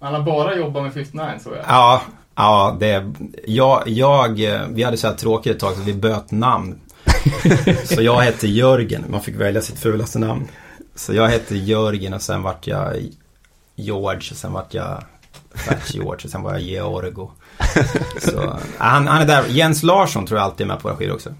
Han 0.00 0.14
har 0.14 0.22
bara 0.22 0.56
jobbat 0.56 0.82
med 0.82 0.94
59 0.94 1.24
så 1.40 1.50
jag. 1.50 1.64
Ja, 1.68 2.02
ja 2.34 2.76
det... 2.80 3.12
Jag, 3.46 3.82
jag, 3.88 4.28
vi 4.70 4.82
hade 4.82 4.96
så 4.96 5.06
här 5.06 5.14
tråkigt 5.14 5.52
ett 5.52 5.60
tag 5.60 5.74
så 5.76 5.82
vi 5.82 5.94
böt 5.94 6.30
namn. 6.30 6.80
så 7.84 8.02
jag 8.02 8.18
hette 8.18 8.48
Jörgen, 8.48 9.04
man 9.08 9.20
fick 9.20 9.36
välja 9.36 9.62
sitt 9.62 9.78
fulaste 9.78 10.18
namn. 10.18 10.48
Så 10.94 11.14
jag 11.14 11.28
hette 11.28 11.56
Jörgen 11.56 12.14
och 12.14 12.22
sen 12.22 12.42
vart 12.42 12.66
jag 12.66 12.94
George 13.74 14.30
och 14.30 14.36
sen 14.36 14.52
vart 14.52 14.74
jag 14.74 15.02
George 15.88 16.24
och 16.24 16.30
sen 16.30 16.42
var 16.42 16.52
jag 16.52 16.60
Georgo. 16.60 17.30
Så, 18.20 18.36
ja, 18.36 18.58
han, 18.78 19.06
han 19.06 19.22
är 19.22 19.26
där. 19.26 19.44
Jens 19.48 19.82
Larsson 19.82 20.26
tror 20.26 20.38
jag 20.38 20.44
alltid 20.44 20.64
är 20.64 20.68
med 20.68 20.80
på 20.80 20.88
våra 20.88 20.96
skivor 20.96 21.14
också. 21.14 21.34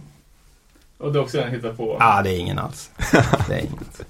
Och 0.98 1.12
det 1.12 1.18
är 1.18 1.22
också 1.22 1.40
en 1.40 1.50
hitta 1.50 1.68
på. 1.68 1.96
Ja, 2.00 2.20
det 2.24 2.30
är 2.30 2.38
ingen 2.38 2.58
alls. 2.58 2.90
Det 3.48 3.54
är 3.54 3.60
ingen 3.60 3.78
alls. 3.78 4.00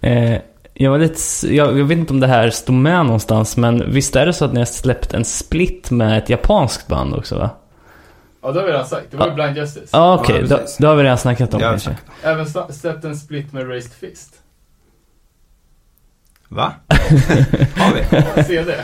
Eh, 0.00 0.40
jag, 0.74 0.90
var 0.90 0.98
lite, 0.98 1.54
jag, 1.54 1.78
jag 1.78 1.84
vet 1.84 1.98
inte 1.98 2.12
om 2.12 2.20
det 2.20 2.26
här 2.26 2.50
stod 2.50 2.74
med 2.74 3.04
någonstans, 3.06 3.56
men 3.56 3.92
visst 3.92 4.16
är 4.16 4.26
det 4.26 4.32
så 4.32 4.44
att 4.44 4.52
ni 4.52 4.58
har 4.58 4.66
släppt 4.66 5.14
en 5.14 5.24
split 5.24 5.90
med 5.90 6.18
ett 6.18 6.28
japanskt 6.28 6.86
band 6.86 7.14
också 7.14 7.38
va? 7.38 7.50
Ja, 8.42 8.52
det 8.52 8.60
har 8.60 8.66
vi 8.66 8.72
redan 8.72 8.86
sagt. 8.86 9.06
Det 9.10 9.16
var 9.16 9.26
ju 9.26 9.30
Ja. 9.30 9.34
Blind 9.34 9.56
Justice. 9.56 9.88
Ja, 9.92 10.18
okej. 10.20 10.36
Ja, 10.40 10.46
då, 10.46 10.56
precis. 10.56 10.76
då 10.76 10.86
har 10.88 10.96
vi 10.96 11.02
redan 11.02 11.18
snackat 11.18 11.54
om 11.54 11.60
Det 11.60 11.66
kanske. 11.66 11.96
Även 12.22 12.46
släppt 12.72 13.04
en 13.04 13.16
split 13.16 13.52
med 13.52 13.68
Raised 13.68 13.92
Fist. 13.92 14.37
Va? 16.48 16.72
Har 17.76 17.94
vi? 17.94 18.44
CD. 18.44 18.74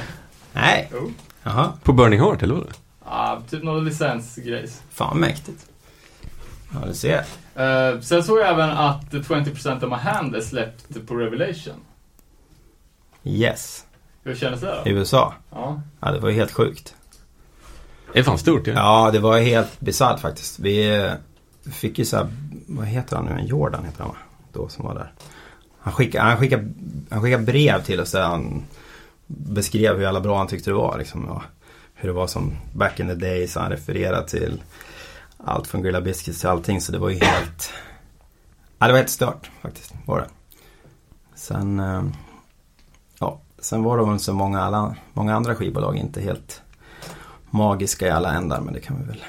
Nej. 0.53 0.91
Jo. 0.93 1.13
Jaha. 1.43 1.73
På 1.83 1.93
Burning 1.93 2.21
Heart, 2.21 2.43
eller 2.43 2.55
vadå? 2.55 2.67
Ja, 3.05 3.43
typ 3.51 3.63
någon 3.63 3.85
licensgrejs. 3.85 4.83
Fan 4.91 5.19
mäktigt. 5.19 5.67
Ja, 6.73 6.87
du 6.87 6.95
ser. 6.95 7.19
Uh, 7.19 8.01
sen 8.01 8.25
såg 8.25 8.39
jag 8.39 8.49
även 8.49 8.71
att 8.71 9.13
20% 9.13 9.85
of 9.85 9.91
my 9.91 9.97
hand 9.97 10.35
är 10.35 10.41
släppt 10.41 11.07
på 11.07 11.15
Revelation. 11.15 11.75
Yes. 13.25 13.85
Hur 14.23 14.35
kändes 14.35 14.61
det 14.61 14.83
I 14.85 14.91
då? 14.91 14.99
USA. 14.99 15.35
Ja. 15.51 15.81
Ja, 16.01 16.11
det 16.11 16.21
var 16.21 16.29
ju 16.29 16.35
helt 16.35 16.53
sjukt. 16.53 16.95
Det 18.13 18.19
är 18.19 18.23
fan 18.23 18.39
stort 18.39 18.67
ju. 18.67 18.73
Ja, 18.73 19.11
det 19.13 19.19
var 19.19 19.39
helt 19.39 19.81
bisarrt 19.81 20.21
faktiskt. 20.21 20.59
Vi 20.59 20.97
eh, 21.05 21.13
fick 21.73 21.99
ju 21.99 22.05
så 22.05 22.17
här, 22.17 22.27
vad 22.67 22.87
heter 22.87 23.17
han 23.17 23.25
nu? 23.25 23.33
En 23.33 23.47
Jordan 23.47 23.85
heter 23.85 23.99
han 23.99 24.09
va? 24.09 24.17
Då 24.53 24.69
som 24.69 24.85
var 24.85 24.95
där. 24.95 25.13
Han 25.85 25.93
skickade, 25.93 26.25
han 26.25 26.37
skickade, 26.37 26.69
han 27.11 27.23
skickade 27.23 27.43
brev 27.43 27.83
till 27.83 28.01
oss 28.01 28.13
där 28.13 28.23
han 28.23 28.65
beskrev 29.27 29.97
hur 29.97 30.03
jävla 30.03 30.21
bra 30.21 30.39
han 30.39 30.47
tyckte 30.47 30.71
det 30.71 30.75
var. 30.75 30.99
Liksom, 30.99 31.41
hur 31.95 32.09
det 32.09 32.13
var 32.13 32.27
som 32.27 32.53
back 32.73 33.01
in 33.01 33.09
the 33.09 33.15
days. 33.15 33.55
Han 33.55 33.71
refererade 33.71 34.29
till 34.29 34.63
allt 35.45 35.67
från 35.67 35.83
Grilla 35.83 36.01
Biscuits 36.01 36.41
till 36.41 36.49
allting. 36.49 36.81
Så 36.81 36.93
det 36.93 36.99
var 36.99 37.11
ju 37.11 37.15
helt, 37.15 37.73
ja 38.79 38.87
det 38.87 38.93
var 38.93 38.99
helt 38.99 39.11
stört 39.11 39.51
faktiskt. 39.63 39.95
Var 40.07 40.19
det. 40.19 40.27
Sen, 41.35 41.81
ehm, 41.81 42.13
ja, 43.19 43.41
sen 43.59 43.83
var 43.83 43.99
det 43.99 44.05
väl 44.05 44.19
så 44.19 44.33
många, 44.33 44.61
alla, 44.61 44.97
många 45.13 45.35
andra 45.35 45.55
skivbolag 45.55 45.97
inte 45.97 46.21
helt 46.21 46.63
magiska 47.51 48.07
i 48.07 48.11
alla 48.11 48.33
ändar, 48.33 48.61
men 48.61 48.75
det 48.75 48.81
kan 48.81 49.01
vi 49.01 49.07
väl 49.07 49.25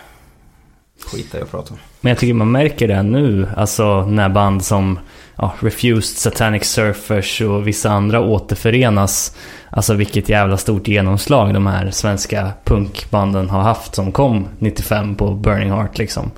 skita 1.05 1.39
i 1.39 1.41
att 1.41 1.51
prata 1.51 1.73
om. 1.73 1.79
Men 2.01 2.09
jag 2.09 2.19
tycker 2.19 2.33
man 2.33 2.51
märker 2.51 2.87
det 2.87 3.03
nu, 3.03 3.49
alltså 3.57 4.05
när 4.05 4.29
band 4.29 4.65
som 4.65 4.99
ja, 5.35 5.53
Refused, 5.59 6.17
Satanic 6.17 6.63
Surfers 6.63 7.41
och 7.41 7.67
vissa 7.67 7.89
andra 7.89 8.21
återförenas. 8.21 9.35
Alltså 9.69 9.93
vilket 9.93 10.29
jävla 10.29 10.57
stort 10.57 10.87
genomslag 10.87 11.53
de 11.53 11.67
här 11.67 11.91
svenska 11.91 12.51
punkbanden 12.63 13.49
har 13.49 13.61
haft 13.61 13.95
som 13.95 14.11
kom 14.11 14.47
95 14.59 15.15
på 15.15 15.31
Burning 15.31 15.71
Heart 15.71 15.97
liksom. 15.97 16.31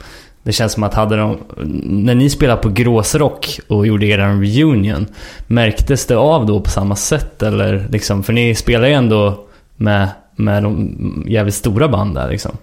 Det 0.43 0.53
känns 0.53 0.73
som 0.73 0.83
att 0.83 0.93
hade 0.93 1.17
de, 1.17 1.37
när 1.83 2.15
ni 2.15 2.29
spelade 2.29 2.61
på 2.61 2.69
Gråsrock 2.69 3.59
och 3.67 3.87
gjorde 3.87 4.05
er 4.05 4.17
reunion, 4.17 5.07
märktes 5.47 6.05
det 6.05 6.15
av 6.15 6.45
då 6.45 6.61
på 6.61 6.69
samma 6.69 6.95
sätt 6.95 7.43
eller 7.43 7.87
liksom, 7.91 8.23
för 8.23 8.33
ni 8.33 8.55
spelar 8.55 8.87
ju 8.87 8.93
ändå 8.93 9.45
med, 9.75 10.09
med 10.35 10.63
de 10.63 11.23
jävligt 11.27 11.55
stora 11.55 11.87
band 11.87 12.15
där 12.15 12.29
liksom. 12.29 12.57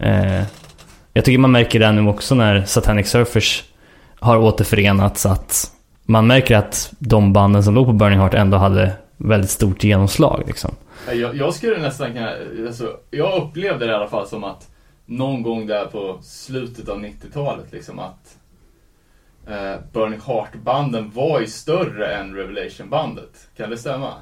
Eh, 0.00 0.42
jag 1.12 1.24
tycker 1.24 1.38
man 1.38 1.52
märker 1.52 1.80
det 1.80 1.92
nu 1.92 2.08
också 2.08 2.34
när 2.34 2.64
Satanic 2.64 3.08
Surfers 3.08 3.62
har 4.24 4.38
återförenats 4.38 5.26
att 5.26 5.72
man 6.02 6.26
märker 6.26 6.56
att 6.56 6.92
de 6.98 7.32
banden 7.32 7.64
som 7.64 7.74
låg 7.74 7.86
på 7.86 7.92
Burning 7.92 8.18
Heart 8.18 8.34
ändå 8.34 8.56
hade 8.56 8.92
väldigt 9.16 9.50
stort 9.50 9.84
genomslag 9.84 10.42
liksom. 10.46 10.70
Jag, 11.12 11.36
jag 11.36 11.54
skulle 11.54 11.78
nästan 11.78 12.12
kunna, 12.12 12.32
alltså, 12.66 12.96
jag 13.10 13.42
upplevde 13.42 13.86
det 13.86 13.92
i 13.92 13.94
alla 13.94 14.08
fall 14.08 14.26
som 14.28 14.44
att 14.44 14.68
någon 15.06 15.42
gång 15.42 15.66
där 15.66 15.84
på 15.86 16.18
slutet 16.22 16.88
av 16.88 16.98
90-talet 16.98 17.72
liksom 17.72 17.98
att 17.98 18.38
eh, 19.46 19.74
Burning 19.92 20.20
Heart-banden 20.20 21.10
var 21.14 21.40
ju 21.40 21.46
större 21.46 22.14
än 22.14 22.34
Revelation-bandet. 22.34 23.48
Kan 23.56 23.70
det 23.70 23.78
stämma? 23.78 24.12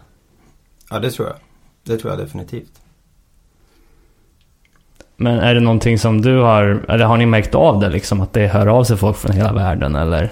Ja, 0.90 0.98
det 0.98 1.10
tror 1.10 1.28
jag. 1.28 1.36
Det 1.82 1.98
tror 1.98 2.12
jag 2.12 2.20
definitivt. 2.20 2.81
Men 5.22 5.38
är 5.38 5.54
det 5.54 5.60
någonting 5.60 5.98
som 5.98 6.22
du 6.22 6.38
har, 6.38 6.84
eller 6.88 7.04
har 7.04 7.16
ni 7.16 7.26
märkt 7.26 7.54
av 7.54 7.80
det 7.80 7.88
liksom? 7.88 8.20
Att 8.20 8.32
det 8.32 8.46
hör 8.46 8.66
av 8.66 8.84
sig 8.84 8.96
folk 8.96 9.16
från 9.16 9.32
hela 9.32 9.52
världen 9.52 9.94
eller? 9.94 10.30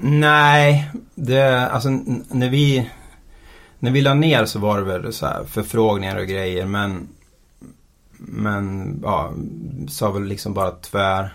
Nej, 0.00 0.90
det, 1.14 1.68
alltså 1.68 1.88
när 2.30 2.48
vi, 2.48 2.90
när 3.78 3.90
vi 3.90 4.00
la 4.00 4.14
ner 4.14 4.44
så 4.44 4.58
var 4.58 4.78
det 4.78 4.84
väl 4.84 5.12
så 5.12 5.26
här 5.26 5.44
förfrågningar 5.44 6.16
och 6.16 6.26
grejer, 6.26 6.66
men, 6.66 7.08
men 8.18 8.96
ja, 9.02 9.32
sa 9.88 10.10
väl 10.10 10.24
liksom 10.24 10.54
bara 10.54 10.70
tvär, 10.70 11.34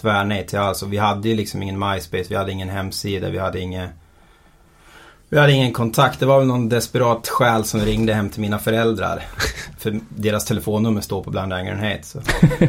tvär 0.00 0.24
nej 0.24 0.46
till 0.46 0.58
allt. 0.58 0.76
Så 0.76 0.86
vi 0.86 0.96
hade 0.96 1.28
ju 1.28 1.34
liksom 1.34 1.62
ingen 1.62 1.78
MySpace, 1.78 2.26
vi 2.28 2.36
hade 2.36 2.52
ingen 2.52 2.68
hemsida, 2.68 3.30
vi 3.30 3.38
hade 3.38 3.60
inget 3.60 3.90
vi 5.28 5.38
hade 5.38 5.52
ingen 5.52 5.72
kontakt. 5.72 6.20
Det 6.20 6.26
var 6.26 6.38
väl 6.38 6.48
någon 6.48 6.68
desperat 6.68 7.28
själ 7.28 7.64
som 7.64 7.80
ringde 7.80 8.14
hem 8.14 8.30
till 8.30 8.40
mina 8.40 8.58
föräldrar. 8.58 9.22
För 9.78 10.00
deras 10.08 10.44
telefonnummer 10.44 11.00
står 11.00 11.22
på 11.22 11.30
Blind 11.30 11.52
Anger 11.52 11.72
and 11.72 11.80
Hate. 11.80 12.02
Så. 12.02 12.20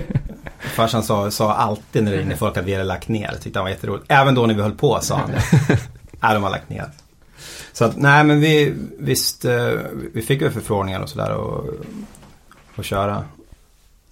Farsan 0.59 1.03
sa, 1.03 1.31
sa 1.31 1.53
alltid 1.53 2.03
när 2.03 2.11
det 2.11 2.17
ringde 2.17 2.35
folk 2.35 2.57
att 2.57 2.65
vi 2.65 2.73
hade 2.73 2.83
lagt 2.83 3.07
ner. 3.07 3.31
Det 3.31 3.37
tyckte 3.37 3.59
han 3.59 3.63
var 3.63 3.69
jätteroligt. 3.69 4.05
Även 4.07 4.35
då 4.35 4.45
när 4.45 4.53
vi 4.53 4.61
höll 4.61 4.75
på 4.75 4.99
sa 5.01 5.15
han 5.15 5.31
det. 5.31 5.41
Nej, 6.21 6.33
de 6.33 6.43
har 6.43 6.49
lagt 6.49 6.69
ner. 6.69 6.89
Så 7.73 7.85
att, 7.85 7.97
nej 7.97 8.23
men 8.23 8.39
vi, 8.39 8.73
visst, 8.99 9.45
eh, 9.45 9.69
vi 10.13 10.21
fick 10.21 10.41
ju 10.41 10.51
förfrågningar 10.51 10.99
och 10.99 11.09
sådär 11.09 11.35
och, 11.35 11.65
och 12.75 12.85
köra, 12.85 13.23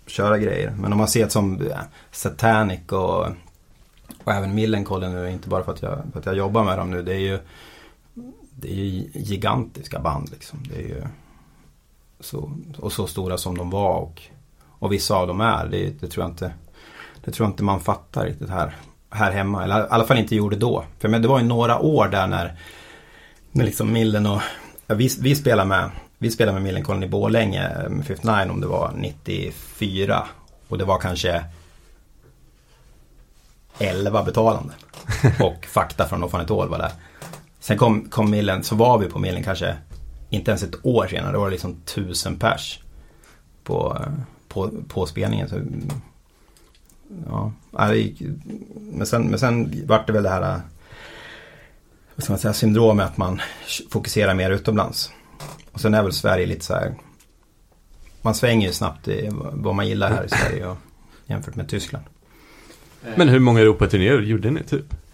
köra 0.08 0.38
grejer. 0.38 0.74
Men 0.80 0.92
om 0.92 0.98
man 0.98 1.08
ser 1.08 1.24
det 1.26 1.32
som 1.32 1.62
eh, 1.62 1.78
Satanic 2.12 2.80
och, 2.92 3.28
och 4.24 4.34
även 4.34 4.56
Millencolin 4.56 5.12
nu, 5.12 5.32
inte 5.32 5.50
bara 5.50 5.64
för 5.64 5.72
att, 5.72 5.82
jag, 5.82 6.02
för 6.12 6.20
att 6.20 6.26
jag 6.26 6.36
jobbar 6.36 6.64
med 6.64 6.78
dem 6.78 6.92
nu. 6.92 7.02
Det 7.02 7.14
är 7.14 7.20
ju, 7.20 7.40
det 8.56 8.72
är 8.72 8.76
ju 8.76 9.10
gigantiska 9.14 10.00
band 10.00 10.30
liksom. 10.32 10.60
Det 10.70 10.76
är 10.76 10.88
ju 10.88 11.04
så, 12.20 12.52
och 12.78 12.92
så 12.92 13.08
stora 13.08 13.38
som 13.38 13.58
de 13.58 13.70
var 13.70 14.00
och, 14.00 14.22
och 14.64 14.94
vissa 14.94 15.16
av 15.16 15.28
dem 15.28 15.42
är. 15.42 15.68
Det, 15.68 15.90
det, 16.00 16.08
tror 16.08 16.24
jag 16.24 16.32
inte, 16.32 16.54
det 17.24 17.32
tror 17.32 17.46
jag 17.46 17.52
inte 17.52 17.64
man 17.64 17.80
fattar 17.80 18.26
riktigt 18.26 18.50
här, 18.50 18.76
här 19.10 19.32
hemma. 19.32 19.64
Eller 19.64 19.80
i 19.80 19.88
alla 19.90 20.04
fall 20.04 20.18
inte 20.18 20.36
gjorde 20.36 20.56
då. 20.56 20.86
För 21.00 21.10
men 21.10 21.22
det 21.22 21.28
var 21.28 21.40
ju 21.40 21.46
några 21.46 21.80
år 21.80 22.08
där 22.08 22.28
när, 22.28 22.60
när 23.52 23.66
liksom 23.66 23.94
Millen 23.94 24.26
och 24.26 24.42
ja, 24.88 24.96
vi, 24.96 25.10
vi 25.20 25.36
spelade 25.36 25.70
med 25.70 25.92
vi 26.18 26.32
spelade 26.32 26.54
med 26.54 26.64
Millencolin 26.64 27.04
i 27.04 27.08
Borlänge 27.08 27.90
med 27.90 28.06
59 28.06 28.50
om 28.50 28.62
det 28.62 28.68
var 28.68 28.92
94. 28.96 30.28
Och 30.68 30.78
det 30.78 30.86
var 30.86 31.00
kanske 31.00 31.46
11 33.78 34.24
betalande. 34.24 34.74
Och 35.40 35.66
fakta 35.66 36.08
från 36.08 36.20
No 36.20 36.28
Fun 36.28 36.40
All 36.40 36.70
var 36.70 36.78
där. 36.78 36.92
Sen 37.66 37.78
kom, 37.78 38.10
kom 38.10 38.32
Millen, 38.32 38.64
så 38.64 38.76
var 38.76 38.98
vi 38.98 39.10
på 39.10 39.20
Millen 39.20 39.44
kanske 39.44 39.78
inte 40.30 40.52
ens 40.52 40.64
ett 40.64 40.86
år 40.86 41.08
senare. 41.08 41.32
det 41.32 41.38
var 41.38 41.52
liksom 41.52 41.76
tusen 41.86 42.40
pers 42.40 42.80
på, 43.64 44.06
på, 44.48 44.72
på 44.88 45.06
spelningen. 45.06 45.50
Så, 45.50 45.60
ja, 47.30 47.52
men, 48.76 49.06
sen, 49.06 49.24
men 49.24 49.40
sen 49.40 49.84
vart 49.88 50.08
det 50.08 50.14
väl 50.14 50.24
det 50.24 50.30
här 50.30 50.62
vad 52.16 52.24
ska 52.24 52.34
man 52.34 52.40
säga, 52.40 52.54
syndromet 52.54 53.06
att 53.06 53.18
man 53.18 53.42
fokuserar 53.90 54.34
mer 54.34 54.52
utomlands. 54.52 55.12
Och 55.72 55.82
sen 55.82 55.94
är 55.94 56.04
väl 56.04 56.14
Sverige 56.14 56.46
lite 56.46 56.66
så 56.66 56.74
här 56.74 56.96
man 58.22 58.36
svänger 58.36 58.68
ju 58.68 58.74
snabbt 58.74 59.08
i 59.08 59.30
vad 59.54 59.76
man 59.76 59.88
gillar 59.88 60.12
här 60.12 60.24
i 60.24 60.30
Sverige 60.30 60.68
och, 60.68 60.78
jämfört 61.26 61.56
med 61.56 61.70
Tyskland. 61.70 62.06
Men 63.16 63.30
hur 63.30 63.40
många 63.40 63.60
Europaturnéer 63.60 64.22
gjorde 64.22 64.52
ni 64.52 64.64
typ? 64.64 65.05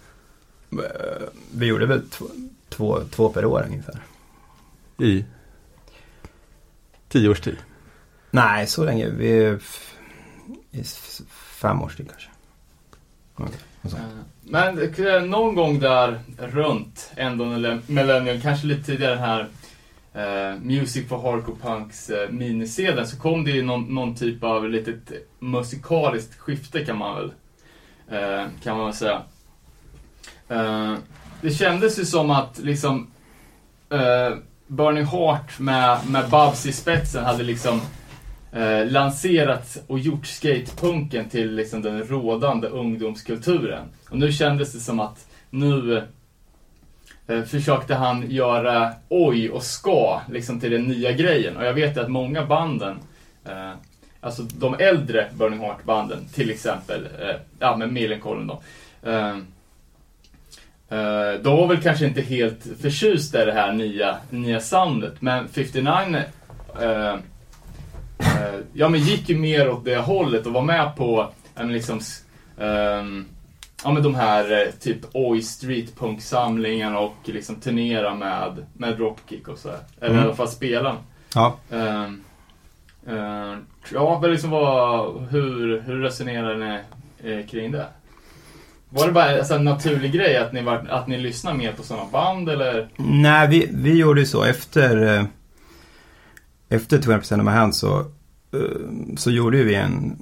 Eh, 0.72 1.28
Vi 1.53 1.65
gjorde 1.65 1.86
väl 1.86 2.09
två, 2.09 2.26
två, 2.69 2.99
två 3.11 3.30
per 3.30 3.45
år 3.45 3.63
ungefär. 3.67 3.95
I 4.99 5.26
tio 7.09 7.30
års 7.30 7.41
tid? 7.41 7.57
Nej, 8.32 8.67
så 8.67 8.86
länge. 8.86 9.09
Vi 9.09 9.57
i 10.72 10.84
fem 11.61 11.82
års 11.82 11.95
tid 11.95 12.09
kanske. 12.09 12.30
Eh, 13.84 14.01
Men 14.43 14.80
eh, 15.07 15.24
någon 15.24 15.55
gång 15.55 15.80
där 15.80 16.19
runt 16.38 17.11
ändå 17.15 17.45
millennium, 17.88 18.41
kanske 18.41 18.67
lite 18.67 18.84
tidigare 18.84 19.15
den 19.15 19.24
här 19.24 19.47
eh, 20.13 20.59
Music 20.61 21.07
for 21.07 21.22
Hardcore 21.22 21.57
Punks 21.61 22.09
eh, 22.09 22.30
minisedeln 22.30 23.07
så 23.07 23.17
kom 23.19 23.43
det 23.43 23.51
ju 23.51 23.61
någon, 23.63 23.84
någon 23.95 24.15
typ 24.15 24.43
av 24.43 24.69
litet 24.69 25.11
musikaliskt 25.39 26.39
skifte 26.39 26.86
kan 26.86 26.97
man 26.97 27.15
väl 27.15 27.34
eh, 28.19 28.47
kan 28.63 28.78
man 28.78 28.86
väl 28.86 28.95
säga. 28.95 29.22
Eh, 30.52 30.95
det 31.41 31.52
kändes 31.52 31.99
ju 31.99 32.06
som 32.06 32.32
att 32.32 32.60
liksom 32.60 33.08
eh, 33.89 33.99
uh, 33.99 34.38
Burning 34.68 35.06
Heart 35.06 35.60
med, 35.60 35.97
med 36.10 36.30
Babs 36.30 36.66
i 36.66 36.72
spetsen 36.72 37.26
hade 37.26 37.43
liksom 37.43 37.82
uh, 38.56 38.86
lanserat 38.86 39.84
och 39.88 39.99
gjort 39.99 40.26
skatepunken 40.26 41.30
till 41.30 41.56
liksom 41.56 41.82
den 41.82 42.04
rådande 42.04 42.68
ungdomskulturen. 42.68 43.84
Och 44.10 44.18
nu 44.18 44.32
kändes 44.32 44.74
det 44.74 44.80
som 44.80 44.99
att 44.99 45.28
nu 45.49 46.04
försökte 47.45 47.95
han 47.95 48.32
göra 48.32 48.91
oj 49.10 49.49
och 49.49 49.64
ska 49.64 50.22
liksom 50.30 50.60
till 50.60 50.72
den 50.72 50.84
nya 50.84 51.12
grejen. 51.12 51.58
Och 51.58 51.66
jag 51.66 51.74
vet 51.74 51.97
ju 51.97 52.02
att 52.02 52.12
många 52.12 52.45
banden, 52.45 52.99
eh, 53.45 53.72
alltså 54.22 54.43
de 54.43 54.76
äldre 54.80 55.28
Burning 55.34 55.60
Heart-banden, 55.60 56.26
till 56.34 56.49
exempel, 56.49 57.08
eh, 57.20 57.36
ja 57.60 57.76
men 57.78 57.93
Millencolin 57.93 58.47
då. 58.47 58.62
Eh, 59.10 59.38
eh, 60.91 61.41
de 61.43 61.57
var 61.57 61.67
väl 61.67 61.81
kanske 61.81 62.05
inte 62.05 62.21
helt 62.21 62.67
förtjusta 62.81 63.41
i 63.41 63.45
det 63.45 63.53
här 63.53 63.73
nya, 63.73 64.17
nya 64.29 64.59
soundet, 64.59 65.21
men 65.21 65.47
59 65.47 66.23
eh, 66.81 67.15
Eh, 68.23 68.59
ja 68.73 68.89
men 68.89 68.99
gick 68.99 69.29
ju 69.29 69.37
mer 69.37 69.69
åt 69.69 69.85
det 69.85 69.97
hållet 69.97 70.45
och 70.45 70.53
var 70.53 70.61
med 70.61 70.95
på 70.95 71.29
men 71.55 71.73
liksom, 71.73 71.99
ehm, 72.59 73.25
ja 73.83 73.91
men 73.91 74.03
de 74.03 74.15
här 74.15 74.71
typ 74.79 74.97
oj 75.13 75.41
streetpunk-samlingarna 75.41 76.99
och 76.99 77.15
liksom 77.23 77.55
turnera 77.55 78.15
med, 78.15 78.65
med 78.73 78.97
dropkick 78.97 79.47
och 79.47 79.57
så 79.57 79.69
här. 79.69 79.79
Eller 80.01 80.09
Mm. 80.09 80.21
i 80.21 80.25
alla 80.25 80.35
fall 80.35 80.47
spela. 80.47 80.97
Ja, 81.35 81.55
Ehm, 81.71 82.23
eh, 83.07 83.55
ja, 83.93 84.19
men 84.21 84.31
liksom 84.31 84.49
vad, 84.49 85.21
hur, 85.29 85.81
hur 85.81 86.01
resonerar 86.01 86.55
ni 86.55 86.79
eh, 87.31 87.45
kring 87.47 87.71
det? 87.71 87.85
Var 88.93 89.07
det 89.07 89.13
bara 89.13 89.37
alltså, 89.37 89.53
en 89.53 89.63
naturlig 89.63 90.11
grej 90.11 90.37
att 90.37 90.53
ni, 90.53 90.61
var, 90.61 90.87
att 90.89 91.07
ni 91.07 91.17
lyssnade 91.17 91.57
mer 91.57 91.73
på 91.73 91.83
sådana 91.83 92.05
band 92.11 92.49
eller? 92.49 92.89
Nej, 92.97 93.47
vi, 93.47 93.69
vi 93.73 93.97
gjorde 93.97 94.19
ju 94.19 94.25
så 94.25 94.43
efter 94.43 95.17
eh, 95.17 95.25
efter 96.71 96.97
200% 96.97 97.39
of 97.39 97.45
my 97.45 97.51
hand 97.51 97.75
så, 97.75 97.99
eh, 98.53 99.15
så 99.17 99.31
gjorde 99.31 99.63
vi 99.63 99.75
en, 99.75 100.17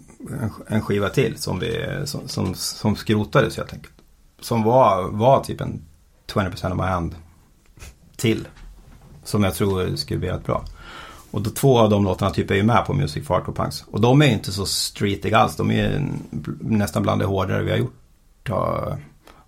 en, 0.67 0.81
skiva 0.81 1.09
till 1.09 1.37
som, 1.37 1.59
vi, 1.59 1.85
som, 2.05 2.27
som, 2.27 2.55
som 2.55 2.95
skrotades 2.95 3.57
helt 3.57 3.73
enkelt. 3.73 3.93
Som 4.39 4.63
var, 4.63 5.09
var 5.11 5.43
typ 5.43 5.61
en 5.61 5.81
20% 6.27 6.71
of 6.71 6.77
my 6.77 6.83
hand 6.83 7.15
till. 8.15 8.47
Som 9.23 9.43
jag 9.43 9.55
tror 9.55 9.95
skulle 9.95 10.19
bli 10.19 10.29
rätt 10.29 10.45
bra. 10.45 10.65
Och 11.31 11.41
då, 11.41 11.49
två 11.49 11.79
av 11.79 11.89
de 11.89 12.03
låtarna 12.03 12.31
typ 12.31 12.51
är 12.51 12.55
ju 12.55 12.63
med 12.63 12.85
på 12.85 12.93
Music 12.93 13.27
for 13.27 13.33
Hardcore 13.33 13.55
Punks. 13.55 13.83
Och 13.91 14.01
de 14.01 14.21
är 14.21 14.25
ju 14.25 14.33
inte 14.33 14.51
så 14.51 14.65
streetiga 14.65 15.37
alls. 15.37 15.55
De 15.55 15.71
är 15.71 15.75
ju 15.75 16.07
nästan 16.59 17.03
bland 17.03 17.21
det 17.21 17.25
hårdare 17.25 17.63
vi 17.63 17.71
har 17.71 17.77
gjort. 17.77 17.98
Har, 18.47 18.97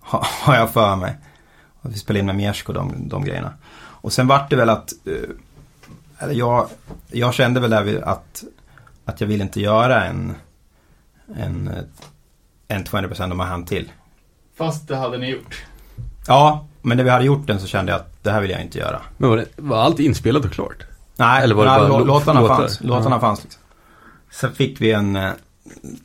har 0.42 0.54
jag 0.56 0.70
för 0.70 0.96
mig. 0.96 1.16
Och 1.82 1.92
vi 1.92 1.98
spelade 1.98 2.20
in 2.20 2.26
med 2.26 2.36
Miersko 2.36 2.68
och 2.72 2.74
de, 2.74 3.08
de 3.08 3.24
grejerna. 3.24 3.52
Och 3.74 4.12
sen 4.12 4.26
vart 4.26 4.50
det 4.50 4.56
väl 4.56 4.70
att 4.70 4.92
eh, 5.06 5.14
eller 6.18 6.34
jag, 6.34 6.68
jag 7.10 7.34
kände 7.34 7.60
väl 7.60 7.70
där 7.70 8.02
att, 8.08 8.44
att 9.04 9.20
jag 9.20 9.28
ville 9.28 9.44
inte 9.44 9.60
göra 9.60 10.04
en, 10.04 10.34
en, 11.36 11.68
eh, 11.68 11.84
en 12.68 12.84
20% 12.84 13.30
of 13.32 13.36
my 13.38 13.44
hand 13.44 13.66
till. 13.66 13.92
Fast 14.56 14.88
det 14.88 14.96
hade 14.96 15.18
ni 15.18 15.30
gjort. 15.30 15.64
Ja, 16.26 16.66
men 16.82 16.96
när 16.96 17.04
vi 17.04 17.10
hade 17.10 17.24
gjort 17.24 17.46
den 17.46 17.60
så 17.60 17.66
kände 17.66 17.92
jag 17.92 18.00
att 18.00 18.22
det 18.22 18.30
här 18.30 18.40
vill 18.40 18.50
jag 18.50 18.60
inte 18.62 18.78
göra. 18.78 19.00
Men 19.16 19.30
var, 19.30 19.36
det, 19.36 19.46
var 19.56 19.78
allt 19.78 19.98
inspelat 20.00 20.44
och 20.44 20.52
klart? 20.52 20.84
Nej, 21.16 21.42
Eller 21.42 21.54
var 21.54 21.64
det 21.64 21.70
nej, 21.70 21.88
bara 21.88 21.98
låtarna 22.04 22.40
låtar? 22.40 22.56
fanns. 22.56 22.80
Låtarna 22.80 23.16
Ja. 23.16 23.20
fanns 23.20 23.42
liksom. 23.42 23.62
Sen 24.30 24.52
fick 24.54 24.80
vi 24.80 24.92
en 24.92 25.16
eh, 25.16 25.32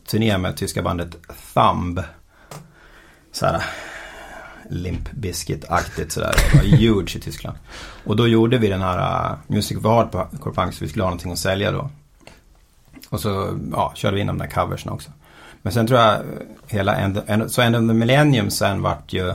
turné 0.08 0.38
med 0.38 0.58
tyska 0.58 0.82
bandet 0.82 1.16
Thumb. 1.54 2.02
Såhär 3.38 3.64
Limp 4.70 5.12
Bizkit-aktigt 5.12 6.10
sådär. 6.10 6.36
Det 6.52 6.58
var 6.58 6.78
huge 6.78 7.16
i 7.16 7.20
Tyskland. 7.20 7.58
Och 8.04 8.16
då 8.16 8.28
gjorde 8.28 8.58
vi 8.58 8.68
den 8.68 8.82
här 8.82 9.32
uh, 9.32 9.38
Music 9.48 9.78
Ward 9.78 10.12
på 10.12 10.28
Corpunk 10.40 10.74
så 10.74 10.84
vi 10.84 10.90
skulle 10.90 11.04
ha 11.04 11.10
någonting 11.10 11.32
att 11.32 11.40
sälja 11.40 11.72
då. 11.72 11.90
Och 13.10 13.20
så 13.20 13.60
ja, 13.72 13.92
körde 13.96 14.16
vi 14.16 14.22
in 14.22 14.28
de 14.28 14.38
där 14.38 14.48
coversen 14.48 14.92
också. 14.92 15.12
Men 15.62 15.74
sen 15.74 15.88
tror 15.88 16.00
jag 16.00 16.14
eh, 16.14 16.24
hela 16.68 16.96
End, 16.96 17.22
End, 17.28 17.52
så 17.52 17.62
End 17.62 17.76
of 17.76 17.80
the 17.80 17.94
Millennium 17.94 18.50
sen 18.50 18.82
vart 18.82 19.14
ju 19.14 19.34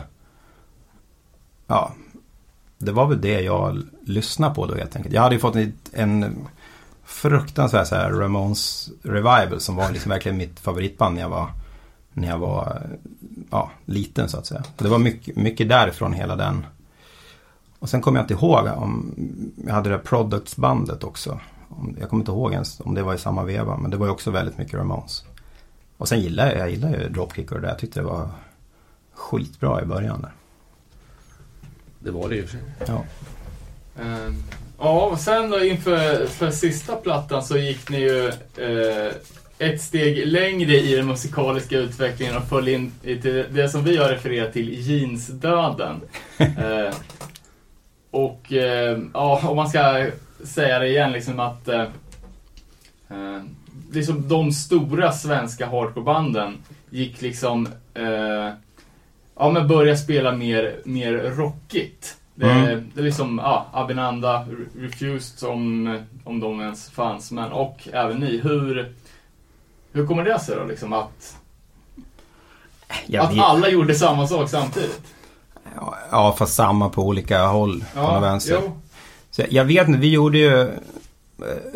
Ja 1.67 1.93
Det 2.79 2.93
var 2.93 3.07
väl 3.07 3.21
det 3.21 3.41
jag 3.41 3.83
lyssnade 4.07 4.55
på 4.55 4.67
då 4.67 4.75
helt 4.75 4.97
enkelt. 4.97 5.15
Jag 5.15 5.23
hade 5.23 5.35
ju 5.35 5.41
fått 5.41 5.57
en, 5.57 5.73
en 5.93 6.47
fruktansvärd 7.05 7.87
så 7.87 7.95
här 7.95 8.11
Ramones 8.11 8.91
revival 9.03 9.61
som 9.61 9.77
var 9.77 9.91
liksom 9.91 10.11
verkligen 10.11 10.39
mitt 10.39 10.61
favoritband 10.61 11.15
när 11.15 11.23
jag 11.23 11.29
var 11.29 11.51
när 12.13 12.29
jag 12.29 12.39
var 12.39 12.83
ja, 13.51 13.71
liten 13.85 14.29
så 14.29 14.39
att 14.39 14.47
säga. 14.47 14.63
Så 14.79 14.85
det 14.85 14.91
var 14.91 14.99
mycket, 14.99 15.37
mycket 15.37 15.69
därifrån 15.69 16.13
hela 16.13 16.37
den. 16.37 16.67
Och 17.79 17.89
sen 17.89 18.01
kommer 18.01 18.19
jag 18.19 18.25
inte 18.25 18.35
ihåg 18.35 18.67
om 18.67 19.15
jag 19.67 19.75
hade 19.75 19.91
det 19.91 19.97
där 19.97 20.03
Products-bandet 20.03 21.05
också. 21.05 21.41
Jag 22.01 22.09
kommer 22.09 22.21
inte 22.21 22.33
ihåg 22.33 22.53
ens 22.53 22.81
om 22.81 22.95
det 22.95 23.03
var 23.03 23.15
i 23.15 23.19
samma 23.19 23.45
veva. 23.45 23.77
Men 23.77 23.91
det 23.91 23.97
var 23.97 24.07
ju 24.07 24.13
också 24.13 24.31
väldigt 24.31 24.59
mycket 24.59 24.75
Ramones. 24.75 25.25
Och 25.97 26.09
sen 26.09 26.21
gillar 26.21 26.47
jag, 26.47 26.59
jag 26.59 26.71
gillar 26.71 26.91
ju 26.91 27.09
Dropkick 27.09 27.53
och 27.53 27.57
det 27.57 27.63
där. 27.63 27.69
Jag 27.69 27.79
tyckte 27.79 28.01
det 28.01 28.07
var 28.07 28.29
skitbra 29.13 29.83
i 29.83 29.85
början 29.85 30.23
där. 30.23 30.33
Det 31.99 32.11
var 32.11 32.29
det 32.29 32.43
och 32.43 32.49
för 32.49 32.59
sig. 32.59 32.67
Ja. 32.87 33.05
Ehm, 34.03 34.43
Ja, 34.85 35.07
och 35.07 35.19
sen 35.19 35.51
då 35.51 35.65
inför 35.65 36.27
för 36.27 36.51
sista 36.51 36.97
plattan 36.97 37.45
så 37.45 37.57
gick 37.57 37.91
ni 37.91 38.01
ju 38.01 38.29
eh, 38.57 39.13
ett 39.63 39.81
steg 39.81 40.27
längre 40.27 40.77
i 40.77 40.95
den 40.97 41.07
musikaliska 41.07 41.79
utvecklingen 41.79 42.37
och 42.37 42.49
föll 42.49 42.69
in 42.69 42.93
i 43.03 43.17
till 43.21 43.45
det 43.51 43.69
som 43.69 43.85
vi 43.85 43.97
har 43.97 44.09
refererat 44.09 44.53
till, 44.53 44.75
jeansdöden. 44.91 46.01
eh, 46.39 46.95
och 48.11 48.53
eh, 48.53 48.99
ja, 49.15 49.41
om 49.49 49.57
man 49.57 49.69
ska 49.69 50.07
säga 50.45 50.79
det 50.79 50.89
igen, 50.89 51.13
liksom 51.13 51.41
att 51.41 51.69
eh, 51.69 51.81
eh, 53.11 53.43
liksom 53.93 54.29
de 54.29 54.53
stora 54.53 55.13
svenska 55.13 55.67
hardcorebanden 55.67 56.59
gick 56.91 57.21
liksom 57.23 57.69
eh, 57.95 58.49
ja, 59.37 59.51
men 59.53 59.69
börja 59.69 59.97
spela 59.97 60.33
mer, 60.33 60.77
mer 60.85 61.13
rockigt. 61.13 62.17
Det, 62.35 62.47
Mm. 62.51 62.91
det 62.95 63.01
är 63.01 63.05
liksom, 63.05 63.41
ja, 63.45 63.67
Abinanda, 63.73 64.47
Re- 64.51 64.81
Refused 64.83 65.49
om, 65.49 65.99
om 66.25 66.41
de 66.41 66.61
ens 66.61 66.91
fanns, 66.91 67.31
men 67.33 67.53
och 67.53 67.89
även 67.93 68.17
ni. 68.17 68.41
Hur, 68.45 68.93
hur 69.93 70.07
kommer 70.07 70.25
det 70.25 70.39
sig 70.41 70.57
då 70.57 70.65
liksom 70.65 70.93
att, 70.93 71.37
Jag 73.07 73.25
att 73.25 73.33
vet- 73.35 73.43
alla 73.45 73.69
gjorde 73.69 73.95
samma 73.95 74.27
sak 74.27 74.51
samtidigt? 74.51 75.01
Ja, 75.77 75.95
Ja, 76.11 76.35
fast 76.39 76.55
samma 76.55 76.89
på 76.89 77.03
olika 77.07 77.47
håll. 77.47 77.85
från 77.93 78.23
vänster. 78.23 78.59
jo. 78.63 78.73
Så 79.31 79.43
jag- 79.51 79.65
vet 79.65 79.89
inte, 79.89 80.01
vi 80.01 80.11
gjorde 80.11 80.39
ju 80.39 80.61
eh, 80.63 80.69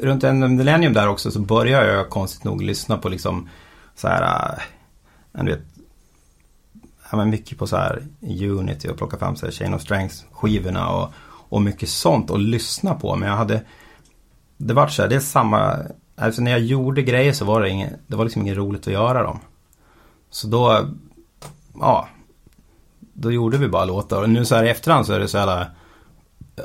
runt 0.02 0.24
en 0.24 0.56
millennium 0.56 0.92
där 0.92 1.08
också 1.08 1.30
så 1.30 1.40
började 1.40 1.92
jag 1.92 2.10
konstigt 2.10 2.44
nog 2.44 2.62
lyssna 2.62 2.98
på 2.98 3.08
liksom 3.08 3.48
så 3.94 4.08
här, 4.08 4.22
äh, 4.56 4.62
jag 5.32 5.44
vet, 5.44 5.60
ja, 7.10 7.16
men 7.16 7.30
mycket 7.30 7.58
på 7.58 7.66
så 7.66 7.76
här 7.76 8.02
Unity 8.42 8.88
och 8.88 8.96
plocka 8.96 9.16
fram 9.18 9.36
så 9.36 9.46
här 9.46 9.52
Chain 9.52 9.74
of 9.74 9.82
Strength 9.82 10.16
skivorna 10.32 10.88
och, 10.88 11.10
och 11.48 11.62
mycket 11.62 11.88
sånt 11.88 12.30
och 12.30 12.38
lyssna 12.38 12.94
på. 12.94 13.16
Men 13.16 13.28
jag 13.28 13.36
hade, 13.36 13.60
det 14.56 14.74
var 14.74 14.88
så 14.88 15.02
här, 15.02 15.08
det 15.08 15.16
är 15.16 15.20
samma, 15.20 15.76
alltså 16.16 16.42
när 16.42 16.50
jag 16.50 16.60
gjorde 16.60 17.02
grejer 17.02 17.32
så 17.32 17.44
var 17.44 17.60
det 17.60 17.70
inget, 17.70 17.92
det 18.06 18.16
var 18.16 18.24
liksom 18.24 18.42
inget 18.42 18.56
roligt 18.56 18.86
att 18.86 18.92
göra 18.92 19.22
dem. 19.22 19.38
Så 20.30 20.46
då, 20.46 20.88
ja, 21.80 22.08
då 23.12 23.32
gjorde 23.32 23.58
vi 23.58 23.68
bara 23.68 23.84
låtar. 23.84 24.22
Och 24.22 24.30
nu 24.30 24.44
så 24.44 24.54
här 24.54 24.64
i 24.64 24.70
efterhand 24.70 25.06
så 25.06 25.12
är 25.12 25.20
det 25.20 25.28
så 25.28 25.38
här 25.38 25.60
eh, 26.56 26.62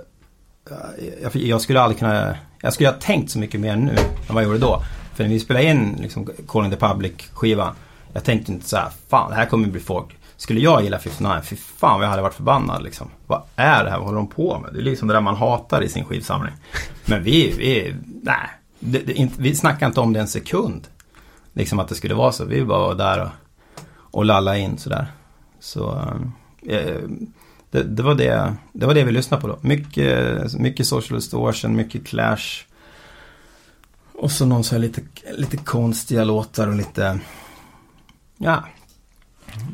jag, 1.21 1.35
jag 1.35 1.61
skulle 1.61 1.81
aldrig 1.81 1.99
kunna, 1.99 2.35
jag 2.61 2.73
skulle 2.73 2.89
ha 2.89 2.95
tänkt 2.95 3.31
så 3.31 3.39
mycket 3.39 3.59
mer 3.59 3.75
nu 3.75 3.91
än 3.91 4.35
vad 4.35 4.43
jag 4.43 4.47
gjorde 4.47 4.59
då. 4.59 4.83
För 5.13 5.23
när 5.23 5.29
vi 5.29 5.39
spelade 5.39 5.65
in 5.65 5.97
liksom 6.01 6.29
Calling 6.47 6.71
the 6.71 6.77
Public 6.77 7.13
skivan. 7.33 7.75
Jag 8.13 8.23
tänkte 8.23 8.51
inte 8.51 8.69
så 8.69 8.77
här, 8.77 8.89
fan 9.09 9.29
det 9.29 9.35
här 9.35 9.45
kommer 9.45 9.67
bli 9.67 9.81
folk. 9.81 10.17
Skulle 10.37 10.59
jag 10.59 10.83
gilla 10.83 10.99
59, 10.99 11.41
fy 11.43 11.55
fan 11.55 11.99
vad 11.99 12.05
jag 12.05 12.09
hade 12.09 12.21
varit 12.21 12.33
förbannad 12.33 12.83
liksom. 12.83 13.07
Vad 13.27 13.41
är 13.55 13.83
det 13.83 13.89
här, 13.89 13.97
vad 13.97 14.05
håller 14.05 14.17
de 14.17 14.27
på 14.27 14.59
med? 14.59 14.73
Det 14.73 14.79
är 14.79 14.83
liksom 14.83 15.07
det 15.07 15.13
där 15.13 15.21
man 15.21 15.35
hatar 15.35 15.81
i 15.81 15.89
sin 15.89 16.05
skivsamling. 16.05 16.53
Men 17.05 17.23
vi, 17.23 17.53
vi, 17.57 17.95
nej 18.23 18.49
det, 18.83 18.99
det, 18.99 19.29
vi 19.37 19.55
snackade 19.55 19.85
inte 19.85 19.99
om 19.99 20.13
det 20.13 20.19
en 20.19 20.27
sekund. 20.27 20.87
Liksom 21.53 21.79
att 21.79 21.87
det 21.87 21.95
skulle 21.95 22.13
vara 22.13 22.31
så. 22.31 22.45
Vi 22.45 22.65
bara 22.65 22.79
var 22.79 22.95
där 22.95 23.21
och, 23.21 23.29
och 23.93 24.25
lalla 24.25 24.57
in 24.57 24.77
sådär. 24.77 25.07
Så 25.59 26.07
eh, 26.67 27.01
det, 27.71 27.83
det, 27.83 28.03
var 28.03 28.15
det, 28.15 28.55
det 28.73 28.85
var 28.85 28.93
det 28.93 29.03
vi 29.03 29.11
lyssnade 29.11 29.41
på 29.41 29.47
då. 29.47 29.57
Mycket, 29.61 30.53
mycket 30.53 30.87
social 30.87 31.19
distortion, 31.19 31.75
mycket 31.75 32.05
clash. 32.05 32.63
Och 34.13 34.31
så 34.31 34.45
någon 34.45 34.63
så 34.63 34.75
här 34.75 34.79
lite, 34.79 35.01
lite 35.37 35.57
konstiga 35.57 36.23
låtar 36.23 36.67
och 36.67 36.75
lite... 36.75 37.19
Ja. 38.37 38.63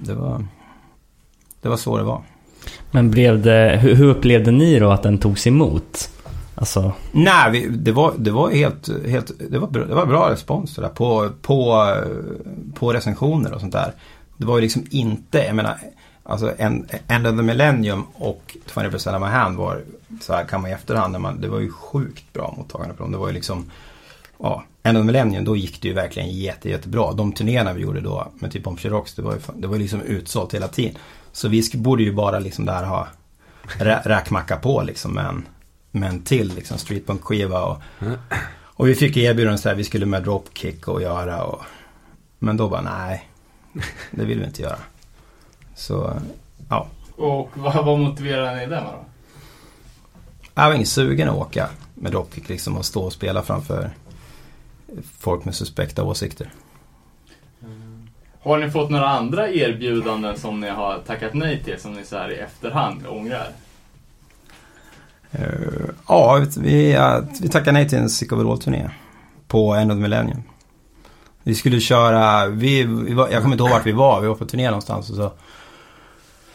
Det 0.04 0.14
var... 0.14 0.48
Det 1.62 1.70
var 1.70 1.78
så 1.78 1.98
det 1.98 2.04
var. 2.04 2.24
Men 2.92 3.12
blev 3.12 3.42
det, 3.42 3.80
hur 3.82 4.04
upplevde 4.04 4.52
ni 4.52 4.80
då 4.80 4.92
att 4.92 5.04
den 5.04 5.18
togs 5.18 5.48
emot? 5.48 6.10
Alltså, 6.60 6.94
Nej, 7.12 7.52
vi, 7.52 7.68
det 7.68 7.92
var, 7.92 8.14
det 8.18 8.32
var 8.32 8.52
helt, 8.52 8.90
helt 9.08 9.32
det, 9.50 9.60
var 9.60 9.68
bra, 9.68 9.86
det 9.86 9.96
var 9.96 10.06
bra 10.06 10.32
respons 10.32 10.76
där 10.76 10.90
på, 10.90 11.30
på, 11.42 11.94
på 12.74 12.94
recensioner 12.94 13.54
och 13.54 13.60
sånt 13.60 13.74
där. 13.74 13.94
Det 14.38 14.46
var 14.46 14.58
ju 14.58 14.62
liksom 14.62 14.86
inte, 14.90 15.38
jag 15.38 15.56
menar, 15.56 15.78
alltså 16.24 16.54
en, 16.58 16.88
End 17.08 17.28
of 17.28 17.36
the 17.36 17.44
Millennium 17.44 18.04
och 18.14 18.58
20% 18.74 19.16
of 19.16 19.22
my 19.22 19.28
hand 19.28 19.58
var, 19.58 19.82
så 20.22 20.34
här 20.34 20.44
kan 20.44 20.62
man 20.62 20.72
i 20.72 20.74
efterhand, 20.74 21.12
när 21.12 21.20
man, 21.20 21.42
det 21.42 21.48
var 21.48 21.60
ju 21.60 21.72
sjukt 21.72 22.34
bra 22.34 22.54
mottagande 22.58 22.94
på 22.94 23.04
dem. 23.04 23.12
Det 23.12 23.18
var 23.18 23.28
ju 23.28 23.34
liksom, 23.34 23.72
ja, 24.40 24.64
End 24.84 24.98
of 24.98 25.02
the 25.02 25.06
Millennium, 25.06 25.46
då 25.46 25.56
gick 25.56 25.82
det 25.82 25.88
ju 25.88 25.94
verkligen 25.94 26.30
jätte, 26.30 26.70
jättebra. 26.70 27.14
De 27.14 27.32
turnéerna 27.32 27.74
vi 27.74 27.82
gjorde 27.82 28.02
då 28.02 28.28
med 28.40 28.52
typ 28.52 28.68
om 28.68 28.78
Chirox, 28.78 29.16
det 29.16 29.22
var 29.22 29.34
ju 29.34 29.40
det 29.56 29.68
var 29.68 29.78
liksom 29.78 30.02
utsålt 30.02 30.54
hela 30.54 30.68
tiden. 30.68 30.96
Så 31.32 31.48
vi 31.48 31.64
borde 31.74 32.04
ju 32.04 32.14
bara 32.14 32.40
liksom 32.40 32.66
där 32.66 32.84
ha 32.84 33.08
rä, 33.80 34.02
räkmacka 34.06 34.56
på 34.56 34.84
liksom 34.84 35.14
men 35.14 35.46
en, 35.91 35.99
med 35.99 36.09
en 36.09 36.22
till 36.22 36.55
liksom 36.55 36.77
streetpunk-skiva 36.77 37.64
och, 37.64 37.81
och 38.61 38.88
vi 38.88 38.95
fick 38.95 39.18
erbjudanden 39.18 39.59
så 39.59 39.69
här, 39.69 39.76
vi 39.76 39.84
skulle 39.84 40.05
med 40.05 40.23
Dropkick 40.23 40.88
och 40.88 41.01
göra 41.01 41.43
och 41.43 41.61
Men 42.39 42.57
då 42.57 42.69
bara 42.69 42.81
nej, 42.81 43.30
det 44.11 44.26
vill 44.26 44.39
vi 44.39 44.45
inte 44.45 44.61
göra. 44.61 44.80
Så, 45.76 46.14
ja. 46.69 46.88
Och 47.15 47.49
vad, 47.53 47.85
vad 47.85 47.99
motiverar 47.99 48.55
ni 48.55 48.61
det 48.61 48.68
med 48.68 48.84
då? 48.84 49.05
Jag 50.53 50.68
var 50.68 50.73
ingen 50.73 50.88
sugen 50.88 51.30
att 51.30 51.35
åka 51.35 51.69
med 51.93 52.11
Dropkick 52.11 52.49
liksom 52.49 52.77
och 52.77 52.85
stå 52.85 53.03
och 53.03 53.14
spela 53.14 53.43
framför 53.43 53.89
folk 55.19 55.45
med 55.45 55.55
suspekta 55.55 56.03
åsikter. 56.03 56.51
Har 58.39 58.57
ni 58.57 58.72
fått 58.72 58.89
några 58.89 59.09
andra 59.09 59.49
erbjudanden 59.49 60.38
som 60.38 60.59
ni 60.59 60.69
har 60.69 60.99
tackat 60.99 61.34
nej 61.34 61.64
till 61.64 61.80
som 61.80 61.93
ni 61.93 62.05
så 62.05 62.18
här 62.18 62.31
i 62.31 62.35
efterhand 62.35 63.07
ångrar? 63.07 63.49
Eh, 65.38 65.89
ja, 66.07 66.45
vi, 66.57 66.97
vi 67.41 67.49
tackade 67.49 67.72
nej 67.72 67.89
till 67.89 67.97
en 67.97 68.09
Sick 68.09 68.31
Overall-turné 68.31 68.89
på 69.47 69.73
End 69.73 69.91
of 69.91 69.97
Millennium. 69.97 70.41
Vi 71.43 71.55
skulle 71.55 71.80
köra, 71.80 72.47
vi, 72.47 72.84
vi 72.84 73.14
var, 73.14 73.30
jag 73.30 73.41
kommer 73.41 73.55
inte 73.55 73.64
ihåg 73.64 73.72
vart 73.72 73.85
vi 73.85 73.91
var, 73.91 74.22
vi 74.22 74.27
var 74.27 74.35
på 74.35 74.45
turné 74.45 74.65
någonstans 74.68 75.09
och 75.09 75.15
så 75.15 75.31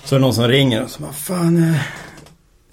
Så 0.05 0.15
är 0.15 0.19
det 0.19 0.25
någon 0.25 0.35
som 0.35 0.49
ringer 0.49 0.83
och 0.85 0.91
så 0.91 1.03
bara, 1.03 1.13
fan, 1.13 1.57
eh, 1.71 1.81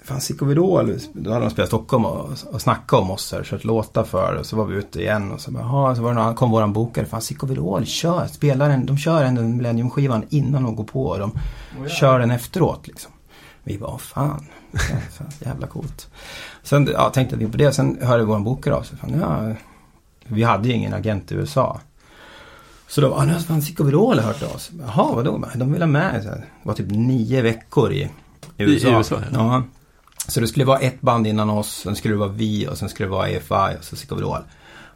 fan 0.04 0.20
Sick 0.20 0.42
Overall, 0.42 0.98
då 1.12 1.30
hade 1.32 1.44
de 1.44 1.50
spelat 1.50 1.68
Stockholm 1.68 2.04
och, 2.04 2.30
och 2.52 2.60
snackat 2.62 3.00
om 3.00 3.10
oss 3.10 3.32
här, 3.32 3.44
kört 3.44 3.64
låtar 3.64 4.04
för 4.04 4.34
och 4.34 4.46
så 4.46 4.56
var 4.56 4.64
vi 4.64 4.74
ute 4.76 5.00
igen 5.00 5.32
och 5.32 5.40
så 5.40 5.50
bara, 5.50 5.94
så 5.96 6.02
var 6.02 6.14
det 6.14 6.20
någon, 6.22 6.34
kom 6.34 6.50
våran 6.50 6.72
bokare, 6.72 7.06
fan 7.06 7.22
Sick 7.22 7.42
Overall, 7.44 7.86
kör, 7.86 8.26
spelar 8.26 8.68
den, 8.68 8.86
de 8.86 8.98
kör 8.98 9.24
End 9.24 9.38
of 9.38 9.42
the 9.42 9.48
Millennium-skivan 9.48 10.24
innan 10.30 10.62
de 10.62 10.76
går 10.76 10.84
på 10.84 11.04
och 11.06 11.18
de 11.18 11.30
Oh, 11.30 11.36
ja. 11.82 11.88
kör 11.88 12.18
den 12.18 12.30
efteråt 12.30 12.86
liksom. 12.86 13.12
Vi 13.64 13.78
bara, 13.78 13.90
"Åh, 13.90 13.98
fan, 13.98 14.28
fan, 14.28 14.38
fan, 14.38 14.46
jävla 15.38 15.66
coolt. 15.66 16.08
Sen 16.62 16.88
ja, 16.92 17.10
tänkte 17.10 17.36
vi 17.36 17.46
på 17.46 17.56
det, 17.56 17.72
sen 17.72 17.98
hörde 18.02 18.24
vår 18.24 18.38
bokare 18.38 18.74
av 18.74 18.82
sig. 18.82 18.98
Fan, 18.98 19.20
ja, 19.20 19.54
vi 20.24 20.42
hade 20.42 20.68
ju 20.68 20.74
ingen 20.74 20.94
agent 20.94 21.32
i 21.32 21.34
USA. 21.34 21.80
Så 22.86 23.00
då, 23.00 23.14
ah, 23.14 23.24
nu 23.24 23.32
har 23.32 23.40
fan 23.40 23.62
Sick 23.62 23.80
Overall 23.80 24.20
hört 24.20 24.42
av 24.42 24.58
sig. 24.58 24.74
Jaha, 24.80 25.14
vadå? 25.14 25.44
De 25.54 25.72
vill 25.72 25.82
ha 25.82 25.86
med. 25.86 26.22
Så 26.22 26.28
här, 26.28 26.36
Det 26.36 26.46
var 26.62 26.74
typ 26.74 26.90
nio 26.90 27.42
veckor 27.42 27.92
i, 27.92 28.10
USA. 28.58 28.88
I 28.88 28.92
USA, 28.92 29.16
ja. 29.32 29.38
ja. 29.38 29.62
Så 30.28 30.40
det 30.40 30.46
skulle 30.46 30.64
vara 30.64 30.78
ett 30.78 31.00
band 31.00 31.26
innan 31.26 31.50
oss, 31.50 31.80
sen 31.82 31.96
skulle 31.96 32.14
det 32.14 32.18
vara 32.18 32.28
vi 32.28 32.68
och 32.68 32.78
sen 32.78 32.88
skulle 32.88 33.06
det 33.06 33.10
vara 33.10 33.28
EFI 33.28 33.78
och 33.78 33.84
så 33.84 33.96
Sick 33.96 34.12
Overall. 34.12 34.42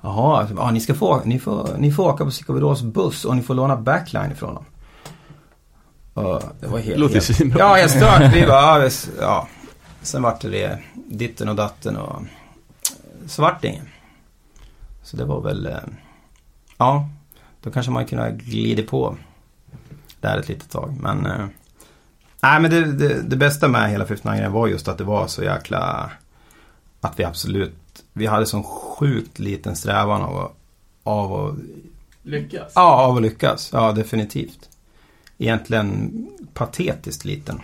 Jaha, 0.00 0.48
så, 0.48 0.58
ah, 0.58 0.70
ni, 0.70 0.80
ska 0.80 0.94
få, 0.94 1.22
ni, 1.24 1.38
får, 1.38 1.68
ni 1.78 1.92
får 1.92 2.04
åka 2.04 2.24
på 2.24 2.52
Overalls 2.52 2.82
buss 2.82 3.24
och 3.24 3.36
ni 3.36 3.42
får 3.42 3.54
låna 3.54 3.76
backline 3.76 4.32
ifrån 4.32 4.54
dem. 4.54 4.64
Det 6.60 6.66
var 6.66 6.78
helt... 6.78 6.98
Låter 6.98 7.38
helt. 7.38 7.58
Ja, 7.58 7.74
helt 7.74 7.90
stört. 7.90 8.34
Vi 8.34 8.46
bara, 8.46 8.78
ja, 8.78 8.84
visst, 8.84 9.08
ja. 9.20 9.48
Sen 10.04 10.22
vart 10.22 10.40
det 10.40 10.48
det, 10.48 10.78
ditten 10.94 11.48
och 11.48 11.56
datten 11.56 11.96
och 11.96 12.22
så 13.26 13.42
vart 13.42 13.62
det 13.62 13.68
ingen. 13.68 13.88
Så 15.02 15.16
det 15.16 15.24
var 15.24 15.40
väl, 15.40 15.66
eh, 15.66 15.78
ja, 16.78 17.08
då 17.60 17.70
kanske 17.70 17.92
man 17.92 18.06
kunde 18.06 18.24
ha 18.24 18.30
glidit 18.30 18.90
på 18.90 19.16
där 20.20 20.38
ett 20.38 20.48
litet 20.48 20.70
tag. 20.70 20.96
Men, 21.00 21.26
eh, 21.26 21.46
nej 22.42 22.60
men 22.60 22.70
det, 22.70 22.92
det, 22.92 23.22
det 23.22 23.36
bästa 23.36 23.68
med 23.68 23.90
hela 23.90 24.06
59 24.06 24.48
var 24.48 24.66
just 24.66 24.88
att 24.88 24.98
det 24.98 25.04
var 25.04 25.26
så 25.26 25.42
jäkla, 25.42 26.10
att 27.00 27.18
vi 27.18 27.24
absolut, 27.24 28.04
vi 28.12 28.26
hade 28.26 28.46
sån 28.46 28.64
sjukt 28.64 29.38
liten 29.38 29.76
strävan 29.76 30.22
av 30.22 30.38
att, 30.38 30.52
av 31.02 31.34
att 31.34 31.54
Lyckas? 32.26 32.72
Ja, 32.74 32.94
av 32.94 33.16
att 33.16 33.22
lyckas. 33.22 33.70
Ja, 33.72 33.92
definitivt. 33.92 34.68
Egentligen 35.38 36.12
patetiskt 36.54 37.24
liten. 37.24 37.60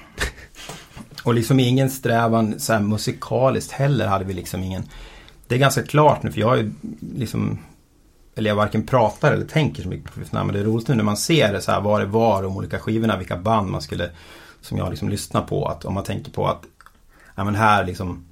Och 1.25 1.35
liksom 1.35 1.61
ingen 1.61 1.91
strävan 1.91 2.61
så 2.61 2.73
här 2.73 2.81
musikaliskt 2.81 3.73
heller 3.73 4.07
hade 4.07 4.25
vi 4.25 4.35
liksom 4.35 4.63
ingen. 4.63 4.83
Det 5.49 5.55
är 5.55 5.59
ganska 5.59 5.83
klart 5.83 6.23
nu 6.23 6.33
för 6.33 6.41
jag 6.41 6.49
har 6.49 6.57
ju 6.57 6.73
liksom 7.15 7.59
eller 8.35 8.51
jag 8.51 8.57
varken 8.57 8.87
pratar 8.87 9.33
eller 9.33 9.47
tänker 9.47 9.83
så 9.83 9.89
mycket 9.89 10.13
på 10.13 10.21
Fifth 10.21 10.35
Nine, 10.35 10.47
men 10.47 10.55
det 10.55 10.61
är 10.61 10.65
roligt 10.65 10.89
nu 10.89 10.95
när 10.95 11.05
man 11.05 11.17
ser 11.17 11.53
det 11.53 11.61
så 11.61 11.73
här 11.73 11.81
vad 11.81 12.01
det 12.01 12.07
var, 12.07 12.43
de 12.43 12.57
olika 12.57 12.79
skivorna, 12.79 13.17
vilka 13.17 13.37
band 13.37 13.71
man 13.71 13.83
skulle, 13.83 14.11
som 14.61 14.79
jag 14.79 14.91
liksom 14.91 15.09
lyssnar 15.09 15.43
på. 15.43 15.67
Att 15.67 15.85
om 15.85 15.95
man 15.95 16.05
tänker 16.05 16.33
på 16.33 16.47
att, 16.47 16.63
ja 17.35 17.45
men 17.45 17.55
här 17.55 17.85
liksom 17.85 18.25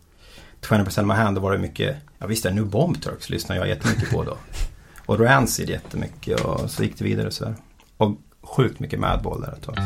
20% 0.60 1.02
my 1.02 1.14
hand, 1.14 1.36
då 1.36 1.40
var 1.40 1.52
det 1.52 1.58
mycket, 1.58 1.96
ja 2.18 2.26
visst 2.26 2.44
är 2.44 2.50
det 2.50 2.56
nu 2.56 2.64
Bomb 2.64 3.02
Turks 3.02 3.30
lyssnar 3.30 3.56
jag 3.56 3.68
jättemycket 3.68 4.10
på 4.10 4.24
då. 4.24 4.36
Och 5.06 5.20
Rancid 5.20 5.70
jättemycket 5.70 6.40
och 6.40 6.70
så 6.70 6.82
gick 6.82 6.98
det 6.98 7.04
vidare 7.04 7.30
så 7.30 7.36
sådär 7.36 7.54
Och 7.96 8.16
sjukt 8.42 8.80
mycket 8.80 9.00
Madball 9.00 9.40
där 9.40 9.52
ett 9.52 9.62
tag. 9.62 9.76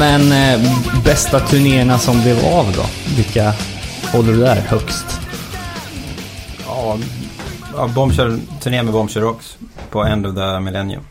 Men 0.00 0.32
eh, 0.32 0.60
bästa 1.04 1.40
turnéerna 1.40 1.98
som 1.98 2.22
blev 2.22 2.44
av 2.44 2.72
då? 2.76 2.82
Vilka 3.16 3.54
håller 4.12 4.32
du 4.32 4.38
där 4.38 4.56
högst? 4.56 5.20
Ja, 6.66 6.98
ja 7.76 7.88
Bombshell, 7.94 8.40
turné 8.62 8.82
med 8.82 8.92
Bombshell 8.92 9.22
Rocks 9.22 9.58
på 9.90 10.04
End 10.04 10.26
of 10.26 10.34
the 10.34 10.60
Millennium. 10.60 11.02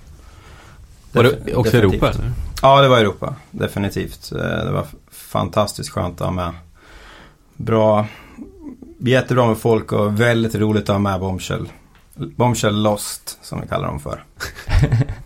Var 1.12 1.24
det 1.24 1.56
också 1.56 1.72
definitivt. 1.72 2.04
Europa 2.04 2.10
eller? 2.10 2.32
Ja, 2.62 2.82
det 2.82 2.88
var 2.88 2.98
Europa. 2.98 3.36
Definitivt. 3.52 4.32
Eh, 4.32 4.38
Det 4.38 4.72
var 4.72 4.86
fantastiskt 5.12 5.90
skönt 5.90 6.22
att 6.22 6.28
ha 6.28 6.32
med. 6.32 6.52
Bra, 7.56 8.08
jättebra 9.00 9.48
med 9.48 9.58
folk 9.58 9.92
och 9.92 10.20
väldigt 10.20 10.56
roligt 10.56 10.84
att 10.84 10.94
ha 10.94 11.00
med 11.00 11.20
Bombshell. 11.20 11.70
Bombshell 12.16 12.82
Lost, 12.82 13.38
som 13.42 13.62
vi 13.62 13.68
kallar 13.68 13.88
dem 13.88 14.00
för. 14.00 14.24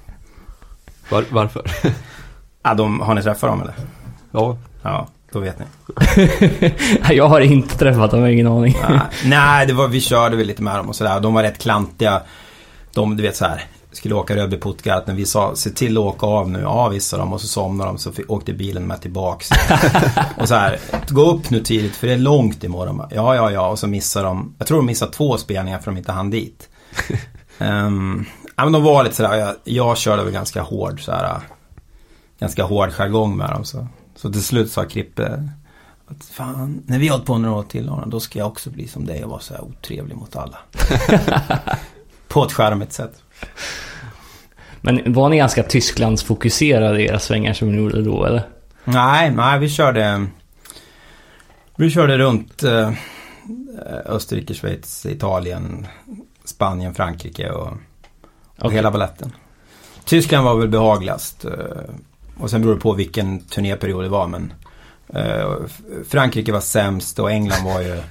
Var, 1.10 1.26
varför? 1.30 1.72
Ah, 2.66 2.74
de, 2.74 3.00
har 3.00 3.14
ni 3.14 3.24
träffat 3.24 3.50
dem 3.50 3.62
eller? 3.62 3.76
Ja. 4.32 4.58
Ja, 4.82 5.08
då 5.32 5.40
vet 5.40 5.60
ni. 5.60 5.66
jag 7.16 7.28
har 7.28 7.42
inte 7.42 7.78
träffat 7.78 8.12
dem, 8.12 8.20
jag 8.20 8.28
har 8.28 8.32
ingen 8.32 8.48
aning. 8.48 8.78
Nej, 8.90 9.00
Nej, 9.26 9.68
det 9.68 9.74
var, 9.74 9.88
vi 9.88 10.02
körde 10.02 10.36
väl 10.36 10.48
lite 10.48 10.62
med 10.64 10.76
dem 10.76 10.90
och 10.90 10.96
sådär. 10.96 11.20
De 11.20 11.34
var 11.34 11.44
rätt 11.44 11.58
klantiga. 11.58 12.22
De, 12.94 13.18
du 13.18 13.24
vet 13.24 13.36
så 13.36 13.46
här, 13.46 13.66
skulle 13.92 14.16
åka 14.16 14.36
Rödby 14.36 14.60
Puttgarden. 14.60 15.04
När 15.08 15.14
vi 15.16 15.26
sa, 15.26 15.56
se 15.56 15.70
till 15.70 15.98
att 15.98 16.04
åka 16.04 16.28
av 16.28 16.50
nu. 16.50 16.60
Ja, 16.60 16.90
visst 16.90 17.10
sa 17.10 17.18
de. 17.18 17.34
Och 17.34 17.42
så 17.42 17.48
somnade 17.48 17.90
de. 17.90 17.98
Så 17.98 18.12
åkte 18.28 18.54
bilen 18.54 18.88
med 18.88 19.02
tillbaks. 19.02 19.50
och 20.38 20.48
så 20.48 20.56
här, 20.56 20.80
gå 21.08 21.32
upp 21.32 21.50
nu 21.50 21.60
tidigt 21.60 21.96
för 21.96 22.08
det 22.08 22.14
är 22.14 22.18
långt 22.18 22.64
imorgon. 22.64 23.02
Ja, 23.12 23.36
ja, 23.36 23.52
ja. 23.52 23.68
Och 23.68 23.80
så 23.80 23.88
missade 23.88 24.26
de. 24.26 24.56
Jag 24.58 24.68
tror 24.68 24.78
de 24.78 24.86
missade 24.86 25.12
två 25.12 25.38
spelningar 25.38 25.80
för 25.80 25.92
de 25.92 25.98
inte 25.98 26.12
hann 26.12 26.30
dit. 26.30 26.70
Ehm, 27.60 28.26
ja, 28.56 28.64
men 28.64 28.74
de 28.74 28.84
var 28.84 29.04
lite 29.04 29.16
sådär. 29.16 29.36
Jag, 29.36 29.56
jag 29.64 29.98
körde 29.98 30.24
väl 30.24 30.34
ganska 30.34 30.62
hård 30.62 31.06
så 31.06 31.12
här. 31.12 31.40
Ganska 32.44 32.64
hård 32.64 32.92
jargong 32.92 33.38
med 33.38 33.50
dem. 33.50 33.66
Så, 33.66 33.88
så 34.16 34.32
till 34.32 34.44
slut 34.44 34.72
sa 34.72 34.86
Krippe. 34.86 35.50
Att 36.08 36.26
fan, 36.26 36.84
när 36.86 37.00
vi 37.00 37.08
har 37.08 37.14
hållit 37.16 37.28
på 37.28 37.38
några 37.38 37.56
år 37.56 37.64
till 37.64 37.92
då 38.08 38.20
ska 38.20 38.40
jag 38.40 38.48
också 38.48 38.70
bli 38.70 38.88
som 38.88 39.06
dig 39.06 39.24
och 39.24 39.30
vara 39.30 39.40
så 39.40 39.54
här 39.54 39.64
otrevlig 39.64 40.18
mot 40.18 40.36
alla. 40.36 40.58
på 42.28 42.44
ett 42.44 42.52
charmigt 42.52 42.94
sätt. 42.94 43.24
Men 44.82 45.14
var 45.14 45.30
ni 45.30 45.38
ganska 45.38 45.64
Tysklandsfokuserade 45.64 47.02
i 47.02 47.06
era 47.06 47.20
svängar 47.20 47.54
som 47.54 47.72
ni 47.72 47.78
gjorde 47.78 48.02
då, 48.02 48.26
eller? 48.26 48.44
Nej, 48.84 49.32
nej, 49.32 49.60
vi 49.60 49.70
körde... 49.70 50.28
Vi 51.76 51.90
körde 51.90 52.18
runt 52.18 52.64
eh, 52.64 52.92
Österrike, 54.06 54.54
Schweiz, 54.54 55.06
Italien, 55.06 55.88
Spanien, 56.46 56.94
Frankrike 56.94 57.50
och, 57.52 57.68
och 57.68 57.78
Okej. 58.60 58.76
hela 58.76 58.92
balletten. 58.92 59.32
Tyskland 60.06 60.46
var 60.46 60.56
väl 60.56 60.68
behagligast. 60.68 61.46
eh, 61.46 61.52
och 62.44 62.50
sen 62.50 62.62
beror 62.62 62.74
det 62.74 62.82
på 62.82 62.94
vilken 62.94 63.40
turnéperiod 63.40 64.04
det 64.04 64.10
var. 64.10 64.28
Men 64.28 64.54
eh, 65.08 65.52
Frankrike 66.08 66.52
var 66.52 66.60
sämst 66.60 67.20
och 67.20 67.32
England 67.32 67.64
var 67.66 67.82
ju... 67.82 68.02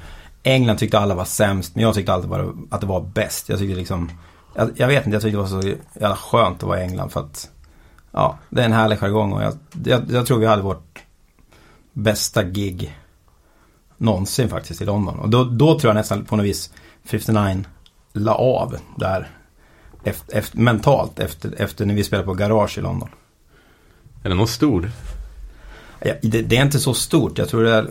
England 0.43 0.77
tyckte 0.77 0.99
alla 0.99 1.15
var 1.15 1.25
sämst. 1.25 1.75
Men 1.75 1.85
jag 1.85 1.95
tyckte 1.95 2.13
alltid 2.13 2.31
bara 2.31 2.53
att 2.71 2.81
det 2.81 2.87
var 2.87 3.01
bäst. 3.01 3.49
Jag 3.49 3.59
tyckte 3.59 3.77
liksom... 3.77 4.11
Jag, 4.55 4.71
jag 4.77 4.89
vet 4.89 5.07
inte, 5.07 5.15
jag 5.15 5.23
tyckte 5.23 5.37
det 5.37 5.43
var 5.43 5.63
så 5.63 5.69
jävla 6.01 6.17
skönt 6.17 6.57
att 6.57 6.69
vara 6.69 6.81
i 6.81 6.83
England 6.83 7.11
för 7.11 7.21
att... 7.21 7.51
Ja, 8.13 8.39
det 8.49 8.61
är 8.61 8.65
en 8.65 8.73
härlig 8.73 8.99
jargong 8.99 9.33
och 9.33 9.43
jag, 9.43 9.55
jag, 9.85 10.03
jag 10.11 10.27
tror 10.27 10.39
vi 10.39 10.47
hade 10.47 10.63
vårt 10.63 11.03
bästa 11.93 12.43
gig 12.43 12.99
någonsin 13.97 14.49
faktiskt 14.49 14.83
i 14.83 14.85
London. 14.85 15.19
Och 15.19 15.29
då, 15.29 15.45
då 15.45 15.79
tror 15.79 15.89
jag 15.89 15.95
nästan 15.95 16.25
på 16.25 16.37
något 16.37 16.47
vis 16.47 16.73
59 17.05 17.65
la 18.13 18.35
av 18.35 18.77
där 18.97 19.31
efter, 20.05 20.37
efter, 20.37 20.59
mentalt 20.59 21.19
efter, 21.19 21.55
efter 21.59 21.87
när 21.87 21.95
vi 21.95 22.05
spelade 22.05 22.27
på 22.27 22.35
Garage 22.35 22.79
i 22.79 22.81
London. 22.81 23.09
Är 24.23 24.29
det 24.29 24.35
någon 24.35 24.49
stor? 24.49 24.91
Ja, 26.01 26.15
det, 26.23 26.43
det 26.43 26.57
är 26.57 26.63
inte 26.63 26.79
så 26.79 26.95
stort. 26.95 27.39
Jag 27.39 27.49
tror 27.49 27.63
det 27.63 27.75
är, 27.75 27.89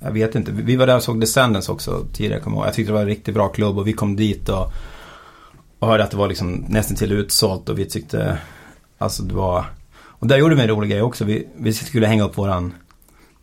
jag 0.00 0.12
vet 0.12 0.34
inte. 0.34 0.52
Vi 0.52 0.76
var 0.76 0.86
där 0.86 0.96
och 0.96 1.02
såg 1.02 1.20
Descendants 1.20 1.68
också 1.68 2.06
tidigare, 2.12 2.40
kommer 2.40 2.56
jag 2.56 2.60
ihåg. 2.60 2.66
Jag 2.66 2.74
tyckte 2.74 2.92
det 2.92 2.94
var 2.94 3.00
en 3.00 3.08
riktigt 3.08 3.34
bra 3.34 3.48
klubb 3.48 3.78
och 3.78 3.86
vi 3.88 3.92
kom 3.92 4.16
dit 4.16 4.48
och, 4.48 4.72
och 5.78 5.88
hörde 5.88 6.04
att 6.04 6.10
det 6.10 6.16
var 6.16 6.28
liksom 6.28 6.64
nästan 6.68 6.96
till 6.96 7.12
utsålt 7.12 7.68
och 7.68 7.78
vi 7.78 7.84
tyckte, 7.84 8.38
alltså 8.98 9.22
det 9.22 9.34
var, 9.34 9.64
och 10.02 10.26
där 10.26 10.36
gjorde 10.36 10.54
vi 10.54 10.62
en 10.62 10.68
rolig 10.68 10.90
grej 10.90 11.02
också. 11.02 11.24
Vi, 11.24 11.48
vi 11.56 11.72
skulle 11.72 12.06
hänga 12.06 12.24
upp 12.24 12.38
våran, 12.38 12.74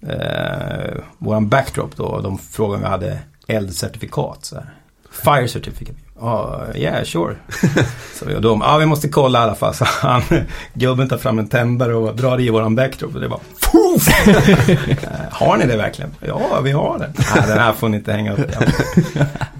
eh, 0.01 0.97
våran 1.17 1.49
backdrop 1.49 1.95
då 1.95 2.03
och 2.03 2.23
de 2.23 2.37
frågade 2.37 2.75
om 2.75 2.81
vi 2.81 2.87
hade 2.87 3.19
eldcertifikat. 3.47 4.45
Så 4.45 4.55
här. 4.55 4.73
Fire 5.11 5.47
certificate. 5.47 5.99
Ja, 6.21 6.65
yeah 6.75 7.03
sure. 7.03 7.35
så 8.13 8.25
vi, 8.25 8.35
och 8.35 8.41
de, 8.41 8.61
ja 8.61 8.77
vi 8.77 8.85
måste 8.85 9.09
kolla 9.09 9.39
i 9.39 9.41
alla 9.41 9.55
fall. 9.55 9.73
Så 9.73 9.85
han, 9.85 10.21
gubben 10.73 11.09
tar 11.09 11.17
fram 11.17 11.39
en 11.39 11.47
tändare 11.47 11.95
och 11.95 12.15
drar 12.15 12.39
i 12.39 12.49
våran 12.49 12.75
backdrop 12.75 13.15
och 13.15 13.21
det 13.21 13.29
bara 13.29 13.39
Har 15.31 15.57
ni 15.57 15.65
det 15.65 15.77
verkligen? 15.77 16.11
Ja, 16.19 16.61
vi 16.63 16.71
har 16.71 16.99
det. 16.99 17.13
Nej, 17.17 17.43
den 17.47 17.59
här 17.59 17.73
får 17.73 17.89
ni 17.89 17.97
inte 17.97 18.11
hänga 18.13 18.33
upp. 18.33 18.51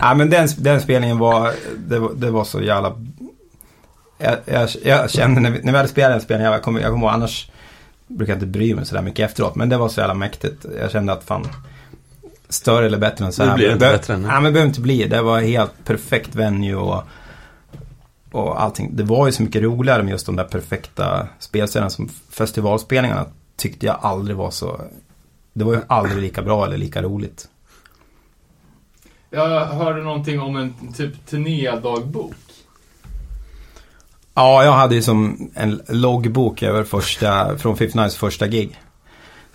Nej, 0.02 0.16
men 0.16 0.30
den, 0.30 0.48
den 0.58 0.82
spelningen 0.82 1.18
var, 1.18 1.52
det, 1.78 2.00
var, 2.00 2.12
det 2.16 2.32
var 2.32 2.44
så 2.44 2.62
jävla... 2.62 2.94
Jag, 4.18 4.38
jag, 4.46 4.70
jag 4.84 5.12
kände 5.12 5.42
när 5.42 5.52
vi, 5.52 5.60
när 5.64 5.72
vi 5.72 5.78
hade 5.78 5.90
spelat 5.90 6.12
den 6.12 6.22
spelningen, 6.22 6.52
jag 6.52 6.62
kommer, 6.62 6.82
jag 6.82 6.92
kommer 6.92 7.08
ihåg 7.08 7.14
annars 7.14 7.50
brukar 8.08 8.34
jag 8.34 8.38
inte 8.38 8.46
bry 8.46 8.76
mig 8.76 8.86
sådär 8.86 9.02
mycket 9.02 9.30
efteråt. 9.30 9.56
Men 9.56 9.70
det 9.70 9.78
var 9.78 9.90
så 9.90 10.00
jävla 10.00 10.14
mäktigt. 10.14 10.66
Jag 10.80 10.92
kände 10.92 11.14
att 11.14 11.24
fan, 11.24 11.48
större 12.50 12.86
eller 12.86 12.98
bättre 12.98 13.26
än 13.26 13.34
så 13.34 13.44
här. 13.44 13.56
blir 13.56 13.68
det 13.68 13.74
inte 13.74 13.86
Be- 13.86 13.92
bättre 13.92 14.14
än 14.14 14.22
det. 14.22 14.28
Nej, 14.28 14.36
men 14.36 14.44
det 14.44 14.52
behöver 14.52 14.68
inte 14.70 14.82
bli. 14.82 15.08
Det 15.08 15.22
var 15.22 15.40
helt 15.42 15.86
perfekt 15.86 16.36
venue 16.36 16.76
och, 16.76 17.04
och 18.32 18.62
allting. 18.62 18.96
Det 18.96 19.04
var 19.04 19.26
ju 19.26 19.32
så 19.32 19.44
mycket 19.44 19.62
roligare 19.62 20.04
med 20.04 20.12
just 20.12 20.26
de 20.26 20.36
där 20.36 20.44
perfekta 20.44 21.28
spelställena 21.40 21.90
som 21.90 22.10
festivalspelningarna 22.32 23.26
tyckte 23.58 23.86
jag 23.86 23.98
aldrig 24.02 24.38
var 24.38 24.52
så... 24.52 24.82
Det 25.54 25.64
var 25.64 25.74
ju 25.74 25.82
aldrig 25.88 26.22
lika 26.22 26.42
bra 26.42 26.66
eller 26.66 26.78
lika 26.78 27.02
roligt. 27.02 27.48
Jag 29.30 29.66
hörde 29.66 30.04
någonting 30.04 30.40
om 30.42 30.56
en 30.56 30.94
typ 30.94 31.26
turnédagbok. 31.28 32.36
Ja, 34.34 34.64
jag 34.64 34.72
hade 34.72 34.96
ju 34.96 35.02
som 35.02 35.52
en 35.56 35.82
loggbok 35.88 36.64
över 36.64 36.84
första, 36.84 37.58
från 37.58 37.76
59s 37.76 38.18
första 38.18 38.48
gig. 38.48 38.80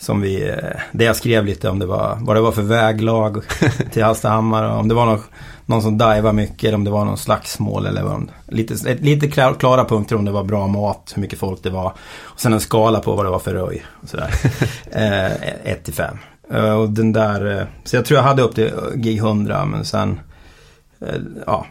Som 0.05 0.20
vi, 0.20 0.48
eh, 0.48 0.56
där 0.93 1.05
jag 1.06 1.16
skrev 1.16 1.44
lite 1.47 1.68
om 1.68 1.78
det 1.78 1.86
var, 1.86 2.18
vad 2.20 2.36
det 2.36 2.40
var 2.40 2.52
för 2.52 2.62
väglag 2.62 3.43
till 3.93 4.05
Hallstahammar. 4.05 4.62
och 4.70 4.78
Om 4.78 4.89
det 4.89 4.94
var 4.94 5.06
någon, 5.06 5.20
någon 5.66 5.82
som 5.82 5.98
dajvade 5.98 6.35
mycket, 6.35 6.64
eller 6.64 6.74
om 6.74 6.85
det 6.85 6.90
var 6.90 7.05
någon 7.05 7.18
slagsmål 7.18 7.86
eller 7.86 8.02
vad, 8.02 8.28
lite, 8.48 8.94
lite 8.94 9.28
klar- 9.28 9.55
klara 9.55 9.85
punkter 9.85 10.16
om 10.16 10.24
det 10.24 10.31
var 10.31 10.44
bra 10.44 10.66
mat, 10.66 11.12
hur 11.14 11.20
mycket 11.22 11.39
folk 11.39 11.62
det 11.62 11.70
var. 11.70 11.93
Och 12.22 12.40
sen 12.40 12.52
en 12.52 12.60
skala 12.60 13.01
på 13.01 13.14
vad 13.16 13.26
det 13.26 13.31
var 13.31 13.39
för 13.39 13.55
röj. 13.55 13.85
Och 14.02 14.09
sådär. 14.09 14.31
eh, 14.93 15.72
1 15.72 15.85
till 15.85 15.94
5. 15.94 16.16
Eh, 16.52 16.70
och 16.70 16.90
den 16.90 17.12
där, 17.12 17.59
eh, 17.60 17.66
så 17.85 17.97
jag 17.97 18.05
tror 18.05 18.18
jag 18.18 18.24
hade 18.24 18.43
upp 18.43 18.55
till 18.55 18.66
eh, 18.66 18.72
gig 18.94 19.18
100 19.18 19.64
men 19.64 19.85
sen, 19.85 20.20
eh, 21.01 21.14
ja. 21.47 21.66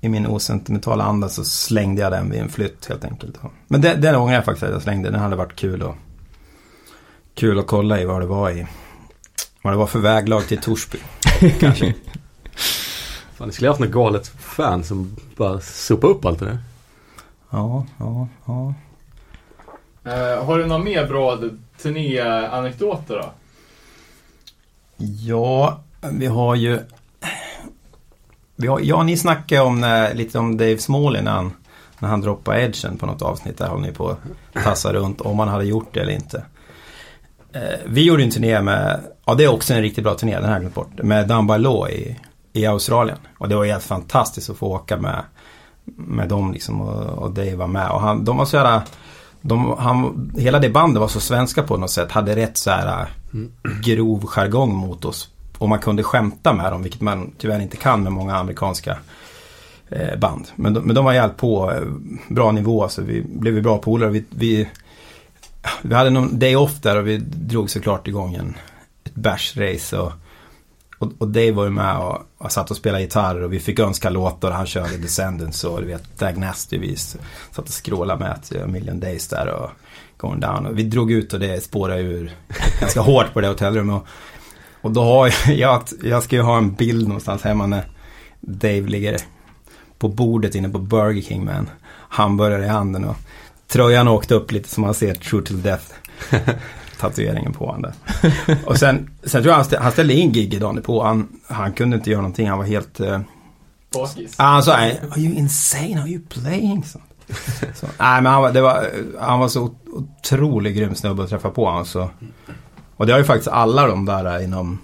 I 0.00 0.08
min 0.08 0.26
osentimentala 0.26 1.04
anda 1.04 1.28
så 1.28 1.44
slängde 1.44 2.02
jag 2.02 2.12
den 2.12 2.30
vid 2.30 2.40
en 2.40 2.48
flytt 2.48 2.86
helt 2.88 3.04
enkelt. 3.04 3.36
Men 3.68 3.80
den, 3.80 4.00
den 4.00 4.14
ångrar 4.14 4.34
jag 4.34 4.44
faktiskt 4.44 4.62
att 4.64 4.72
jag 4.72 4.82
slängde. 4.82 5.10
Den 5.10 5.20
hade 5.20 5.36
varit 5.36 5.56
kul 5.56 5.82
att, 5.82 5.94
kul 7.40 7.58
att 7.58 7.66
kolla 7.66 8.00
i 8.00 8.04
vad 8.04 8.20
det 8.20 8.26
var 8.26 8.50
i. 8.50 8.66
Vad 9.62 9.72
det 9.72 9.76
var 9.76 9.86
för 9.86 9.98
väglag 9.98 10.46
till 10.46 10.60
Torsby. 10.60 10.98
Kanske. 11.60 11.94
Fan, 13.34 13.46
ni 13.46 13.52
skulle 13.52 13.68
haft 13.68 13.80
något 13.80 13.90
galet 13.90 14.28
fan 14.28 14.84
som 14.84 15.16
bara 15.36 15.60
sopade 15.60 16.12
upp 16.12 16.24
allt 16.24 16.38
det 16.38 16.44
där. 16.44 16.58
Ja, 17.50 17.86
ja, 17.98 18.28
ja. 18.44 18.74
Eh, 20.04 20.44
har 20.44 20.58
du 20.58 20.66
några 20.66 20.84
mer 20.84 21.06
bra 21.06 21.38
turnéanekdoter 21.82 23.14
då? 23.14 23.32
Ja, 24.96 25.80
vi 26.12 26.26
har 26.26 26.54
ju... 26.54 26.78
Vi 28.56 28.66
har, 28.66 28.80
ja, 28.80 29.02
ni 29.02 29.16
snackade 29.16 29.60
om, 29.60 29.80
när, 29.80 30.14
lite 30.14 30.38
om 30.38 30.56
Dave 30.56 30.78
Smalley 30.78 31.22
när 31.22 31.32
han, 31.32 31.52
när 31.98 32.08
han 32.08 32.20
droppade 32.20 32.62
edgen 32.62 32.98
på 32.98 33.06
något 33.06 33.22
avsnitt. 33.22 33.58
Där 33.58 33.68
håller 33.68 33.86
ni 33.86 33.92
på 33.92 34.08
att 34.08 34.64
tassa 34.64 34.92
runt 34.92 35.20
om 35.20 35.38
han 35.38 35.48
hade 35.48 35.64
gjort 35.64 35.94
det 35.94 36.00
eller 36.00 36.12
inte. 36.12 36.44
Eh, 37.52 37.78
vi 37.86 38.04
gjorde 38.04 38.22
en 38.22 38.30
turné 38.30 38.60
med, 38.60 39.00
ja 39.24 39.34
det 39.34 39.44
är 39.44 39.48
också 39.48 39.74
en 39.74 39.82
riktigt 39.82 40.04
bra 40.04 40.14
turné, 40.14 40.34
den 40.34 40.42
här 40.42 40.48
har 40.48 40.54
jag 40.54 40.60
glömt 40.60 40.74
bort. 40.74 41.02
Med 41.02 41.28
Down 41.28 41.46
by 41.46 41.58
Law 41.58 41.90
i, 41.90 42.16
i 42.52 42.66
Australien. 42.66 43.18
Och 43.38 43.48
det 43.48 43.56
var 43.56 43.64
helt 43.64 43.84
fantastiskt 43.84 44.50
att 44.50 44.56
få 44.56 44.66
åka 44.66 44.96
med, 44.96 45.22
med 45.96 46.28
dem 46.28 46.52
liksom 46.52 46.80
och, 46.80 47.22
och 47.22 47.30
Dave 47.30 47.54
var 47.54 47.66
med. 47.66 47.90
Och 47.90 48.00
han, 48.00 48.24
de 48.24 48.36
var 48.36 48.44
så 48.44 48.56
jävla, 48.56 48.82
de, 49.40 49.76
han, 49.78 50.32
hela 50.36 50.58
det 50.58 50.70
bandet 50.70 51.00
var 51.00 51.08
så 51.08 51.20
svenska 51.20 51.62
på 51.62 51.76
något 51.76 51.90
sätt. 51.90 52.12
Hade 52.12 52.36
rätt 52.36 52.56
så 52.56 52.70
här 52.70 53.00
eh, 53.00 53.80
grov 53.82 54.26
jargong 54.26 54.74
mot 54.74 55.04
oss. 55.04 55.28
Och 55.58 55.68
man 55.68 55.78
kunde 55.78 56.02
skämta 56.02 56.52
med 56.52 56.72
dem, 56.72 56.82
vilket 56.82 57.00
man 57.00 57.32
tyvärr 57.38 57.60
inte 57.60 57.76
kan 57.76 58.02
med 58.02 58.12
många 58.12 58.36
amerikanska 58.36 58.98
eh, 59.88 60.18
band. 60.18 60.48
Men 60.56 60.74
de, 60.74 60.80
men 60.80 60.94
de 60.94 61.04
var 61.04 61.12
jävligt 61.12 61.36
på 61.36 61.72
eh, 61.72 61.82
bra 62.28 62.52
nivå, 62.52 62.88
så 62.88 63.02
vi 63.02 63.22
blev 63.22 63.54
ju 63.54 63.62
bra 63.62 63.78
polare. 63.78 64.10
Vi, 64.10 64.24
vi, 64.30 64.68
vi 65.82 65.94
hade 65.94 66.10
någon 66.10 66.38
day 66.38 66.56
off 66.56 66.80
där 66.80 66.96
och 66.96 67.06
vi 67.06 67.16
drog 67.18 67.70
såklart 67.70 68.08
igång 68.08 68.34
en, 68.34 68.56
ett 69.04 69.14
bärsrace. 69.14 69.98
Och, 69.98 70.12
och, 70.98 71.12
och 71.18 71.28
Dave 71.28 71.52
var 71.52 71.64
ju 71.64 71.70
med 71.70 71.96
och, 71.98 72.18
och 72.38 72.52
satt 72.52 72.70
och 72.70 72.76
spelade 72.76 73.02
gitarr 73.02 73.42
och 73.42 73.52
vi 73.52 73.60
fick 73.60 73.78
önska 73.78 74.10
låtar 74.10 74.50
och 74.50 74.56
han 74.56 74.66
körde 74.66 74.96
Descendants 74.96 75.64
och 75.64 75.80
du 75.80 75.86
vet 75.86 76.18
Dag 76.18 76.38
Nasty 76.38 76.78
vi 76.78 76.96
satt 76.96 77.58
och 77.58 77.68
skrålade 77.68 78.20
med 78.24 78.42
till 78.42 78.62
A 78.62 78.66
Million 78.66 79.00
Days 79.00 79.28
där 79.28 79.48
och 79.48 79.70
Going 80.16 80.40
Down. 80.40 80.66
Och 80.66 80.78
vi 80.78 80.82
drog 80.82 81.12
ut 81.12 81.32
och 81.32 81.40
det 81.40 81.64
spårade 81.64 82.00
ur 82.00 82.36
ganska 82.80 83.00
hårt 83.00 83.32
på 83.32 83.40
det 83.40 83.48
hotellrummet. 83.48 84.02
Och, 84.02 84.06
och 84.80 84.90
då 84.90 85.02
har 85.02 85.26
jag, 85.26 85.56
jag, 85.56 85.82
jag 86.02 86.22
ska 86.22 86.36
ju 86.36 86.42
ha 86.42 86.58
en 86.58 86.74
bild 86.74 87.08
någonstans 87.08 87.42
hemma 87.42 87.66
när 87.66 87.84
Dave 88.40 88.88
ligger 88.88 89.18
på 89.98 90.08
bordet 90.08 90.54
inne 90.54 90.68
på 90.68 90.78
Burger 90.78 91.22
King 91.22 91.44
med 91.44 91.56
en 91.56 91.70
hamburgare 92.08 92.64
i 92.64 92.68
handen 92.68 93.04
och 93.04 93.16
tröjan 93.72 94.08
åkte 94.08 94.34
upp 94.34 94.52
lite 94.52 94.68
som 94.68 94.82
man 94.82 94.94
ser 94.94 95.14
True 95.14 95.42
till 95.42 95.62
Death 95.62 95.84
tatueringen 97.00 97.52
på 97.52 97.66
honom. 97.66 97.92
Och 98.64 98.78
sen, 98.78 99.10
sen 99.22 99.42
tror 99.42 99.46
jag 99.46 99.54
han 99.54 99.64
ställde, 99.64 99.82
han 99.82 99.92
ställde 99.92 100.14
in 100.14 100.32
gig 100.32 100.60
dagen 100.60 100.82
på. 100.82 101.04
Han, 101.04 101.28
han 101.46 101.72
kunde 101.72 101.96
inte 101.96 102.10
göra 102.10 102.20
någonting. 102.20 102.48
Han 102.48 102.58
var 102.58 102.66
helt... 102.66 103.00
Bakis. 103.94 104.34
han 104.38 104.62
sa 104.62 104.72
Are 104.72 105.20
you 105.20 105.34
insane? 105.34 106.00
Are 106.00 106.08
you 106.08 106.22
playing? 106.28 106.84
Så, 106.84 106.98
så, 107.74 107.86
nej 107.98 108.22
men 108.22 108.26
han 108.26 108.42
var, 108.42 108.52
det 108.52 108.60
var, 108.60 108.86
han 109.20 109.38
var 109.38 109.48
så 109.48 109.74
otroligt 109.86 110.76
grym 110.76 110.94
snubbe 110.94 111.22
att 111.22 111.30
träffa 111.30 111.50
på. 111.50 111.70
Han, 111.70 111.84
så. 111.84 112.10
Och 112.96 113.06
det 113.06 113.12
har 113.12 113.18
ju 113.18 113.24
faktiskt 113.24 113.48
alla 113.48 113.86
de 113.86 114.04
där 114.04 114.42
inom 114.42 114.78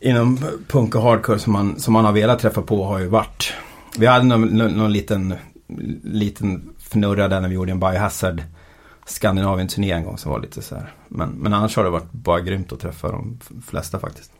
inom 0.00 0.38
punk 0.68 0.94
och 0.94 1.02
hardcore 1.02 1.38
som 1.38 1.52
man, 1.52 1.80
som 1.80 1.92
man 1.92 2.04
har 2.04 2.12
velat 2.12 2.38
träffa 2.38 2.62
på 2.62 2.84
har 2.84 2.98
ju 2.98 3.06
varit. 3.06 3.52
Vi 3.98 4.06
hade 4.06 4.24
någon, 4.24 4.42
någon, 4.42 4.72
någon 4.72 4.92
liten, 4.92 5.34
liten 6.02 6.73
fnurra 6.94 7.28
där 7.28 7.40
när 7.40 7.48
vi 7.48 7.54
gjorde 7.54 7.72
en 7.72 7.80
Biohazard 7.80 8.42
Skandinavien-turné 9.06 9.92
en 9.92 10.04
gång 10.04 10.18
som 10.18 10.32
var 10.32 10.40
lite 10.40 10.62
så 10.62 10.74
här. 10.74 10.92
Men, 11.08 11.28
men 11.28 11.54
annars 11.54 11.76
har 11.76 11.84
det 11.84 11.90
varit 11.90 12.12
bara 12.12 12.40
grymt 12.40 12.72
att 12.72 12.80
träffa 12.80 13.08
de 13.08 13.40
flesta 13.66 13.98
faktiskt. 13.98 14.32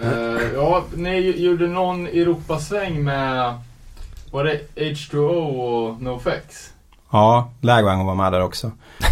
Eh, 0.00 0.52
ja, 0.54 0.84
ni 0.96 1.30
gjorde 1.30 1.68
någon 1.68 2.06
Europasväng 2.06 3.04
med, 3.04 3.58
var 4.30 4.44
det 4.44 4.60
H2O 4.74 5.18
och 5.18 6.02
NoFX? 6.02 6.72
Ja, 7.10 7.50
Lagwagon 7.60 8.06
var 8.06 8.14
med 8.14 8.32
där 8.32 8.40
också. 8.40 8.70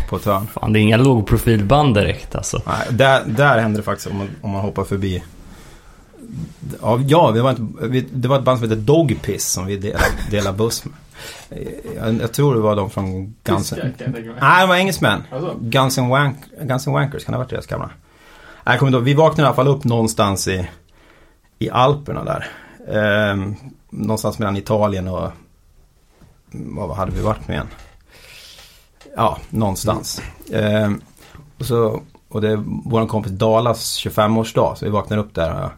På 0.09 0.17
ett 0.17 0.25
hörn. 0.25 0.47
Fan, 0.53 0.73
det 0.73 0.79
är 0.79 0.81
inga 0.81 0.97
lågprofilband 0.97 1.95
direkt 1.95 2.35
alltså. 2.35 2.63
Nej, 2.67 2.87
där, 2.91 3.25
där 3.27 3.59
hände 3.59 3.79
det 3.79 3.83
faktiskt 3.83 4.11
om 4.11 4.19
man, 4.19 4.29
om 4.41 4.51
man 4.51 4.61
hoppar 4.61 4.85
förbi. 4.85 5.23
Ja, 7.07 7.31
vi 7.31 7.41
var 7.41 7.57
vi, 7.89 8.01
det 8.01 8.29
var 8.29 8.39
ett 8.39 8.45
band 8.45 8.59
som 8.59 8.69
hette 8.69 8.81
Dogpiss 8.81 9.53
som 9.53 9.67
vi 9.67 9.77
delade, 9.77 10.05
delade 10.31 10.59
buss 10.59 10.85
med. 10.85 10.95
Jag, 11.97 12.21
jag, 12.21 12.33
tror 12.33 12.55
det 12.55 12.61
var 12.61 12.77
de 12.77 12.91
från 12.91 13.35
Guns 13.45 13.73
jag 13.73 14.09
mig. 14.11 14.35
Nej, 14.41 14.61
det 14.61 14.67
var 14.67 14.77
engelsmän. 14.77 15.23
Alltså, 15.33 15.57
Guns 15.61 15.99
and, 15.99 16.11
Wank, 16.11 16.37
Guns 16.63 16.87
and 16.87 16.95
Wankers, 16.95 17.25
kan 17.25 17.33
det 17.33 17.37
ha 17.37 17.45
varit 17.45 17.51
deras 17.51 17.67
gamla? 17.67 17.87
Nej, 17.87 17.95
jag 18.65 18.79
kommer 18.79 18.93
inte. 18.93 19.05
Vi 19.05 19.15
vaknade 19.15 19.43
i 19.43 19.47
alla 19.47 19.57
fall 19.57 19.69
upp 19.69 19.85
någonstans 19.85 20.49
i, 20.49 20.69
i 21.59 21.71
Alperna 21.71 22.25
där. 22.25 22.51
Ehm, 22.89 23.55
någonstans 23.91 24.39
mellan 24.39 24.57
Italien 24.57 25.09
och... 25.09 25.31
Vad 26.55 26.97
hade 26.97 27.13
vi 27.13 27.23
varit 27.23 27.49
med 27.49 27.55
igen? 27.55 27.69
Ja, 29.17 29.39
någonstans. 29.51 30.23
Ehm, 30.53 31.01
och, 31.59 31.67
så, 31.67 32.03
och 32.29 32.41
det 32.41 32.51
är 32.51 32.63
vår 32.85 33.07
kompis 33.07 33.33
Dalas 33.33 33.99
25-årsdag, 33.99 34.75
så 34.75 34.85
vi 34.85 34.91
vaknar 34.91 35.19
upp 35.19 35.35
där. 35.35 35.65
Och, 35.65 35.71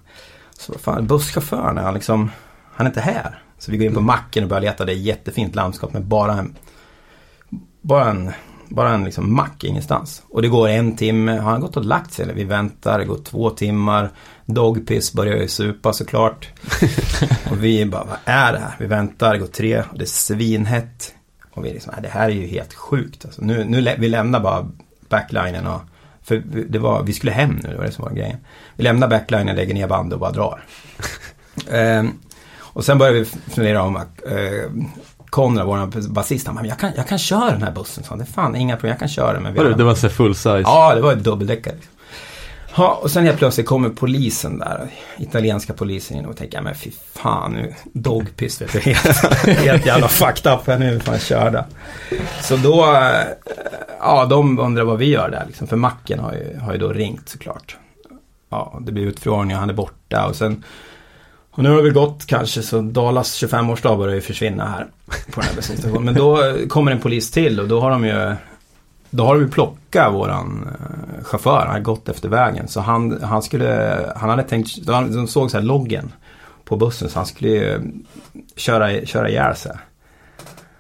så 0.58 0.72
vad 0.72 0.80
fan, 0.80 1.06
busschauffören, 1.06 1.78
han 1.78 1.94
liksom... 1.94 2.30
Han 2.74 2.86
är 2.86 2.90
inte 2.90 3.00
här. 3.00 3.42
Så 3.58 3.70
vi 3.70 3.76
går 3.76 3.86
in 3.86 3.94
på 3.94 4.00
macken 4.00 4.42
och 4.42 4.48
börjar 4.48 4.60
leta. 4.60 4.84
Det 4.84 4.92
är 4.92 4.96
jättefint 4.96 5.54
landskap 5.54 5.92
med 5.92 6.04
bara 6.04 6.32
en... 6.32 6.56
Bara 7.80 8.10
en, 8.10 8.32
bara 8.68 8.94
en 8.94 9.04
liksom 9.04 9.34
mack 9.34 9.64
ingenstans. 9.64 10.22
Och 10.28 10.42
det 10.42 10.48
går 10.48 10.68
en 10.68 10.96
timme. 10.96 11.32
Han 11.32 11.52
har 11.52 11.58
gått 11.58 11.76
och 11.76 11.84
lagt 11.84 12.12
sig. 12.12 12.22
Eller 12.22 12.34
vi 12.34 12.44
väntar. 12.44 12.98
Det 12.98 13.04
går 13.04 13.18
två 13.24 13.50
timmar. 13.50 14.10
Dogpiss 14.46 15.12
börjar 15.12 15.36
ju 15.36 15.48
supa 15.48 15.92
såklart. 15.92 16.48
och 17.50 17.64
vi 17.64 17.86
bara, 17.86 18.04
vad 18.04 18.18
är 18.24 18.52
det 18.52 18.58
här? 18.58 18.74
Vi 18.78 18.86
väntar. 18.86 19.32
Det 19.32 19.38
går 19.38 19.46
tre. 19.46 19.78
Och 19.78 19.98
det 19.98 20.04
är 20.04 20.06
svinhett. 20.06 21.14
Och 21.52 21.64
vi 21.64 21.72
liksom, 21.72 21.94
det 22.02 22.08
här 22.08 22.28
är 22.28 22.34
ju 22.34 22.46
helt 22.46 22.74
sjukt. 22.74 23.24
Alltså, 23.24 23.42
nu, 23.42 23.64
nu 23.64 23.94
vi 23.98 24.08
lämnar 24.08 24.40
bara 24.40 24.70
backlinen 25.08 25.66
och... 25.66 25.80
För 26.22 26.42
det 26.68 26.78
var, 26.78 27.02
vi 27.02 27.12
skulle 27.12 27.32
hem 27.32 27.60
nu, 27.62 27.68
det 27.68 27.76
var 27.76 27.84
det 27.84 27.92
som 27.92 28.04
var 28.04 28.12
grejen. 28.12 28.38
Vi 28.76 28.84
lämnar 28.84 29.08
backlinen, 29.08 29.56
lägger 29.56 29.74
ner 29.74 29.86
bandet 29.88 30.14
och 30.14 30.20
bara 30.20 30.30
drar. 30.30 30.64
Ehm, 31.70 32.12
och 32.58 32.84
sen 32.84 32.98
började 32.98 33.18
vi 33.18 33.24
fundera 33.24 33.82
om 33.82 33.96
att 33.96 34.24
eh, 34.26 34.70
Konrad, 35.30 35.66
vår 35.66 36.08
basist, 36.08 36.46
han 36.46 36.54
bara, 36.56 36.60
"Men 36.62 36.68
jag 36.68 36.78
kan, 36.78 36.90
jag 36.96 37.08
kan 37.08 37.18
köra 37.18 37.50
den 37.50 37.62
här 37.62 37.72
bussen. 37.72 38.04
Så 38.04 38.14
det 38.16 38.22
är 38.22 38.26
fan 38.26 38.56
inga 38.56 38.76
problem, 38.76 38.90
jag 38.90 38.98
kan 38.98 39.08
köra 39.08 39.32
den. 39.32 39.42
Men 39.42 39.54
Vadå, 39.54 39.70
det 39.70 39.84
var 39.84 39.94
så 39.94 40.08
full 40.08 40.34
size? 40.34 40.60
Ja, 40.60 40.94
det 40.94 41.00
var 41.00 41.12
ett 41.12 41.24
dubbeldäckare. 41.24 41.74
Ja, 42.76 42.98
och 43.02 43.10
sen 43.10 43.24
helt 43.24 43.38
plötsligt 43.38 43.66
kommer 43.66 43.88
polisen 43.88 44.58
där, 44.58 44.86
italienska 45.18 45.72
polisen 45.72 46.16
in 46.16 46.26
och 46.26 46.36
tänker, 46.36 46.58
"Ja, 46.58 46.62
men 46.62 46.74
fy 46.74 46.90
fan 47.14 47.52
nu, 47.52 47.74
dogpiss 47.92 48.60
vet 48.62 48.72
du, 48.72 48.78
helt, 48.90 49.24
helt 49.58 49.86
jävla 49.86 50.08
fucked 50.08 50.52
up 50.52 50.66
här 50.66 50.78
nu, 50.78 51.00
fan 51.00 51.18
körda. 51.18 51.64
Så 52.42 52.56
då, 52.56 52.84
eh, 52.94 53.26
ja 54.00 54.24
de 54.26 54.58
undrar 54.58 54.84
vad 54.84 54.98
vi 54.98 55.06
gör 55.10 55.30
där 55.30 55.44
liksom, 55.46 55.66
för 55.66 55.76
macken 55.76 56.18
har 56.18 56.32
ju, 56.32 56.58
har 56.58 56.72
ju 56.72 56.78
då 56.78 56.88
ringt 56.88 57.28
såklart. 57.28 57.76
Ja, 58.54 58.78
det 58.80 58.92
blir 58.92 59.06
utfrågning 59.06 59.56
och 59.56 59.60
han 59.60 59.70
är 59.70 59.74
borta 59.74 60.26
och 60.26 60.36
sen 60.36 60.64
och 61.50 61.62
nu 61.62 61.68
har 61.68 61.76
det 61.76 61.82
väl 61.82 61.92
gått 61.92 62.26
kanske 62.26 62.62
så 62.62 62.80
Dalas 62.80 63.42
25-årsdag 63.42 63.96
börjar 63.96 64.14
ju 64.14 64.20
försvinna 64.20 64.68
här 64.68 64.86
på 65.06 65.40
den 65.40 65.48
här 65.48 65.54
bensinstationen. 65.54 66.04
Men 66.04 66.14
då 66.14 66.44
eh, 66.44 66.66
kommer 66.66 66.92
en 66.92 67.00
polis 67.00 67.30
till 67.30 67.60
och 67.60 67.68
då 67.68 67.80
har 67.80 67.90
de 67.90 68.04
ju 68.04 68.34
då 69.10 69.24
har 69.24 69.34
de 69.34 69.42
ju 69.42 69.50
plockat 69.50 70.14
våran 70.14 70.68
eh, 70.68 71.24
chaufför, 71.24 71.64
han 71.66 71.74
har 71.74 71.80
gått 71.80 72.08
efter 72.08 72.28
vägen. 72.28 72.68
Så 72.68 72.80
han, 72.80 73.22
han 73.22 73.42
skulle, 73.42 73.98
han 74.16 74.30
hade 74.30 74.42
tänkt, 74.42 74.86
de 74.86 75.26
såg 75.26 75.50
så 75.50 75.56
här 75.56 75.64
loggen 75.64 76.12
på 76.64 76.76
bussen 76.76 77.08
så 77.08 77.18
han 77.18 77.26
skulle 77.26 77.50
ju 77.50 77.92
köra, 78.56 79.06
köra 79.06 79.28
ihjäl 79.28 79.56
sig. 79.56 79.72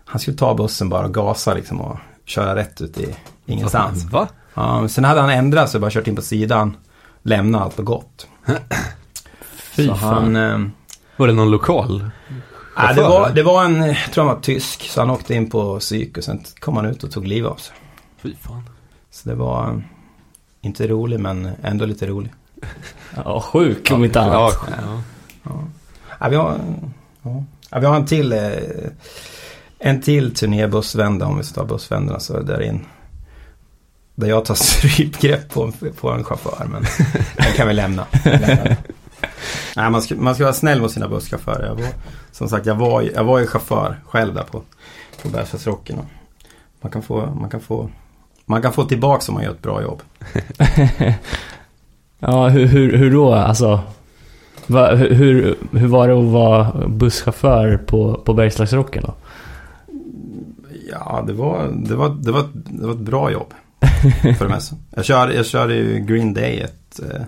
Han 0.04 0.20
skulle 0.20 0.36
ta 0.36 0.54
bussen 0.54 0.88
bara 0.88 1.06
och 1.06 1.14
gasa 1.14 1.54
liksom 1.54 1.80
och 1.80 1.98
köra 2.24 2.56
rätt 2.56 2.80
ut 2.80 2.98
i 2.98 3.16
ingenstans. 3.46 4.04
Va? 4.04 4.28
Ja, 4.54 4.88
sen 4.88 5.04
hade 5.04 5.20
han 5.20 5.30
ändrat 5.30 5.70
sig, 5.70 5.80
bara 5.80 5.90
kört 5.90 6.06
in 6.06 6.16
på 6.16 6.22
sidan, 6.22 6.76
lämnat 7.24 7.62
allt 7.62 7.78
och 7.78 7.84
gått. 7.86 8.26
Fy 9.56 9.86
så 9.86 9.94
fan. 9.94 10.34
han... 10.34 10.36
Eh, 10.36 10.68
Var 11.16 11.26
det 11.26 11.32
någon 11.32 11.50
lokal? 11.50 12.10
nej, 12.76 12.94
det, 12.94 13.02
var, 13.02 13.30
det 13.30 13.42
var 13.42 13.64
en, 13.64 13.76
jag 13.82 13.96
tror 14.12 14.24
han 14.24 14.34
var 14.34 14.42
tysk, 14.42 14.82
så 14.90 15.00
han 15.00 15.10
åkte 15.10 15.34
in 15.34 15.50
på 15.50 15.78
psyk 15.78 16.18
och 16.18 16.24
sen 16.24 16.44
kom 16.60 16.76
han 16.76 16.86
ut 16.86 17.04
och 17.04 17.10
tog 17.10 17.26
livet 17.26 17.50
av 17.50 17.56
sig. 17.56 17.76
Fy 18.22 18.34
fan. 18.34 18.68
Så 19.10 19.28
det 19.28 19.34
var 19.34 19.68
eh, 19.70 19.78
inte 20.60 20.86
rolig 20.88 21.20
men 21.20 21.50
ändå 21.62 21.84
lite 21.86 22.06
rolig. 22.06 22.32
Ja, 23.24 23.40
sjuk 23.40 23.90
om 23.90 24.04
inte 24.04 24.18
Ja, 24.18 24.24
annat. 24.24 24.58
ja. 24.70 25.02
Ja. 25.42 25.64
Ja, 26.20 26.28
vi, 26.28 26.36
har, 26.36 26.58
ja. 27.22 27.44
Ja, 27.70 27.78
vi 27.78 27.86
har 27.86 27.96
en 27.96 28.06
till 28.06 28.32
eh, 28.32 28.40
En 29.78 30.00
till 30.02 30.34
turné 30.34 30.66
bussvända 30.68 31.26
om 31.26 31.36
vi 31.38 31.44
ska 31.44 31.60
ta 31.60 31.66
bussvändarna 31.66 32.20
så 32.20 32.40
där 32.40 32.62
in 32.62 32.86
Där 34.14 34.28
jag 34.28 34.44
tar 34.44 34.54
strypgrepp 34.64 35.48
på, 35.48 35.72
på 36.00 36.10
en 36.10 36.24
chaufför 36.24 36.66
men 36.70 36.84
den 37.36 37.52
kan 37.56 37.68
vi 37.68 37.74
lämna. 37.74 38.06
lämna. 38.24 38.76
Nej, 39.76 39.90
man, 39.90 40.02
ska, 40.02 40.14
man 40.14 40.34
ska 40.34 40.44
vara 40.44 40.54
snäll 40.54 40.80
mot 40.80 40.92
sina 40.92 41.08
busschaufförer. 41.08 41.66
Jag 41.66 41.74
var, 41.74 41.88
som 42.32 42.48
sagt, 42.48 42.66
jag 42.66 42.74
var, 42.74 43.02
jag 43.02 43.24
var 43.24 43.38
ju 43.38 43.46
chaufför 43.46 44.00
själv 44.06 44.34
där 44.34 44.42
på, 44.42 44.62
på 45.22 45.28
Bergslagsrocken. 45.28 45.98
Man 46.80 46.92
kan 46.92 47.02
få, 47.02 47.26
man 47.40 47.50
kan 47.50 47.60
få 47.60 47.90
man 48.46 48.62
kan 48.62 48.72
få 48.72 48.84
tillbaka 48.84 49.24
om 49.28 49.34
man 49.34 49.44
gör 49.44 49.50
ett 49.50 49.62
bra 49.62 49.82
jobb. 49.82 50.02
Ja, 52.26 52.48
hur, 52.48 52.66
hur, 52.66 52.96
hur 52.96 53.10
då? 53.10 53.32
Alltså, 53.32 53.80
va, 54.66 54.94
hur, 54.94 55.10
hur, 55.10 55.56
hur 55.72 55.86
var 55.86 56.08
det 56.08 56.18
att 56.18 56.24
vara 56.24 56.88
busschaufför 56.88 57.76
på, 57.76 58.14
på 58.24 58.34
Bergslagsrocken 58.34 59.02
då? 59.06 59.14
Ja, 60.90 61.24
det 61.26 61.32
var, 61.32 61.68
det 61.72 61.94
var, 61.96 62.08
det 62.08 62.32
var, 62.32 62.44
det 62.54 62.86
var 62.86 62.92
ett 62.92 62.98
bra 62.98 63.30
jobb. 63.30 63.54
För 64.38 64.44
det 64.44 64.54
mesta. 64.54 64.76
Jag 64.90 65.04
körde, 65.04 65.34
jag 65.34 65.46
körde 65.46 65.74
ju 65.74 65.98
Green 65.98 66.34
Day 66.34 66.60
ett, 66.60 67.00
eh, 67.00 67.22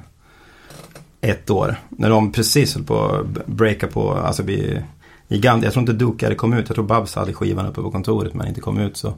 ett 1.21 1.51
år. 1.51 1.77
När 1.89 2.11
de 2.11 2.33
precis 2.33 2.75
höll 2.75 2.85
på 2.85 3.05
att 3.05 3.47
breaka 3.47 3.87
på, 3.87 4.13
alltså 4.13 4.43
vi 4.43 4.83
gigant. 5.29 5.65
Jag 5.65 5.73
tror 5.73 5.81
inte 5.81 5.93
Duke 5.93 6.27
hade 6.27 6.37
kommit 6.37 6.61
ut. 6.61 6.69
Jag 6.69 6.75
tror 6.75 6.87
Babs 6.87 7.15
hade 7.15 7.33
skivan 7.33 7.67
uppe 7.67 7.83
på 7.83 7.91
kontoret 7.91 8.35
men 8.35 8.47
inte 8.47 8.61
kom 8.61 8.79
ut 8.79 8.97
så. 8.97 9.15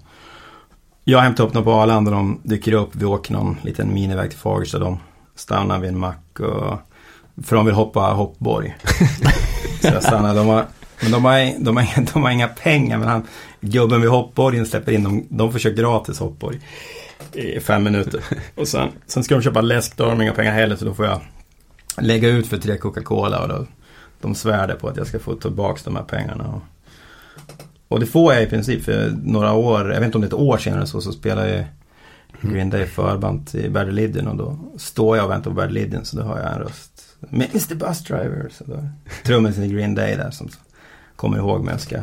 Jag 1.05 1.21
hämtar 1.21 1.45
upp 1.45 1.53
dem 1.53 1.65
på 1.65 1.73
Arlanda, 1.73 2.11
de 2.11 2.41
dyker 2.43 2.73
upp. 2.73 2.91
Vi 2.93 3.05
åker 3.05 3.33
någon 3.33 3.57
liten 3.63 3.95
miniväg 3.95 4.31
till 4.31 4.39
Fagersta. 4.39 4.79
De 4.79 4.99
stannar 5.35 5.79
vid 5.79 5.89
en 5.89 5.99
mack 5.99 6.41
och 6.41 6.79
för 7.45 7.57
de 7.57 7.67
vill 7.67 7.75
hoppa 7.75 8.01
hoppborg. 8.01 8.77
så 9.81 9.87
jag 9.87 10.03
stannar. 10.03 10.35
De 10.35 10.47
har, 10.47 10.67
men 11.03 11.13
de 11.13 11.25
har, 11.25 11.65
de, 11.65 11.77
har, 11.77 12.13
de 12.13 12.23
har 12.23 12.31
inga 12.31 12.49
pengar 12.49 12.99
men 12.99 13.09
han, 13.09 13.27
gubben 13.61 14.01
vid 14.01 14.11
hoppborgen 14.11 14.67
släpper 14.67 14.93
in 14.93 15.05
dem. 15.05 15.27
De 15.29 15.53
får 15.53 15.59
köra 15.59 15.73
gratis 15.73 16.19
hoppborg 16.19 16.61
i 17.33 17.61
fem 17.61 17.85
minuter. 17.85 18.25
Och 18.55 18.69
sen, 18.69 18.89
sen 19.07 19.25
ska 19.25 19.35
de 19.35 19.43
köpa 19.43 19.61
läsk, 19.61 19.97
då 19.97 20.05
har 20.05 20.11
de 20.11 20.23
inga 20.23 20.33
pengar 20.33 20.53
heller 20.53 20.77
så 20.77 20.85
då 20.85 20.95
får 20.95 21.07
jag 21.07 21.21
lägga 21.99 22.29
ut 22.29 22.47
för 22.47 22.57
tre 22.57 22.77
Coca-Cola 22.77 23.43
och 23.43 23.49
då, 23.49 23.67
de 24.21 24.35
svärde 24.35 24.75
på 24.75 24.89
att 24.89 24.97
jag 24.97 25.07
ska 25.07 25.19
få 25.19 25.35
tillbaka 25.35 25.81
de 25.85 25.97
här 25.97 26.03
pengarna. 26.03 26.45
Och, 26.45 26.63
och 27.89 28.01
det 28.01 28.07
får 28.07 28.35
jag 28.35 28.43
i 28.43 28.47
princip 28.47 28.85
för 28.85 29.15
några 29.23 29.53
år, 29.53 29.93
jag 29.93 30.01
vet 30.01 30.07
inte 30.07 30.19
om 30.19 30.23
det 30.23 30.27
är 30.27 30.29
ett 30.29 30.35
år 30.35 30.59
senare 30.59 30.87
så, 30.87 31.01
så 31.01 31.13
spelar 31.13 31.47
jag 31.47 31.65
Green 32.41 32.71
Day 32.71 32.87
förband 32.87 33.51
Barry 33.71 33.93
Lyndon 33.93 34.29
och 34.29 34.37
då 34.37 34.59
står 34.79 35.17
jag 35.17 35.25
och 35.25 35.31
väntar 35.31 35.51
på 35.51 35.65
Lyndon 35.65 36.05
så 36.05 36.17
då 36.17 36.23
har 36.23 36.39
jag 36.39 36.53
en 36.53 36.59
röst. 36.59 37.17
Mr 37.33 37.75
Bus 37.75 38.05
Driver. 38.05 38.49
Så 38.51 38.65
då, 38.65 38.89
trummisen 39.25 39.65
i 39.65 39.69
Green 39.69 39.95
Day 39.95 40.17
där 40.17 40.31
som 40.31 40.49
kommer 41.17 41.39
ihåg 41.39 41.65
mig 41.65 41.75
och 41.75 41.81
ska, 41.81 42.03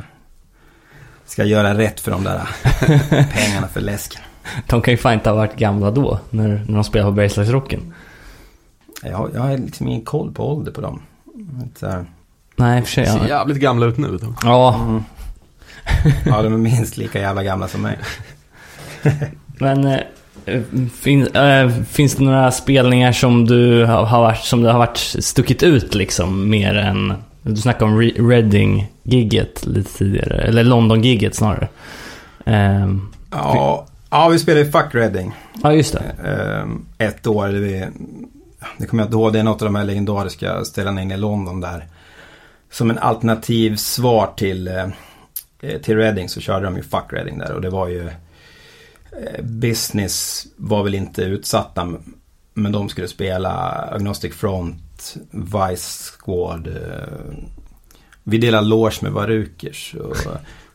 ska 1.25 1.43
göra 1.43 1.77
rätt 1.77 1.99
för 1.99 2.11
de 2.11 2.23
där 2.23 2.49
pengarna 3.33 3.67
för 3.67 3.81
läsken. 3.81 4.21
De 4.67 4.81
kan 4.81 4.91
ju 4.93 4.97
fan 4.97 5.13
inte 5.13 5.29
ha 5.29 5.35
varit 5.37 5.55
gamla 5.55 5.91
då, 5.91 6.19
när, 6.29 6.47
när 6.67 6.73
de 6.75 6.83
spelade 6.83 7.11
på 7.11 7.15
Bergslagsrocken. 7.15 7.93
Jag, 9.03 9.17
har- 9.17 9.29
jag 9.33 9.41
har 9.41 9.57
liksom 9.57 9.87
ingen 9.87 10.01
koll 10.05 10.31
på 10.31 10.49
ålder 10.55 10.71
på 10.71 10.81
dem. 10.81 11.01
Så 11.79 11.87
här, 11.87 12.05
Nej, 12.55 12.81
för 12.81 12.91
sig. 12.91 13.05
Ser 13.05 13.27
jävligt 13.27 13.57
gamla 13.57 13.85
ut 13.85 13.97
nu. 13.97 14.17
Då. 14.21 14.33
ja, 14.43 14.75
mm. 14.87 15.03
Ja, 16.25 16.41
de 16.41 16.53
är 16.53 16.57
minst 16.57 16.97
lika 16.97 17.19
jävla 17.19 17.43
gamla 17.43 17.67
som 17.67 17.81
mig. 17.81 17.97
men 19.59 19.85
eh, 19.85 20.61
fin, 20.93 21.27
eh, 21.35 21.69
finns 21.89 22.15
det 22.15 22.23
några 22.23 22.51
spelningar 22.51 23.11
som 23.11 23.45
du 23.45 23.85
har, 23.85 24.03
har 24.05 24.21
varit, 24.21 24.43
som 24.43 24.61
det 24.61 24.71
har 24.71 24.79
varit 24.79 24.97
stuckit 25.19 25.63
ut 25.63 25.95
liksom 25.95 26.49
mer 26.49 26.75
än... 26.75 27.13
Du 27.41 27.55
snackade 27.55 27.91
om 27.91 28.01
Re- 28.01 28.29
Reading-gigget 28.29 29.65
lite 29.65 29.97
tidigare, 29.97 30.35
eller 30.41 30.63
London-gigget 30.63 31.35
snarare. 31.35 31.67
Ehm, 32.45 33.07
Ja, 33.31 33.85
ja 34.15 34.27
vi 34.29 34.39
spelade 34.39 34.71
Fuck 34.71 34.95
Reading. 34.95 35.31
ja, 35.63 35.73
just 35.73 35.93
det. 35.93 36.29
Ehm, 36.29 36.85
ett 36.97 37.27
år. 37.27 37.47
Där 37.47 37.59
vi, 37.59 37.87
det 38.77 38.85
kommer 38.85 39.03
jag 39.03 39.07
inte 39.07 39.17
ihåg. 39.17 39.33
Det 39.33 39.39
är 39.39 39.43
något 39.43 39.61
av 39.61 39.65
de 39.65 39.75
här 39.75 39.83
legendariska 39.83 40.65
ställena 40.65 41.01
inne 41.01 41.13
i 41.13 41.17
London 41.17 41.61
där. 41.61 41.87
Som 42.71 42.89
en 42.89 42.97
alternativ 42.97 43.75
svar 43.75 44.33
till, 44.37 44.67
eh, 44.67 44.87
eh, 45.61 45.81
till 45.81 45.97
Reading 45.97 46.29
så 46.29 46.41
körde 46.41 46.65
de 46.65 46.75
ju 46.75 46.83
Fuck 46.83 47.13
Reading 47.13 47.37
där. 47.37 47.51
Och 47.51 47.61
det 47.61 47.69
var 47.69 47.87
ju... 47.87 48.07
Eh, 48.07 49.43
business 49.43 50.47
var 50.55 50.83
väl 50.83 50.95
inte 50.95 51.21
utsatta. 51.21 51.93
Men 52.53 52.71
de 52.71 52.89
skulle 52.89 53.07
spela 53.07 53.51
Agnostic 53.91 54.33
Front, 54.33 55.15
Vice 55.31 56.11
Squad. 56.19 56.77
Vi 58.23 58.37
delade 58.37 58.67
loge 58.67 58.97
med 59.01 59.11
Varukers. 59.11 59.95
Och, 59.95 60.17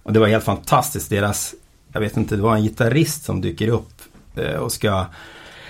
och 0.03 0.13
det 0.13 0.21
var 0.21 0.27
helt 0.27 0.45
fantastiskt. 0.45 1.11
Deras, 1.11 1.55
jag 1.93 2.01
vet 2.01 2.17
inte, 2.17 2.37
det 2.37 2.43
var 2.43 2.57
en 2.57 2.63
gitarrist 2.63 3.25
som 3.25 3.41
dyker 3.41 3.69
upp 3.69 3.93
eh, 4.37 4.55
och 4.55 4.73
ska 4.73 5.07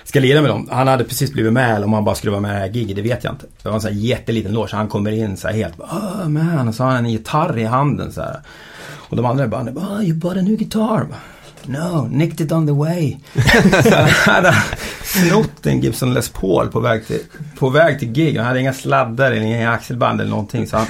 ska 0.05 0.21
lira 0.21 0.41
med 0.41 0.51
dem. 0.51 0.69
Han 0.73 0.89
hade 0.89 1.05
precis 1.05 1.33
blivit 1.33 1.53
med 1.53 1.77
eller 1.77 1.87
om 1.87 1.93
han 1.93 2.05
bara 2.05 2.15
skulle 2.15 2.31
vara 2.31 2.41
med 2.41 2.51
i 2.51 2.55
det 2.55 2.61
här 2.61 2.69
giget, 2.69 2.97
det 2.97 3.03
vet 3.03 3.25
jag 3.25 3.33
inte. 3.33 3.47
Det 3.63 3.69
var 3.69 3.75
en 3.75 3.81
sån 3.81 3.93
här 3.93 3.99
jätteliten 3.99 4.53
loge. 4.53 4.77
Han 4.77 4.89
kommer 4.89 5.13
in 5.13 5.37
så 5.37 5.49
här 5.49 5.55
helt 5.55 5.81
oh 5.81 6.29
man, 6.29 6.69
och 6.69 6.75
så 6.75 6.85
har 6.85 6.91
han 6.91 7.05
en 7.05 7.11
gitarr 7.11 7.59
i 7.59 7.65
handen 7.65 8.13
så 8.13 8.21
här. 8.21 8.41
Och 9.11 9.17
de 9.17 9.27
andra 9.27 9.49
bara, 9.49 9.63
oh, 9.63 10.05
you 10.05 10.15
bought 10.15 10.39
a 10.39 10.43
new 10.43 10.57
guitar. 10.57 11.07
No, 11.67 12.09
nicked 12.11 12.41
it 12.41 12.53
on 12.53 12.67
the 12.67 12.73
way. 12.73 13.17
så 13.83 13.95
han 13.95 14.09
hade 14.35 14.55
snott 15.03 15.67
en 15.67 15.81
Gibson 15.81 16.15
Les 16.15 16.29
Paul 16.29 16.69
på 16.69 16.81
väg 16.81 17.07
till, 17.07 17.21
på 17.59 17.71
väg 17.71 17.99
till 17.99 18.09
gig. 18.09 18.37
Han 18.37 18.47
hade 18.47 18.61
inga 18.61 18.73
sladdar 18.73 19.33
eller 19.33 19.43
inga 19.43 19.71
axelband 19.71 20.21
eller 20.21 20.31
någonting. 20.31 20.67
Så 20.67 20.77
han, 20.77 20.87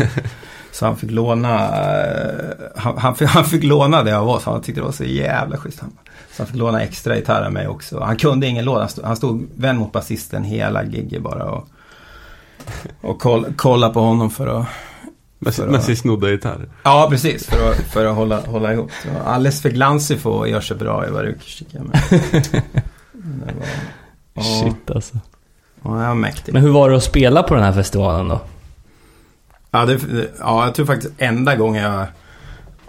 så 0.73 0.87
han 0.87 0.97
fick 0.97 1.11
låna, 1.11 1.69
eh, 1.69 2.51
han, 2.77 2.99
han, 2.99 3.15
fick, 3.15 3.29
han 3.29 3.45
fick 3.45 3.65
låna 3.65 4.03
det 4.03 4.19
av 4.19 4.29
oss. 4.29 4.45
Han 4.45 4.63
tyckte 4.63 4.81
det 4.81 4.85
var 4.85 4.93
så 4.93 5.05
jävla 5.05 5.57
schysst. 5.57 5.81
Han, 5.81 5.91
så 6.37 6.43
han 6.43 6.47
fick 6.47 6.57
låna 6.57 6.83
extra 6.83 7.17
gitarr 7.17 7.43
av 7.47 7.53
mig 7.53 7.69
också. 7.69 8.01
Han 8.01 8.17
kunde 8.17 8.47
ingen 8.47 8.65
låt. 8.65 8.79
Han 8.81 8.89
stod, 8.89 9.05
han 9.05 9.17
stod 9.17 9.49
vän 9.57 9.77
mot 9.77 9.93
basisten 9.93 10.45
hela 10.45 10.85
giget 10.85 11.23
bara. 11.23 11.45
Och, 11.45 11.69
och 13.01 13.19
koll, 13.21 13.47
kolla 13.57 13.91
på 13.91 14.01
honom 14.01 14.31
för 14.31 14.47
att... 14.61 14.67
Men, 15.43 15.53
För 15.53 15.75
att- 15.75 15.85
sin 15.85 15.97
snodda 15.97 16.31
gitarr. 16.31 16.69
Ja, 16.83 17.07
precis. 17.11 17.47
För 17.47 17.71
att, 17.71 17.77
för 17.77 18.07
att 18.07 18.15
hålla, 18.17 18.41
hålla 18.41 18.73
ihop. 18.73 18.91
Så 19.03 19.09
alldeles 19.29 19.63
för 19.63 19.71
glansig 19.71 20.19
för 20.21 20.43
att 20.43 20.51
göra 20.51 20.61
sig 20.63 20.77
bra 20.77 21.07
i 21.07 21.11
Varukers 21.11 21.57
tycker 21.59 21.77
jag. 21.79 21.87
Men, 21.87 22.01
det 23.47 23.55
var, 23.55 23.67
ja, 24.35 24.43
Shit 24.43 24.91
alltså. 24.91 25.15
ja, 25.85 26.01
jag 26.01 26.09
var 26.09 26.15
mäktig. 26.15 26.53
Men 26.53 26.63
hur 26.63 26.71
var 26.71 26.91
det 26.91 26.97
att 26.97 27.03
spela 27.05 27.43
på 27.43 27.55
den 27.55 27.65
här 27.65 27.73
festivalen 27.73 28.29
då? 28.29 28.41
Ja, 29.71 29.87
det, 29.87 30.01
ja, 30.39 30.65
jag 30.65 30.75
tror 30.75 30.87
faktiskt 30.87 31.15
enda 31.19 31.57
gången 31.57 31.83
jag... 31.83 32.07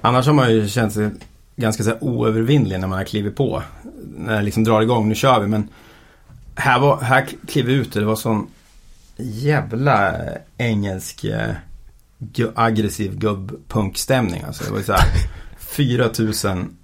Annars 0.02 0.26
har 0.28 0.34
man 0.34 0.52
ju 0.52 0.68
känt 0.68 0.94
sig 0.94 1.10
ganska 1.56 1.84
så 1.84 1.90
här 1.90 2.04
oövervinnlig 2.04 2.80
när 2.80 2.88
man 2.88 2.98
har 2.98 3.06
klivit 3.06 3.36
på. 3.36 3.64
När 4.18 4.36
det 4.36 4.42
liksom 4.42 4.64
drar 4.64 4.82
igång, 4.82 5.10
nu 5.10 5.16
kör 5.16 5.40
vi. 5.40 5.48
Men 5.48 5.68
här, 6.56 6.80
var, 6.80 7.02
här 7.02 7.28
klev 7.48 7.66
vi 7.66 7.74
ut 7.74 7.96
och 7.96 8.02
det 8.02 8.08
var 8.08 8.16
sån 8.16 8.48
jävla 9.18 10.16
engelsk 10.58 11.24
eh, 11.24 11.52
gu- 12.20 12.52
aggressiv 12.56 13.18
gubbpunkstämning. 13.20 14.44
Alltså 14.48 14.64
det 14.64 14.72
var 14.72 14.78
ju 14.78 14.84
så 14.84 14.94
här 14.94 15.08
4000 15.60 16.78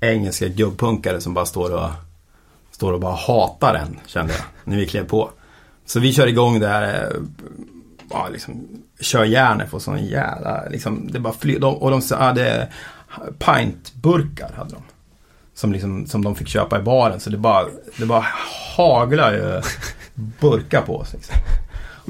engelska 0.00 0.48
gubbpunkare 0.48 1.20
som 1.20 1.34
bara 1.34 1.46
står 1.46 1.70
och, 1.74 1.90
står 2.70 2.92
och 2.92 3.00
bara 3.00 3.14
hatar 3.16 3.74
en, 3.74 3.98
kände 4.06 4.32
jag, 4.32 4.42
när 4.64 4.76
vi 4.76 4.86
klev 4.86 5.04
på. 5.08 5.30
Så 5.86 6.00
vi 6.00 6.12
kör 6.12 6.26
igång 6.26 6.60
där, 6.60 7.04
eh, 7.04 7.16
ja, 8.10 8.28
liksom, 8.32 8.68
kör 9.00 9.24
järnet 9.24 9.70
på 9.70 9.80
sån 9.80 10.06
jävla, 10.06 10.64
liksom, 10.70 11.08
det 11.12 11.20
bara 11.20 11.32
flyr, 11.32 11.58
de, 11.58 11.74
och 11.74 11.90
de 11.90 12.02
hade 12.16 12.68
pintburkar 13.38 14.52
hade 14.56 14.70
de. 14.70 14.82
Som, 15.54 15.72
liksom, 15.72 16.06
som 16.06 16.24
de 16.24 16.34
fick 16.34 16.48
köpa 16.48 16.78
i 16.78 16.82
baren, 16.82 17.20
så 17.20 17.30
det 17.30 17.38
bara, 17.38 17.66
det 17.98 18.06
bara 18.06 18.24
haglar 18.76 19.32
ju 19.32 19.62
burkar 20.40 20.82
på 20.82 20.96
oss. 20.96 21.12
Liksom. 21.12 21.36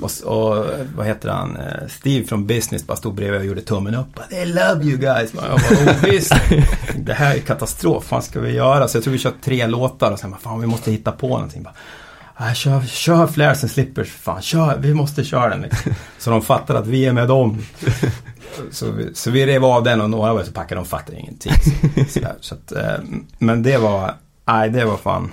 Och, 0.03 0.11
och 0.25 0.67
vad 0.97 1.07
heter 1.07 1.29
han, 1.29 1.57
Eh, 1.57 1.89
Steve 1.89 2.27
från 2.27 2.47
Business 2.47 2.87
bara 2.87 2.97
stod 2.97 3.15
bredvid 3.15 3.41
och 3.41 3.47
gjorde 3.47 3.63
tummen 3.63 3.95
upp. 3.95 4.31
They 4.31 4.47
love 4.47 4.85
you 4.85 4.97
guys. 4.97 5.33
Man, 5.35 5.45
jag 5.45 5.61
bara, 5.61 5.93
oh, 5.93 6.05
visst. 6.05 6.35
Det 6.97 7.13
här 7.13 7.35
är 7.35 7.39
katastrof, 7.39 8.11
vad 8.11 8.25
ska 8.25 8.41
vi 8.41 8.53
göra? 8.53 8.89
Så 8.89 8.97
jag 8.97 9.05
tror 9.05 9.13
vi 9.13 9.19
kör 9.19 9.33
tre 9.45 9.67
låtar 9.67 10.13
och 10.13 10.19
sen 10.19 10.31
bara, 10.31 10.41
fan 10.41 10.61
vi 10.61 10.67
måste 10.67 10.91
hitta 10.91 11.13
på 11.13 11.29
någonting. 11.29 11.63
Bara, 11.63 11.75
"Ah, 12.37 12.55
kör, 12.55 12.81
kör 12.83 13.27
Flares 13.27 13.63
and 13.63 13.71
Slippers, 13.71 14.11
fan 14.11 14.43
kör, 14.43 14.79
vi 14.79 14.95
måste 14.95 15.25
köra 15.25 15.49
den. 15.49 15.61
Liksom. 15.61 15.93
Så 16.19 16.31
de 16.31 16.43
fattar 16.43 16.75
att 16.75 16.87
vi 16.87 17.07
är 17.07 17.13
med 17.13 17.29
dem. 17.29 17.59
Så 18.71 18.91
vi, 18.91 19.15
så 19.15 19.31
vi 19.31 19.47
rev 19.47 19.65
av 19.65 19.83
den 19.83 20.01
och 20.01 20.11
några 20.11 20.35
var 20.35 20.43
så 20.45 20.53
packade, 20.53 20.81
de 20.81 20.85
fattade 20.85 21.19
ingenting. 21.19 21.53
Så, 22.09 22.21
där, 22.21 22.35
så 22.41 22.55
att, 22.55 22.73
eh, 22.73 22.99
men 23.39 23.63
det 23.63 23.79
var, 23.79 24.15
nej 24.47 24.71
det 24.71 24.85
var 24.85 24.97
fan. 24.97 25.31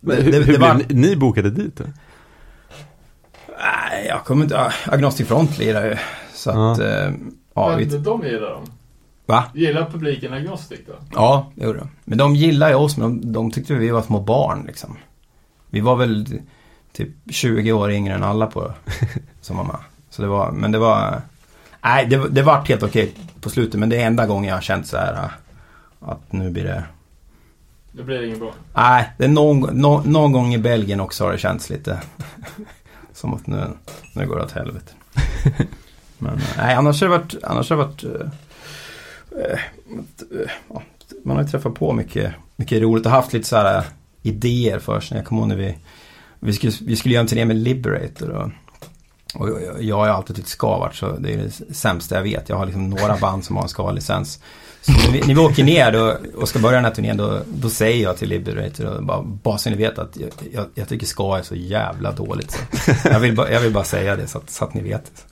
Men 0.00 0.16
Det- 0.16 0.22
hur, 0.22 0.32
det- 0.32 0.38
hur 0.38 0.52
det 0.52 0.58
var- 0.58 0.74
blev 0.74 0.88
ni, 0.96 1.08
ni 1.08 1.16
bokade 1.16 1.50
dit 1.50 1.76
då? 1.76 1.84
Nej, 3.58 4.06
jag 4.08 4.24
kommer 4.24 4.44
inte... 4.44 4.72
Agnostic 4.86 5.28
Front 5.28 5.58
lirar 5.58 5.84
ju. 5.84 5.96
Så 6.34 6.50
att... 6.50 6.78
Ja, 6.78 7.10
ja 7.54 7.68
Men 7.68 7.78
vi, 7.78 7.84
de 7.98 8.22
gillar 8.26 8.50
dem. 8.50 8.64
va? 9.26 9.44
Gillar 9.54 9.90
publiken 9.90 10.32
Agnostic 10.32 10.80
då? 10.86 10.92
Ja, 11.14 11.52
det 11.54 11.64
gjorde 11.64 11.78
de. 11.78 11.88
Men 12.04 12.18
de 12.18 12.34
gillar 12.36 12.68
ju 12.68 12.74
oss, 12.74 12.96
men 12.96 13.20
de, 13.20 13.32
de 13.32 13.50
tyckte 13.50 13.74
vi 13.74 13.90
var 13.90 14.02
små 14.02 14.20
barn 14.20 14.64
liksom. 14.66 14.96
Vi 15.70 15.80
var 15.80 15.96
väl 15.96 16.40
typ 16.92 17.08
20 17.30 17.72
år 17.72 17.90
yngre 17.92 18.14
än 18.14 18.22
alla 18.22 18.46
på 18.46 18.72
som 19.40 19.56
var 19.56 19.64
med. 19.64 19.76
Så 20.10 20.22
det 20.22 20.28
var, 20.28 20.50
men 20.52 20.72
det 20.72 20.78
var... 20.78 21.22
Nej, 21.84 22.06
det, 22.06 22.28
det 22.28 22.42
var 22.42 22.64
helt 22.64 22.82
okej 22.82 23.14
på 23.40 23.50
slutet, 23.50 23.80
men 23.80 23.88
det 23.88 24.02
är 24.02 24.06
enda 24.06 24.26
gången 24.26 24.48
jag 24.48 24.56
har 24.56 24.60
känt 24.62 24.86
så 24.86 24.96
här 24.96 25.12
äh, 25.14 25.30
att 26.10 26.32
nu 26.32 26.50
blir 26.50 26.64
det... 26.64 26.84
Det 27.92 28.02
blir 28.02 28.22
ingen 28.26 28.38
bra. 28.38 28.52
Nej, 28.74 29.12
det 29.18 29.24
är 29.24 29.28
någon, 29.28 29.80
nå- 29.80 30.02
någon 30.04 30.32
gång 30.32 30.54
i 30.54 30.58
Belgien 30.58 31.00
också 31.00 31.24
har 31.24 31.32
det 31.32 31.38
känts 31.38 31.70
lite 31.70 32.00
som 33.12 33.34
att 33.34 33.46
nu, 33.46 33.66
nu 34.14 34.26
går 34.26 34.36
det 34.36 34.42
åt 34.44 34.52
helvete. 34.52 34.92
Men 36.18 36.34
eh, 36.34 36.40
nej, 36.56 36.74
annars 36.74 37.00
har 37.00 37.08
det 37.08 37.18
varit, 37.18 37.34
annars 37.42 37.70
har 37.70 37.76
det 37.76 37.82
varit 37.84 38.04
eh, 38.04 39.58
ja, 40.68 40.82
man 41.24 41.36
har 41.36 41.42
ju 41.42 41.48
träffat 41.48 41.74
på 41.74 41.92
mycket, 41.92 42.32
mycket 42.56 42.82
roligt 42.82 43.06
och 43.06 43.12
haft 43.12 43.32
lite 43.32 43.48
så 43.48 43.56
här 43.56 43.78
eh, 43.78 43.84
idéer 44.26 44.78
först. 44.78 45.10
Jag 45.10 45.24
kommer 45.24 45.42
ihåg 45.42 45.48
när 45.48 45.56
vi, 45.56 45.76
vi 46.40 46.52
skulle, 46.52 46.72
vi 46.80 46.96
skulle 46.96 47.14
göra 47.14 47.20
en 47.20 47.26
turné 47.26 47.44
med 47.44 47.56
Liberator 47.56 48.30
och, 48.30 48.50
och 49.34 49.48
jag, 49.48 49.82
jag 49.82 49.96
har 49.96 50.08
alltid 50.08 50.36
tyckt 50.36 50.48
ska 50.48 50.78
varit 50.78 50.94
så 50.94 51.16
det 51.18 51.32
är 51.32 51.36
det 51.36 51.74
sämsta 51.74 52.14
jag 52.14 52.22
vet. 52.22 52.48
Jag 52.48 52.56
har 52.56 52.66
liksom 52.66 52.90
några 52.90 53.16
band 53.20 53.44
som 53.44 53.56
har 53.56 53.62
en 53.62 53.68
ska-licens. 53.68 54.40
Så 54.80 54.92
när 54.92 55.12
vi, 55.12 55.20
när 55.20 55.34
vi 55.34 55.40
åker 55.40 55.64
ner 55.64 55.92
då, 55.92 56.16
och 56.34 56.48
ska 56.48 56.58
börja 56.58 56.76
den 56.76 56.84
här 56.84 56.94
turnén 56.94 57.16
då, 57.16 57.40
då 57.46 57.70
säger 57.70 58.02
jag 58.02 58.16
till 58.16 58.28
Liberator 58.28 58.86
och 58.86 59.04
bara, 59.04 59.22
bara 59.22 59.58
så 59.58 59.70
ni 59.70 59.76
vet 59.76 59.98
att 59.98 60.16
jag, 60.16 60.30
jag, 60.52 60.66
jag 60.74 60.88
tycker 60.88 61.06
ska 61.06 61.36
är 61.36 61.42
så 61.42 61.54
jävla 61.54 62.12
dåligt. 62.12 62.50
Så. 62.50 63.08
Jag, 63.08 63.20
vill 63.20 63.36
bara, 63.36 63.52
jag 63.52 63.60
vill 63.60 63.72
bara 63.72 63.84
säga 63.84 64.16
det 64.16 64.26
så 64.26 64.38
att, 64.38 64.50
så 64.50 64.64
att 64.64 64.74
ni 64.74 64.82
vet. 64.82 65.26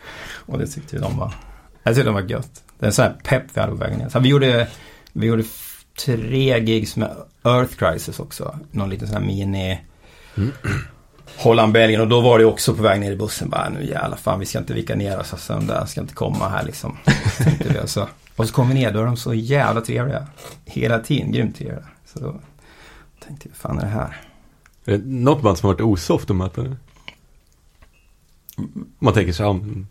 Och 0.47 0.59
det 0.59 0.67
tyckte 0.67 0.99
de 0.99 1.19
var, 1.19 1.35
jag 1.83 1.95
tyckte 1.95 2.09
de 2.09 2.15
var 2.15 2.23
gött. 2.23 2.63
Det 2.79 2.85
är 2.85 2.87
en 2.87 2.93
sån 2.93 3.05
här 3.05 3.17
pepp 3.25 3.45
vi 3.55 3.61
hade 3.61 3.73
på 3.73 3.79
vägen 3.79 3.99
ner. 3.99 4.09
Så 4.09 4.19
vi 4.19 4.29
gjorde, 4.29 4.69
vi 5.13 5.27
gjorde 5.27 5.45
tre 6.05 6.59
gigs 6.65 6.97
med 6.97 7.17
Earth 7.45 7.77
Crisis 7.77 8.21
också. 8.21 8.59
Någon 8.71 8.91
liten 8.91 9.09
sån 9.09 9.17
här 9.17 9.25
mini 9.25 9.81
Holland, 11.37 11.73
Belgien 11.73 12.01
och 12.01 12.09
då 12.09 12.21
var 12.21 12.39
det 12.39 12.45
också 12.45 12.75
på 12.75 12.83
väg 12.83 13.01
ner 13.01 13.13
i 13.13 13.17
bussen. 13.17 13.51
Bara 13.51 13.69
nu 13.69 13.87
jävla 13.87 14.17
fan 14.17 14.41
vi 14.41 14.47
ska 14.47 14.59
inte 14.59 14.75
vika 14.75 14.95
ner 14.95 15.21
oss. 15.21 15.33
Alltså, 15.33 15.53
de 15.53 15.67
där 15.67 15.87
ska 15.87 16.01
inte 16.01 16.15
komma 16.15 16.49
här 16.49 16.65
liksom. 16.65 16.97
Vi, 17.61 17.79
alltså. 17.79 18.09
Och 18.37 18.49
så 18.49 18.55
kom 18.55 18.69
vi 18.69 18.75
ner, 18.75 18.93
då 18.93 19.01
är 19.01 19.05
de 19.05 19.17
så 19.17 19.35
jävla 19.35 19.81
trevliga. 19.81 20.27
Hela 20.65 20.99
tiden, 20.99 21.33
grymt 21.33 21.57
trevliga. 21.57 21.85
Så 22.05 22.21
då 22.21 22.41
tänkte 23.27 23.49
vad 23.49 23.57
fan 23.57 23.79
är 23.79 23.83
det 23.83 23.91
här? 23.91 24.17
Är 24.85 24.99
det 24.99 25.05
något 25.05 25.43
band 25.43 25.59
som 25.59 25.67
har 25.67 25.75
varit 25.75 25.81
osoft 25.81 26.31
att 26.31 26.37
möta? 26.37 26.61
Om 26.61 26.77
man 28.99 29.15
tänker 29.15 29.33
sig, 29.33 29.47
ja, 29.47 29.53
men, 29.53 29.87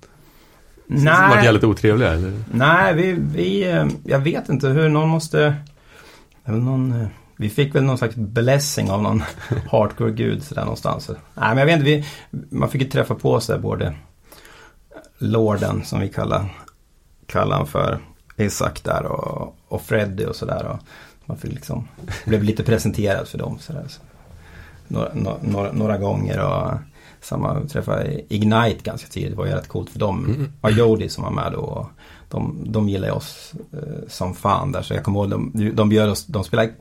som 0.87 1.05
varit 1.05 1.43
jävligt 1.43 1.63
otrevliga 1.63 2.11
eller? 2.11 2.43
Nej, 2.51 2.93
vi, 2.93 3.11
vi, 3.11 3.71
eh, 3.71 3.87
jag 4.03 4.19
vet 4.19 4.49
inte 4.49 4.67
hur 4.67 4.89
någon 4.89 5.09
måste, 5.09 5.55
någon, 6.45 7.01
eh, 7.01 7.07
vi 7.43 7.49
fick 7.49 7.75
väl 7.75 7.83
någon 7.83 7.97
slags 7.97 8.15
blessing 8.15 8.91
av 8.91 9.01
någon 9.01 9.23
hardcore-gud 9.71 10.43
sådär 10.43 10.61
någonstans. 10.61 11.09
Nej 11.09 11.49
men 11.49 11.57
jag 11.57 11.65
vet 11.65 11.79
inte, 11.79 11.85
vi, 11.85 12.05
man 12.57 12.69
fick 12.69 12.81
ju 12.81 12.89
träffa 12.89 13.15
på 13.15 13.39
sig 13.39 13.59
både 13.59 13.93
Lorden 15.17 15.85
som 15.85 15.99
vi 15.99 16.09
kallar, 16.09 16.45
kallar 17.27 17.57
han 17.57 17.67
för, 17.67 17.99
Isak 18.37 18.83
där 18.83 19.05
och, 19.05 19.55
och 19.67 19.81
Freddy 19.81 20.25
och 20.25 20.35
sådär. 20.35 20.77
Man 21.25 21.37
fick 21.37 21.53
liksom, 21.53 21.87
blev 22.25 22.43
lite 22.43 22.63
presenterad 22.71 23.27
för 23.27 23.37
dem 23.37 23.59
sådär. 23.59 23.85
Så. 23.87 24.01
Några, 24.87 25.37
några, 25.41 25.71
några 25.71 25.97
gånger 25.97 26.39
och 26.39 26.73
samma, 27.21 27.61
träffade 27.67 28.33
Ignite 28.33 28.83
ganska 28.83 29.07
tidigt, 29.07 29.31
det 29.31 29.37
var 29.37 29.45
ju 29.45 29.51
rätt 29.51 29.67
coolt 29.67 29.89
för 29.89 29.99
dem. 29.99 30.25
Mm. 30.25 30.51
Och 30.61 30.71
Jody 30.71 31.09
som 31.09 31.23
var 31.23 31.31
med 31.31 31.51
då. 31.51 31.59
Och 31.59 31.85
de, 32.29 32.65
de 32.65 32.89
gillar 32.89 33.07
ju 33.07 33.13
oss 33.13 33.53
eh, 33.73 34.07
som 34.07 34.35
fan 34.35 34.71
där. 34.71 34.81
Så 34.81 34.93
jag 34.93 35.03
kommer 35.03 35.19
ihåg, 35.19 35.29
de, 35.29 35.71
de 35.75 35.89
bjöd 35.89 36.09
oss, 36.09 36.25
de 36.25 36.43
spelade 36.43 36.73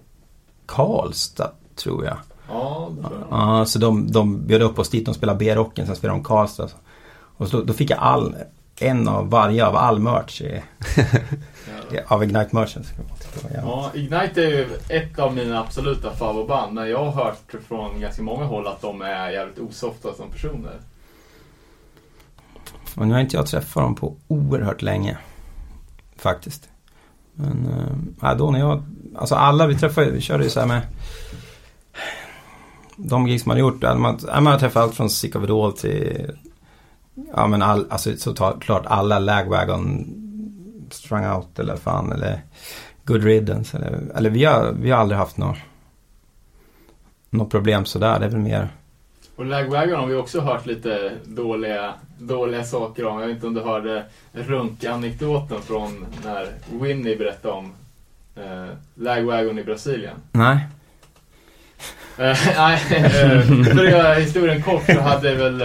Karlstad 0.66 1.51
tror 1.74 2.05
jag. 2.05 2.16
Ja, 2.48 2.90
det 2.97 3.09
tror 3.09 3.26
jag. 3.30 3.39
Ja, 3.39 3.64
så 3.64 3.78
de, 3.78 4.12
de 4.12 4.47
bjöd 4.47 4.62
upp 4.62 4.78
oss 4.78 4.90
dit, 4.90 5.06
de 5.06 5.14
spelade 5.14 5.39
B-rocken, 5.39 5.86
sen 5.86 5.97
spelade 5.97 6.18
de 6.18 6.24
Karlstad. 6.24 6.68
Och 7.36 7.48
så, 7.48 7.62
då 7.62 7.72
fick 7.72 7.90
jag 7.90 7.98
all, 7.98 8.34
en 8.80 9.09
av 9.09 9.30
varje 9.30 9.66
av 9.66 9.76
all 9.76 9.98
merch 9.98 10.40
i, 10.40 10.62
av 12.06 12.24
Ignite-merchen. 12.24 12.84
Ja, 13.55 13.90
Ignite 13.94 14.44
är 14.44 14.48
ju 14.48 14.68
ett 14.89 15.18
av 15.18 15.34
mina 15.34 15.60
absoluta 15.60 16.10
favoritband. 16.10 16.74
Men 16.74 16.90
jag 16.90 17.05
har 17.05 17.24
hört 17.24 17.55
från 17.68 18.01
ganska 18.01 18.22
många 18.22 18.44
håll 18.44 18.66
att 18.66 18.80
de 18.80 19.02
är 19.02 19.30
jävligt 19.30 19.59
osofta 19.59 20.14
som 20.14 20.30
personer. 20.30 20.80
Och 22.97 23.06
nu 23.06 23.14
har 23.14 23.20
inte 23.20 23.36
jag 23.36 23.47
träffat 23.47 23.82
dem 23.82 23.94
på 23.94 24.16
oerhört 24.28 24.82
länge. 24.82 25.18
Faktiskt. 26.16 26.68
Men 27.34 27.68
äh, 28.22 28.36
då 28.36 28.51
när 28.51 28.59
jag, 28.59 28.82
alltså 29.16 29.34
alla 29.34 29.66
vi 29.66 29.78
träffade, 29.78 30.10
vi 30.10 30.20
körde 30.20 30.44
ju 30.44 30.51
så 30.51 30.60
här 30.60 30.66
med 30.66 30.82
de 32.97 33.28
gigs 33.28 33.47
man 33.47 33.56
har 33.56 33.60
gjort, 33.60 33.82
man, 33.82 34.18
man 34.32 34.47
har 34.47 34.59
träffat 34.59 34.82
allt 34.82 34.94
från 34.94 35.10
Sick 35.10 35.36
of 35.36 35.44
It 35.44 35.51
All 35.51 35.72
till 35.72 36.30
Ja 37.34 37.47
men 37.47 37.62
all, 37.62 37.86
alltså 37.90 38.16
såklart 38.16 38.86
alla 38.86 39.18
Lagwagon 39.18 40.06
Strung 40.90 41.26
Out 41.26 41.59
eller 41.59 41.76
fan 41.76 42.12
eller 42.12 42.40
Good 43.05 43.24
Riddance 43.24 43.76
eller, 43.76 44.16
eller 44.16 44.30
vi 44.30 44.44
har, 44.44 44.72
vi 44.72 44.90
har 44.90 44.98
aldrig 44.98 45.18
haft 45.18 45.36
något 45.36 45.56
något 47.30 47.51
problem 47.51 47.84
sådär, 47.84 48.20
det 48.20 48.26
är 48.26 48.30
väl 48.30 48.40
mer 48.40 48.68
Och 49.36 49.47
Lagwagon 49.47 50.01
har 50.01 50.06
vi 50.06 50.14
också 50.14 50.40
hört 50.40 50.66
lite 50.66 51.12
dåliga, 51.24 51.94
dåliga 52.18 52.64
saker 52.64 53.06
om. 53.06 53.20
Jag 53.20 53.26
vet 53.26 53.34
inte 53.34 53.47
om 53.47 53.55
du 53.55 53.60
hörde 53.60 54.05
runkanekdoten 54.32 55.62
från 55.62 56.06
när 56.24 56.48
Winnie 56.70 57.16
berättade 57.16 57.55
om 57.55 57.72
eh, 58.36 58.68
Lagwagon 58.94 59.59
i 59.59 59.64
Brasilien. 59.64 60.16
Nej. 60.32 60.66
Eh, 62.18 62.38
Nej, 62.56 62.80
eh, 62.96 63.42
för 63.64 63.84
att 63.84 63.90
göra 63.90 64.14
historien 64.14 64.62
kort 64.62 64.86
så 64.86 65.00
hade 65.00 65.34
väl, 65.34 65.62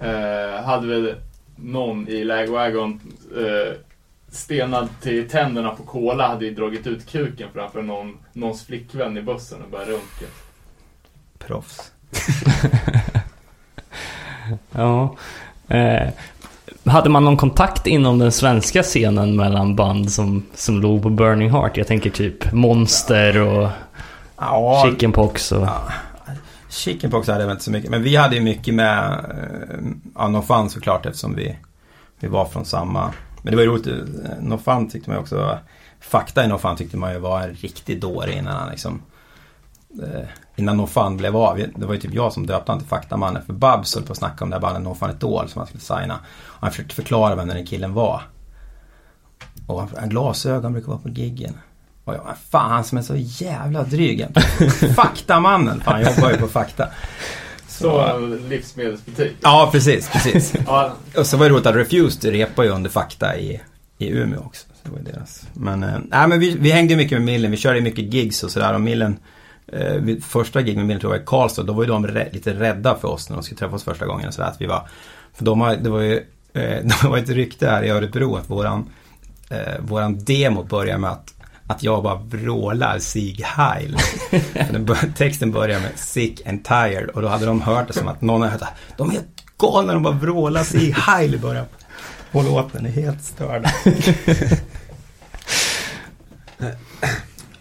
eh, 0.00 0.64
hade 0.64 0.86
väl 0.86 1.14
någon 1.56 2.08
i 2.08 2.24
Lagwagon 2.24 3.00
stenad 4.28 4.88
till 5.02 5.28
tänderna 5.28 5.70
på 5.70 5.82
cola 5.82 6.28
hade 6.28 6.44
ju 6.44 6.54
dragit 6.54 6.86
ut 6.86 7.10
kuken 7.10 7.48
framför 7.52 7.82
någon, 7.82 8.18
någons 8.32 8.66
flickvän 8.66 9.18
i 9.18 9.22
bussen 9.22 9.62
och 9.62 9.70
börjat 9.70 9.88
runka. 9.88 10.26
Proffs. 11.38 11.92
Ja. 14.72 15.16
Eh, 15.68 16.08
hade 16.86 17.08
man 17.10 17.24
någon 17.24 17.36
kontakt 17.36 17.86
inom 17.86 18.18
den 18.18 18.32
svenska 18.32 18.82
scenen 18.82 19.36
mellan 19.36 19.76
band 19.76 20.12
som, 20.12 20.46
som 20.54 20.80
låg 20.80 21.02
på 21.02 21.10
Burning 21.10 21.50
Heart? 21.50 21.76
Jag 21.76 21.86
tänker 21.86 22.10
typ 22.10 22.52
Monster 22.52 23.40
och 23.40 23.68
Ja, 24.38 24.84
Chickenpox 24.86 25.52
och... 25.52 25.62
Ja, 25.66 25.82
Chickenpox 26.68 27.28
hade 27.28 27.42
jag 27.44 27.50
inte 27.52 27.64
så 27.64 27.70
mycket. 27.70 27.90
Men 27.90 28.02
vi 28.02 28.16
hade 28.16 28.36
ju 28.36 28.42
mycket 28.42 28.74
med 28.74 29.08
eh, 29.12 29.86
ja, 30.14 30.28
No 30.28 30.42
Fun 30.42 30.70
såklart 30.70 31.06
eftersom 31.06 31.34
vi, 31.34 31.56
vi 32.20 32.28
var 32.28 32.44
från 32.44 32.64
samma. 32.64 33.12
Men 33.42 33.50
det 33.50 33.56
var 33.56 33.62
ju 33.62 33.68
roligt. 33.70 33.86
eh, 33.86 33.92
No 34.40 34.58
Fun 34.64 34.88
tyckte 34.88 35.10
man 35.10 35.16
ju 35.16 35.22
också. 35.22 35.58
Fakta 36.00 36.44
i 36.44 36.48
No 36.48 36.58
Fun 36.58 36.76
tyckte 36.76 36.96
man 36.96 37.12
ju 37.12 37.18
var 37.18 37.40
en 37.40 37.54
riktig 37.54 38.00
dåre 38.00 38.32
innan 38.32 38.56
han 38.56 38.70
liksom. 38.70 39.02
Innan 40.56 40.76
No 40.76 40.86
Fun 40.86 41.16
blev 41.16 41.36
av. 41.36 41.58
Det 41.76 41.86
var 41.86 41.94
ju 41.94 42.00
typ 42.00 42.14
jag 42.14 42.32
som 42.32 42.46
döpte 42.46 42.72
han 42.72 42.78
till 42.78 42.88
Faktamannen. 42.88 43.42
För 43.46 43.52
Babs 43.52 43.94
höll 43.94 44.04
på 44.04 44.12
att 44.12 44.18
snacka 44.18 44.44
om 44.44 44.50
det 44.50 44.56
här 44.56 44.60
bandet 44.60 44.82
No 44.82 44.94
Fun 44.94 45.10
Idol 45.10 45.48
som 45.48 45.58
han 45.58 45.66
skulle 45.66 45.80
signa. 45.80 46.14
Och 46.44 46.60
han 46.60 46.70
försökte 46.70 46.94
förklara 46.94 47.34
vem 47.34 47.48
den 47.48 47.56
här 47.56 47.66
killen 47.66 47.94
var. 47.94 48.22
Och 49.66 49.80
han, 49.80 49.88
han 49.98 50.08
glasögon 50.08 50.72
brukar 50.72 50.88
vara 50.88 50.98
på 50.98 51.08
giggen. 51.08 51.54
Och 52.04 52.14
jag, 52.14 52.22
fan 52.50 52.70
han 52.70 52.84
som 52.84 52.98
är 52.98 53.02
så 53.02 53.16
jävla 53.16 53.82
dryg. 53.82 54.26
Faktamannen, 54.96 55.80
fan 55.80 56.00
jag 56.00 56.16
jobbar 56.16 56.30
ju 56.30 56.36
på 56.36 56.48
fakta. 56.48 56.88
Så 57.68 58.00
en 58.00 58.48
livsmedelsbutik. 58.48 59.36
Ja, 59.42 59.68
precis, 59.72 60.08
precis. 60.08 60.54
Ja, 60.66 60.92
Och 61.16 61.26
så 61.26 61.36
var 61.36 61.44
det 61.46 61.52
roligt 61.54 61.66
att 61.66 61.74
Refused 61.74 62.32
repar 62.32 62.62
ju 62.64 62.70
under 62.70 62.90
fakta 62.90 63.36
i, 63.38 63.60
i 63.98 64.08
Umeå 64.08 64.40
också. 64.40 64.66
Så 64.82 64.88
det 64.88 64.90
var 64.90 65.12
deras. 65.12 65.46
Men, 65.52 65.80
nej, 66.10 66.28
men 66.28 66.40
vi, 66.40 66.56
vi 66.58 66.70
hängde 66.70 66.92
ju 66.92 66.96
mycket 66.96 67.18
med 67.18 67.24
Millen, 67.24 67.50
vi 67.50 67.56
körde 67.56 67.78
ju 67.78 67.84
mycket 67.84 68.14
gigs 68.14 68.42
och 68.44 68.50
sådär. 68.50 68.74
Och 68.74 68.80
Millen, 68.80 69.16
vid 70.00 70.24
första 70.24 70.62
gig 70.62 70.78
med 70.78 71.04
var 71.04 71.16
i 71.16 71.22
Karlstad, 71.26 71.62
då 71.62 71.72
var 71.72 71.82
ju 71.82 71.88
de 71.88 72.06
lite 72.32 72.54
rädda 72.54 72.94
för 72.94 73.08
oss 73.08 73.28
när 73.28 73.36
de 73.36 73.42
skulle 73.42 73.58
träffa 73.58 73.74
oss 73.74 73.84
första 73.84 74.06
gången. 74.06 74.32
Så 74.32 74.42
att 74.42 74.60
vi 74.60 74.66
var, 74.66 74.88
för 75.34 75.44
de 75.44 75.60
har, 75.60 75.76
det 75.76 75.90
var 75.90 76.00
ju, 76.00 76.16
eh, 76.52 76.84
det 76.84 77.04
var 77.04 77.18
ett 77.18 77.28
rykte 77.28 77.68
här 77.68 77.82
i 77.82 77.90
Örebro 77.90 78.36
att 78.36 78.50
våran, 78.50 78.90
eh, 79.50 79.80
våran 79.80 80.24
demo 80.24 80.62
börjar 80.62 80.98
med 80.98 81.10
att 81.10 81.32
att 81.68 81.82
jag 81.82 82.02
bara 82.02 82.14
vrålar 82.14 82.98
Sieg 82.98 83.42
Heil. 83.42 83.96
Texten 85.16 85.52
börjar 85.52 85.80
med 85.80 85.90
Sick 85.96 86.46
and 86.46 86.64
Tired 86.64 87.08
och 87.08 87.22
då 87.22 87.28
hade 87.28 87.46
de 87.46 87.62
hört 87.62 87.86
det 87.86 87.92
som 87.92 88.08
att 88.08 88.22
någon 88.22 88.42
hade 88.42 88.52
hört 88.52 88.62
att 88.62 88.96
de 88.96 89.08
är 89.08 89.12
helt 89.12 89.26
galna, 89.58 89.92
de 89.92 90.02
bara 90.02 90.14
vrålar 90.14 90.62
Sieg 90.62 90.94
Heil 90.94 91.34
i 91.34 91.38
början. 91.38 91.66
Och 92.32 92.44
låten 92.44 92.86
är 92.86 92.90
helt 92.90 93.24
störd. 93.24 93.66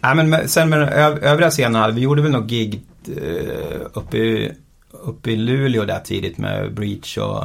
Nej 0.05 0.15
men 0.15 0.29
med, 0.29 0.49
sen 0.49 0.69
med 0.69 0.79
den 0.79 0.89
övriga 1.23 1.49
scenerna, 1.49 1.89
vi 1.89 2.01
gjorde 2.01 2.21
väl 2.21 2.31
något 2.31 2.47
gig 2.47 2.81
eh, 3.07 3.81
uppe, 3.93 4.17
i, 4.17 4.51
uppe 4.91 5.31
i 5.31 5.35
Luleå 5.35 5.85
där 5.85 5.99
tidigt 5.99 6.37
med 6.37 6.73
Breach 6.73 7.17
och 7.17 7.43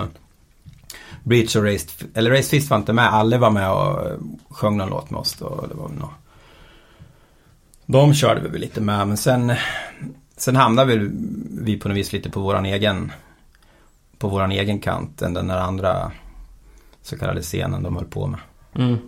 Breach 1.23 1.57
och 1.57 1.63
Raised, 1.63 2.09
eller 2.15 2.31
Raised 2.31 2.51
Fist 2.51 2.71
var 2.71 2.77
inte 2.77 2.93
med, 2.93 3.13
alla 3.13 3.39
var 3.39 3.51
med 3.51 3.71
och 3.71 4.07
eh, 4.07 4.19
sjöng 4.51 4.77
någon 4.77 4.89
låt 4.89 5.11
med 5.11 5.21
oss 5.21 5.35
då. 5.35 5.67
Det 5.69 5.75
var 5.75 5.89
väl 5.89 5.99
något. 5.99 6.11
De 7.87 8.15
körde 8.15 8.41
vi 8.41 8.49
väl 8.49 8.61
lite 8.61 8.81
med, 8.81 9.09
men 9.09 9.17
sen, 9.17 9.53
sen 10.37 10.57
hamnade 10.57 10.97
vi, 10.97 11.11
vi 11.61 11.77
på 11.77 11.89
något 11.89 11.97
vis 11.97 12.13
lite 12.13 12.31
på 12.31 12.41
våran 12.41 12.67
egen, 12.67 13.13
på 14.19 14.29
våran 14.29 14.53
egen 14.53 14.79
kant 14.79 15.23
än 15.23 15.35
den 15.35 15.47
där 15.47 15.59
andra 15.59 16.13
så 17.03 17.19
kallade 17.19 17.43
scenen 17.43 17.83
de 17.83 17.97
höll 17.97 18.07
på 18.07 18.27
med. 18.27 18.41
Mm. 18.75 18.99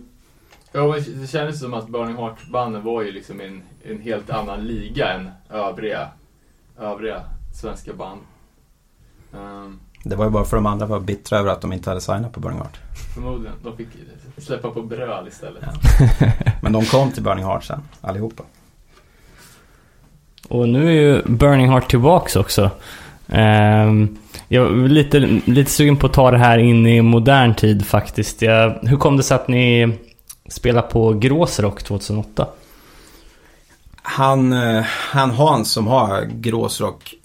Ja, 0.73 0.87
men 0.87 1.21
det 1.21 1.27
kändes 1.27 1.59
som 1.59 1.73
att 1.73 1.87
Burning 1.87 2.15
Heart-banden 2.15 2.83
var 2.83 3.01
ju 3.01 3.11
liksom 3.11 3.41
en, 3.41 3.61
en 3.83 4.01
helt 4.01 4.29
annan 4.29 4.67
liga 4.67 5.13
än 5.13 5.29
övriga, 5.49 6.07
övriga 6.79 7.21
svenska 7.61 7.93
band. 7.93 8.19
Ehm, 9.33 9.79
Det 10.03 10.15
var 10.15 10.25
ju 10.25 10.31
bara 10.31 10.43
för 10.45 10.57
de 10.57 10.65
andra 10.65 10.85
var 10.85 10.99
bittra 10.99 11.39
över 11.39 11.51
att 11.51 11.61
de 11.61 11.73
inte 11.73 11.89
hade 11.89 12.01
signat 12.01 12.31
på 12.33 12.39
Burning 12.39 12.57
Heart. 12.59 12.77
förmodligen. 13.15 13.55
De 13.63 13.77
fick 13.77 13.87
släppa 14.37 14.69
på 14.69 14.81
bröd 14.81 15.27
istället. 15.27 15.63
Ja. 15.63 16.27
Men 16.61 16.71
de 16.73 16.85
kom 16.85 17.11
till 17.11 17.23
Burning 17.23 17.45
Heart 17.45 17.63
sen, 17.63 17.81
allihopa. 18.01 18.43
Och 20.49 20.69
nu 20.69 20.87
är 20.87 20.91
ju 20.91 21.21
Burning 21.25 21.69
Heart 21.69 21.89
tillbaks 21.89 22.35
också. 22.35 22.69
Ehm, 23.27 24.17
jag 24.47 24.65
är 24.71 24.87
lite, 24.87 25.19
lite 25.45 25.71
sugen 25.71 25.97
på 25.97 26.07
att 26.07 26.13
ta 26.13 26.31
det 26.31 26.37
här 26.37 26.57
in 26.57 26.87
i 26.87 27.01
modern 27.01 27.55
tid 27.55 27.85
faktiskt. 27.85 28.41
Jag, 28.41 28.79
hur 28.81 28.97
kom 28.97 29.17
det 29.17 29.23
sig 29.23 29.35
att 29.35 29.47
ni 29.47 29.97
spelade 30.53 30.87
på 30.87 31.13
Gråsrock 31.13 31.83
2008? 31.83 32.47
Han, 33.95 34.53
eh, 34.53 34.83
han 34.85 35.31
Hans 35.31 35.71
som 35.71 35.87
har 35.87 36.21
gråsrock 36.21 37.15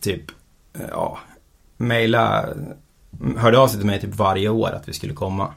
typ, 0.00 0.30
eh, 0.74 0.86
ja, 0.90 1.18
mejla, 1.76 2.46
hörde 3.36 3.58
av 3.58 3.68
sig 3.68 3.78
till 3.78 3.86
mig 3.86 4.00
typ 4.00 4.14
varje 4.14 4.48
år 4.48 4.70
att 4.70 4.88
vi 4.88 4.92
skulle 4.92 5.12
komma 5.12 5.52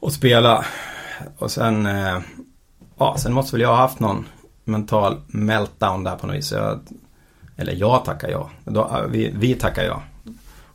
och 0.00 0.12
spela. 0.12 0.64
Och 1.38 1.50
sen, 1.50 1.86
eh, 1.86 2.18
ja, 2.98 3.16
sen 3.18 3.32
måste 3.32 3.52
väl 3.52 3.60
jag 3.60 3.68
ha 3.68 3.76
haft 3.76 4.00
någon 4.00 4.26
mental 4.64 5.20
meltdown 5.26 6.04
där 6.04 6.16
på 6.16 6.26
något 6.26 6.36
vis. 6.36 6.48
Så 6.48 6.54
Jag, 6.54 6.80
eller 7.56 7.72
jag 7.72 8.04
tackar 8.04 8.28
ja. 8.28 8.50
Vi, 9.08 9.32
vi 9.34 9.54
tackar 9.54 9.84
ja. 9.84 10.02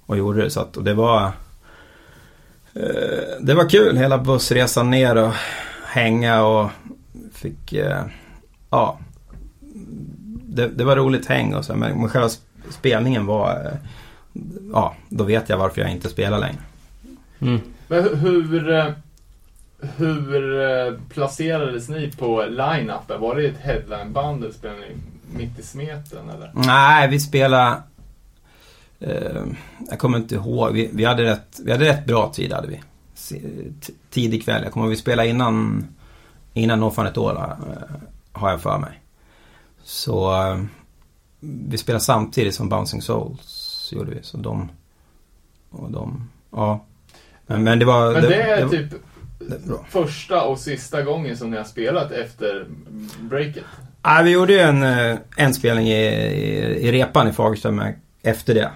Och 0.06 0.18
gjorde 0.18 0.44
det 0.44 0.50
så 0.50 0.60
att, 0.60 0.78
och 0.78 0.84
det 0.84 0.94
var 0.94 1.32
det 3.40 3.54
var 3.54 3.70
kul 3.70 3.98
hela 3.98 4.18
bussresan 4.18 4.90
ner 4.90 5.16
och 5.16 5.34
hänga 5.86 6.44
och 6.44 6.70
fick 7.34 7.74
eh, 7.74 8.02
Ja 8.70 9.00
det, 10.46 10.68
det 10.68 10.84
var 10.84 10.96
roligt 10.96 11.26
häng 11.26 11.54
och 11.56 11.66
så 11.66 11.76
men, 11.76 12.00
men 12.00 12.10
själva 12.10 12.28
sp- 12.28 12.40
spelningen 12.70 13.26
var 13.26 13.50
eh, 13.66 13.90
Ja, 14.74 14.96
då 15.10 15.24
vet 15.24 15.50
jag 15.50 15.58
varför 15.58 15.82
jag 15.82 15.92
inte 15.92 16.10
spelar 16.10 16.40
längre. 16.40 16.62
Mm. 17.40 17.60
Men 17.88 18.04
hu- 18.04 18.16
hur... 18.16 18.72
eh, 18.72 18.86
hur 19.98 20.62
eh, 20.62 20.94
placerades 21.10 21.90
ni 21.90 22.12
på 22.20 22.44
line-upen? 22.50 23.20
Var 23.22 23.36
det 23.36 23.46
ett 23.46 23.58
headline-band 23.62 24.44
eller 24.44 24.54
spelade 24.54 24.80
ni 24.80 24.96
mitt 25.38 25.60
i 25.60 25.64
smeten 25.64 26.30
eller? 26.30 26.52
Nej, 26.54 27.08
vi 27.08 27.20
spelade... 27.20 27.76
Eh, 29.00 29.44
jag 29.90 30.00
kommer 30.00 30.18
inte 30.18 30.36
ihåg. 30.36 30.74
Vi, 30.74 30.90
vi, 30.94 31.06
hade 31.06 31.24
rätt, 31.24 31.60
vi 31.66 31.72
hade 31.72 31.86
rätt 31.86 32.06
bra 32.06 32.32
tid 32.34 32.54
hade 32.54 32.68
vi. 32.68 32.82
Tidig 34.10 34.46
kväll. 34.46 34.64
Jag 34.64 34.74
kommer 34.74 34.86
ihåg 34.86 34.90
vi 34.90 34.96
spelade 34.96 35.30
innan, 35.30 35.88
innan 36.54 36.80
No 36.80 36.92
Fun 36.92 37.08
At 37.08 37.18
All 37.18 37.38
har 38.32 38.50
jag 38.50 38.62
för 38.62 38.78
mig. 38.78 39.02
Så 39.84 40.36
eh, 40.36 40.62
vi 41.40 41.78
spelade 41.78 42.04
samtidigt 42.04 42.56
som 42.56 42.70
Bouncing 42.70 43.02
Souls 43.02 43.90
gjorde 43.96 44.12
vi. 44.12 44.24
Så 44.24 44.38
de... 44.38 44.70
Och 45.70 45.92
de... 45.92 46.30
Ja. 46.52 46.86
Men, 47.48 47.64
men 47.64 47.80
det 47.80 47.86
var... 47.86 48.14
Men 48.14 48.22
det 48.22 48.42
är 48.42 48.64
var- 48.64 48.70
typ 48.70 48.94
det 49.40 49.60
första 49.90 50.44
och 50.44 50.60
sista 50.60 51.02
gången 51.02 51.38
som 51.38 51.52
ni 51.52 51.58
har 51.58 51.64
spelat 51.64 52.12
efter 52.12 52.66
breaket. 53.20 53.64
Ja, 54.04 54.22
vi 54.24 54.32
gjorde 54.32 54.54
ju 54.54 54.60
en, 54.60 54.84
eh, 54.84 55.18
en 55.38 55.54
spelning 55.54 55.88
i, 55.88 56.06
i, 56.06 56.88
i 56.88 56.92
repan 56.92 57.28
i 57.28 57.32
Fagersta 57.34 57.72
med, 57.72 58.00
efter 58.22 58.54
det. 58.54 58.72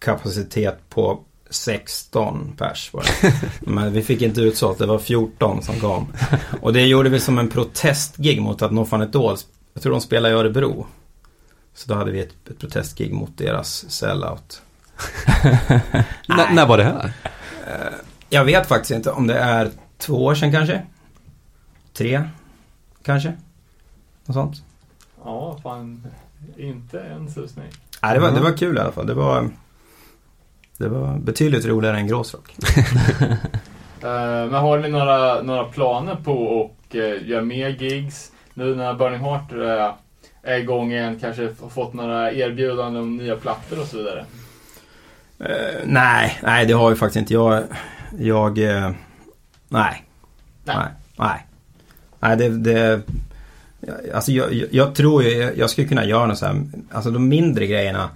Kapacitet 0.00 0.78
på 0.88 1.20
16 1.50 2.52
pers 2.56 2.92
var 2.92 3.02
det. 3.02 3.34
Men 3.70 3.92
vi 3.92 4.02
fick 4.02 4.22
inte 4.22 4.40
utsålt, 4.40 4.78
det 4.78 4.86
var 4.86 4.98
14 4.98 5.62
som 5.62 5.80
kom. 5.80 6.12
Och 6.60 6.72
det 6.72 6.86
gjorde 6.86 7.08
vi 7.08 7.20
som 7.20 7.38
en 7.38 7.48
protestgig 7.48 8.42
mot 8.42 8.62
att 8.62 8.72
No 8.72 8.84
Fun 8.84 9.02
At 9.02 9.16
All, 9.16 9.36
jag 9.74 9.82
tror 9.82 9.92
de 9.92 10.00
spelade 10.00 10.34
i 10.34 10.38
Örebro. 10.38 10.86
Så 11.74 11.88
då 11.88 11.94
hade 11.94 12.10
vi 12.10 12.20
ett, 12.20 12.48
ett 12.50 12.58
protestgig 12.58 13.12
mot 13.12 13.38
deras 13.38 13.90
sellout. 13.90 14.62
När 16.28 16.66
var 16.66 16.78
det 16.78 16.84
här? 16.84 17.12
Jag 18.28 18.44
vet 18.44 18.66
faktiskt 18.66 18.90
inte 18.90 19.10
om 19.10 19.26
det 19.26 19.38
är 19.38 19.70
två 19.98 20.24
år 20.24 20.34
sedan 20.34 20.52
kanske. 20.52 20.82
Tre, 21.92 22.24
kanske. 23.02 23.32
Något 24.26 24.34
sånt. 24.34 24.62
Ja, 25.24 25.58
fan. 25.62 26.06
Inte 26.56 27.00
en 27.00 27.30
susning. 27.30 27.66
Nej, 28.02 28.14
det 28.14 28.20
var, 28.20 28.30
det 28.30 28.40
var 28.40 28.56
kul 28.56 28.76
i 28.76 28.80
alla 28.80 28.92
fall. 28.92 29.06
Det 29.06 29.14
var, 29.14 29.50
det 30.80 30.88
var 30.88 31.18
betydligt 31.18 31.66
roligare 31.66 31.96
än 31.96 32.06
Gråsrock. 32.06 32.56
Eh, 34.02 34.50
men 34.50 34.54
har 34.54 34.78
ni 34.78 34.88
några, 34.88 35.42
några 35.42 35.64
planer 35.64 36.14
på 36.14 36.64
att 36.64 36.94
uh, 36.94 37.28
göra 37.28 37.42
mer 37.42 37.68
gigs? 37.68 38.32
Nu 38.54 38.74
när 38.74 38.94
Burning 38.94 39.20
Heart 39.20 39.52
eh, 39.52 39.94
är 40.42 40.58
igång 40.58 40.92
igen, 40.92 41.18
kanske 41.20 41.42
har 41.60 41.68
fått 41.68 41.94
några 41.94 42.32
erbjudanden 42.32 43.02
om 43.02 43.16
nya 43.16 43.36
plattor 43.36 43.80
och 43.80 43.86
så 43.86 43.96
vidare? 43.96 44.24
Eh, 45.38 45.80
nej, 45.84 46.38
nej 46.42 46.66
det 46.66 46.72
har 46.72 46.90
vi 46.90 46.96
faktiskt 46.96 47.16
inte. 47.16 47.34
Jag, 47.34 47.62
jag 48.18 48.58
eh, 48.58 48.90
nej. 49.68 50.04
Nej. 50.64 50.76
Nej. 50.76 50.86
Nej. 51.16 51.46
Nej, 52.20 52.36
det, 52.36 52.48
det 52.48 53.02
Alltså 54.14 54.32
jag, 54.32 54.52
jag, 54.52 54.68
jag 54.70 54.94
tror 54.94 55.22
ju, 55.22 55.30
jag, 55.30 55.58
jag 55.58 55.70
skulle 55.70 55.88
kunna 55.88 56.04
göra 56.04 56.26
något 56.26 56.38
så 56.38 56.46
här, 56.46 56.62
alltså 56.90 57.10
de 57.10 57.28
mindre 57.28 57.66
grejerna 57.66 58.10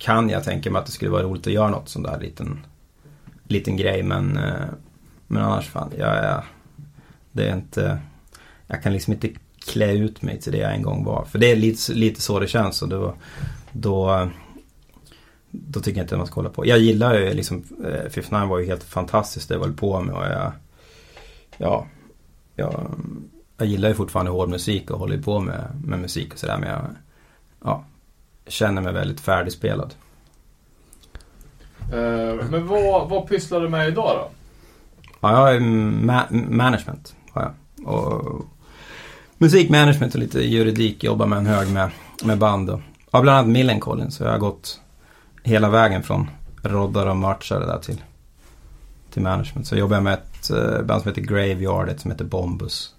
kan 0.00 0.28
jag 0.28 0.44
tänka 0.44 0.70
mig 0.70 0.80
att 0.80 0.86
det 0.86 0.92
skulle 0.92 1.10
vara 1.10 1.22
roligt 1.22 1.46
att 1.46 1.52
göra 1.52 1.70
något 1.70 1.88
sån 1.88 2.02
där 2.02 2.20
liten, 2.20 2.66
liten 3.44 3.76
grej 3.76 4.02
men, 4.02 4.36
eh, 4.36 4.66
men 5.26 5.42
annars 5.42 5.68
fan, 5.68 5.92
jag 5.98 6.16
är, 6.16 6.44
det 7.32 7.48
är 7.48 7.56
inte, 7.56 7.98
jag 8.66 8.82
kan 8.82 8.92
liksom 8.92 9.12
inte 9.12 9.28
klä 9.66 9.92
ut 9.92 10.22
mig 10.22 10.40
till 10.40 10.52
det 10.52 10.58
jag 10.58 10.74
en 10.74 10.82
gång 10.82 11.04
var. 11.04 11.24
För 11.24 11.38
det 11.38 11.50
är 11.50 11.56
lite, 11.56 11.92
lite 11.92 12.20
så 12.20 12.40
det 12.40 12.46
känns 12.46 12.82
och 12.82 12.88
då, 12.88 13.14
då, 13.72 14.28
då 15.50 15.80
tycker 15.80 15.98
jag 15.98 16.04
inte 16.04 16.16
man 16.16 16.26
ska 16.26 16.34
hålla 16.34 16.50
på. 16.50 16.66
Jag 16.66 16.78
gillar 16.78 17.14
ju 17.14 17.34
liksom, 17.34 17.64
eh, 17.84 18.10
Fifth 18.10 18.32
Nine 18.32 18.48
var 18.48 18.58
ju 18.58 18.66
helt 18.66 18.84
fantastiskt 18.84 19.48
det 19.48 19.54
jag 19.54 19.60
höll 19.60 19.72
på 19.72 20.00
med 20.00 20.14
och 20.14 20.24
jag, 20.24 20.52
ja, 21.56 21.86
jag, 22.54 22.90
jag 23.56 23.68
gillar 23.68 23.88
ju 23.88 23.94
fortfarande 23.94 24.32
hård 24.32 24.48
musik 24.48 24.90
och 24.90 24.98
håller 24.98 25.16
ju 25.16 25.22
på 25.22 25.40
med, 25.40 25.82
med 25.84 25.98
musik 25.98 26.32
och 26.32 26.38
sådär 26.38 26.58
men 26.58 26.68
jag, 26.68 26.84
ja, 27.64 27.84
känner 28.50 28.82
mig 28.82 28.92
väldigt 28.92 29.20
färdigspelad. 29.20 29.94
Eh, 31.92 32.44
men 32.50 32.66
vad, 32.66 33.08
vad 33.08 33.28
pysslar 33.28 33.60
du 33.60 33.68
med 33.68 33.88
idag 33.88 34.16
då? 34.16 34.30
Ja, 35.20 35.50
jag 35.50 35.54
ju 35.54 35.60
ma- 35.60 36.50
management. 36.50 37.14
Har 37.32 37.42
jag. 37.42 37.88
Och 37.88 38.44
musikmanagement 39.38 40.14
och 40.14 40.20
lite 40.20 40.40
juridik. 40.40 41.04
Jobbar 41.04 41.26
med 41.26 41.38
en 41.38 41.46
hög 41.46 41.70
med, 41.70 41.90
med 42.24 42.38
band. 42.38 42.70
Och, 42.70 42.80
ja, 43.10 43.20
bland 43.20 43.38
annat 43.38 43.50
Millencolin. 43.50 44.10
Så 44.10 44.24
jag 44.24 44.30
har 44.30 44.38
gått 44.38 44.80
hela 45.42 45.68
vägen 45.68 46.02
från 46.02 46.30
roddare 46.62 47.10
och 47.10 47.16
matchare 47.16 47.66
där 47.66 47.78
till, 47.78 48.02
till 49.12 49.22
management. 49.22 49.66
Så 49.66 49.76
jobbar 49.76 49.96
jag 49.96 50.02
med 50.02 50.14
ett 50.14 50.50
eh, 50.50 50.82
band 50.82 51.02
som 51.02 51.08
heter 51.08 51.22
Graveyard, 51.22 51.88
ett 51.88 52.00
som 52.00 52.10
heter 52.10 52.24
Bombus. 52.24 52.94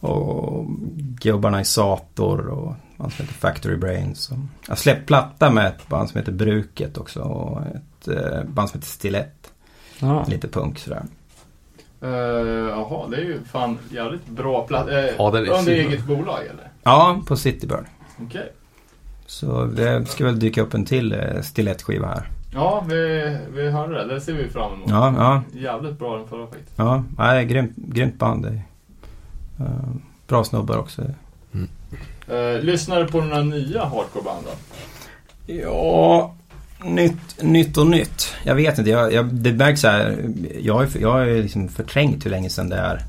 Och 0.00 0.66
gubbarna 0.96 1.60
i 1.60 1.64
Sator 1.64 2.46
och 2.46 2.74
band 3.00 3.12
som 3.12 3.24
heter 3.26 3.38
Factory 3.38 3.76
Brains. 3.76 4.30
Jag 4.30 4.38
har 4.68 4.76
släppt 4.76 5.06
platta 5.06 5.50
med 5.50 5.66
ett 5.66 5.88
band 5.88 6.10
som 6.10 6.18
heter 6.18 6.32
Bruket 6.32 6.98
också. 6.98 7.20
Och 7.20 7.60
ett 7.62 8.08
eh, 8.08 8.44
band 8.44 8.70
som 8.70 8.78
heter 8.80 8.90
Stilett. 8.90 9.52
Ja. 9.98 10.24
Lite 10.28 10.48
punk 10.48 10.78
sådär. 10.78 11.02
Eh, 12.02 12.08
Jaha, 12.68 13.08
det 13.08 13.16
är 13.16 13.20
ju 13.24 13.40
fan 13.44 13.78
jävligt 13.90 14.26
bra 14.26 14.66
platta. 14.66 14.90
Uh, 14.90 15.10
Ja, 15.18 15.30
den 15.30 15.44
är 15.46 15.50
under 15.58 15.72
eget 15.72 16.04
bolag 16.06 16.40
eller? 16.40 16.68
Ja, 16.82 17.20
på 17.26 17.36
Citybird. 17.36 17.84
Okej. 18.22 18.52
Så 19.26 19.64
det 19.64 20.06
ska 20.08 20.24
väl 20.24 20.38
dyka 20.38 20.62
upp 20.62 20.74
en 20.74 20.84
till 20.84 21.12
eh, 21.12 21.40
Stilett-skiva 21.42 22.06
här. 22.06 22.28
Ja, 22.54 22.84
vi, 22.88 23.36
vi 23.54 23.70
hörde 23.70 23.94
det. 23.94 24.14
Det 24.14 24.20
ser 24.20 24.32
vi 24.32 24.48
fram 24.48 24.72
emot. 24.74 24.90
Ja, 24.90 25.14
ja, 25.16 25.42
Jävligt 25.60 25.98
bra 25.98 26.16
den 26.16 26.28
förra 26.28 26.46
faktiskt. 26.46 26.72
ja. 26.76 27.04
Nej, 27.18 27.44
grymt, 27.46 27.72
grymt 27.76 28.18
band. 28.18 28.42
Det 28.44 28.48
är, 28.48 28.62
eh, 29.64 29.88
bra 30.28 30.44
snubbar 30.44 30.78
också. 30.78 31.02
Eh, 32.30 32.60
lyssnar 32.62 33.00
du 33.00 33.06
på 33.06 33.20
några 33.20 33.42
nya 33.42 33.84
hardcoreband 33.84 34.46
då? 34.46 34.52
Ja, 35.54 36.34
nytt, 36.84 37.42
nytt 37.42 37.76
och 37.76 37.86
nytt. 37.86 38.34
Jag 38.44 38.54
vet 38.54 38.78
inte. 38.78 38.90
Jag, 38.90 39.12
jag, 39.12 39.34
det 39.34 39.52
märks 39.52 39.80
så 39.80 39.88
här. 39.88 40.30
Jag 40.60 40.74
har 40.74 40.82
ju 40.82 41.00
jag 41.00 41.12
har 41.12 41.24
ju 41.24 41.42
liksom 41.42 41.68
förträngt 41.68 42.26
hur 42.26 42.30
länge 42.30 42.50
sedan 42.50 42.68
det 42.68 42.76
är. 42.76 43.02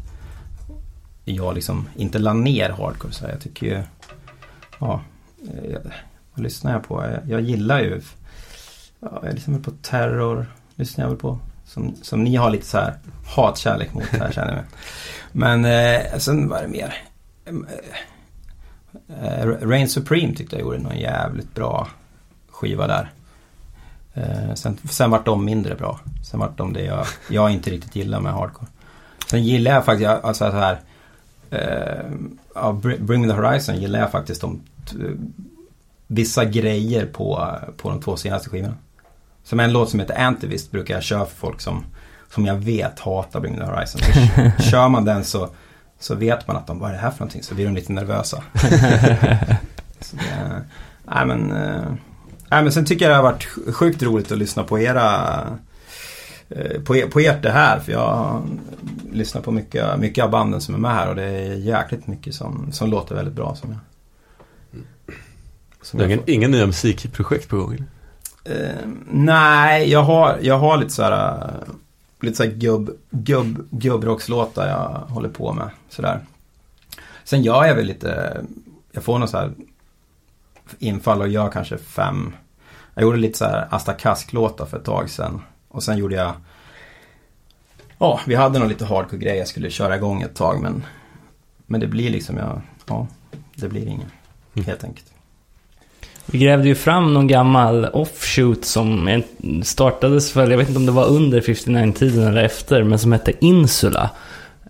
Jag 1.26 1.56
liksom 1.56 1.90
inte 1.96 2.20
la 2.20 2.34
ner 2.34 2.70
hardcore. 2.70 3.14
Så 3.14 3.26
här. 3.26 3.32
jag 3.32 3.42
tycker 3.42 3.68
ju... 3.68 3.82
Ja. 4.80 5.02
Jag, 5.72 5.80
vad 6.34 6.44
lyssnar 6.44 6.72
jag 6.72 6.84
på? 6.84 7.04
Jag, 7.04 7.30
jag 7.30 7.42
gillar 7.42 7.80
ju... 7.80 8.02
Ja, 9.00 9.22
jag 9.24 9.34
lyssnar 9.34 9.54
väl 9.54 9.64
på 9.64 9.72
Terror. 9.72 10.46
Lyssnar 10.76 11.06
jag 11.06 11.10
väl 11.10 11.20
på. 11.20 11.40
Som, 11.66 11.96
som 12.02 12.24
ni 12.24 12.36
har 12.36 12.50
lite 12.50 12.66
så 12.66 12.78
här 12.78 12.94
hatkärlek 13.36 13.94
mot 13.94 14.04
här 14.04 14.32
känner 14.32 14.54
jag. 14.54 14.64
Men 15.32 15.66
eh, 15.66 16.18
sen 16.18 16.50
var 16.50 16.62
det 16.62 16.68
mer. 16.68 17.04
Eh, 17.46 17.54
Eh, 19.24 19.46
Rain 19.46 19.90
Supreme 19.90 20.36
tyckte 20.36 20.56
jag 20.56 20.62
gjorde 20.62 20.78
någon 20.78 20.98
jävligt 20.98 21.56
bra 21.56 21.88
skiva 22.50 22.88
där. 22.88 23.12
Eh, 24.14 24.54
sen, 24.54 24.78
sen 24.90 25.12
vart 25.12 25.26
de 25.26 25.46
mindre 25.46 25.76
bra. 25.76 26.00
Sen 26.24 26.40
vart 26.40 26.58
de 26.58 26.74
det 26.74 26.84
jag, 26.84 27.06
jag 27.30 27.52
inte 27.52 27.70
riktigt 27.70 27.96
gillar 27.96 28.20
med 28.20 28.34
hardcore. 28.34 28.68
Sen 29.28 29.44
gillar 29.44 29.72
jag 29.72 29.86
faktiskt, 29.86 30.10
alltså 30.10 30.52
så 30.52 30.58
här. 30.58 30.80
Uh, 31.54 32.74
Bring 33.00 33.22
Me 33.22 33.28
The 33.28 33.34
Horizon 33.34 33.76
gillar 33.82 34.00
jag 34.00 34.12
faktiskt 34.12 34.42
de 34.42 34.62
vissa 36.08 36.46
grejer 36.46 37.06
på, 37.06 37.50
på 37.78 37.90
de 37.90 38.02
två 38.02 38.18
senaste 38.18 38.50
skivorna. 38.50 38.74
Som 39.44 39.60
en 39.60 39.74
låt 39.74 39.90
som 39.90 40.00
heter 40.00 40.22
Antivist 40.22 40.72
brukar 40.72 40.94
jag 40.94 41.04
köra 41.04 41.26
för 41.26 41.36
folk 41.36 41.62
som, 41.62 41.86
som 42.34 42.46
jag 42.46 42.56
vet 42.56 43.00
hatar 43.00 43.40
Bring 43.40 43.54
Me 43.54 43.66
The 43.66 43.72
Horizon. 43.72 44.02
Så 44.58 44.64
kör 44.64 44.90
man 44.90 45.06
den 45.06 45.24
så, 45.24 45.50
så 46.02 46.16
vet 46.16 46.48
man 46.48 46.56
att 46.56 46.68
de, 46.68 46.80
vad 46.80 46.90
är 46.90 46.94
det 46.94 47.00
här 47.00 47.12
för 47.12 47.20
någonting? 47.20 47.44
Så 47.44 47.56
blir 47.56 47.66
de 47.66 47.76
lite 47.76 47.94
nervösa. 47.94 48.44
så 50.00 50.16
det, 50.16 50.62
nej 51.06 51.26
men, 51.26 51.52
eh, 51.52 51.94
nej 52.50 52.64
men 52.64 52.72
sen 52.72 52.86
tycker 52.86 53.06
jag 53.06 53.12
det 53.12 53.16
har 53.16 53.24
varit 53.24 53.76
sjukt 53.76 54.04
roligt 54.04 54.32
att 54.32 54.38
lyssna 54.38 54.64
på 54.64 54.80
era 54.80 55.40
eh, 56.50 56.82
på, 56.82 56.96
er, 56.96 57.08
på 57.08 57.20
ert 57.20 57.44
det 57.44 57.52
här 57.52 57.80
för 57.80 57.92
jag 57.92 58.42
lyssnar 59.12 59.42
på 59.42 59.52
mycket, 59.52 60.00
mycket 60.00 60.24
av 60.24 60.30
banden 60.30 60.62
som 60.62 60.76
är 60.76 60.80
med 60.80 60.92
här 60.92 61.10
och 61.10 61.16
det 61.16 61.24
är 61.24 61.54
jäkligt 61.56 62.08
mycket 62.08 62.36
som, 62.36 62.72
som 62.72 62.90
låter 62.90 63.16
väldigt 63.16 63.36
bra 63.36 63.56
som 63.56 63.70
jag 63.70 63.80
som 65.82 65.98
Du 65.98 66.06
har 66.06 66.12
ingen, 66.12 66.24
inga 66.28 66.48
nya 66.48 66.66
musikprojekt 66.66 67.50
på 67.50 67.58
gång? 67.58 67.84
Eh, 68.44 68.56
nej, 69.12 69.92
jag 69.92 70.04
har, 70.04 70.38
jag 70.42 70.60
har 70.60 70.78
lite 70.78 70.92
sådär 70.92 71.50
eh, 71.68 71.74
Lite 72.22 72.38
såhär 72.38 72.52
gubb, 72.52 72.90
gubb, 73.10 73.68
gubbrockslåtar 73.72 74.68
jag 74.68 75.14
håller 75.14 75.30
på 75.30 75.54
med. 75.54 75.70
Sådär. 75.90 76.20
Sen 77.24 77.42
gör 77.42 77.66
jag 77.66 77.76
väl 77.76 77.86
lite, 77.86 78.42
jag 78.92 79.04
får 79.04 79.20
någon 79.20 79.28
så 79.28 79.38
här 79.38 79.54
infall 80.80 81.22
och 81.22 81.28
gör 81.28 81.50
kanske 81.50 81.78
fem. 81.78 82.34
Jag 82.94 83.04
gjorde 83.04 83.18
lite 83.18 83.38
så 83.38 83.46
här 83.46 83.68
Asta 83.72 83.94
Kask-låtar 83.94 84.66
för 84.66 84.78
ett 84.78 84.86
tag 84.86 85.10
sedan. 85.10 85.42
Och 85.68 85.84
sen 85.84 85.98
gjorde 85.98 86.16
jag, 86.16 86.34
ja, 87.98 88.20
vi 88.28 88.36
hade 88.36 88.60
nog 88.60 88.70
lite 88.70 88.86
hardcore-grej 88.86 89.38
jag 89.38 89.48
skulle 89.48 89.70
köra 89.70 89.96
igång 89.96 90.22
ett 90.22 90.36
tag 90.36 90.62
men, 90.62 90.84
men 91.66 91.80
det 91.80 91.88
blir 91.88 92.10
liksom, 92.10 92.38
jag, 92.38 92.62
ja, 92.86 93.08
det 93.56 93.68
blir 93.68 93.88
ingen. 93.88 94.12
Helt 94.66 94.84
enkelt. 94.84 95.11
Vi 96.26 96.40
grävde 96.40 96.68
ju 96.68 96.76
fram 96.76 97.14
någon 97.14 97.28
gammal 97.28 97.86
offshoot 97.86 98.66
som 98.66 99.24
startades 99.64 100.36
väl, 100.36 100.52
jag 100.52 100.58
vet 100.58 100.68
inte 100.68 100.80
om 100.80 100.86
det 100.86 100.92
var 100.92 101.08
under 101.08 101.42
59-tiden 101.42 102.28
eller 102.28 102.44
efter, 102.44 102.84
men 102.84 103.00
som 103.00 103.12
hette 103.12 103.46
Insula. 103.46 104.10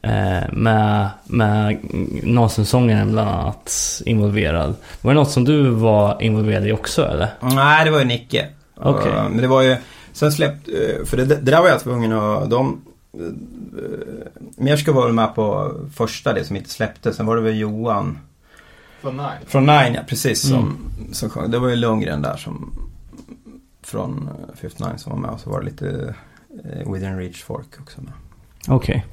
Eh, 0.03 0.53
med, 0.53 1.09
med 1.25 1.77
Nasensångaren 2.23 3.11
bland 3.11 3.29
annat 3.29 4.01
involverad. 4.05 4.75
Var 5.01 5.13
det 5.13 5.19
något 5.19 5.31
som 5.31 5.43
du 5.43 5.69
var 5.69 6.21
involverad 6.21 6.67
i 6.67 6.71
också 6.71 7.05
eller? 7.05 7.29
Nej, 7.41 7.85
det 7.85 7.91
var 7.91 7.99
ju 7.99 8.05
Nicke. 8.05 8.47
Uh, 8.85 9.29
Men 9.29 9.37
det 9.37 9.47
var 9.47 9.61
ju, 9.61 9.77
sen 10.13 10.31
släppt, 10.31 10.69
uh, 10.69 11.05
för 11.05 11.17
det, 11.17 11.25
det 11.25 11.51
där 11.51 11.61
var 11.61 11.69
jag 11.69 11.81
tvungen 11.81 12.13
att, 12.13 12.49
de, 12.49 12.81
uh, 13.19 13.31
Mierska 14.57 14.91
var 14.91 15.05
väl 15.05 15.13
med 15.13 15.35
på 15.35 15.71
första, 15.95 16.33
det 16.33 16.43
som 16.43 16.55
inte 16.55 16.69
släpptes. 16.69 17.15
Sen 17.15 17.25
var 17.25 17.35
det 17.35 17.41
väl 17.41 17.57
Johan 17.57 18.19
Från 19.01 19.17
Nine. 19.17 19.45
från 19.47 19.65
Nine, 19.65 19.93
ja, 19.93 20.01
precis. 20.07 20.41
Som, 20.49 20.59
Mm. 20.99 21.13
som 21.13 21.29
sjöng. 21.29 21.51
Det 21.51 21.59
var 21.59 21.69
ju 21.69 21.75
Lundgren 21.75 22.21
där 22.21 22.37
som, 22.37 22.73
från 23.83 24.29
uh, 24.49 24.55
59 24.55 24.93
som 24.97 25.11
var 25.11 25.19
med. 25.19 25.29
Och 25.31 25.39
så 25.39 25.49
var 25.49 25.59
det 25.59 25.65
lite 25.65 25.85
uh, 25.85 26.93
Within 26.93 27.17
Reach 27.17 27.43
folk 27.43 27.79
också 27.81 28.01
med. 28.01 28.13
Okej. 28.67 29.05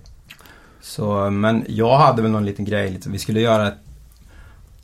Så, 0.81 1.31
men 1.31 1.65
jag 1.69 1.99
hade 1.99 2.23
väl 2.23 2.31
någon 2.31 2.45
liten 2.45 2.65
grej, 2.65 2.91
lite, 2.91 3.11
vi 3.11 3.19
skulle 3.19 3.41
göra 3.41 3.69
ett, 3.69 3.75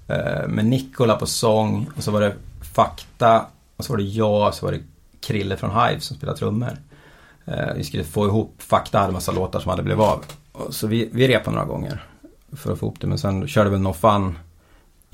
eh, 0.08 0.48
med 0.48 0.64
Nikola 0.66 1.16
på 1.16 1.26
sång 1.26 1.88
och 1.96 2.02
så 2.04 2.10
var 2.10 2.20
det 2.20 2.34
Fakta 2.74 3.46
och 3.76 3.84
så 3.84 3.92
var 3.92 3.98
det 3.98 4.04
jag 4.04 4.48
och 4.48 4.54
så 4.54 4.66
var 4.66 4.72
det 4.72 4.80
Krille 5.20 5.56
från 5.56 5.70
Hive 5.70 6.00
som 6.00 6.16
spelade 6.16 6.38
trummor. 6.38 6.78
Eh, 7.44 7.74
vi 7.76 7.84
skulle 7.84 8.04
få 8.04 8.26
ihop, 8.26 8.54
Fakta 8.58 8.98
hade 8.98 9.08
en 9.08 9.14
massa 9.14 9.32
låtar 9.32 9.60
som 9.60 9.70
hade 9.70 9.82
blivit 9.82 10.02
av. 10.02 10.24
Och 10.52 10.74
så 10.74 10.86
vi, 10.86 11.08
vi 11.12 11.28
repade 11.28 11.56
några 11.56 11.68
gånger 11.68 12.04
för 12.52 12.72
att 12.72 12.78
få 12.78 12.86
ihop 12.86 13.00
det 13.00 13.06
men 13.06 13.18
sen 13.18 13.48
körde 13.48 13.70
väl 13.70 13.80
No 13.80 13.92
Fun 13.92 14.38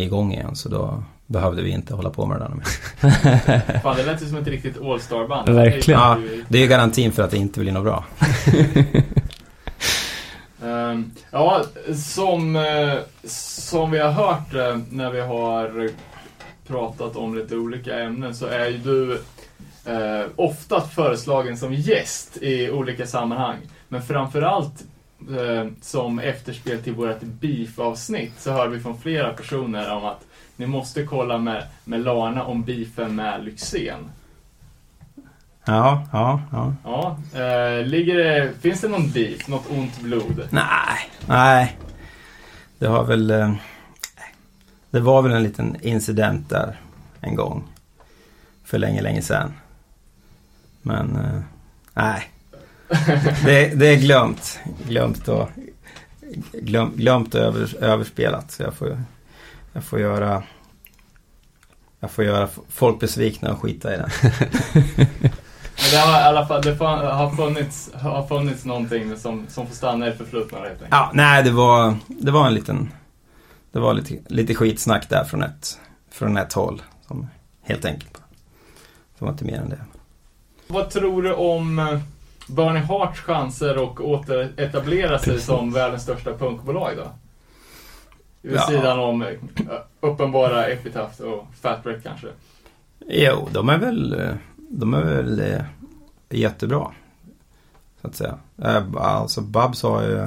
igång 0.02 0.32
igen 0.32 0.56
så 0.56 0.68
då 0.68 1.02
behövde 1.26 1.62
vi 1.62 1.70
inte 1.70 1.94
hålla 1.94 2.10
på 2.10 2.26
med 2.26 2.40
det 2.40 2.44
där 2.44 2.54
mer. 2.54 3.80
Fan, 3.82 3.96
det 3.96 4.04
lät 4.04 4.22
ju 4.22 4.26
som 4.26 4.36
ett 4.36 4.46
riktigt 4.46 4.80
all-star-band. 4.82 5.48
Verkligen. 5.48 6.00
Ja, 6.00 6.18
det 6.48 6.58
är 6.58 6.62
ju 6.62 6.68
garantin 6.68 7.12
för 7.12 7.22
att 7.22 7.30
det 7.30 7.36
inte 7.36 7.60
blir 7.60 7.72
något 7.72 7.84
bra. 7.84 8.04
Ehm, 10.64 11.10
ja, 11.30 11.64
som, 11.94 12.56
eh, 12.56 12.94
som 13.24 13.90
vi 13.90 13.98
har 13.98 14.10
hört 14.10 14.54
eh, 14.54 14.78
när 14.90 15.10
vi 15.10 15.20
har 15.20 15.90
pratat 16.66 17.16
om 17.16 17.34
lite 17.34 17.56
olika 17.56 17.98
ämnen 18.00 18.34
så 18.34 18.46
är 18.46 18.68
ju 18.68 18.78
du 18.78 19.12
eh, 19.92 20.26
ofta 20.36 20.80
föreslagen 20.80 21.56
som 21.56 21.74
gäst 21.74 22.36
i 22.36 22.70
olika 22.70 23.06
sammanhang. 23.06 23.56
Men 23.88 24.02
framförallt 24.02 24.84
som 25.80 26.18
efterspel 26.18 26.82
till 26.82 26.92
vårt 26.94 27.20
beef-avsnitt 27.22 28.32
så 28.40 28.52
hör 28.52 28.68
vi 28.68 28.80
från 28.80 28.98
flera 28.98 29.32
personer 29.32 29.92
om 29.92 30.04
att 30.04 30.26
ni 30.56 30.66
måste 30.66 31.02
kolla 31.04 31.38
med, 31.38 31.64
med 31.84 32.00
Larna 32.00 32.44
om 32.44 32.62
beefen 32.64 33.14
med 33.16 33.44
Lyxzén. 33.44 34.10
Ja, 35.64 36.06
ja, 36.12 36.40
ja. 36.52 36.74
Ja, 36.84 37.16
eh, 37.40 37.86
ligger 37.86 38.14
det, 38.16 38.52
finns 38.60 38.80
det 38.80 38.88
någon 38.88 39.10
beef, 39.10 39.48
något 39.48 39.70
ont 39.70 40.00
blod? 40.00 40.48
Nej, 40.50 41.10
nej. 41.28 41.76
Det 42.78 42.86
har 42.86 43.04
väl... 43.04 43.30
eh, 43.30 43.54
Det 44.90 45.00
var 45.00 45.22
väl 45.22 45.32
en 45.32 45.42
liten 45.42 45.76
incident 45.82 46.48
där 46.48 46.76
en 47.20 47.34
gång. 47.36 47.62
För 48.64 48.78
länge, 48.78 49.02
länge 49.02 49.22
sedan. 49.22 49.52
Men, 50.82 51.16
eh, 51.16 51.40
nej. 51.94 52.30
Det, 53.44 53.74
det 53.74 53.86
är 53.86 53.96
glömt. 53.96 54.58
Glömt 54.88 55.28
och, 55.28 55.48
glöm, 56.52 56.92
glömt 56.96 57.34
och 57.34 57.40
över, 57.40 57.84
överspelat. 57.84 58.50
Så 58.50 58.62
jag 58.62 58.74
får, 58.74 59.02
jag 59.72 59.84
får 59.84 60.00
göra... 60.00 60.42
Jag 62.02 62.10
får 62.10 62.24
göra 62.24 62.48
folk 62.68 63.00
besvikna 63.00 63.52
och 63.52 63.62
skita 63.62 63.94
i 63.94 63.96
det. 63.96 64.10
Men 65.80 65.90
det 65.90 65.96
har 65.96 66.20
i 66.20 66.22
alla 66.22 66.46
fall 66.46 66.62
det 66.62 66.74
har 66.84 67.30
funnits, 67.36 67.90
har 67.94 68.26
funnits 68.26 68.64
någonting 68.64 69.16
som, 69.16 69.46
som 69.48 69.66
får 69.66 69.74
stanna 69.74 70.06
i 70.06 70.10
det 70.10 70.16
förflutna 70.16 70.58
helt 70.58 70.70
enkelt. 70.70 70.88
Ja, 70.90 71.10
nej 71.14 71.42
det 71.42 71.50
var, 71.50 71.96
det 72.06 72.30
var 72.30 72.46
en 72.46 72.54
liten... 72.54 72.92
Det 73.72 73.78
var 73.78 73.94
lite, 73.94 74.16
lite 74.26 74.54
skitsnack 74.54 75.08
där 75.08 75.24
från 75.24 75.42
ett, 75.42 75.78
från 76.10 76.36
ett 76.36 76.52
håll. 76.52 76.82
Som, 77.06 77.28
helt 77.62 77.84
enkelt. 77.84 78.22
Det 79.18 79.24
var 79.24 79.32
inte 79.32 79.44
mer 79.44 79.60
än 79.60 79.68
det. 79.68 79.80
Vad 80.66 80.90
tror 80.90 81.22
du 81.22 81.32
om 81.32 81.78
eh, 81.78 82.00
Bernie 82.50 82.82
Harts 82.82 83.20
chanser 83.20 83.84
att 83.84 84.00
återetablera 84.00 85.18
sig 85.18 85.32
Precis. 85.32 85.46
som 85.46 85.72
världens 85.72 86.02
största 86.02 86.34
punkbolag 86.38 86.90
då? 86.96 87.06
Vid 88.42 88.56
Ja. 88.56 88.60
sidan 88.66 88.98
om 88.98 89.22
eh, 89.22 89.28
uppenbara 90.00 90.66
Epitaph 90.66 91.20
och 91.22 91.46
Fatbreak 91.60 92.02
kanske. 92.02 92.26
Jo, 93.08 93.48
de 93.52 93.68
är 93.68 93.78
väl, 93.78 94.20
eh, 94.20 94.34
de 94.56 94.94
är 94.94 95.02
väl 95.02 95.40
eh, 95.40 95.62
jättebra. 96.30 96.86
Så 98.00 98.06
att 98.08 98.14
säga. 98.14 98.38
Alltså 98.98 99.40
Babs 99.40 99.82
har 99.82 100.02
ju, 100.02 100.26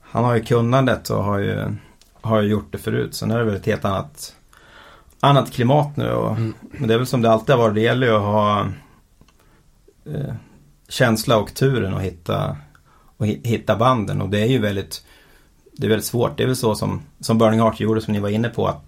han 0.00 0.24
har 0.24 0.34
ju 0.34 0.42
kunnandet 0.44 1.10
och 1.10 1.24
har 1.24 1.38
ju, 1.38 1.74
har 2.20 2.40
ju 2.42 2.48
gjort 2.48 2.72
det 2.72 2.78
förut. 2.78 3.14
Sen 3.14 3.30
är 3.30 3.38
det 3.38 3.44
väl 3.44 3.56
ett 3.56 3.66
helt 3.66 3.84
annat, 3.84 4.34
annat 5.20 5.52
klimat 5.52 5.96
nu. 5.96 6.10
Och, 6.10 6.30
Mm. 6.36 6.54
Men 6.60 6.88
det 6.88 6.94
är 6.94 6.98
väl 6.98 7.06
som 7.06 7.22
det 7.22 7.30
alltid 7.30 7.54
har 7.54 7.62
varit. 7.62 7.74
Det 7.74 7.80
gäller 7.80 8.06
ju 8.06 8.14
att 8.16 8.22
ha 8.22 8.66
känsla 10.88 11.36
och 11.38 11.54
turen 11.54 11.94
att 11.94 12.02
hitta, 12.02 12.56
och 13.16 13.26
hitta 13.26 13.76
banden. 13.76 14.20
Och 14.20 14.28
det 14.28 14.42
är 14.42 14.46
ju 14.46 14.58
väldigt, 14.58 15.04
det 15.72 15.86
är 15.86 15.88
väldigt 15.88 16.06
svårt. 16.06 16.36
Det 16.36 16.42
är 16.42 16.46
väl 16.46 16.56
så 16.56 16.74
som, 16.74 17.02
som 17.20 17.38
Burning 17.38 17.60
Heart 17.60 17.80
gjorde 17.80 18.00
som 18.00 18.12
ni 18.12 18.20
var 18.20 18.28
inne 18.28 18.48
på. 18.48 18.66
Att, 18.66 18.84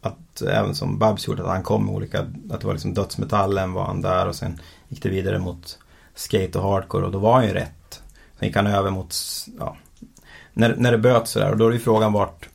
att 0.00 0.42
även 0.42 0.74
som 0.74 0.98
Babs 0.98 1.28
gjorde, 1.28 1.42
att 1.42 1.48
han 1.48 1.62
kom 1.62 1.86
med 1.86 1.94
olika, 1.94 2.20
att 2.50 2.60
det 2.60 2.66
var 2.66 2.72
liksom 2.72 2.94
dödsmetallen 2.94 3.72
var 3.72 3.84
han 3.84 4.02
där 4.02 4.28
och 4.28 4.34
sen 4.34 4.60
gick 4.88 5.02
det 5.02 5.08
vidare 5.08 5.38
mot 5.38 5.78
skate 6.14 6.58
och 6.58 6.64
hardcore 6.64 7.06
och 7.06 7.12
då 7.12 7.18
var 7.18 7.34
han 7.34 7.46
ju 7.46 7.52
rätt. 7.52 8.02
Sen 8.38 8.48
gick 8.48 8.56
han 8.56 8.66
över 8.66 8.90
mot, 8.90 9.14
ja, 9.58 9.76
när, 10.52 10.76
när 10.76 10.92
det 10.92 10.98
böt 10.98 11.28
sådär 11.28 11.50
och 11.50 11.56
då 11.56 11.68
är 11.68 11.72
ju 11.72 11.78
frågan 11.78 12.12
vart, 12.12 12.48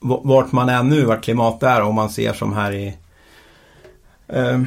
vart 0.00 0.52
man 0.52 0.68
är 0.68 0.82
nu, 0.82 1.04
vart 1.04 1.24
klimatet 1.24 1.62
är 1.62 1.82
om 1.82 1.94
man 1.94 2.10
ser 2.10 2.32
som 2.32 2.52
här 2.52 2.72
i, 2.72 2.96
eh, 4.28 4.62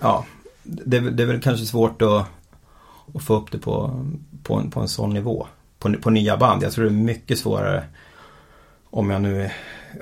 ja, 0.00 0.24
det, 0.62 1.00
det 1.00 1.22
är 1.22 1.26
väl 1.26 1.40
kanske 1.40 1.66
svårt 1.66 2.02
att, 2.02 2.26
att 3.14 3.22
få 3.22 3.34
upp 3.36 3.52
det 3.52 3.58
på, 3.58 4.04
på, 4.42 4.54
en, 4.54 4.70
på 4.70 4.80
en 4.80 4.88
sån 4.88 5.10
nivå. 5.10 5.46
På, 5.78 5.92
på 5.92 6.10
nya 6.10 6.36
band. 6.36 6.62
Jag 6.62 6.72
tror 6.72 6.84
det 6.84 6.90
är 6.90 6.92
mycket 6.92 7.38
svårare 7.38 7.84
om 8.90 9.10
jag 9.10 9.22
nu 9.22 9.50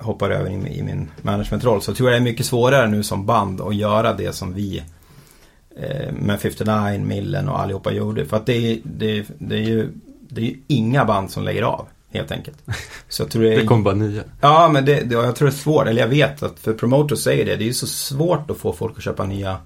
hoppar 0.01 0.31
över 0.31 0.51
i, 0.51 0.78
i 0.78 0.82
min 0.82 1.10
managementroll 1.22 1.82
så 1.82 1.94
tror 1.94 2.10
jag 2.10 2.20
det 2.20 2.22
är 2.22 2.31
mycket 2.31 2.47
svårare 2.47 2.86
nu 2.89 3.02
som 3.02 3.26
band 3.26 3.60
att 3.60 3.74
göra 3.76 4.12
det 4.14 4.32
som 4.32 4.55
vi 4.55 4.82
eh, 5.76 6.12
med 6.12 6.40
59, 6.40 7.05
Millen 7.05 7.48
och 7.48 7.60
allihopa 7.60 7.93
gjorde. 7.93 8.24
För 8.26 8.36
att 8.36 8.47
det 8.47 8.52
är, 8.72 8.78
det, 8.85 9.18
är- 9.18 9.26
det 9.39 9.55
är 9.56 9.62
ju 9.62 9.89
det 10.28 10.40
är 10.40 10.44
ju 10.44 10.56
inga 10.66 11.05
band 11.05 11.31
som 11.31 11.44
lägger 11.44 11.62
av 11.62 11.86
helt 12.12 12.31
enkelt. 12.32 12.56
Så 13.09 13.22
jag 13.22 13.31
tror 13.31 13.43
det 13.43 13.55
är... 13.55 13.56
Det 13.60 13.66
kommer 13.66 13.82
bara 13.85 13.94
nya. 13.94 14.22
Ja, 14.40 14.68
men 14.72 14.85
det, 14.85 15.01
det, 15.01 15.14
jag 15.14 15.36
tror 15.36 15.48
det 15.48 15.55
är 15.55 15.56
svårt. 15.56 15.86
Eller 15.86 16.01
jag 16.02 16.09
vet 16.09 16.43
att 16.43 16.59
för 16.59 16.72
promoters 16.72 17.18
säger 17.18 17.44
det. 17.44 17.56
Det 17.56 17.64
är 17.64 17.66
ju 17.66 17.72
så 17.74 17.86
svårt 17.86 18.51
att 18.51 18.56
få 18.56 18.72
folk 18.72 18.97
att 18.97 19.05
köpa 19.05 19.24
nya 19.24 19.56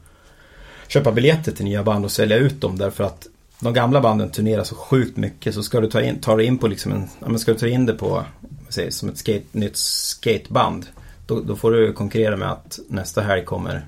köpa 0.89 1.13
biljetter 1.13 1.53
till 1.53 1.65
nya 1.65 1.83
band 1.83 2.05
och 2.05 2.13
sälja 2.13 2.37
ut 2.37 2.61
dem 2.61 2.79
därför 2.79 3.05
att 3.05 3.29
de 3.61 3.75
gamla 3.75 4.01
banden 4.01 4.31
turnerar 4.31 4.65
så 4.65 4.75
sjukt 4.75 5.17
mycket. 5.17 5.55
Så 5.55 5.63
ska 5.63 5.81
du 5.81 5.91
ta 5.91 6.03
in, 6.03 6.21
ta 6.21 6.37
det 6.37 6.45
in 6.45 6.59
på 6.59 6.69
liksom 6.69 6.93
en, 6.93 7.09
ja, 7.21 7.29
men 7.29 7.39
ska 7.39 7.53
du 7.53 7.59
ta 7.59 7.67
in 7.67 7.87
det 7.87 7.95
på, 7.95 8.25
vad 8.65 8.75
säger, 8.75 8.91
som 8.91 9.09
ett 9.09 9.19
skate, 9.19 9.45
nytt 9.53 9.77
skateband 9.77 10.87
då, 11.27 11.41
då 11.41 11.57
får 11.57 11.71
du 11.71 11.93
konkurrera 11.93 12.37
med 12.37 12.51
att 12.51 12.79
nästa 12.89 13.23
helg 13.23 13.45
kommer 13.45 13.87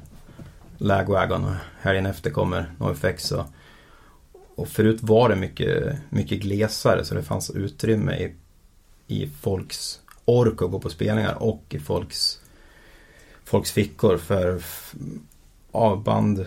Lagwagon 0.78 1.44
och 1.44 1.55
helgen 1.81 2.06
efter 2.06 2.31
kommer 2.31 2.72
NoFX 2.78 3.32
och, 3.32 3.44
och 4.55 4.68
förut 4.68 4.98
var 5.02 5.28
det 5.28 5.36
mycket, 5.36 5.97
mycket 6.10 6.40
glesare 6.40 7.05
så 7.05 7.14
det 7.14 7.22
fanns 7.22 7.51
utrymme 7.51 8.12
i, 8.16 8.35
i 9.06 9.31
folks 9.40 10.01
ork 10.24 10.62
att 10.62 10.70
gå 10.70 10.81
på 10.81 10.90
spelningar 10.90 11.43
och 11.43 11.64
i 11.68 11.78
folks, 11.78 12.40
folks 13.44 13.72
fickor 13.72 14.16
för 14.16 14.62
avband 15.72 16.39
ja, 16.39 16.47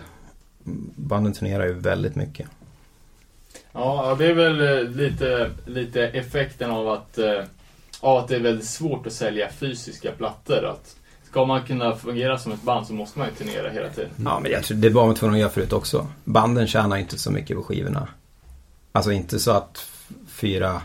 banden 0.96 1.32
turnerar 1.32 1.66
ju 1.66 1.72
väldigt 1.72 2.14
mycket. 2.14 2.48
Ja, 3.72 4.08
ja, 4.08 4.14
det 4.14 4.26
är 4.26 4.34
väl 4.34 4.60
eh, 4.60 4.90
lite, 4.90 5.50
lite 5.66 6.02
effekten 6.02 6.70
av 6.70 6.88
att, 6.88 7.18
eh, 7.18 7.44
av 8.00 8.18
att 8.18 8.28
det 8.28 8.36
är 8.36 8.40
väldigt 8.40 8.66
svårt 8.66 9.06
att 9.06 9.12
sälja 9.12 9.48
fysiska 9.50 10.12
plattor. 10.12 10.64
Att 10.64 10.96
ska 11.30 11.44
man 11.44 11.62
kunna 11.62 11.96
fungera 11.96 12.38
som 12.38 12.52
ett 12.52 12.62
band 12.62 12.86
så 12.86 12.92
måste 12.92 13.18
man 13.18 13.28
ju 13.28 13.34
turnera 13.34 13.70
hela 13.70 13.88
tiden. 13.88 14.10
Ja, 14.24 14.40
men 14.40 14.52
jag 14.52 14.64
tror 14.64 14.78
det 14.78 14.90
var 14.90 15.06
man 15.06 15.14
tvungen 15.14 15.34
att 15.34 15.40
göra 15.40 15.50
förut 15.50 15.72
också. 15.72 16.06
Banden 16.24 16.66
tjänar 16.66 16.96
inte 16.96 17.18
så 17.18 17.30
mycket 17.30 17.56
på 17.56 17.62
skivorna. 17.62 18.08
Alltså 18.92 19.12
inte 19.12 19.38
så 19.38 19.50
att 19.50 19.86
fyra, 20.28 20.82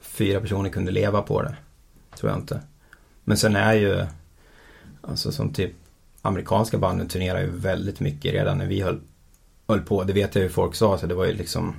fyra 0.00 0.40
personer 0.40 0.70
kunde 0.70 0.92
leva 0.92 1.22
på 1.22 1.42
det. 1.42 1.56
Tror 2.16 2.30
jag 2.30 2.40
inte. 2.40 2.60
Men 3.24 3.36
sen 3.36 3.56
är 3.56 3.72
ju, 3.72 4.06
alltså 5.00 5.32
som 5.32 5.52
typ 5.52 5.72
amerikanska 6.22 6.78
banden 6.78 7.08
turnerar 7.08 7.40
ju 7.40 7.50
väldigt 7.50 8.00
mycket 8.00 8.32
redan 8.32 8.58
när 8.58 8.66
vi 8.66 8.80
höll, 8.80 9.00
höll 9.68 9.80
på. 9.80 10.04
Det 10.04 10.12
vet 10.12 10.34
jag 10.34 10.42
ju 10.42 10.48
folk 10.48 10.74
sa, 10.74 10.98
så 10.98 11.06
det 11.06 11.14
var 11.14 11.24
ju 11.24 11.32
liksom 11.32 11.74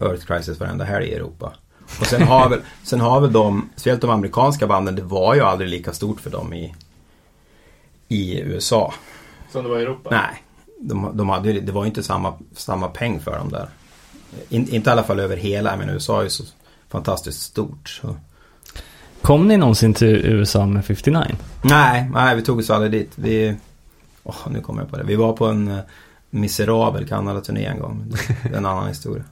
Earth 0.00 0.26
Crisis 0.26 0.60
varenda 0.60 0.84
helg 0.84 1.06
i 1.06 1.14
Europa. 1.14 1.52
Och 2.00 2.06
sen 2.06 2.22
har 2.22 2.48
väl, 2.48 2.60
sen 2.82 3.00
har 3.00 3.20
väl 3.20 3.32
de, 3.32 3.70
speciellt 3.72 4.00
de 4.00 4.10
amerikanska 4.10 4.66
banden, 4.66 4.96
det 4.96 5.02
var 5.02 5.34
ju 5.34 5.40
aldrig 5.40 5.70
lika 5.70 5.92
stort 5.92 6.20
för 6.20 6.30
dem 6.30 6.54
i 6.54 6.74
i 8.08 8.40
USA. 8.40 8.94
Som 9.52 9.64
det 9.64 9.70
var 9.70 9.78
i 9.78 9.82
Europa? 9.82 10.10
Nej, 10.10 10.42
de, 10.80 11.16
de 11.16 11.28
hade, 11.28 11.60
det 11.60 11.72
var 11.72 11.82
ju 11.82 11.88
inte 11.88 12.02
samma, 12.02 12.34
samma 12.52 12.88
peng 12.88 13.20
för 13.20 13.38
dem 13.38 13.48
där. 13.48 13.68
In, 14.48 14.68
inte 14.68 14.90
i 14.90 14.92
alla 14.92 15.04
fall 15.04 15.20
över 15.20 15.36
hela, 15.36 15.76
men 15.76 15.88
USA 15.88 16.18
är 16.18 16.24
ju 16.24 16.30
så 16.30 16.44
fantastiskt 16.88 17.42
stort. 17.42 17.88
Så. 17.88 18.16
Kom 19.26 19.48
ni 19.48 19.56
någonsin 19.56 19.94
till 19.94 20.26
USA 20.26 20.66
med 20.66 20.84
59? 20.84 21.24
Nej, 21.62 22.10
nej, 22.14 22.36
vi 22.36 22.42
tog 22.42 22.58
oss 22.58 22.70
aldrig 22.70 22.92
dit. 22.92 23.12
Vi, 23.14 23.56
oh, 24.22 24.48
nu 24.50 24.60
kommer 24.60 24.82
jag 24.82 24.90
på 24.90 24.96
det. 24.96 25.04
Vi 25.04 25.16
var 25.16 25.32
på 25.32 25.46
en 25.46 25.68
eh, 25.68 25.78
miserabel 26.30 27.08
Kanada-turné 27.08 27.64
en 27.64 27.78
gång. 27.78 28.12
Det 28.42 28.48
är 28.48 28.56
en 28.56 28.66
annan 28.66 28.88
historia. 28.88 29.24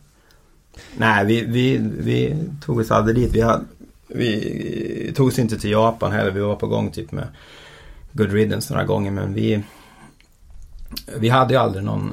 Nej, 0.97 1.27
vi, 1.27 1.45
vi, 1.45 1.79
vi 1.99 2.37
tog 2.65 2.79
oss 2.79 2.91
aldrig 2.91 3.17
dit. 3.17 3.35
Vi, 3.35 3.41
hade, 3.41 3.65
vi 4.09 5.13
tog 5.17 5.29
oss 5.29 5.39
inte 5.39 5.59
till 5.59 5.71
Japan 5.71 6.13
heller. 6.13 6.31
Vi 6.31 6.41
var 6.41 6.57
på 6.57 6.67
gång 6.67 6.91
typ 6.91 7.13
med 7.13 7.27
Good 8.13 8.33
Riddance 8.33 8.73
några 8.73 8.87
gånger. 8.87 9.11
Men 9.11 9.35
vi, 9.35 9.63
vi 11.19 11.29
hade 11.29 11.55
ju 11.55 11.61
aldrig 11.61 11.85
någon, 11.85 12.13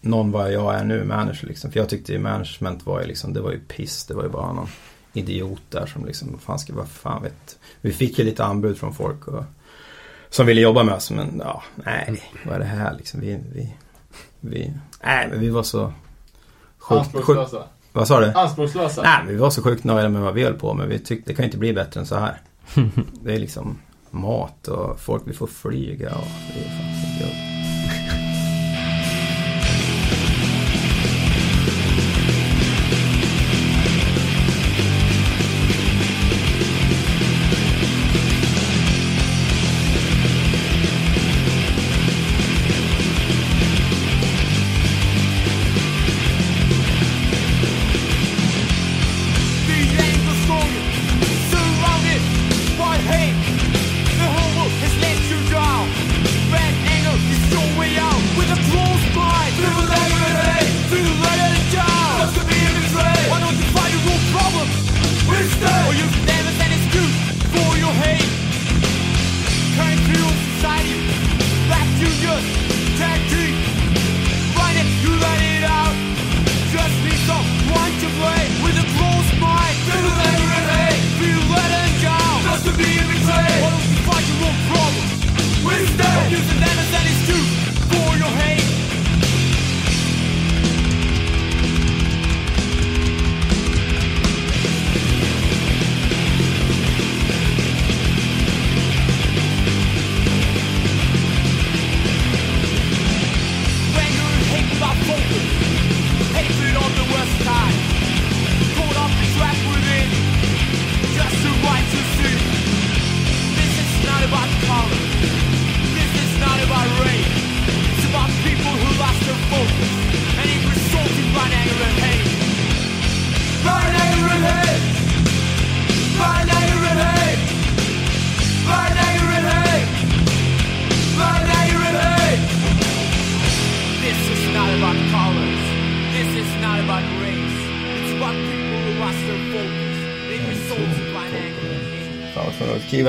någon 0.00 0.30
vad 0.30 0.52
jag 0.52 0.74
är 0.74 0.84
nu, 0.84 1.04
manager 1.04 1.46
liksom. 1.46 1.72
För 1.72 1.80
jag 1.80 1.88
tyckte 1.88 2.12
ju 2.12 2.18
management 2.18 2.86
var 2.86 3.00
ju 3.00 3.06
liksom, 3.06 3.32
det 3.32 3.40
var 3.40 3.52
ju 3.52 3.58
piss. 3.58 4.04
Det 4.04 4.14
var 4.14 4.22
ju 4.22 4.28
bara 4.28 4.52
någon 4.52 4.68
idiot 5.12 5.62
där 5.70 5.86
som 5.86 6.06
liksom, 6.06 6.32
vad 6.32 6.40
fan 6.40 6.58
ska, 6.58 6.74
vad 6.74 6.88
fan 6.88 7.22
vet. 7.22 7.58
Vi 7.80 7.92
fick 7.92 8.18
ju 8.18 8.24
lite 8.24 8.44
anbud 8.44 8.78
från 8.78 8.94
folk 8.94 9.28
och, 9.28 9.44
som 10.30 10.46
ville 10.46 10.60
jobba 10.60 10.82
med 10.82 10.94
oss. 10.94 11.10
Men 11.10 11.42
ja, 11.44 11.62
nej, 11.74 12.22
vad 12.46 12.54
är 12.54 12.58
det 12.58 12.64
här 12.64 12.96
liksom? 12.96 13.20
Vi, 13.20 13.38
vi, 13.54 13.76
vi, 14.40 14.72
nej 15.04 15.28
men 15.30 15.40
vi 15.40 15.48
var 15.48 15.62
så 15.62 15.92
sjukt, 16.78 17.08
vad 17.92 18.08
sa 18.08 18.20
du? 18.20 18.32
Anspråkslösa? 18.32 19.02
Nej, 19.02 19.18
men 19.24 19.34
vi 19.34 19.40
var 19.40 19.50
så 19.50 19.62
sjukt 19.62 19.84
nöjda 19.84 20.08
med 20.08 20.22
vad 20.22 20.34
vi 20.34 20.44
höll 20.44 20.54
på 20.54 20.74
med. 20.74 20.88
Vi 20.88 20.98
tyckte 20.98 21.30
det 21.30 21.34
kan 21.34 21.42
ju 21.42 21.46
inte 21.46 21.58
bli 21.58 21.72
bättre 21.72 22.00
än 22.00 22.06
så 22.06 22.16
här. 22.16 22.40
Det 23.22 23.34
är 23.34 23.38
liksom 23.38 23.78
mat 24.10 24.68
och 24.68 25.00
folk 25.00 25.26
vill 25.26 25.36
få 25.36 25.46
flyga 25.46 26.14
och 26.14 26.26
det 26.54 26.64
är 26.64 26.68
fan 26.68 27.18
så 27.18 27.51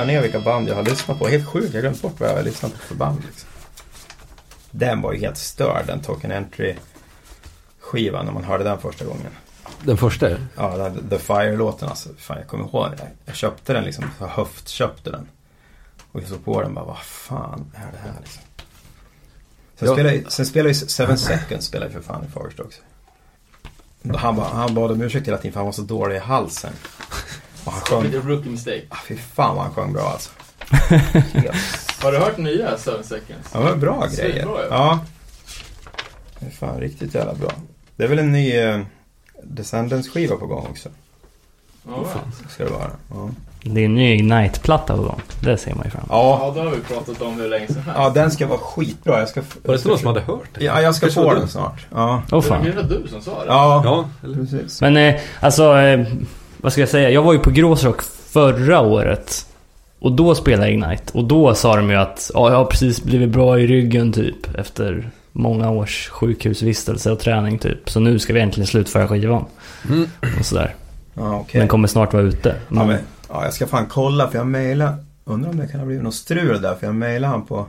skriva 0.04 0.20
ner 0.20 0.22
vilka 0.22 0.40
band 0.40 0.70
jag 0.70 0.76
har 0.76 0.84
lyssnat 0.84 1.20
på. 1.20 1.28
Helt 1.28 1.48
sjukt, 1.48 1.68
jag 1.68 1.74
har 1.74 1.82
glömt 1.82 2.02
bort 2.02 2.20
vad 2.20 2.30
jag 2.30 2.36
har 2.36 2.44
lyssnat 2.44 2.72
på 2.74 2.78
för 2.80 2.96
band. 2.96 3.22
Liksom. 3.26 3.50
Den 4.72 5.02
var 5.02 5.14
ju 5.14 5.20
helt 5.20 5.38
störd, 5.38 5.86
den 5.88 6.02
Token 6.02 6.32
Entry 6.32 6.76
skivan 7.80 8.26
när 8.26 8.34
man 8.34 8.44
hörde 8.44 8.64
den 8.64 8.78
första 8.78 9.06
gången. 9.06 9.32
Den 9.84 9.98
första? 9.98 10.30
Ja, 10.56 10.78
den, 10.78 11.10
The 11.10 11.18
Fire-låten 11.20 11.90
alltså. 11.90 12.10
Fan, 12.18 12.38
jag 12.38 12.48
kommer 12.48 12.64
ihåg 12.66 12.92
det. 12.98 13.08
Jag 13.26 13.36
köpte 13.36 13.74
den 13.74 13.84
liksom, 13.84 14.06
jag 14.20 14.28
höftköpte 14.28 15.10
den. 15.12 15.28
Och 16.12 16.22
jag 16.22 16.30
såg 16.30 16.46
på 16.46 16.62
den 16.62 16.74
bara, 16.74 16.86
vad 16.86 16.98
fan 16.98 17.72
är 17.76 17.92
det 17.92 17.98
här 17.98 18.14
liksom? 18.22 18.42
Sen, 19.80 19.88
Ja. 19.88 19.94
spelade, 19.94 20.24
sen 20.28 20.46
spelade 20.46 20.70
ju 20.70 20.76
Seven 20.76 21.18
Seconds 21.18 21.66
spelade 21.66 21.92
för 21.92 22.02
fan 22.02 22.26
i 22.26 22.32
Fagersta 22.32 22.64
också. 22.64 22.82
Han, 24.18 24.36
ba, 24.36 24.44
han 24.44 24.74
bad 24.76 24.92
om 24.92 25.02
ursäkt 25.02 25.28
hela 25.28 25.38
tiden 25.38 25.52
för 25.54 25.60
han 25.60 25.66
var 25.66 25.72
så 25.74 25.82
dålig 25.82 26.16
i 26.16 26.20
halsen. 26.20 26.74
Han 27.66 27.82
sjöng, 27.82 28.04
Lite 28.04 28.18
rookie 28.18 28.52
mistake. 28.52 28.82
ah, 28.90 28.96
fy 29.08 29.18
fan 29.18 29.56
vad 29.56 29.66
han 29.66 29.74
sjöng 29.74 29.94
bra 29.94 30.10
alltså. 30.12 30.30
Helt 30.90 32.04
Har 32.04 32.12
du 32.12 32.18
hört 32.18 32.38
nya 32.38 32.78
Seven 32.78 33.04
Seconds? 33.04 33.50
Ja, 33.54 33.60
men 33.60 33.80
bra 33.80 34.08
Svinbra, 34.10 34.30
grejer. 34.30 34.46
ja. 34.48 34.66
Ja. 34.70 35.00
Det 36.40 36.46
är 36.46 36.52
fan 36.52 36.80
riktigt 36.80 37.16
jävla 37.16 37.34
bra. 37.34 37.50
Det 37.96 38.04
är 38.04 38.08
väl 38.08 38.20
en 38.20 38.32
ny 38.32 38.58
eh, 38.60 38.80
Descendants-skiva 39.44 40.36
på 40.36 40.46
gång 40.48 40.68
också. 40.70 40.90
Ja, 41.88 41.92
va? 41.98 42.06
Ska 42.50 42.64
det 42.64 42.70
vara. 42.70 42.92
Ja, 43.14 43.30
Det 43.64 43.82
är 43.82 43.86
en 43.86 43.96
ny 43.96 44.14
Ignite-platta 44.16 44.96
på 44.96 45.02
gång. 45.04 45.22
Det 45.40 45.58
ser 45.58 45.76
man 45.76 45.84
ju 45.86 45.90
fram 45.92 46.00
emot. 46.00 46.10
ja. 46.12 46.40
ja, 46.42 46.52
det 46.64 46.70
har 46.70 46.76
vi 46.76 46.82
pratat 46.82 47.22
om 47.22 47.34
hur 47.40 47.50
länge 47.50 47.68
som 47.68 47.76
helst. 47.76 47.92
ja 47.96 48.10
den 48.10 48.32
ska 48.32 48.48
vara 48.48 48.60
skitbra. 48.60 49.20
Jag 49.20 49.30
ska... 49.30 49.42
Var 49.42 49.48
det 49.64 49.74
inte 49.76 49.88
någon 49.88 49.98
som 49.98 50.08
hade 50.08 50.22
hört 50.22 50.50
det? 50.54 50.64
Ja, 50.64 50.82
jag 50.82 50.96
ska 50.96 51.10
få 51.10 51.24
var 51.24 51.34
den 51.34 51.44
du. 51.46 51.48
snart. 51.52 51.86
Ja. 51.92 52.22
Åh 52.32 52.42
Det 52.42 52.48
fan. 52.48 52.66
var 52.76 52.84
du 52.84 53.08
som 53.10 53.22
sa 53.22 53.40
det. 53.40 53.46
Ja, 53.48 53.82
Ja, 53.86 54.10
eller? 54.24 54.36
precis. 54.36 54.82
Men 54.82 54.98
eh, 54.98 55.16
alltså, 55.40 55.78
eh, 55.78 56.06
vad 56.64 56.72
ska 56.72 56.82
jag 56.82 56.90
säga? 56.90 57.10
Jag 57.10 57.24
var 57.24 57.34
ju 57.34 57.40
på 57.40 57.50
Gråsrock 57.50 58.02
förra 58.02 58.82
året. 58.82 59.48
Och 60.00 60.12
då 60.12 60.36
spelade 60.36 60.72
Ignite. 60.72 61.18
Och 61.18 61.24
då 61.24 61.56
sa 61.56 61.76
de 61.76 61.90
ju 61.90 61.96
att 61.96 62.32
ja, 62.34 62.50
jag 62.50 62.58
har 62.58 62.66
precis 62.66 63.04
blivit 63.04 63.30
bra 63.30 63.60
i 63.60 63.68
ryggen 63.68 64.14
typ. 64.14 64.56
Efter 64.58 65.12
många 65.32 65.72
års 65.72 66.10
sjukhusvistelse 66.10 67.12
och 67.12 67.20
träning 67.20 67.60
typ. 67.60 67.90
Så 67.90 68.00
nu 68.00 68.20
ska 68.20 68.34
vi 68.34 68.40
äntligen 68.40 68.68
slutföra 68.68 69.08
skivan. 69.08 69.46
Mm. 69.90 70.10
Och 70.40 70.46
sådär. 70.46 70.76
Ja, 71.14 71.40
okej. 71.40 71.60
Den 71.60 71.68
kommer 71.68 71.88
snart 71.88 72.14
vara 72.14 72.24
ute. 72.24 72.56
Ja, 72.70 72.86
men, 72.86 72.98
ja, 73.30 73.44
jag 73.44 73.54
ska 73.54 73.68
fan 73.68 73.86
kolla 73.90 74.28
för 74.30 74.38
jag 74.38 74.48
mejlade. 74.48 74.96
Undrar 75.26 75.50
om 75.50 75.58
det 75.58 75.68
kan 75.68 75.80
ha 75.80 75.88
blivit 75.88 76.04
något 76.04 76.16
strul 76.16 76.62
där. 76.62 76.76
För 76.76 76.86
jag 76.86 76.96
mejlade 76.96 77.32
han 77.34 77.46
på, 77.46 77.66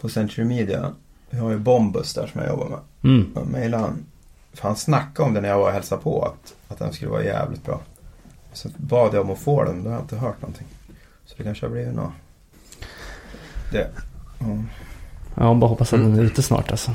på 0.00 0.08
Century 0.08 0.44
Media. 0.44 0.92
Jag 1.30 1.38
har 1.38 1.50
ju 1.50 1.58
Bombus 1.58 2.14
där 2.14 2.26
som 2.32 2.40
jag 2.40 2.50
jobbar 2.50 2.68
med. 2.68 3.12
Mm. 3.12 3.26
Jag 3.34 3.46
mejlade 3.46 3.82
han. 3.82 4.04
För 4.56 4.68
han 4.68 4.76
snackade 4.76 5.28
om 5.28 5.34
det 5.34 5.40
när 5.40 5.48
jag 5.48 5.58
var 5.58 5.66
och 5.66 5.72
hälsade 5.72 6.02
på. 6.02 6.22
Att, 6.24 6.54
att 6.72 6.78
den 6.78 6.92
skulle 6.92 7.10
vara 7.10 7.24
jävligt 7.24 7.64
bra. 7.64 7.80
Så 8.52 8.68
bad 8.76 9.14
jag 9.14 9.24
om 9.24 9.30
att 9.30 9.38
få 9.38 9.64
den. 9.64 9.82
Då 9.82 9.88
har 9.90 9.94
jag 9.96 10.02
inte 10.04 10.16
hört 10.16 10.42
någonting. 10.42 10.66
Så 11.26 11.34
det 11.36 11.42
kanske 11.44 11.66
har 11.66 11.70
blivit 11.70 11.94
något. 11.94 12.12
Det. 13.72 13.88
Ja. 14.38 14.46
Ja, 15.34 15.54
bara 15.54 15.68
hoppas 15.68 15.92
att 15.92 16.00
den 16.00 16.18
är 16.18 16.22
ute 16.22 16.42
snart 16.42 16.70
alltså. 16.70 16.90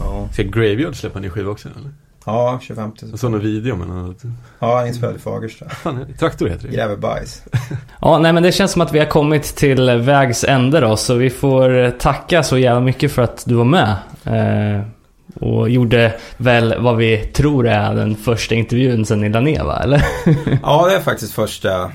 Ja, 0.00 0.28
Ska 0.32 0.42
Graveyard 0.42 0.96
släppa 0.96 1.18
en 1.18 1.22
ny 1.22 1.30
skiva 1.30 1.50
också 1.50 1.68
eller? 1.68 1.90
ja 2.26 2.58
25. 2.62 2.92
Jag 3.10 3.18
såg 3.18 3.30
någon 3.30 3.40
video 3.40 3.76
med 3.76 3.88
någon... 3.88 4.16
Ja, 4.58 4.86
inspelad 4.86 5.16
i 5.16 5.18
Fagersta. 5.18 5.68
Fan, 5.68 6.06
Traktor 6.18 6.48
heter 6.48 6.68
det 6.68 6.74
Gräver 6.74 6.96
bajs. 6.96 7.44
Ja, 8.00 8.18
nej 8.18 8.32
men 8.32 8.42
det 8.42 8.52
känns 8.52 8.72
som 8.72 8.82
att 8.82 8.92
vi 8.92 8.98
har 8.98 9.06
kommit 9.06 9.42
till 9.44 9.90
vägs 9.90 10.44
ände 10.44 10.80
då. 10.80 10.96
Så 10.96 11.14
vi 11.14 11.30
får 11.30 11.90
tacka 11.98 12.42
så 12.42 12.58
jävla 12.58 12.80
mycket 12.80 13.12
för 13.12 13.22
att 13.22 13.44
du 13.46 13.54
var 13.54 13.64
med. 13.64 13.96
Eh, 14.24 14.86
och 15.34 15.70
gjorde 15.70 16.14
väl 16.36 16.74
vad 16.78 16.96
vi 16.96 17.18
tror 17.18 17.68
är 17.68 17.94
den 17.94 18.16
första 18.16 18.54
intervjun 18.54 19.06
sen 19.06 19.20
ni 19.20 19.28
la 19.28 19.40
ner 19.40 19.64
va? 19.64 19.80
Eller? 19.82 20.04
Ja, 20.62 20.86
det 20.88 20.94
är 20.94 21.00
faktiskt 21.00 21.32
första, 21.32 21.92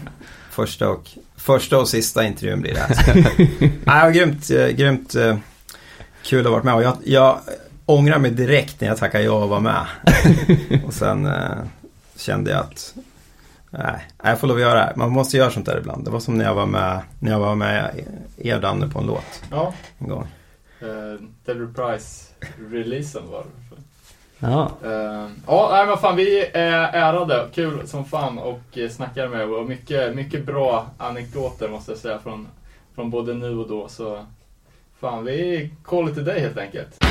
första 0.52 0.90
och 0.90 1.10
Första 1.48 1.78
och 1.78 1.88
sista 1.88 2.24
intervjun 2.24 2.62
blir 2.62 2.74
det. 2.74 2.84
Alltså. 2.84 3.12
Nej, 3.84 4.14
grymt, 4.14 4.50
eh, 4.50 4.68
grymt 4.68 5.16
eh, 5.16 5.38
kul 6.24 6.40
att 6.40 6.46
ha 6.46 6.52
varit 6.52 6.64
med. 6.64 6.76
Och 6.76 6.84
jag, 6.84 6.98
jag 7.04 7.40
ångrar 7.86 8.20
mig 8.20 8.32
direkt 8.32 8.82
när 8.82 8.88
jag 8.88 8.98
tackade 8.98 9.24
ja 9.24 9.32
och 9.44 9.50
var 9.50 9.60
med. 9.60 9.86
och 10.86 10.94
sen 10.94 11.26
eh, 11.26 11.58
kände 12.18 12.52
jag 12.52 12.60
att 12.60 12.94
nej, 13.70 14.08
jag 14.24 14.40
får 14.40 14.48
lov 14.48 14.58
att 14.58 14.62
göra 14.62 14.80
det. 14.80 14.94
Man 14.96 15.12
måste 15.12 15.38
göra 15.38 15.52
sånt 15.52 15.66
där 15.66 15.78
ibland. 15.78 16.06
Det 16.06 16.12
var 16.12 16.20
som 16.20 16.38
när 16.38 16.46
jag 16.46 16.56
var 16.56 16.66
med, 16.66 17.00
när 17.20 17.32
jag 17.32 17.40
var 17.40 17.56
med 17.56 18.06
er 18.38 18.60
Danne 18.60 18.88
på 18.88 19.00
en 19.00 19.06
låt 19.06 19.42
Ja, 19.52 19.74
en 20.00 20.08
gång. 20.08 20.28
Uh, 20.84 21.20
Dead 21.45 21.62
Reprise-releasen 21.62 23.32
var 23.32 23.44
det. 23.44 23.78
Ja. 24.40 24.72
Uh, 24.86 25.30
ja, 25.48 25.70
nej 25.72 25.86
men 25.86 25.98
fan 25.98 26.16
vi 26.16 26.45
är 26.45 26.94
ärade. 26.94 27.48
Kul 27.54 27.88
som 27.88 28.06
fan 28.06 28.40
och 28.40 28.78
eh, 28.78 28.90
snackar 28.90 29.28
med 29.28 29.49
och 29.49 29.66
mycket, 29.66 30.16
mycket 30.16 30.45
bra 30.45 30.88
anekdoter 30.98 31.70
måste 31.70 31.91
jag 31.91 31.99
säga 31.99 32.20
från, 32.20 32.48
från 32.95 33.10
både 33.10 33.34
nu 33.34 33.58
och 33.58 33.68
då. 33.68 33.88
Så 33.88 34.26
fan, 34.99 35.26
vi 35.26 35.70
kollar 35.84 36.14
till 36.14 36.26
dig 36.26 36.40
helt 36.40 36.58
enkelt. 36.58 37.07